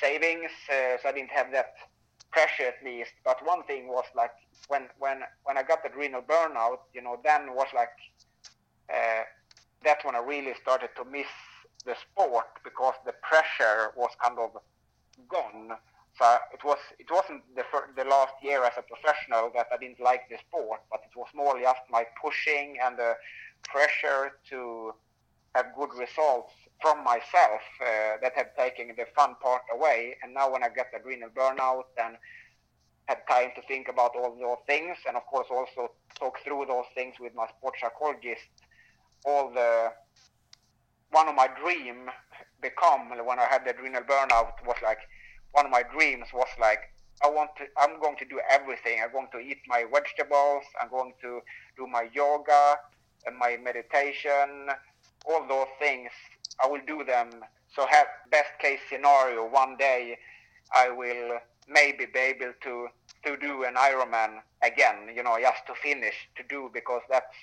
savings. 0.00 0.50
Uh, 0.68 0.96
so 1.00 1.08
I 1.08 1.12
didn't 1.12 1.30
have 1.30 1.52
that 1.52 1.74
pressure 2.30 2.64
at 2.64 2.84
least. 2.84 3.12
But 3.24 3.44
one 3.44 3.62
thing 3.64 3.88
was 3.88 4.04
like 4.14 4.32
when 4.68 4.88
when 4.98 5.22
when 5.44 5.56
I 5.58 5.62
got 5.62 5.82
the 5.82 5.90
adrenal 5.90 6.22
burnout, 6.22 6.78
you 6.94 7.02
know, 7.02 7.20
then 7.22 7.54
was 7.54 7.68
like 7.74 7.94
uh, 8.92 9.22
that's 9.84 10.04
when 10.04 10.14
I 10.14 10.20
really 10.20 10.54
started 10.60 10.90
to 10.96 11.04
miss 11.04 11.26
the 11.84 11.94
sport 11.94 12.46
because 12.64 12.94
the 13.04 13.14
pressure 13.22 13.92
was 13.96 14.10
kind 14.22 14.38
of 14.38 14.50
gone. 15.28 15.76
So 16.22 16.38
it 16.52 16.62
was 16.62 16.78
it 17.00 17.10
wasn't 17.10 17.42
the 17.56 17.64
the 17.96 18.04
last 18.04 18.34
year 18.42 18.62
as 18.64 18.74
a 18.78 18.82
professional 18.82 19.50
that 19.56 19.66
I 19.72 19.76
didn't 19.76 19.98
like 19.98 20.28
the 20.30 20.38
sport, 20.38 20.80
but 20.88 21.00
it 21.02 21.16
was 21.18 21.26
more 21.34 21.58
just 21.60 21.80
my 21.90 22.06
pushing 22.22 22.78
and 22.80 22.96
the 22.96 23.16
pressure 23.64 24.38
to 24.50 24.94
have 25.56 25.66
good 25.76 25.90
results 25.98 26.52
from 26.80 27.02
myself 27.02 27.62
uh, 27.80 28.22
that 28.22 28.34
had 28.36 28.54
taken 28.56 28.94
the 28.96 29.06
fun 29.16 29.34
part 29.42 29.62
away. 29.74 30.14
And 30.22 30.32
now 30.32 30.48
when 30.52 30.62
I 30.62 30.68
get 30.68 30.92
the 30.92 31.00
adrenal 31.00 31.30
burnout 31.30 31.90
and 31.98 32.16
had 33.08 33.26
time 33.28 33.50
to 33.56 33.62
think 33.62 33.88
about 33.88 34.14
all 34.14 34.36
those 34.38 34.62
things, 34.68 34.98
and 35.08 35.16
of 35.16 35.26
course 35.26 35.48
also 35.50 35.90
talk 36.20 36.38
through 36.44 36.66
those 36.68 36.86
things 36.94 37.16
with 37.18 37.34
my 37.34 37.48
sports 37.48 37.80
psychologist, 37.80 38.46
all 39.26 39.50
the 39.50 39.92
one 41.10 41.28
of 41.28 41.34
my 41.34 41.48
dream 41.60 42.08
become 42.60 43.10
when 43.26 43.40
I 43.40 43.46
had 43.50 43.64
the 43.64 43.70
adrenal 43.70 44.02
burnout 44.02 44.64
was 44.64 44.76
like 44.84 45.00
one 45.52 45.66
of 45.66 45.72
my 45.72 45.82
dreams 45.82 46.26
was 46.32 46.48
like 46.60 46.92
I 47.24 47.30
want 47.30 47.50
to 47.58 47.64
I'm 47.78 48.00
going 48.00 48.16
to 48.16 48.24
do 48.24 48.40
everything. 48.50 48.98
I'm 49.02 49.12
going 49.12 49.28
to 49.32 49.38
eat 49.38 49.58
my 49.68 49.84
vegetables. 49.92 50.64
I'm 50.80 50.90
going 50.90 51.12
to 51.22 51.40
do 51.76 51.86
my 51.86 52.08
yoga 52.12 52.76
and 53.26 53.36
my 53.38 53.56
meditation, 53.62 54.68
all 55.26 55.46
those 55.46 55.68
things 55.78 56.10
I 56.62 56.66
will 56.68 56.80
do 56.86 57.04
them. 57.04 57.30
So 57.74 57.86
have 57.86 58.06
best 58.30 58.50
case 58.60 58.80
scenario 58.90 59.48
one 59.48 59.76
day 59.76 60.18
I 60.74 60.90
will 60.90 61.38
maybe 61.68 62.06
be 62.06 62.18
able 62.18 62.52
to 62.62 62.88
to 63.24 63.36
do 63.36 63.62
an 63.64 63.74
Ironman 63.74 64.40
again, 64.62 65.14
you 65.14 65.22
know, 65.22 65.38
just 65.40 65.64
to 65.68 65.74
finish 65.74 66.14
to 66.36 66.42
do 66.48 66.70
because 66.74 67.02
that's 67.08 67.36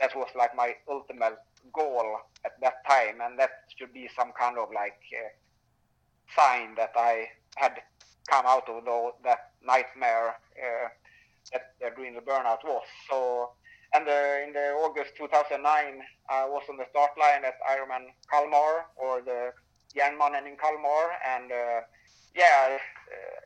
that 0.00 0.16
was 0.16 0.28
like 0.34 0.56
my 0.56 0.74
ultimate 0.88 1.36
goal 1.72 2.16
at 2.44 2.52
that 2.60 2.84
time, 2.88 3.20
and 3.20 3.38
that 3.38 3.50
should 3.76 3.92
be 3.92 4.08
some 4.16 4.32
kind 4.38 4.58
of 4.58 4.68
like 4.74 4.98
uh, 5.12 5.28
sign 6.36 6.74
that 6.76 6.92
I 6.96 7.28
had 7.56 7.80
come 8.28 8.46
out 8.46 8.68
of 8.68 8.84
the, 8.84 9.10
that 9.24 9.50
nightmare 9.64 10.36
uh, 10.56 10.88
that 11.52 11.74
the 11.80 11.88
adrenal 11.88 12.22
burnout 12.22 12.64
was. 12.64 12.86
So 13.10 13.50
and 13.94 14.08
uh, 14.08 14.46
in 14.46 14.54
the 14.54 14.72
August 14.80 15.12
2009, 15.18 15.60
I 16.30 16.46
was 16.46 16.62
on 16.70 16.78
the 16.78 16.86
start 16.90 17.10
line 17.18 17.44
at 17.44 17.60
Ironman 17.60 18.08
Kalmar 18.30 18.86
or 18.96 19.20
the 19.20 19.52
Järnmannen 19.94 20.48
in 20.48 20.56
Kalmar, 20.56 21.12
and 21.28 21.52
uh, 21.52 21.80
yeah, 22.34 22.78
uh, 22.78 23.40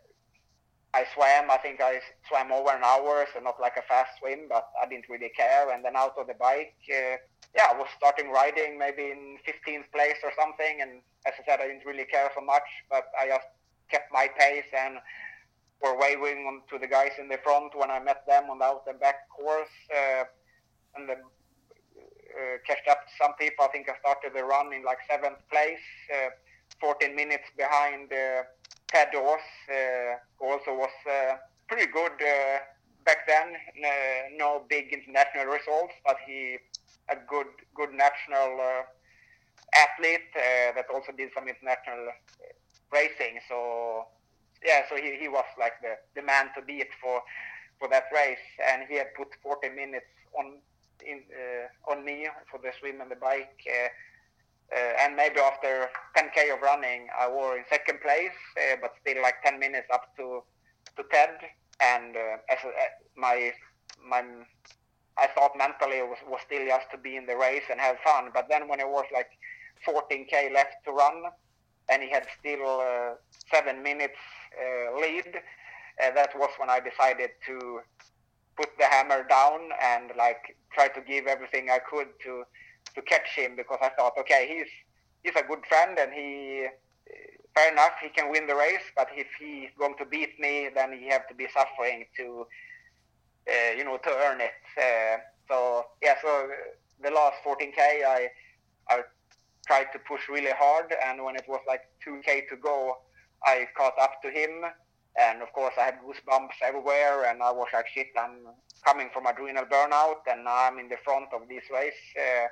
I 0.95 1.05
swam. 1.15 1.51
I 1.51 1.59
think 1.59 1.81
I 1.81 2.01
swam 2.29 2.53
over 2.53 2.71
an 2.71 2.85
hour, 2.85 3.27
so 3.33 3.41
not 3.41 3.61
like 3.61 3.77
a 3.77 3.83
fast 3.83 4.19
swim, 4.19 4.47
but 4.49 4.69
I 4.81 4.89
didn't 4.89 5.09
really 5.09 5.31
care. 5.37 5.71
And 5.73 5.85
then 5.85 5.97
out 5.97 6.15
of 6.19 6.27
the 6.27 6.35
bike, 6.35 6.75
uh, 6.91 7.17
yeah, 7.55 7.69
I 7.71 7.77
was 7.77 7.89
starting 7.97 8.31
riding 8.31 8.79
maybe 8.79 9.11
in 9.11 9.39
15th 9.47 9.91
place 9.93 10.17
or 10.23 10.33
something. 10.39 10.81
And 10.81 11.03
as 11.27 11.35
I 11.39 11.45
said, 11.45 11.61
I 11.61 11.69
didn't 11.69 11.85
really 11.85 12.07
care 12.07 12.31
so 12.35 12.41
much, 12.41 12.69
but 12.91 13.09
I 13.21 13.29
just 13.29 13.49
kept 13.91 14.13
my 14.13 14.29
pace 14.39 14.71
and 14.77 14.99
were 15.83 15.99
waving 15.99 16.63
to 16.71 16.79
the 16.79 16.87
guys 16.87 17.13
in 17.19 17.29
the 17.29 17.39
front 17.45 17.77
when 17.77 17.91
I 17.91 18.01
met 18.01 18.27
them 18.27 18.49
on 18.51 18.59
the 18.59 18.65
out 18.65 18.85
and 18.89 18.99
back 18.99 19.29
course. 19.29 19.77
Uh, 19.93 20.25
and 20.97 21.09
then 21.09 21.21
uh, 22.37 22.57
catched 22.67 22.89
up 22.89 23.05
to 23.05 23.13
some 23.21 23.35
people. 23.39 23.65
I 23.65 23.69
think 23.69 23.89
I 23.89 23.99
started 24.01 24.33
the 24.35 24.45
run 24.45 24.73
in 24.73 24.83
like 24.85 24.99
seventh 25.09 25.41
place, 25.51 25.87
uh, 26.13 26.31
14 26.81 27.15
minutes 27.15 27.49
behind 27.57 28.13
uh, 28.13 28.43
Ted 28.89 29.09
Dawes. 29.13 29.41
Uh, 29.69 30.45
also 30.45 30.75
was 30.75 30.91
uh, 31.09 31.37
pretty 31.69 31.91
good 31.91 32.13
uh, 32.21 32.59
back 33.05 33.27
then. 33.27 33.57
no 34.37 34.65
big 34.69 34.93
international 34.93 35.47
results, 35.47 35.95
but 36.05 36.17
he 36.27 36.59
a 37.09 37.17
good 37.29 37.47
good 37.75 37.93
national 37.93 38.59
athlete 39.75 40.31
that 40.35 40.87
also 40.93 41.13
did 41.13 41.31
some 41.35 41.49
international 41.49 42.11
racing. 42.93 43.39
So 43.49 44.07
yeah, 44.65 44.83
so 44.89 44.97
he, 44.97 45.17
he 45.21 45.29
was 45.29 45.45
like 45.59 45.81
the, 45.83 45.97
the 46.15 46.23
man 46.23 46.51
to 46.57 46.63
beat 46.63 46.89
for 47.01 47.23
for 47.79 47.89
that 47.89 48.05
race, 48.13 48.47
and 48.73 48.83
he 48.89 48.97
had 48.97 49.13
put 49.15 49.29
40 49.43 49.69
minutes 49.71 50.07
on 50.39 50.59
in 51.05 51.23
uh, 51.31 51.93
on 51.93 52.05
me 52.05 52.29
for 52.51 52.59
the 52.59 52.73
swim 52.81 53.01
and 53.01 53.11
the 53.11 53.17
bike. 53.17 53.61
Uh, 53.69 53.89
uh, 54.75 54.93
and 55.01 55.15
maybe 55.15 55.39
after 55.39 55.89
10k 56.17 56.55
of 56.55 56.61
running, 56.61 57.07
I 57.19 57.29
were 57.29 57.57
in 57.57 57.65
second 57.71 58.01
place, 58.01 58.35
uh, 58.57 58.77
but 58.81 58.93
still 59.01 59.23
like 59.23 59.43
10 59.45 59.59
minutes 59.59 59.87
up 59.93 60.17
to 60.17 60.43
to 60.97 61.03
Ted. 61.13 61.37
And 61.81 62.17
uh, 62.17 62.37
as 62.51 62.59
a, 62.65 62.71
my 63.17 63.53
my 64.03 64.25
I 65.19 65.27
thought 65.29 65.57
mentally 65.57 66.03
was, 66.03 66.19
was 66.29 66.41
still 66.45 66.67
just 66.67 66.91
to 66.91 66.99
be 66.99 67.17
in 67.17 67.27
the 67.27 67.37
race 67.37 67.65
and 67.71 67.81
have 67.81 67.97
fun. 68.05 68.31
But 68.35 68.49
then 68.49 68.69
when 68.69 68.81
it 68.81 68.89
was 68.89 69.05
like 69.13 69.31
14k 69.87 70.53
left 70.53 70.85
to 70.85 70.93
run, 70.93 71.23
and 71.89 72.03
he 72.03 72.11
had 72.11 72.27
still 72.39 72.81
uh, 72.81 73.15
seven 73.51 73.83
minutes 73.83 74.19
uh, 74.59 74.99
lead, 75.01 75.37
uh, 76.03 76.11
that 76.15 76.37
was 76.37 76.51
when 76.59 76.69
I 76.69 76.81
decided 76.81 77.31
to 77.47 77.81
put 78.57 78.71
the 78.79 78.87
hammer 78.87 79.23
down 79.29 79.61
and 79.83 80.11
like 80.17 80.57
try 80.73 80.89
to 80.89 81.01
give 81.01 81.27
everything 81.27 81.69
I 81.71 81.79
could 81.79 82.09
to 82.25 82.45
to 82.97 83.03
catch 83.03 83.29
him 83.37 83.55
because 83.57 83.79
I 83.81 83.91
thought, 83.91 84.15
okay, 84.19 84.47
he's 84.49 84.73
he's 85.23 85.41
a 85.41 85.47
good 85.47 85.65
friend 85.67 85.99
and 85.99 86.13
he 86.13 86.67
fair 87.55 87.73
enough 87.73 87.93
he 88.03 88.09
can 88.11 88.31
win 88.31 88.47
the 88.47 88.55
race, 88.55 88.87
but 88.95 89.09
if 89.15 89.27
he's 89.41 89.71
going 89.79 89.97
to 89.99 90.05
beat 90.05 90.39
me, 90.39 90.69
then 90.75 90.93
he 90.93 91.09
have 91.09 91.27
to 91.29 91.35
be 91.35 91.47
suffering 91.55 92.05
to 92.17 92.47
uh, 93.49 93.73
you 93.77 93.85
know 93.85 93.97
to 93.99 94.11
earn 94.11 94.41
it. 94.41 94.61
Uh, 94.77 95.19
so 95.49 95.85
yeah, 96.03 96.15
so 96.21 96.49
the 97.03 97.11
last 97.11 97.37
14k 97.47 97.79
I 97.79 98.29
I 98.89 99.03
tried 99.67 99.93
to 99.93 99.99
push 100.01 100.29
really 100.29 100.53
hard, 100.57 100.93
and 101.05 101.25
when 101.25 101.37
it 101.37 101.45
was 101.49 101.61
like 101.67 101.83
2k 102.07 102.49
to 102.51 102.57
go, 102.57 102.99
I 103.45 103.67
caught 103.77 103.99
up 104.01 104.23
to 104.23 104.31
him 104.31 104.65
and 105.19 105.43
of 105.43 105.53
course 105.53 105.75
I 105.79 105.85
had 105.85 105.99
goosebumps 106.05 106.61
everywhere 106.63 107.25
and 107.25 107.43
I 107.43 107.51
was 107.51 107.69
like 107.73 107.87
shit 107.89 108.09
I'm 108.19 108.47
coming 108.85 109.09
from 109.13 109.27
adrenal 109.27 109.65
burnout 109.65 110.23
and 110.31 110.47
I'm 110.49 110.79
in 110.79 110.89
the 110.89 110.99
front 111.05 111.29
of 111.33 111.49
this 111.49 111.65
race 111.73 112.03
uh, 112.17 112.49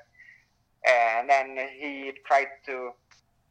and 0.86 1.28
then 1.28 1.56
he 1.78 2.12
tried 2.27 2.48
to 2.66 2.90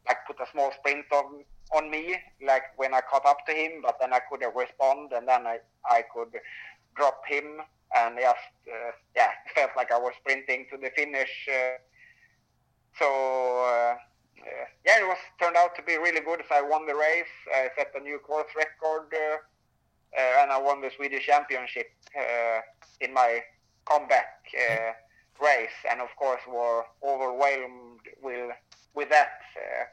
like 0.08 0.18
put 0.28 0.40
a 0.40 0.50
small 0.52 0.72
sprint 0.80 1.06
on 1.12 1.44
on 1.76 1.90
me 1.90 2.16
like 2.46 2.64
when 2.76 2.94
I 2.94 3.02
caught 3.02 3.26
up 3.26 3.46
to 3.48 3.54
him 3.54 3.82
but 3.82 3.98
then 4.00 4.14
I 4.14 4.20
couldn't 4.30 4.56
respond 4.56 5.12
and 5.14 5.28
then 5.28 5.48
I, 5.48 5.60
I 5.90 6.04
could 6.14 6.34
drop 6.96 7.22
him 7.28 7.62
and 7.96 8.18
just 8.20 8.54
uh, 8.68 8.92
yeah 9.16 9.32
felt 9.56 9.72
like 9.76 9.92
I 9.92 9.98
was 9.98 10.14
sprinting 10.20 10.68
to 10.72 10.78
the 10.78 10.92
finish 10.96 11.50
uh, 11.50 11.78
so 13.00 13.08
uh, 13.66 13.96
uh, 14.44 14.66
yeah, 14.86 15.00
it 15.00 15.08
was 15.08 15.18
turned 15.40 15.56
out 15.56 15.76
to 15.76 15.82
be 15.82 15.98
really 15.98 16.20
good. 16.20 16.42
So 16.50 16.56
I 16.56 16.62
won 16.62 16.86
the 16.86 16.96
race, 16.96 17.32
I 17.54 17.70
set 17.78 17.92
a 17.96 18.00
new 18.00 18.20
course 18.20 18.52
record, 18.56 19.08
uh, 19.14 19.38
uh, 20.18 20.42
and 20.42 20.52
I 20.52 20.62
won 20.62 20.82
the 20.82 20.92
Swedish 20.96 21.26
Championship 21.26 21.88
in 23.00 23.14
my 23.14 23.40
comeback 23.86 24.46
race, 25.42 25.78
and 25.90 26.02
of 26.02 26.10
course 26.18 26.42
were 26.48 26.84
overwhelmed 27.04 28.02
with 28.22 28.52
with 28.94 29.10
that. 29.10 29.42
Uh, 29.56 29.86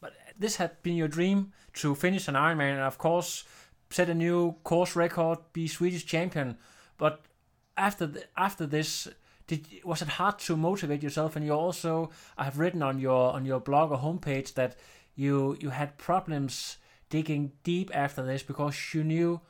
but 0.00 0.12
this 0.38 0.56
had 0.56 0.82
been 0.82 0.96
your 0.96 1.08
dream 1.08 1.52
to 1.74 1.94
finish 1.94 2.28
an 2.28 2.34
Ironman, 2.34 2.72
and 2.72 2.80
of 2.80 2.98
course 2.98 3.44
set 3.90 4.08
a 4.08 4.14
new 4.14 4.52
course 4.64 4.96
record, 4.96 5.38
be 5.52 5.66
Swedish 5.66 6.06
champion. 6.06 6.56
But 6.96 7.22
after 7.76 8.06
the, 8.06 8.24
after 8.36 8.66
this, 8.66 9.08
did 9.46 9.66
was 9.84 10.02
it 10.02 10.08
hard 10.08 10.38
to 10.40 10.56
motivate 10.56 11.02
yourself? 11.02 11.36
And 11.36 11.44
you 11.44 11.52
also 11.52 12.10
I 12.38 12.44
have 12.44 12.58
written 12.58 12.82
on 12.82 12.98
your 12.98 13.32
on 13.32 13.44
your 13.44 13.60
blog 13.60 13.90
or 13.90 13.98
homepage 13.98 14.54
that 14.54 14.76
you 15.14 15.56
you 15.60 15.70
had 15.70 15.98
problems 15.98 16.78
digging 17.08 17.52
deep 17.64 17.90
after 17.92 18.22
this 18.22 18.42
because 18.42 18.94
you 18.94 19.02
knew 19.02 19.40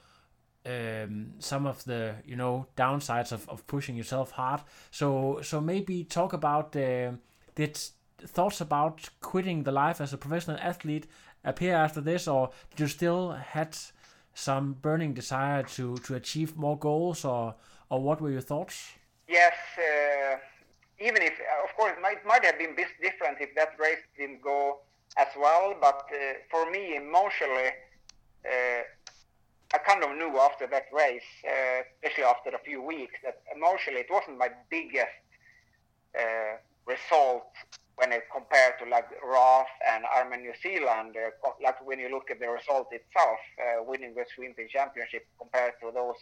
um, 0.66 1.32
some 1.38 1.66
of 1.66 1.84
the 1.84 2.14
you 2.24 2.36
know 2.36 2.66
downsides 2.76 3.32
of, 3.32 3.48
of 3.48 3.66
pushing 3.66 3.96
yourself 3.96 4.32
hard. 4.32 4.62
So 4.90 5.40
so 5.42 5.60
maybe 5.60 6.04
talk 6.04 6.32
about 6.32 6.76
uh, 6.76 7.12
did 7.54 7.78
thoughts 8.18 8.60
about 8.60 9.08
quitting 9.20 9.62
the 9.62 9.72
life 9.72 10.00
as 10.00 10.12
a 10.12 10.18
professional 10.18 10.58
athlete 10.60 11.06
appear 11.44 11.74
after 11.74 12.00
this, 12.00 12.28
or 12.28 12.50
did 12.70 12.80
you 12.80 12.86
still 12.86 13.32
had 13.32 13.76
some 14.34 14.74
burning 14.74 15.14
desire 15.14 15.62
to 15.62 15.96
to 15.98 16.14
achieve 16.14 16.56
more 16.56 16.78
goals, 16.78 17.24
or 17.24 17.54
or 17.88 18.02
what 18.02 18.20
were 18.20 18.30
your 18.30 18.42
thoughts? 18.42 18.92
yes, 19.30 19.54
uh, 19.78 20.36
even 20.98 21.22
if, 21.22 21.32
uh, 21.38 21.64
of 21.64 21.70
course, 21.76 21.92
it 21.96 22.02
might, 22.02 22.26
might 22.26 22.44
have 22.44 22.58
been 22.58 22.74
different 23.00 23.38
if 23.40 23.54
that 23.54 23.78
race 23.78 24.02
didn't 24.18 24.42
go 24.42 24.80
as 25.16 25.28
well. 25.38 25.74
But 25.80 26.10
uh, 26.10 26.34
for 26.50 26.70
me, 26.70 26.96
emotionally, 26.96 27.70
uh, 28.44 28.82
I 29.72 29.78
kind 29.78 30.02
of 30.02 30.16
knew 30.16 30.38
after 30.38 30.66
that 30.66 30.86
race, 30.92 31.30
uh, 31.46 31.82
especially 32.02 32.24
after 32.24 32.50
a 32.50 32.58
few 32.58 32.82
weeks, 32.82 33.14
that 33.24 33.42
emotionally 33.54 34.00
it 34.00 34.10
wasn't 34.10 34.38
my 34.38 34.48
biggest 34.68 35.22
uh, 36.18 36.58
result 36.86 37.46
when 37.96 38.12
it 38.12 38.24
compared 38.34 38.78
to 38.80 38.88
like 38.88 39.06
Roth 39.22 39.70
and 39.86 40.04
Ironman 40.04 40.40
New 40.42 40.54
Zealand. 40.62 41.14
like 41.62 41.84
when 41.86 41.98
you 42.00 42.10
look 42.10 42.30
at 42.30 42.40
the 42.40 42.48
result 42.48 42.88
itself, 42.90 43.38
winning 43.86 44.14
the 44.14 44.24
Swedish 44.34 44.72
Championship 44.72 45.26
compared 45.38 45.74
to 45.82 45.92
those 45.92 46.16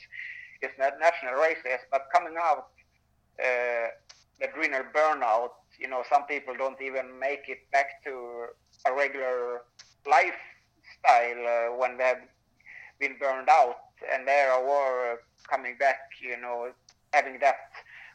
national 1.01 1.35
races, 1.41 1.81
but 1.91 2.09
coming 2.13 2.35
out 2.39 2.69
uh, 3.43 3.89
adrenal 4.43 4.83
burnout. 4.95 5.51
You 5.79 5.89
know, 5.89 6.03
some 6.11 6.25
people 6.27 6.55
don't 6.57 6.81
even 6.83 7.19
make 7.19 7.49
it 7.49 7.71
back 7.71 8.03
to 8.05 8.47
a 8.87 8.93
regular 8.93 9.63
lifestyle 10.07 11.43
uh, 11.47 11.77
when 11.77 11.97
they 11.99 12.05
have 12.05 12.19
been 12.99 13.17
burned 13.19 13.49
out, 13.49 13.77
and 14.13 14.27
there 14.27 14.53
I 14.53 14.61
were 14.61 15.21
coming 15.49 15.77
back. 15.79 15.99
You 16.21 16.41
know, 16.41 16.71
having 17.13 17.39
that 17.41 17.57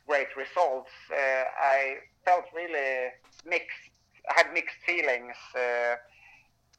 great 0.07 0.35
results. 0.35 0.91
Uh, 1.11 1.43
I 1.61 1.95
felt 2.25 2.45
really 2.53 3.11
mixed. 3.45 3.89
I 4.29 4.33
had 4.37 4.53
mixed 4.53 4.77
feelings 4.85 5.35
uh, 5.55 5.95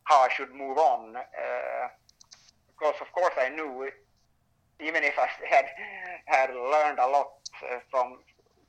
how 0.04 0.20
I 0.20 0.28
should 0.34 0.54
move 0.54 0.78
on. 0.78 1.16
Uh, 1.16 1.88
because 2.68 2.94
of 3.00 3.10
course 3.12 3.34
I 3.38 3.48
knew, 3.48 3.88
even 4.80 5.04
if 5.04 5.14
I 5.18 5.28
had 5.48 5.66
had 6.26 6.50
learned 6.50 6.98
a 6.98 7.06
lot 7.06 7.30
uh, 7.70 7.78
from 7.90 8.18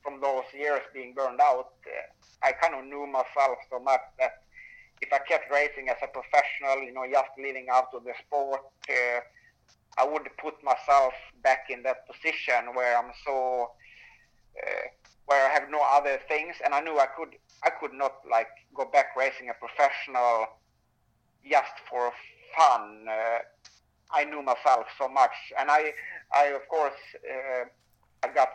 from 0.02 0.20
those 0.20 0.44
years 0.54 0.82
being 0.94 1.14
burned 1.14 1.40
out, 1.40 1.72
uh, 1.86 2.46
I 2.46 2.52
kind 2.52 2.74
of 2.74 2.84
knew 2.84 3.06
myself 3.06 3.58
so 3.70 3.80
much 3.80 4.00
that 4.20 4.42
if 5.02 5.12
I 5.12 5.18
kept 5.18 5.50
racing 5.50 5.88
as 5.88 5.96
a 6.02 6.08
professional, 6.08 6.82
you 6.82 6.92
know, 6.92 7.04
just 7.10 7.30
living 7.38 7.66
out 7.70 7.88
of 7.94 8.04
the 8.04 8.12
sport, 8.26 8.60
uh, 8.88 9.20
I 9.98 10.04
would 10.04 10.28
put 10.38 10.62
myself 10.62 11.14
back 11.42 11.66
in 11.70 11.82
that 11.84 12.06
position 12.06 12.74
where 12.74 12.98
I'm 12.98 13.12
so, 13.24 13.70
uh, 14.56 14.86
where 15.26 15.48
I 15.48 15.52
have 15.52 15.70
no 15.70 15.80
other 15.82 16.18
things, 16.28 16.56
and 16.64 16.74
I 16.74 16.80
knew 16.80 16.98
I 16.98 17.06
could, 17.06 17.36
I 17.62 17.70
could 17.70 17.92
not 17.92 18.14
like 18.30 18.48
go 18.74 18.84
back 18.84 19.16
racing 19.16 19.50
a 19.50 19.54
professional 19.54 20.46
just 21.48 21.72
for 21.88 22.12
fun. 22.56 23.06
Uh, 23.08 23.38
I 24.10 24.24
knew 24.24 24.42
myself 24.42 24.86
so 24.98 25.08
much, 25.08 25.34
and 25.58 25.70
I, 25.70 25.92
I 26.32 26.46
of 26.46 26.68
course, 26.68 27.00
uh, 27.28 27.64
I 28.22 28.28
got 28.32 28.50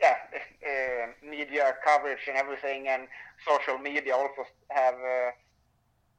yeah, 0.00 0.16
uh, 0.34 1.28
media 1.28 1.74
coverage 1.84 2.26
and 2.28 2.36
everything, 2.36 2.88
and 2.88 3.08
social 3.46 3.78
media 3.78 4.14
also 4.14 4.44
have 4.70 4.94
uh, 4.94 5.30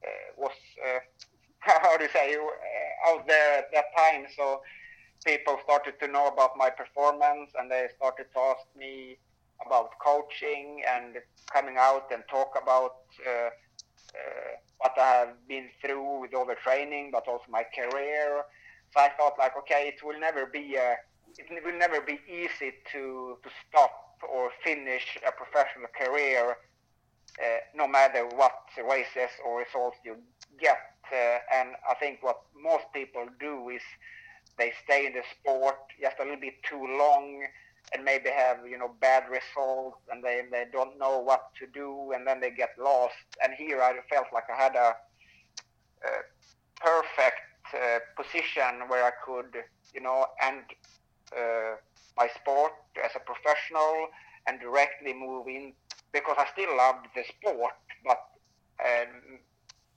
uh 0.04 0.06
was 0.36 0.52
uh, 0.84 0.98
how 1.58 1.96
do 1.96 2.04
you 2.04 2.10
say 2.10 2.36
uh, 2.36 3.10
out 3.10 3.26
there 3.26 3.58
at 3.58 3.72
that 3.72 3.86
time. 3.96 4.26
So 4.36 4.60
people 5.24 5.58
started 5.64 5.98
to 6.00 6.08
know 6.08 6.28
about 6.28 6.56
my 6.56 6.70
performance, 6.70 7.50
and 7.58 7.70
they 7.70 7.88
started 7.96 8.26
to 8.34 8.40
ask 8.40 8.66
me 8.76 9.16
about 9.64 9.90
coaching 9.98 10.82
and 10.88 11.16
coming 11.52 11.76
out 11.78 12.10
and 12.12 12.22
talk 12.28 12.58
about 12.60 12.96
what 14.78 14.92
I 14.98 15.10
have 15.20 15.48
been 15.48 15.68
through 15.80 16.20
with 16.20 16.34
all 16.34 16.44
the 16.44 16.56
training, 16.56 17.10
but 17.10 17.26
also 17.26 17.44
my 17.48 17.64
career. 17.74 18.42
So 18.92 19.00
I 19.00 19.08
thought 19.16 19.38
like, 19.38 19.56
okay, 19.58 19.88
it 19.88 20.04
will 20.04 20.20
never 20.20 20.46
be 20.46 20.76
a 20.76 20.96
it 21.38 21.64
will 21.64 21.78
never 21.78 22.00
be 22.00 22.18
easy 22.28 22.72
to 22.92 23.38
to 23.42 23.50
stop 23.68 24.04
or 24.32 24.50
finish 24.62 25.18
a 25.26 25.32
professional 25.32 25.88
career, 25.98 26.56
uh, 27.42 27.58
no 27.74 27.86
matter 27.86 28.26
what 28.26 28.54
races 28.88 29.30
or 29.44 29.58
results 29.58 29.96
you 30.04 30.16
get. 30.60 30.78
Uh, 31.12 31.38
and 31.52 31.70
I 31.88 31.94
think 31.94 32.22
what 32.22 32.40
most 32.60 32.84
people 32.94 33.26
do 33.38 33.68
is 33.68 33.82
they 34.58 34.72
stay 34.84 35.06
in 35.06 35.12
the 35.12 35.22
sport 35.38 35.76
just 36.00 36.16
a 36.20 36.22
little 36.22 36.40
bit 36.40 36.62
too 36.62 36.80
long 36.98 37.44
and 37.92 38.04
maybe 38.04 38.30
have 38.30 38.58
you 38.66 38.78
know 38.78 38.90
bad 39.00 39.24
results 39.28 39.98
and 40.10 40.24
they, 40.24 40.42
they 40.50 40.64
don't 40.72 40.98
know 40.98 41.18
what 41.18 41.50
to 41.58 41.66
do 41.66 42.12
and 42.14 42.26
then 42.26 42.40
they 42.40 42.50
get 42.50 42.70
lost 42.78 43.14
and 43.42 43.52
here 43.54 43.82
I 43.82 43.92
felt 44.10 44.26
like 44.32 44.44
I 44.50 44.62
had 44.62 44.74
a, 44.74 44.94
a 46.04 46.10
perfect 46.80 47.42
uh, 47.74 47.98
position 48.16 48.88
where 48.88 49.04
I 49.04 49.12
could 49.24 49.54
you 49.92 50.00
know 50.00 50.26
and 50.42 50.62
my 52.16 52.28
sport 52.40 52.72
as 53.04 53.10
a 53.16 53.20
professional 53.20 54.08
and 54.46 54.60
directly 54.60 55.12
move 55.12 55.48
in 55.48 55.72
because 56.12 56.36
I 56.38 56.46
still 56.52 56.76
loved 56.76 57.06
the 57.14 57.24
sport, 57.24 57.74
but 58.04 58.22
um, 58.80 59.38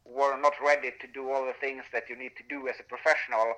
were 0.04 0.40
not 0.40 0.54
ready 0.64 0.92
to 1.00 1.08
do 1.14 1.30
all 1.30 1.46
the 1.46 1.54
things 1.60 1.84
that 1.94 2.10
you 2.10 2.16
need 2.16 2.32
to 2.38 2.44
do 2.50 2.68
as 2.68 2.76
a 2.80 2.84
professional. 2.84 3.54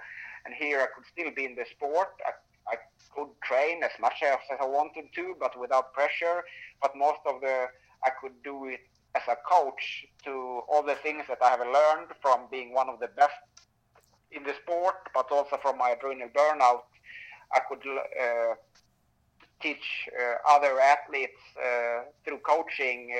And 0.45 0.53
here 0.53 0.81
I 0.81 0.87
could 0.93 1.05
still 1.05 1.31
be 1.33 1.45
in 1.45 1.55
the 1.55 1.65
sport. 1.71 2.09
I, 2.25 2.31
I 2.73 2.77
could 3.15 3.29
train 3.43 3.83
as 3.83 3.91
much 3.99 4.21
as 4.23 4.39
I 4.59 4.65
wanted 4.65 5.13
to, 5.15 5.35
but 5.39 5.57
without 5.59 5.93
pressure. 5.93 6.43
But 6.81 6.95
most 6.95 7.19
of 7.25 7.41
the 7.41 7.67
I 8.03 8.09
could 8.21 8.41
do 8.43 8.65
it 8.65 8.81
as 9.15 9.23
a 9.27 9.35
coach 9.47 10.05
to 10.23 10.61
all 10.69 10.83
the 10.83 10.95
things 10.95 11.23
that 11.27 11.39
I 11.41 11.49
have 11.49 11.59
learned 11.59 12.11
from 12.21 12.47
being 12.51 12.73
one 12.73 12.89
of 12.89 12.99
the 12.99 13.07
best 13.07 13.33
in 14.31 14.43
the 14.43 14.53
sport, 14.61 14.95
but 15.13 15.31
also 15.31 15.57
from 15.61 15.77
my 15.77 15.91
adrenal 15.91 16.29
burnout. 16.29 16.83
I 17.53 17.59
could 17.67 17.83
uh, 17.87 18.55
teach 19.61 20.07
uh, 20.19 20.35
other 20.55 20.79
athletes 20.79 21.39
uh, 21.57 22.03
through 22.23 22.39
coaching 22.39 23.11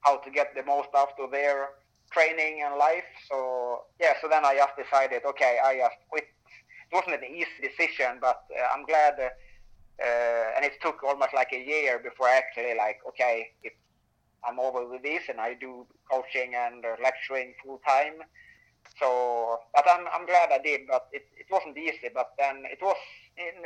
how 0.00 0.16
to 0.18 0.30
get 0.30 0.54
the 0.54 0.62
most 0.64 0.88
out 0.96 1.12
of 1.18 1.30
their 1.30 1.68
training 2.10 2.62
and 2.64 2.76
life. 2.76 3.04
So 3.28 3.84
yeah, 4.00 4.14
so 4.20 4.28
then 4.28 4.44
I 4.44 4.56
just 4.56 4.76
decided, 4.76 5.24
okay, 5.24 5.58
I 5.64 5.76
just 5.76 5.96
quit. 6.08 6.24
It 6.24 6.94
wasn't 6.94 7.22
an 7.22 7.30
easy 7.30 7.58
decision, 7.62 8.18
but 8.20 8.42
uh, 8.50 8.74
I'm 8.74 8.84
glad. 8.84 9.14
Uh, 9.18 9.28
uh, 10.02 10.56
and 10.56 10.64
it 10.64 10.72
took 10.80 11.04
almost 11.04 11.34
like 11.34 11.52
a 11.52 11.62
year 11.62 11.98
before 11.98 12.26
I 12.26 12.36
actually 12.36 12.74
like, 12.74 12.98
okay, 13.06 13.50
it, 13.62 13.74
I'm 14.48 14.58
over 14.58 14.88
with 14.88 15.02
this, 15.02 15.24
and 15.28 15.38
I 15.38 15.52
do 15.52 15.86
coaching 16.10 16.54
and 16.54 16.82
lecturing 17.02 17.52
full 17.62 17.80
time. 17.86 18.14
So, 18.98 19.58
but 19.74 19.84
I'm 19.88 20.06
I'm 20.12 20.26
glad 20.26 20.50
I 20.50 20.58
did. 20.58 20.80
But 20.88 21.08
it, 21.12 21.26
it 21.36 21.46
wasn't 21.50 21.76
easy. 21.76 22.08
But 22.12 22.30
then 22.38 22.64
it 22.64 22.78
was. 22.82 22.96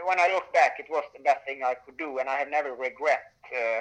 When 0.07 0.21
I 0.21 0.29
look 0.33 0.53
back, 0.53 0.77
it 0.79 0.87
was 0.89 1.05
the 1.17 1.23
best 1.23 1.45
thing 1.47 1.63
I 1.65 1.75
could 1.75 1.97
do, 1.97 2.19
and 2.19 2.29
I 2.29 2.37
have 2.37 2.51
never 2.51 2.73
regret 2.75 3.25
uh, 3.53 3.81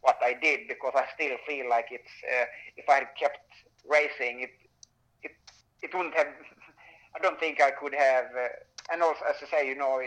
what 0.00 0.18
I 0.22 0.34
did 0.34 0.68
because 0.68 0.92
I 0.94 1.04
still 1.14 1.36
feel 1.46 1.68
like 1.68 1.86
it's. 1.90 2.14
Uh, 2.24 2.44
if 2.76 2.88
I 2.88 2.94
had 2.94 3.08
kept 3.18 3.38
racing, 3.88 4.40
it 4.40 4.54
it 5.22 5.32
it 5.82 5.94
wouldn't 5.94 6.14
have. 6.14 6.26
I 7.16 7.20
don't 7.20 7.38
think 7.38 7.62
I 7.62 7.70
could 7.70 7.94
have. 7.94 8.26
Uh, 8.36 8.48
and 8.92 9.02
also, 9.02 9.20
as 9.28 9.36
I 9.42 9.46
say, 9.50 9.68
you 9.68 9.76
know, 9.76 10.00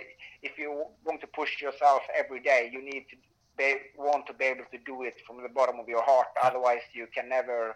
if 0.43 0.57
you 0.57 0.85
want 1.05 1.21
to 1.21 1.27
push 1.27 1.61
yourself 1.61 2.01
every 2.15 2.41
day, 2.41 2.69
you 2.71 2.83
need 2.83 3.05
to 3.09 3.15
be, 3.57 3.75
want 3.97 4.27
to 4.27 4.33
be 4.33 4.45
able 4.45 4.65
to 4.71 4.77
do 4.85 5.03
it 5.03 5.15
from 5.25 5.41
the 5.41 5.49
bottom 5.49 5.79
of 5.79 5.87
your 5.87 6.03
heart. 6.03 6.27
Otherwise, 6.43 6.81
you 6.93 7.07
can 7.13 7.27
never 7.27 7.75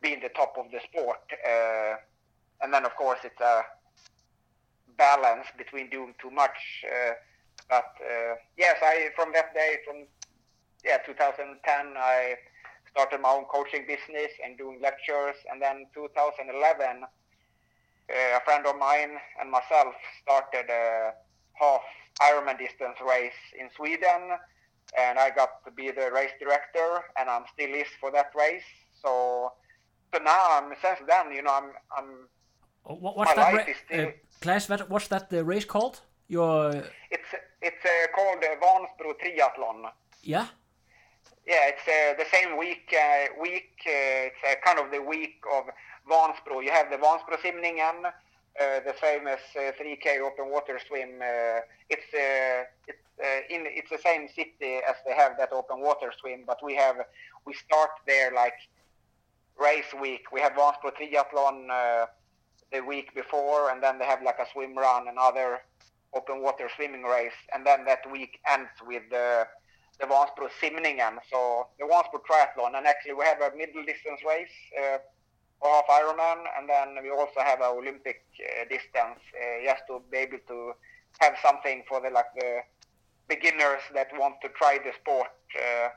be 0.00 0.12
in 0.12 0.20
the 0.20 0.28
top 0.28 0.54
of 0.56 0.70
the 0.70 0.78
sport. 0.84 1.18
Uh, 1.32 1.94
and 2.62 2.72
then, 2.72 2.84
of 2.84 2.94
course, 2.96 3.18
it's 3.24 3.40
a 3.40 3.62
balance 4.96 5.46
between 5.56 5.90
doing 5.90 6.14
too 6.20 6.30
much. 6.30 6.84
Uh, 6.84 7.12
but 7.68 7.90
uh, 8.02 8.34
yes, 8.56 8.76
I 8.82 9.08
from 9.16 9.32
that 9.34 9.54
day, 9.54 9.78
from 9.86 10.06
yeah 10.84 10.98
2010, 11.06 11.94
I 11.96 12.34
started 12.90 13.20
my 13.20 13.30
own 13.30 13.44
coaching 13.46 13.84
business 13.86 14.30
and 14.44 14.56
doing 14.56 14.78
lectures. 14.80 15.34
And 15.50 15.60
then 15.60 15.86
2011, 15.94 17.02
uh, 17.02 17.06
a 18.12 18.40
friend 18.44 18.66
of 18.66 18.76
mine 18.78 19.18
and 19.40 19.50
myself 19.50 19.94
started 20.22 20.70
a 20.70 21.12
half 21.54 21.80
Ironman 22.22 22.58
distance 22.58 22.98
race 23.06 23.40
in 23.58 23.68
Sweden. 23.76 24.38
And 24.96 25.18
I 25.18 25.30
got 25.30 25.64
to 25.64 25.72
be 25.72 25.90
the 25.90 26.10
race 26.12 26.30
director, 26.38 27.02
and 27.18 27.28
I'm 27.28 27.44
still 27.52 27.74
is 27.74 27.88
for 28.00 28.12
that 28.12 28.30
race. 28.36 28.62
So, 29.02 29.50
so 30.14 30.22
now 30.22 30.46
I'm 30.50 30.72
since 30.80 31.00
then, 31.08 31.32
you 31.34 31.42
know, 31.42 31.52
I'm 31.52 31.70
I'm. 31.96 32.28
What, 32.84 33.16
what's 33.16 33.34
my 33.34 33.42
that? 33.42 33.54
life 33.54 33.66
Ra- 33.66 33.72
is 33.72 33.76
still. 33.84 34.08
uh, 34.08 34.10
Claes, 34.44 34.68
what, 34.68 34.90
what's 34.90 35.08
that 35.08 35.32
uh, 35.32 35.42
race 35.42 35.64
called? 35.64 36.02
Your 36.28 36.70
It's 37.10 37.30
it's 37.62 37.84
uh, 37.84 38.12
called 38.14 38.44
uh, 38.44 38.56
Vansbro 38.62 39.14
Triathlon. 39.20 39.90
yeah. 40.22 40.46
Yeah, 41.46 41.68
it's 41.72 41.86
uh, 41.88 42.14
the 42.22 42.28
same 42.30 42.58
week. 42.58 42.88
Uh, 42.92 43.40
week. 43.40 43.72
Uh, 43.86 44.28
it's 44.28 44.42
uh, 44.46 44.54
kind 44.64 44.78
of 44.78 44.90
the 44.90 45.00
week 45.00 45.40
of 45.56 45.64
Vansbro. 46.10 46.62
You 46.62 46.70
have 46.70 46.88
the 46.90 46.96
Vansbro 46.96 47.36
Simningen, 47.42 48.04
uh, 48.06 48.80
the 48.86 48.94
famous 49.00 49.40
uh, 49.56 49.72
3K 49.78 50.20
open 50.20 50.50
water 50.50 50.78
swim. 50.86 51.10
Uh, 51.22 51.60
it's 51.90 52.08
uh, 52.14 52.64
it's 52.86 53.06
uh, 53.22 53.54
in 53.54 53.62
it's 53.78 53.90
the 53.90 54.02
same 54.08 54.28
city 54.28 54.72
as 54.90 54.96
they 55.06 55.14
have 55.14 55.32
that 55.38 55.52
open 55.52 55.80
water 55.80 56.12
swim, 56.20 56.40
but 56.46 56.58
we 56.62 56.74
have 56.74 56.96
we 57.46 57.52
start 57.54 57.90
there 58.06 58.30
like 58.32 58.58
race 59.58 59.92
week. 60.00 60.24
We 60.32 60.40
have 60.40 60.52
Vansbro 60.52 60.90
Triathlon 60.98 61.56
uh, 61.70 62.06
the 62.72 62.80
week 62.80 63.14
before, 63.14 63.70
and 63.70 63.82
then 63.82 63.98
they 63.98 64.04
have 64.04 64.22
like 64.22 64.38
a 64.38 64.46
swim 64.52 64.76
run, 64.76 65.08
another 65.08 65.60
open 66.14 66.42
water 66.42 66.68
swimming 66.76 67.02
race, 67.02 67.38
and 67.54 67.66
then 67.66 67.84
that 67.84 68.08
week 68.10 68.40
ends 68.50 68.70
with 68.86 69.02
the 69.10 69.46
the 70.00 70.06
Vansbro 70.06 70.48
Simningen. 70.60 71.18
So 71.30 71.68
the 71.78 71.86
Vansbro 71.86 72.20
Triathlon, 72.28 72.76
and 72.76 72.86
actually 72.86 73.14
we 73.14 73.24
have 73.24 73.40
a 73.40 73.56
middle 73.56 73.84
distance 73.84 74.20
race, 74.26 74.56
uh, 74.80 74.98
half 75.62 75.86
Ironman, 75.88 76.44
and 76.58 76.68
then 76.68 77.02
we 77.02 77.10
also 77.10 77.40
have 77.40 77.60
a 77.60 77.70
Olympic 77.70 78.24
uh, 78.40 78.64
distance, 78.68 79.20
uh, 79.34 79.64
just 79.64 79.82
to 79.88 80.02
be 80.10 80.18
able 80.18 80.38
to 80.48 80.72
have 81.20 81.34
something 81.42 81.84
for 81.88 82.00
the 82.00 82.10
like 82.10 82.32
the 82.36 82.60
beginners 83.28 83.80
that 83.94 84.08
want 84.18 84.34
to 84.42 84.48
try 84.50 84.78
the 84.78 84.92
sport 85.00 85.28
uh, 85.56 85.88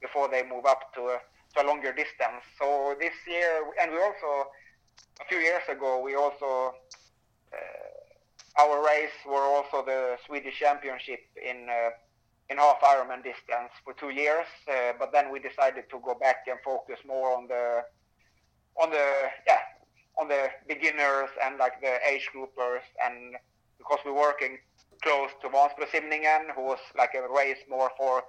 before 0.00 0.28
they 0.28 0.42
move 0.42 0.64
up 0.64 0.94
to 0.94 1.00
a, 1.02 1.18
to 1.54 1.62
a 1.62 1.66
longer 1.66 1.92
distance. 1.92 2.42
So 2.58 2.94
this 2.98 3.12
year, 3.26 3.64
and 3.80 3.92
we 3.92 3.98
also 3.98 4.48
a 5.20 5.24
few 5.28 5.38
years 5.38 5.62
ago 5.68 6.00
we 6.02 6.14
also 6.14 6.74
uh, 7.52 8.60
our 8.62 8.84
race 8.84 9.16
were 9.26 9.42
also 9.42 9.84
the 9.84 10.16
Swedish 10.26 10.58
Championship 10.58 11.20
in 11.36 11.68
uh, 11.68 11.90
in 12.50 12.58
half 12.58 12.80
Ironman 12.82 13.22
distance 13.22 13.72
for 13.84 13.94
two 13.94 14.10
years. 14.10 14.46
Uh, 14.68 14.92
but 14.98 15.12
then 15.12 15.32
we 15.32 15.38
decided 15.38 15.84
to 15.90 15.98
go 16.04 16.14
back 16.14 16.44
and 16.46 16.58
focus 16.64 16.98
more 17.06 17.36
on 17.36 17.48
the 17.48 17.82
on 18.82 18.90
the 18.90 19.06
yeah 19.46 19.62
on 20.18 20.28
the 20.28 20.48
beginners 20.68 21.30
and 21.42 21.58
like 21.58 21.80
the 21.80 21.96
age 22.06 22.28
groupers 22.34 22.84
and 23.04 23.36
because 23.78 23.98
we're 24.04 24.14
working 24.14 24.58
close 25.02 25.30
to 25.40 25.48
Vansbro 25.48 25.88
Simningen, 25.90 26.54
who 26.54 26.62
was 26.62 26.78
like 26.96 27.14
a 27.14 27.22
race 27.32 27.58
more 27.68 27.90
for 27.96 28.22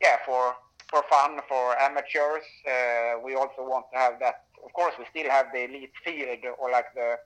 yeah 0.00 0.16
for 0.24 0.54
for 0.92 1.02
fun 1.08 1.40
for 1.48 1.64
amateurs. 1.80 2.44
Uh, 2.68 3.18
we 3.24 3.34
also 3.34 3.64
want 3.72 3.86
to 3.92 3.98
have 3.98 4.20
that. 4.20 4.44
Of 4.62 4.72
course, 4.74 4.94
we 4.98 5.06
still 5.10 5.28
have 5.30 5.46
the 5.52 5.64
elite 5.64 5.96
field 6.04 6.44
or 6.60 6.70
like 6.70 6.92
the 6.94 7.16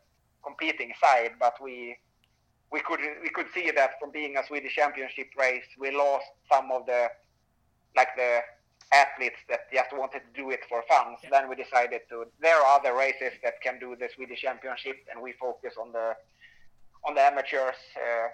competing 0.43 0.93
side, 1.03 1.33
but 1.39 1.55
we 1.61 1.99
we 2.71 2.81
could 2.81 3.01
we 3.23 3.29
could 3.29 3.49
see 3.53 3.71
that 3.73 3.91
from 4.01 4.11
being 4.13 4.37
a 4.37 4.47
Swedish 4.47 4.75
Championship 4.77 5.29
race, 5.37 5.69
we 5.79 5.91
lost 5.91 6.31
some 6.51 6.71
of 6.71 6.87
the 6.87 7.09
like 7.97 8.15
the 8.17 8.41
athletes 8.93 9.41
that 9.49 9.63
just 9.73 9.91
wanted 9.93 10.23
to 10.27 10.33
do 10.41 10.51
it 10.51 10.61
for 10.69 10.85
fun. 10.89 11.17
So 11.21 11.29
then 11.31 11.49
we 11.51 11.57
decided 11.57 12.03
to. 12.11 12.27
There 12.41 12.57
are 12.57 12.79
other 12.79 12.95
races 12.95 13.33
that 13.43 13.61
can 13.61 13.81
do 13.81 13.97
the 13.99 14.09
Swedish 14.15 14.41
Championship, 14.43 14.97
and 15.11 15.21
we 15.21 15.33
focus 15.33 15.75
on 15.81 15.91
the 15.93 16.15
on 17.05 17.15
the 17.17 17.23
amateurs. 17.23 17.81
Uh, 17.97 18.29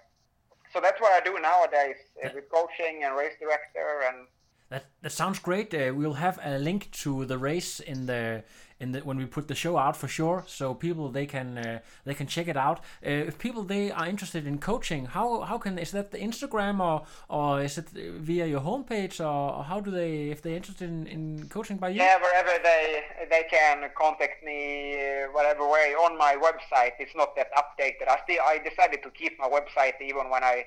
so 0.73 0.81
that's 0.81 1.01
what 1.01 1.13
I 1.13 1.25
do 1.25 1.39
nowadays 1.41 1.97
uh, 2.23 2.29
with 2.35 2.49
coaching 2.51 3.05
and 3.05 3.17
race 3.17 3.37
director 3.41 4.05
and 4.09 4.27
That 4.73 4.86
that 5.03 5.12
sounds 5.12 5.39
great. 5.39 5.74
Uh, 5.74 5.93
we'll 5.94 6.15
have 6.15 6.39
a 6.43 6.59
link 6.59 6.90
to 7.03 7.27
the 7.27 7.36
race 7.36 7.78
in 7.78 8.07
the 8.07 8.43
in 8.81 8.93
the 8.93 9.01
when 9.01 9.19
we 9.19 9.27
put 9.27 9.47
the 9.47 9.55
show 9.55 9.77
out 9.77 9.99
for 9.99 10.09
sure, 10.09 10.44
so 10.47 10.73
people 10.73 11.11
they 11.11 11.27
can 11.27 11.59
uh, 11.59 11.81
they 12.07 12.15
can 12.15 12.27
check 12.27 12.49
it 12.49 12.57
out. 12.57 12.78
Uh, 13.07 13.28
if 13.28 13.36
people 13.36 13.65
they 13.65 13.90
are 13.90 14.09
interested 14.09 14.47
in 14.47 14.57
coaching, 14.57 15.05
how 15.05 15.43
how 15.43 15.59
can 15.59 15.78
is 15.78 15.90
that 15.90 16.11
the 16.11 16.16
Instagram 16.16 16.81
or 16.81 17.03
or 17.28 17.61
is 17.61 17.77
it 17.77 17.90
via 17.90 18.47
your 18.47 18.62
homepage 18.62 19.20
or, 19.20 19.62
how 19.62 19.78
do 19.78 19.90
they 19.90 20.31
if 20.31 20.40
they're 20.40 20.57
interested 20.57 20.89
in, 20.89 21.07
in 21.07 21.49
coaching 21.51 21.77
by 21.77 21.90
you? 21.90 22.01
Yeah, 22.01 22.16
wherever 22.16 22.55
they 22.62 23.03
they 23.28 23.44
can 23.51 23.90
contact 23.94 24.43
me, 24.43 24.94
uh, 24.94 25.32
whatever 25.32 25.69
way 25.69 25.94
on 26.07 26.16
my 26.16 26.35
website. 26.47 26.93
It's 26.99 27.15
not 27.15 27.36
that 27.36 27.49
updated. 27.61 28.09
I 28.09 28.19
still 28.24 28.40
I 28.43 28.57
decided 28.57 29.03
to 29.03 29.11
keep 29.11 29.39
my 29.39 29.51
website 29.51 30.01
even 30.01 30.31
when 30.31 30.43
I 30.43 30.65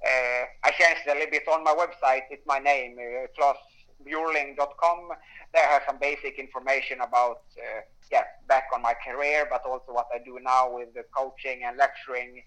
uh, 0.00 0.44
I 0.64 0.70
changed 0.72 1.02
a 1.08 1.14
little 1.14 1.30
bit 1.30 1.46
on 1.48 1.62
my 1.62 1.74
website. 1.74 2.22
It's 2.30 2.46
my 2.46 2.58
name, 2.58 2.96
uh, 2.98 3.26
claesbjorling.com. 3.36 5.08
There 5.52 5.68
I 5.68 5.72
have 5.72 5.82
some 5.86 5.98
basic 5.98 6.38
information 6.38 7.00
about 7.00 7.42
uh, 7.58 7.82
yeah 8.10 8.24
back 8.48 8.64
on 8.72 8.82
my 8.82 8.94
career, 8.94 9.46
but 9.50 9.62
also 9.66 9.92
what 9.92 10.08
I 10.14 10.18
do 10.24 10.38
now 10.42 10.74
with 10.74 10.94
the 10.94 11.04
coaching 11.14 11.64
and 11.64 11.76
lecturing. 11.76 12.42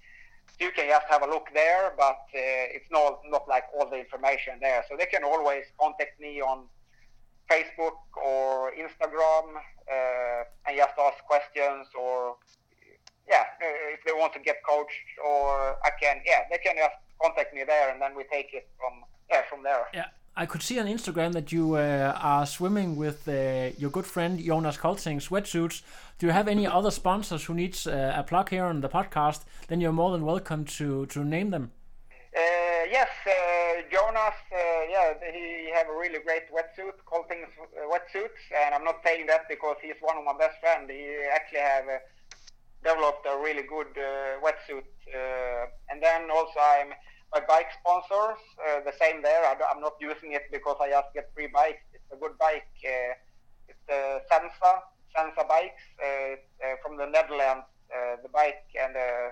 So 0.57 0.65
you 0.65 0.71
can 0.71 0.87
just 0.87 1.05
have 1.09 1.21
a 1.21 1.27
look 1.27 1.47
there, 1.53 1.93
but 1.97 2.25
uh, 2.33 2.75
it's 2.75 2.89
not 2.91 3.19
not 3.27 3.47
like 3.47 3.65
all 3.77 3.87
the 3.89 3.99
information 3.99 4.53
there. 4.59 4.83
So 4.89 4.95
they 4.97 5.05
can 5.05 5.23
always 5.23 5.65
contact 5.79 6.19
me 6.19 6.41
on 6.41 6.65
Facebook 7.51 7.99
or 8.15 8.71
Instagram 8.71 9.45
uh, 9.91 10.43
and 10.67 10.77
just 10.77 10.93
ask 10.97 11.23
questions 11.25 11.87
or 11.99 12.37
yeah, 13.29 13.45
uh, 13.61 13.93
if 13.93 14.03
they 14.05 14.11
want 14.11 14.33
to 14.33 14.39
get 14.39 14.57
coached 14.67 15.09
or 15.23 15.77
I 15.85 15.91
can 16.01 16.21
yeah 16.25 16.41
they 16.49 16.57
can 16.57 16.75
just 16.77 16.95
contact 17.23 17.53
me 17.53 17.63
there 17.65 17.91
and 17.91 18.01
then 18.01 18.15
we 18.15 18.23
take 18.31 18.49
it 18.53 18.67
from 18.77 18.93
yeah 19.29 19.43
from 19.49 19.63
there. 19.63 19.85
Yeah, 19.93 20.09
I 20.35 20.45
could 20.45 20.61
see 20.61 20.79
on 20.79 20.87
Instagram 20.87 21.33
that 21.33 21.51
you 21.51 21.75
uh, 21.75 22.17
are 22.19 22.45
swimming 22.45 22.95
with 22.95 23.27
uh, 23.27 23.69
your 23.77 23.91
good 23.91 24.05
friend 24.05 24.39
Jonas 24.39 24.77
Colting 24.77 25.19
wetsuits. 25.19 25.81
Do 26.19 26.27
you 26.27 26.33
have 26.33 26.47
any 26.47 26.65
other 26.67 26.91
sponsors 26.91 27.43
who 27.45 27.53
needs 27.53 27.87
uh, 27.87 28.13
a 28.15 28.23
plug 28.23 28.49
here 28.49 28.65
on 28.65 28.81
the 28.81 28.89
podcast? 28.89 29.41
Then 29.67 29.81
you're 29.81 29.99
more 30.01 30.11
than 30.11 30.25
welcome 30.25 30.65
to 30.77 31.05
to 31.07 31.23
name 31.23 31.49
them. 31.51 31.71
Uh, 32.35 32.83
yes, 32.89 33.09
uh, 33.27 33.81
Jonas. 33.91 34.39
Uh, 34.51 34.57
yeah, 34.89 35.13
he 35.31 35.69
have 35.73 35.87
a 35.87 35.97
really 36.03 36.19
great 36.27 36.49
wetsuit, 36.49 36.97
uh, 37.11 37.87
wetsuits, 37.93 38.43
and 38.59 38.73
I'm 38.73 38.83
not 38.83 38.97
saying 39.05 39.27
that 39.27 39.47
because 39.47 39.77
he's 39.81 39.99
one 40.01 40.17
of 40.17 40.25
my 40.25 40.35
best 40.37 40.59
friends. 40.59 40.89
He 40.89 41.05
actually 41.31 41.59
have 41.59 41.85
developed 42.83 43.25
a 43.25 43.37
really 43.39 43.63
good 43.63 43.91
uh, 43.97 44.39
wetsuit. 44.43 44.87
Uh, 45.07 45.65
and 45.89 46.01
then 46.01 46.29
also 46.31 46.59
I'm 46.59 46.93
my 47.33 47.41
bike 47.47 47.71
sponsors, 47.81 48.37
uh, 48.61 48.81
the 48.85 48.93
same 49.01 49.23
there. 49.23 49.43
I, 49.43 49.53
am 49.73 49.81
not 49.81 49.93
using 49.99 50.33
it 50.33 50.43
because 50.51 50.77
I 50.79 50.89
just 50.91 51.13
get 51.15 51.31
free 51.33 51.47
bikes. 51.47 51.81
It's 51.93 52.05
a 52.13 52.15
good 52.15 52.37
bike. 52.37 52.69
It's 52.83 53.85
uh, 53.89 54.21
Sensa, 54.29 54.71
Sensa 55.17 55.47
bikes 55.47 55.81
from 56.83 56.97
the 56.97 57.07
Netherlands. 57.07 57.65
the 58.21 58.29
bike 58.29 58.65
and 58.79 58.93
the 58.93 59.31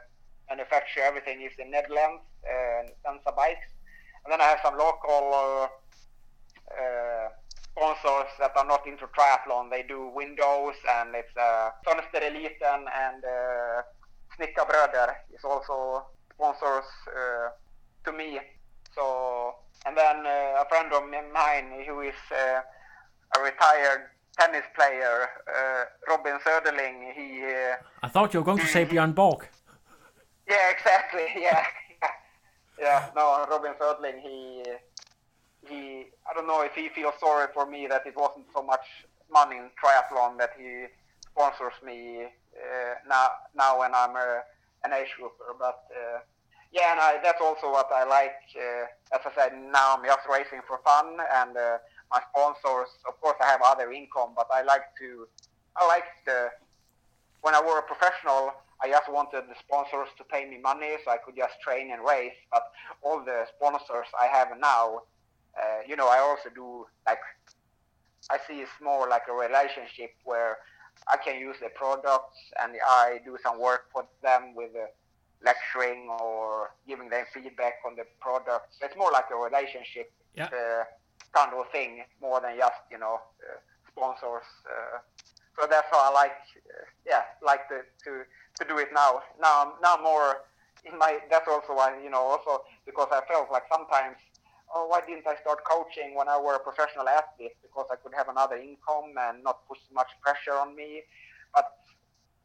manufacturer, 0.49 1.03
everything 1.03 1.41
is 1.41 1.53
in 1.59 1.69
Netherlands, 1.69 2.23
uh, 2.49 3.31
bikes. 3.37 3.69
And 4.23 4.31
then 4.31 4.41
I 4.41 4.45
have 4.45 4.59
some 4.63 4.77
local 4.77 5.69
sponsors 8.01 8.31
that 8.39 8.51
are 8.55 8.65
not 8.65 8.85
into 8.87 9.05
triathlon. 9.07 9.69
They 9.69 9.83
do 9.83 10.11
windows 10.13 10.75
and 10.99 11.15
it's 11.15 11.35
uh, 11.37 11.69
Eliten 11.87 12.85
and 12.93 13.23
uh, 13.23 13.81
Snicka 14.37 14.65
Bröder 14.67 15.13
is 15.33 15.43
also 15.43 16.05
sponsors 16.33 16.85
uh, 17.07 17.49
to 18.05 18.11
me. 18.11 18.39
So 18.95 19.55
and 19.85 19.97
then 19.97 20.25
uh, 20.25 20.61
a 20.61 20.65
friend 20.69 20.91
of 20.93 21.03
mine 21.33 21.83
who 21.87 22.01
is 22.01 22.15
uh, 22.31 22.61
a 23.37 23.41
retired 23.41 24.09
tennis 24.37 24.65
player, 24.75 25.27
uh, 25.47 25.83
Robin 26.07 26.37
Söderling. 26.45 27.13
He. 27.13 27.43
Uh, 27.43 27.75
I 28.03 28.07
thought 28.07 28.33
you 28.33 28.39
were 28.39 28.45
going 28.45 28.59
to 28.59 28.67
say 28.67 28.85
Björn 28.85 29.13
Borg. 29.15 29.47
Yeah, 30.47 30.69
exactly. 30.71 31.27
Yeah, 31.41 31.63
yeah. 32.79 33.09
No, 33.15 33.45
Robin 33.49 33.73
Söderling. 33.79 34.19
He 34.21 34.63
he, 35.67 36.07
I 36.29 36.33
don't 36.33 36.47
know 36.47 36.61
if 36.61 36.73
he 36.73 36.89
feels 36.89 37.13
sorry 37.19 37.47
for 37.53 37.65
me 37.65 37.88
that 37.88 38.05
it 38.05 38.15
wasn't 38.15 38.45
so 38.53 38.63
much 38.63 38.85
money 39.31 39.57
in 39.57 39.69
triathlon 39.81 40.38
that 40.38 40.51
he 40.57 40.85
sponsors 41.31 41.73
me 41.85 42.23
uh, 42.25 42.93
now 43.07 43.27
now 43.55 43.79
when 43.79 43.93
I'm 43.95 44.15
a, 44.15 44.41
an 44.83 44.93
age 44.93 45.13
grouper. 45.17 45.55
But 45.57 45.83
uh, 45.91 46.19
yeah, 46.71 46.91
and 46.91 46.99
I, 46.99 47.19
that's 47.23 47.41
also 47.41 47.71
what 47.71 47.89
I 47.93 48.03
like. 48.05 48.39
Uh, 48.55 49.15
as 49.15 49.21
I 49.25 49.31
said, 49.35 49.53
now 49.71 49.97
I'm 49.97 50.05
just 50.05 50.27
racing 50.29 50.61
for 50.67 50.79
fun, 50.83 51.17
and 51.33 51.55
uh, 51.55 51.77
my 52.09 52.21
sponsors. 52.31 52.89
Of 53.07 53.19
course, 53.21 53.38
I 53.41 53.45
have 53.45 53.61
other 53.63 53.91
income, 53.91 54.31
but 54.35 54.47
I 54.53 54.63
like 54.63 54.88
to. 54.99 55.27
I 55.75 55.88
like 55.88 56.05
the 56.25 56.49
when 57.41 57.55
I 57.55 57.61
were 57.61 57.79
a 57.79 57.83
professional. 57.83 58.51
I 58.83 58.89
just 58.89 59.11
wanted 59.11 59.43
the 59.47 59.53
sponsors 59.61 60.09
to 60.17 60.23
pay 60.23 60.49
me 60.49 60.57
money 60.57 60.97
so 61.05 61.11
I 61.11 61.17
could 61.17 61.35
just 61.38 61.53
train 61.61 61.91
and 61.91 62.01
race. 62.03 62.33
But 62.51 62.63
all 63.03 63.23
the 63.23 63.45
sponsors 63.55 64.07
I 64.19 64.25
have 64.25 64.57
now, 64.59 65.03
uh, 65.57 65.81
you 65.87 65.95
know, 65.95 66.07
I 66.07 66.19
also 66.19 66.49
do 66.53 66.85
like 67.05 67.19
I 68.29 68.37
see 68.47 68.61
it's 68.61 68.71
more 68.81 69.09
like 69.09 69.23
a 69.29 69.33
relationship 69.33 70.11
where 70.23 70.57
I 71.11 71.17
can 71.17 71.39
use 71.39 71.57
the 71.61 71.69
products 71.69 72.37
and 72.61 72.73
I 72.87 73.19
do 73.25 73.37
some 73.43 73.59
work 73.59 73.85
for 73.91 74.05
them 74.21 74.53
with 74.55 74.71
uh, 74.75 74.85
lecturing 75.43 76.07
or 76.21 76.71
giving 76.87 77.09
them 77.09 77.25
feedback 77.33 77.73
on 77.85 77.95
the 77.95 78.05
products. 78.19 78.77
It's 78.81 78.95
more 78.95 79.11
like 79.11 79.25
a 79.31 79.35
relationship 79.35 80.11
yeah. 80.35 80.45
uh, 80.45 80.83
kind 81.33 81.53
of 81.53 81.69
thing 81.71 82.03
more 82.21 82.39
than 82.41 82.57
just 82.57 82.81
you 82.91 82.99
know 82.99 83.19
uh, 83.41 83.59
sponsors. 83.87 84.45
Uh, 84.65 84.99
so 85.59 85.67
that's 85.69 85.87
how 85.91 86.09
I 86.09 86.13
like, 86.13 86.31
uh, 86.55 86.85
yeah, 87.05 87.23
like 87.43 87.67
to, 87.69 87.81
to 88.05 88.23
to 88.59 88.67
do 88.67 88.77
it 88.77 88.89
now. 88.93 89.21
Now, 89.41 89.73
now 89.81 89.97
more 90.01 90.41
in 90.85 90.97
my. 90.97 91.19
That's 91.29 91.47
also 91.47 91.75
why 91.75 91.99
you 92.03 92.09
know 92.09 92.21
also 92.21 92.63
because 92.85 93.07
I 93.11 93.21
felt 93.27 93.51
like 93.51 93.63
sometimes 93.71 94.17
oh, 94.73 94.88
why 94.88 95.02
didn't 95.06 95.27
I 95.27 95.35
start 95.41 95.64
coaching 95.64 96.15
when 96.15 96.27
I 96.27 96.39
were 96.39 96.56
a 96.56 96.60
professional 96.60 97.07
athlete? 97.07 97.56
Because 97.61 97.85
I 97.91 97.95
could 97.95 98.14
have 98.15 98.30
another 98.30 98.56
income 98.56 99.14
and 99.19 99.43
not 99.43 99.68
put 99.68 99.77
so 99.77 99.93
much 99.93 100.10
pressure 100.22 100.53
on 100.53 100.76
me. 100.76 101.03
But 101.53 101.65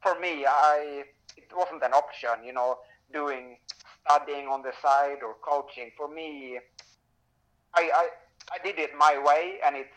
for 0.03 0.19
me, 0.19 0.47
I 0.47 1.05
it 1.36 1.51
wasn't 1.55 1.82
an 1.82 1.93
option, 1.93 2.44
you 2.44 2.53
know, 2.53 2.78
doing 3.12 3.59
studying 4.05 4.47
on 4.48 4.62
the 4.62 4.73
side 4.82 5.23
or 5.23 5.35
coaching. 5.43 5.90
For 5.97 6.09
me, 6.09 6.59
I, 7.74 7.90
I, 7.94 8.09
I 8.53 8.59
did 8.65 8.78
it 8.78 8.90
my 8.97 9.20
way 9.24 9.59
and 9.65 9.77
it 9.77 9.89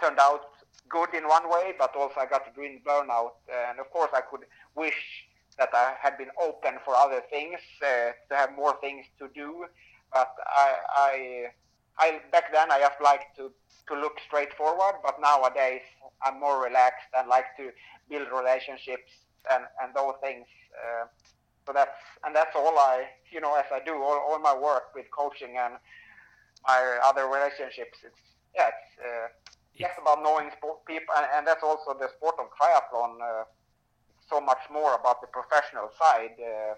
turned 0.00 0.18
out 0.18 0.42
good 0.88 1.14
in 1.14 1.26
one 1.28 1.48
way, 1.48 1.74
but 1.78 1.94
also 1.96 2.14
I 2.18 2.26
got 2.26 2.44
to 2.46 2.52
green 2.52 2.80
burnout. 2.86 3.38
And 3.68 3.78
of 3.80 3.90
course, 3.90 4.10
I 4.14 4.20
could 4.20 4.46
wish 4.74 5.26
that 5.58 5.70
I 5.72 5.94
had 6.00 6.18
been 6.18 6.30
open 6.42 6.74
for 6.84 6.94
other 6.94 7.22
things, 7.30 7.58
uh, 7.82 8.12
to 8.28 8.36
have 8.36 8.54
more 8.54 8.76
things 8.80 9.06
to 9.18 9.28
do 9.34 9.64
but 10.16 10.32
I, 10.64 10.68
I, 11.08 11.14
I 11.98 12.06
back 12.32 12.52
then 12.52 12.70
I 12.70 12.78
just 12.80 13.00
like 13.02 13.24
to 13.36 13.52
to 13.88 13.94
look 13.94 14.16
straightforward, 14.26 14.96
but 15.06 15.20
nowadays 15.20 15.84
I'm 16.24 16.40
more 16.40 16.58
relaxed 16.62 17.10
and 17.16 17.28
like 17.28 17.48
to 17.58 17.70
build 18.10 18.28
relationships 18.40 19.10
and 19.52 19.62
and 19.80 19.88
those 19.94 20.16
things. 20.22 20.46
Uh, 20.80 21.04
so 21.64 21.72
that's 21.78 22.00
and 22.24 22.34
that's 22.34 22.54
all 22.56 22.76
I 22.78 23.06
you 23.30 23.40
know 23.40 23.54
as 23.62 23.68
I 23.72 23.80
do 23.84 23.94
all, 23.94 24.18
all 24.26 24.38
my 24.38 24.56
work 24.56 24.94
with 24.94 25.06
coaching 25.10 25.52
and 25.64 25.74
my 26.66 26.80
other 27.08 27.26
relationships. 27.36 27.98
It's 28.08 28.22
yeah, 28.56 28.70
it's 28.72 28.92
uh, 28.98 29.26
yeah. 29.74 29.88
just 29.88 29.98
about 30.00 30.22
knowing 30.22 30.48
sport 30.56 30.84
people, 30.86 31.14
and, 31.16 31.26
and 31.36 31.42
that's 31.46 31.62
also 31.62 31.92
the 31.92 32.08
sport 32.16 32.36
of 32.40 32.46
triathlon. 32.56 33.20
Uh, 33.20 33.44
so 34.28 34.40
much 34.40 34.64
more 34.72 34.94
about 34.98 35.20
the 35.20 35.28
professional 35.28 35.88
side. 36.00 36.34
Uh, 36.40 36.74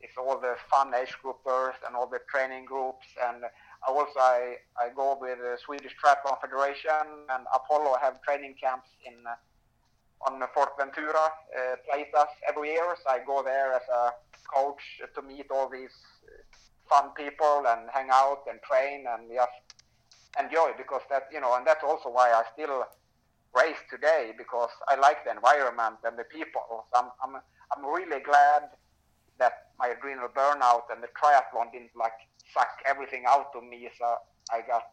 it's 0.00 0.16
all 0.16 0.38
the 0.38 0.54
fun 0.70 0.94
age 0.94 1.14
groupers 1.22 1.74
and 1.86 1.96
all 1.96 2.06
the 2.06 2.20
training 2.30 2.64
groups 2.64 3.06
and 3.28 3.44
also 3.86 4.18
I, 4.18 4.56
I 4.80 4.88
go 4.94 5.16
with 5.20 5.38
the 5.38 5.56
Swedish 5.64 5.94
Triathlon 6.02 6.40
Federation 6.40 7.26
and 7.30 7.46
Apollo 7.54 7.96
have 8.00 8.22
training 8.22 8.54
camps 8.60 8.88
in 9.04 9.14
uh, 9.26 9.34
on 10.26 10.40
Fuerteventura 10.54 11.30
uh, 11.30 11.76
places 11.88 12.28
every 12.48 12.70
year. 12.70 12.96
So 13.02 13.10
I 13.10 13.20
go 13.24 13.42
there 13.42 13.72
as 13.72 13.82
a 13.92 14.10
coach 14.52 14.82
to 15.14 15.22
meet 15.22 15.46
all 15.50 15.68
these 15.68 15.94
fun 16.88 17.10
people 17.16 17.64
and 17.68 17.88
hang 17.92 18.08
out 18.10 18.42
and 18.48 18.58
train 18.62 19.04
and 19.06 19.30
just 19.32 19.52
enjoy 20.40 20.72
because 20.76 21.02
that 21.10 21.24
you 21.32 21.40
know 21.40 21.54
and 21.56 21.66
that's 21.66 21.84
also 21.84 22.10
why 22.10 22.30
I 22.30 22.42
still 22.52 22.84
race 23.54 23.80
today 23.90 24.32
because 24.36 24.70
I 24.88 24.96
like 24.96 25.24
the 25.24 25.30
environment 25.30 25.96
and 26.04 26.18
the 26.18 26.24
people. 26.24 26.86
So 26.92 27.00
I'm 27.00 27.10
I'm 27.22 27.40
I'm 27.76 27.84
really 27.84 28.20
glad 28.22 28.70
that 29.38 29.68
my 29.78 29.88
adrenal 29.88 30.28
burnout 30.28 30.90
and 30.90 31.02
the 31.02 31.08
triathlon 31.14 31.72
didn't 31.72 31.94
like 31.96 32.16
suck 32.52 32.68
everything 32.86 33.24
out 33.28 33.50
of 33.54 33.62
me. 33.64 33.88
So 33.98 34.16
I 34.50 34.62
got, 34.66 34.84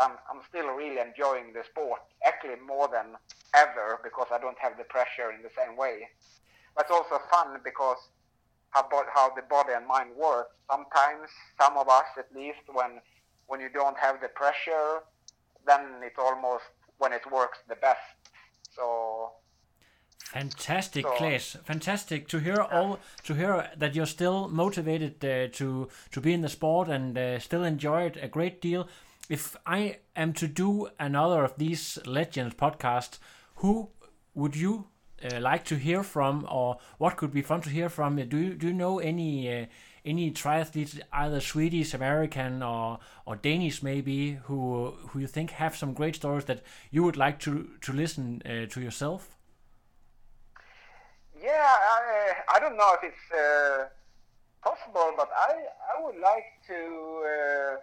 I'm, 0.00 0.12
I'm 0.30 0.40
still 0.48 0.68
really 0.70 0.98
enjoying 0.98 1.52
the 1.52 1.64
sport, 1.64 2.00
actually 2.26 2.56
more 2.66 2.88
than 2.88 3.16
ever 3.54 4.00
because 4.02 4.28
I 4.32 4.38
don't 4.38 4.58
have 4.58 4.78
the 4.78 4.84
pressure 4.84 5.30
in 5.32 5.42
the 5.42 5.50
same 5.56 5.76
way. 5.76 6.08
But 6.74 6.86
it's 6.86 6.92
also 6.92 7.20
fun 7.30 7.58
because 7.64 7.98
how, 8.70 8.88
how 9.12 9.34
the 9.34 9.42
body 9.42 9.72
and 9.74 9.86
mind 9.86 10.10
work. 10.16 10.48
Sometimes, 10.70 11.28
some 11.60 11.76
of 11.76 11.88
us 11.88 12.06
at 12.18 12.26
least, 12.34 12.62
when 12.72 13.00
when 13.48 13.60
you 13.60 13.68
don't 13.68 13.98
have 13.98 14.20
the 14.20 14.28
pressure, 14.28 15.02
then 15.66 15.80
it's 16.02 16.18
almost 16.18 16.62
when 16.98 17.12
it 17.12 17.22
works 17.32 17.58
the 17.68 17.74
best. 17.74 17.98
So 18.76 19.32
Fantastic, 20.32 21.04
so, 21.04 21.12
Claes. 21.16 21.56
Fantastic 21.64 22.28
to 22.28 22.38
hear 22.38 22.60
all 22.60 23.00
to 23.24 23.34
hear 23.34 23.68
that 23.76 23.96
you're 23.96 24.06
still 24.06 24.48
motivated 24.48 25.24
uh, 25.24 25.48
to 25.58 25.88
to 26.12 26.20
be 26.20 26.32
in 26.32 26.42
the 26.42 26.48
sport 26.48 26.88
and 26.88 27.18
uh, 27.18 27.40
still 27.40 27.64
enjoy 27.64 28.04
it 28.04 28.16
a 28.22 28.28
great 28.28 28.60
deal. 28.60 28.86
If 29.28 29.56
I 29.66 29.98
am 30.14 30.32
to 30.34 30.46
do 30.46 30.88
another 31.00 31.42
of 31.42 31.56
these 31.58 31.98
Legends 32.06 32.54
podcasts, 32.54 33.18
who 33.56 33.88
would 34.34 34.54
you 34.54 34.86
uh, 35.24 35.40
like 35.40 35.64
to 35.64 35.74
hear 35.74 36.04
from, 36.04 36.46
or 36.48 36.78
what 36.98 37.16
could 37.16 37.32
be 37.32 37.42
fun 37.42 37.60
to 37.62 37.70
hear 37.70 37.88
from? 37.88 38.14
Do 38.16 38.36
you 38.38 38.54
do 38.54 38.68
you 38.68 38.72
know 38.72 39.00
any 39.00 39.62
uh, 39.62 39.66
any 40.04 40.30
triathletes, 40.30 41.00
either 41.12 41.40
Swedish, 41.40 41.92
American, 41.92 42.62
or 42.62 43.00
or 43.26 43.34
Danish 43.34 43.82
maybe, 43.82 44.38
who 44.44 44.92
who 45.08 45.18
you 45.18 45.26
think 45.26 45.50
have 45.50 45.76
some 45.76 45.92
great 45.92 46.14
stories 46.14 46.44
that 46.44 46.62
you 46.92 47.02
would 47.02 47.16
like 47.16 47.40
to 47.40 47.68
to 47.80 47.92
listen 47.92 48.42
uh, 48.46 48.66
to 48.66 48.80
yourself? 48.80 49.36
Yeah, 51.42 51.48
I, 51.56 52.54
I 52.54 52.60
don't 52.60 52.76
know 52.76 52.92
if 53.00 53.02
it's 53.02 53.26
uh, 53.32 53.88
possible, 54.62 55.14
but 55.16 55.30
I, 55.34 55.52
I 55.96 56.04
would 56.04 56.20
like 56.20 56.44
to 56.68 56.78
uh, 57.24 57.76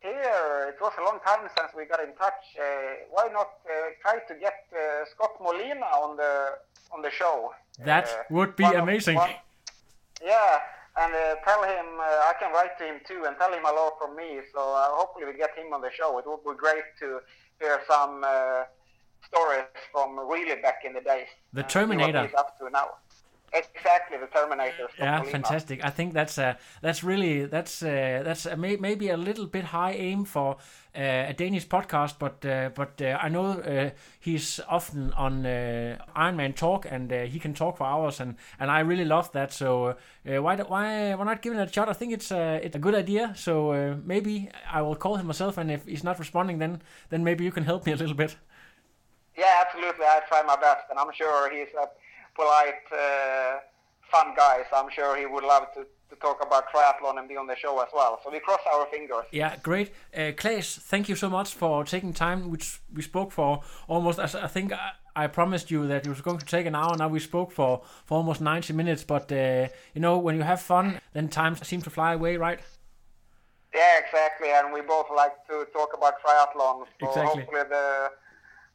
hear. 0.00 0.72
It 0.72 0.80
was 0.80 0.92
a 0.98 1.04
long 1.04 1.20
time 1.20 1.46
since 1.56 1.72
we 1.76 1.84
got 1.84 2.00
in 2.00 2.14
touch. 2.16 2.56
Uh, 2.58 2.64
why 3.10 3.28
not 3.32 3.60
uh, 3.68 3.92
try 4.00 4.18
to 4.26 4.34
get 4.40 4.64
uh, 4.72 5.04
Scott 5.12 5.32
Molina 5.42 5.84
on 5.84 6.16
the 6.16 6.56
on 6.90 7.02
the 7.02 7.10
show? 7.10 7.52
That 7.84 8.08
uh, 8.08 8.22
would 8.30 8.56
be 8.56 8.64
amazing. 8.64 9.16
One, 9.16 9.30
yeah, 10.24 10.60
and 10.96 11.12
tell 11.44 11.62
him 11.64 12.00
I 12.00 12.32
can 12.40 12.50
write 12.52 12.78
to 12.78 12.84
him 12.84 13.00
too, 13.06 13.24
and 13.26 13.36
tell 13.36 13.52
him 13.52 13.60
hello 13.62 13.92
from 14.00 14.16
me. 14.16 14.40
So 14.54 14.60
hopefully 14.96 15.26
we 15.26 15.36
get 15.36 15.54
him 15.54 15.74
on 15.74 15.82
the 15.82 15.90
show. 15.92 16.18
It 16.18 16.24
would 16.26 16.44
be 16.44 16.56
great 16.56 16.88
to 17.00 17.20
hear 17.60 17.80
some 17.86 18.24
stories 19.24 19.64
from 19.92 20.18
really 20.18 20.60
back 20.60 20.84
in 20.84 20.92
the 20.94 21.00
days. 21.00 21.26
The 21.52 21.62
Terminator. 21.62 22.30
up 22.36 22.58
to 22.58 22.70
now. 22.70 22.88
Exactly, 23.52 24.18
the 24.18 24.26
Terminator. 24.26 24.88
Yeah, 24.98 25.22
fantastic. 25.22 25.82
I 25.82 25.88
think 25.90 26.12
that's 26.12 26.36
uh, 26.36 26.54
that's 26.82 27.02
really 27.04 27.46
that's 27.46 27.82
uh, 27.82 28.22
that's 28.24 28.44
uh, 28.44 28.56
may, 28.56 28.76
maybe 28.76 29.08
a 29.08 29.16
little 29.16 29.46
bit 29.46 29.64
high 29.64 29.92
aim 29.92 30.24
for 30.24 30.56
uh, 30.94 31.30
a 31.30 31.32
Danish 31.32 31.66
podcast, 31.66 32.16
but 32.18 32.44
uh, 32.44 32.70
but 32.74 33.00
uh, 33.00 33.16
I 33.22 33.28
know 33.28 33.52
uh, 33.52 33.90
he's 34.20 34.60
often 34.68 35.12
on 35.12 35.46
uh, 35.46 35.96
Iron 36.16 36.36
Man 36.36 36.52
Talk, 36.54 36.86
and 36.90 37.10
uh, 37.12 37.22
he 37.22 37.38
can 37.38 37.54
talk 37.54 37.76
for 37.78 37.84
hours, 37.86 38.20
and, 38.20 38.34
and 38.58 38.70
I 38.70 38.80
really 38.80 39.04
love 39.04 39.30
that. 39.32 39.52
So 39.52 39.96
uh, 40.28 40.42
why 40.42 40.56
don't- 40.56 40.68
why 40.68 41.14
why 41.14 41.24
not 41.24 41.40
give 41.40 41.54
it 41.54 41.68
a 41.68 41.72
shot? 41.72 41.88
I 41.88 41.92
think 41.94 42.12
it's 42.12 42.32
uh, 42.32 42.58
it's 42.62 42.76
a 42.76 42.80
good 42.80 42.96
idea. 42.96 43.32
So 43.36 43.70
uh, 43.72 43.96
maybe 44.04 44.50
I 44.70 44.82
will 44.82 44.96
call 44.96 45.16
him 45.16 45.26
myself, 45.28 45.56
and 45.56 45.70
if 45.70 45.86
he's 45.86 46.04
not 46.04 46.18
responding, 46.18 46.58
then 46.58 46.82
then 47.10 47.22
maybe 47.24 47.44
you 47.44 47.52
can 47.52 47.64
help 47.64 47.86
me 47.86 47.92
a 47.92 47.96
little 47.96 48.16
bit. 48.16 48.36
Yeah, 49.36 49.62
absolutely. 49.66 50.04
I 50.06 50.20
try 50.28 50.42
my 50.42 50.56
best, 50.56 50.84
and 50.90 50.98
I'm 50.98 51.12
sure 51.12 51.50
he's 51.50 51.68
a 51.74 51.86
polite, 52.34 52.86
uh, 52.92 53.58
fun 54.10 54.34
guy. 54.36 54.62
So 54.70 54.76
I'm 54.76 54.90
sure 54.90 55.16
he 55.16 55.26
would 55.26 55.44
love 55.44 55.64
to, 55.74 55.86
to 56.10 56.16
talk 56.20 56.42
about 56.44 56.64
triathlon 56.72 57.18
and 57.18 57.28
be 57.28 57.36
on 57.36 57.46
the 57.46 57.56
show 57.56 57.78
as 57.80 57.88
well. 57.94 58.20
So 58.24 58.30
we 58.30 58.40
cross 58.40 58.60
our 58.72 58.86
fingers. 58.86 59.24
Yeah, 59.32 59.56
great. 59.62 59.92
Uh, 60.16 60.32
Claes, 60.36 60.76
thank 60.76 61.08
you 61.08 61.16
so 61.16 61.28
much 61.28 61.54
for 61.54 61.84
taking 61.84 62.12
time, 62.12 62.50
which 62.50 62.80
we 62.94 63.02
spoke 63.02 63.32
for 63.32 63.62
almost, 63.88 64.18
as 64.18 64.34
I 64.34 64.46
think 64.46 64.72
I, 64.72 64.92
I 65.14 65.26
promised 65.26 65.70
you 65.70 65.86
that 65.86 66.06
it 66.06 66.08
was 66.08 66.20
going 66.20 66.38
to 66.38 66.46
take 66.46 66.66
an 66.66 66.74
hour. 66.74 66.96
Now 66.96 67.08
we 67.08 67.20
spoke 67.20 67.52
for, 67.52 67.82
for 68.04 68.16
almost 68.18 68.40
90 68.40 68.72
minutes. 68.72 69.04
But, 69.04 69.30
uh, 69.32 69.68
you 69.94 70.00
know, 70.00 70.18
when 70.18 70.36
you 70.36 70.42
have 70.42 70.60
fun, 70.60 71.00
then 71.12 71.28
time 71.28 71.56
seems 71.56 71.84
to 71.84 71.90
fly 71.90 72.14
away, 72.14 72.36
right? 72.36 72.60
Yeah, 73.74 73.98
exactly. 73.98 74.48
And 74.50 74.72
we 74.72 74.80
both 74.80 75.06
like 75.14 75.46
to 75.48 75.66
talk 75.72 75.90
about 75.94 76.14
triathlon. 76.24 76.86
So 77.00 77.08
Exactly. 77.08 77.42
hopefully 77.42 77.62
the 77.68 78.10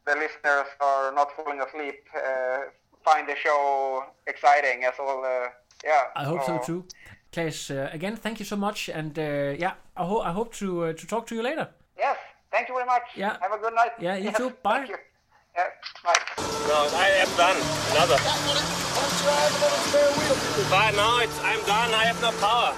the 0.06 0.14
listeners 0.14 0.66
are 0.80 1.12
not 1.12 1.28
falling 1.36 1.60
asleep. 1.60 2.00
Uh, 2.14 2.58
find 3.04 3.28
the 3.28 3.36
show 3.36 4.04
exciting 4.26 4.84
as 4.84 4.94
well. 4.98 5.24
Uh, 5.24 5.48
yeah. 5.84 6.02
I 6.16 6.24
hope 6.24 6.42
so 6.44 6.58
so 6.58 6.64
too. 6.66 6.84
Claes, 7.32 7.70
uh, 7.70 7.88
again, 7.92 8.16
thank 8.16 8.38
you 8.38 8.44
so 8.44 8.56
much. 8.56 8.88
And 8.88 9.18
uh, 9.18 9.54
yeah, 9.58 9.74
I, 9.96 10.04
ho- 10.04 10.20
I 10.20 10.32
hope 10.32 10.52
to 10.54 10.84
uh, 10.84 10.92
to 10.92 11.06
talk 11.06 11.26
to 11.28 11.34
you 11.34 11.42
later. 11.42 11.68
Yes. 11.98 12.16
Thank 12.50 12.68
you 12.68 12.74
very 12.74 12.86
much. 12.86 13.02
Yeah. 13.16 13.36
Have 13.40 13.52
a 13.52 13.58
good 13.58 13.74
night. 13.74 13.92
Yeah, 13.98 14.16
you 14.16 14.24
Yes, 14.24 14.36
too. 14.36 14.50
Bye. 14.62 14.78
Thank 14.78 14.90
you. 14.90 14.96
Yeah. 15.56 15.68
Bye. 16.04 16.14
No, 16.68 16.88
I 16.94 17.08
am 17.24 17.28
done. 17.36 17.56
Another. 17.92 18.18
But 20.68 20.94
now 20.94 21.18
it's, 21.20 21.38
I'm 21.42 21.60
done. 21.66 21.94
I 21.94 22.04
have 22.04 22.20
no 22.20 22.30
power. 22.40 22.74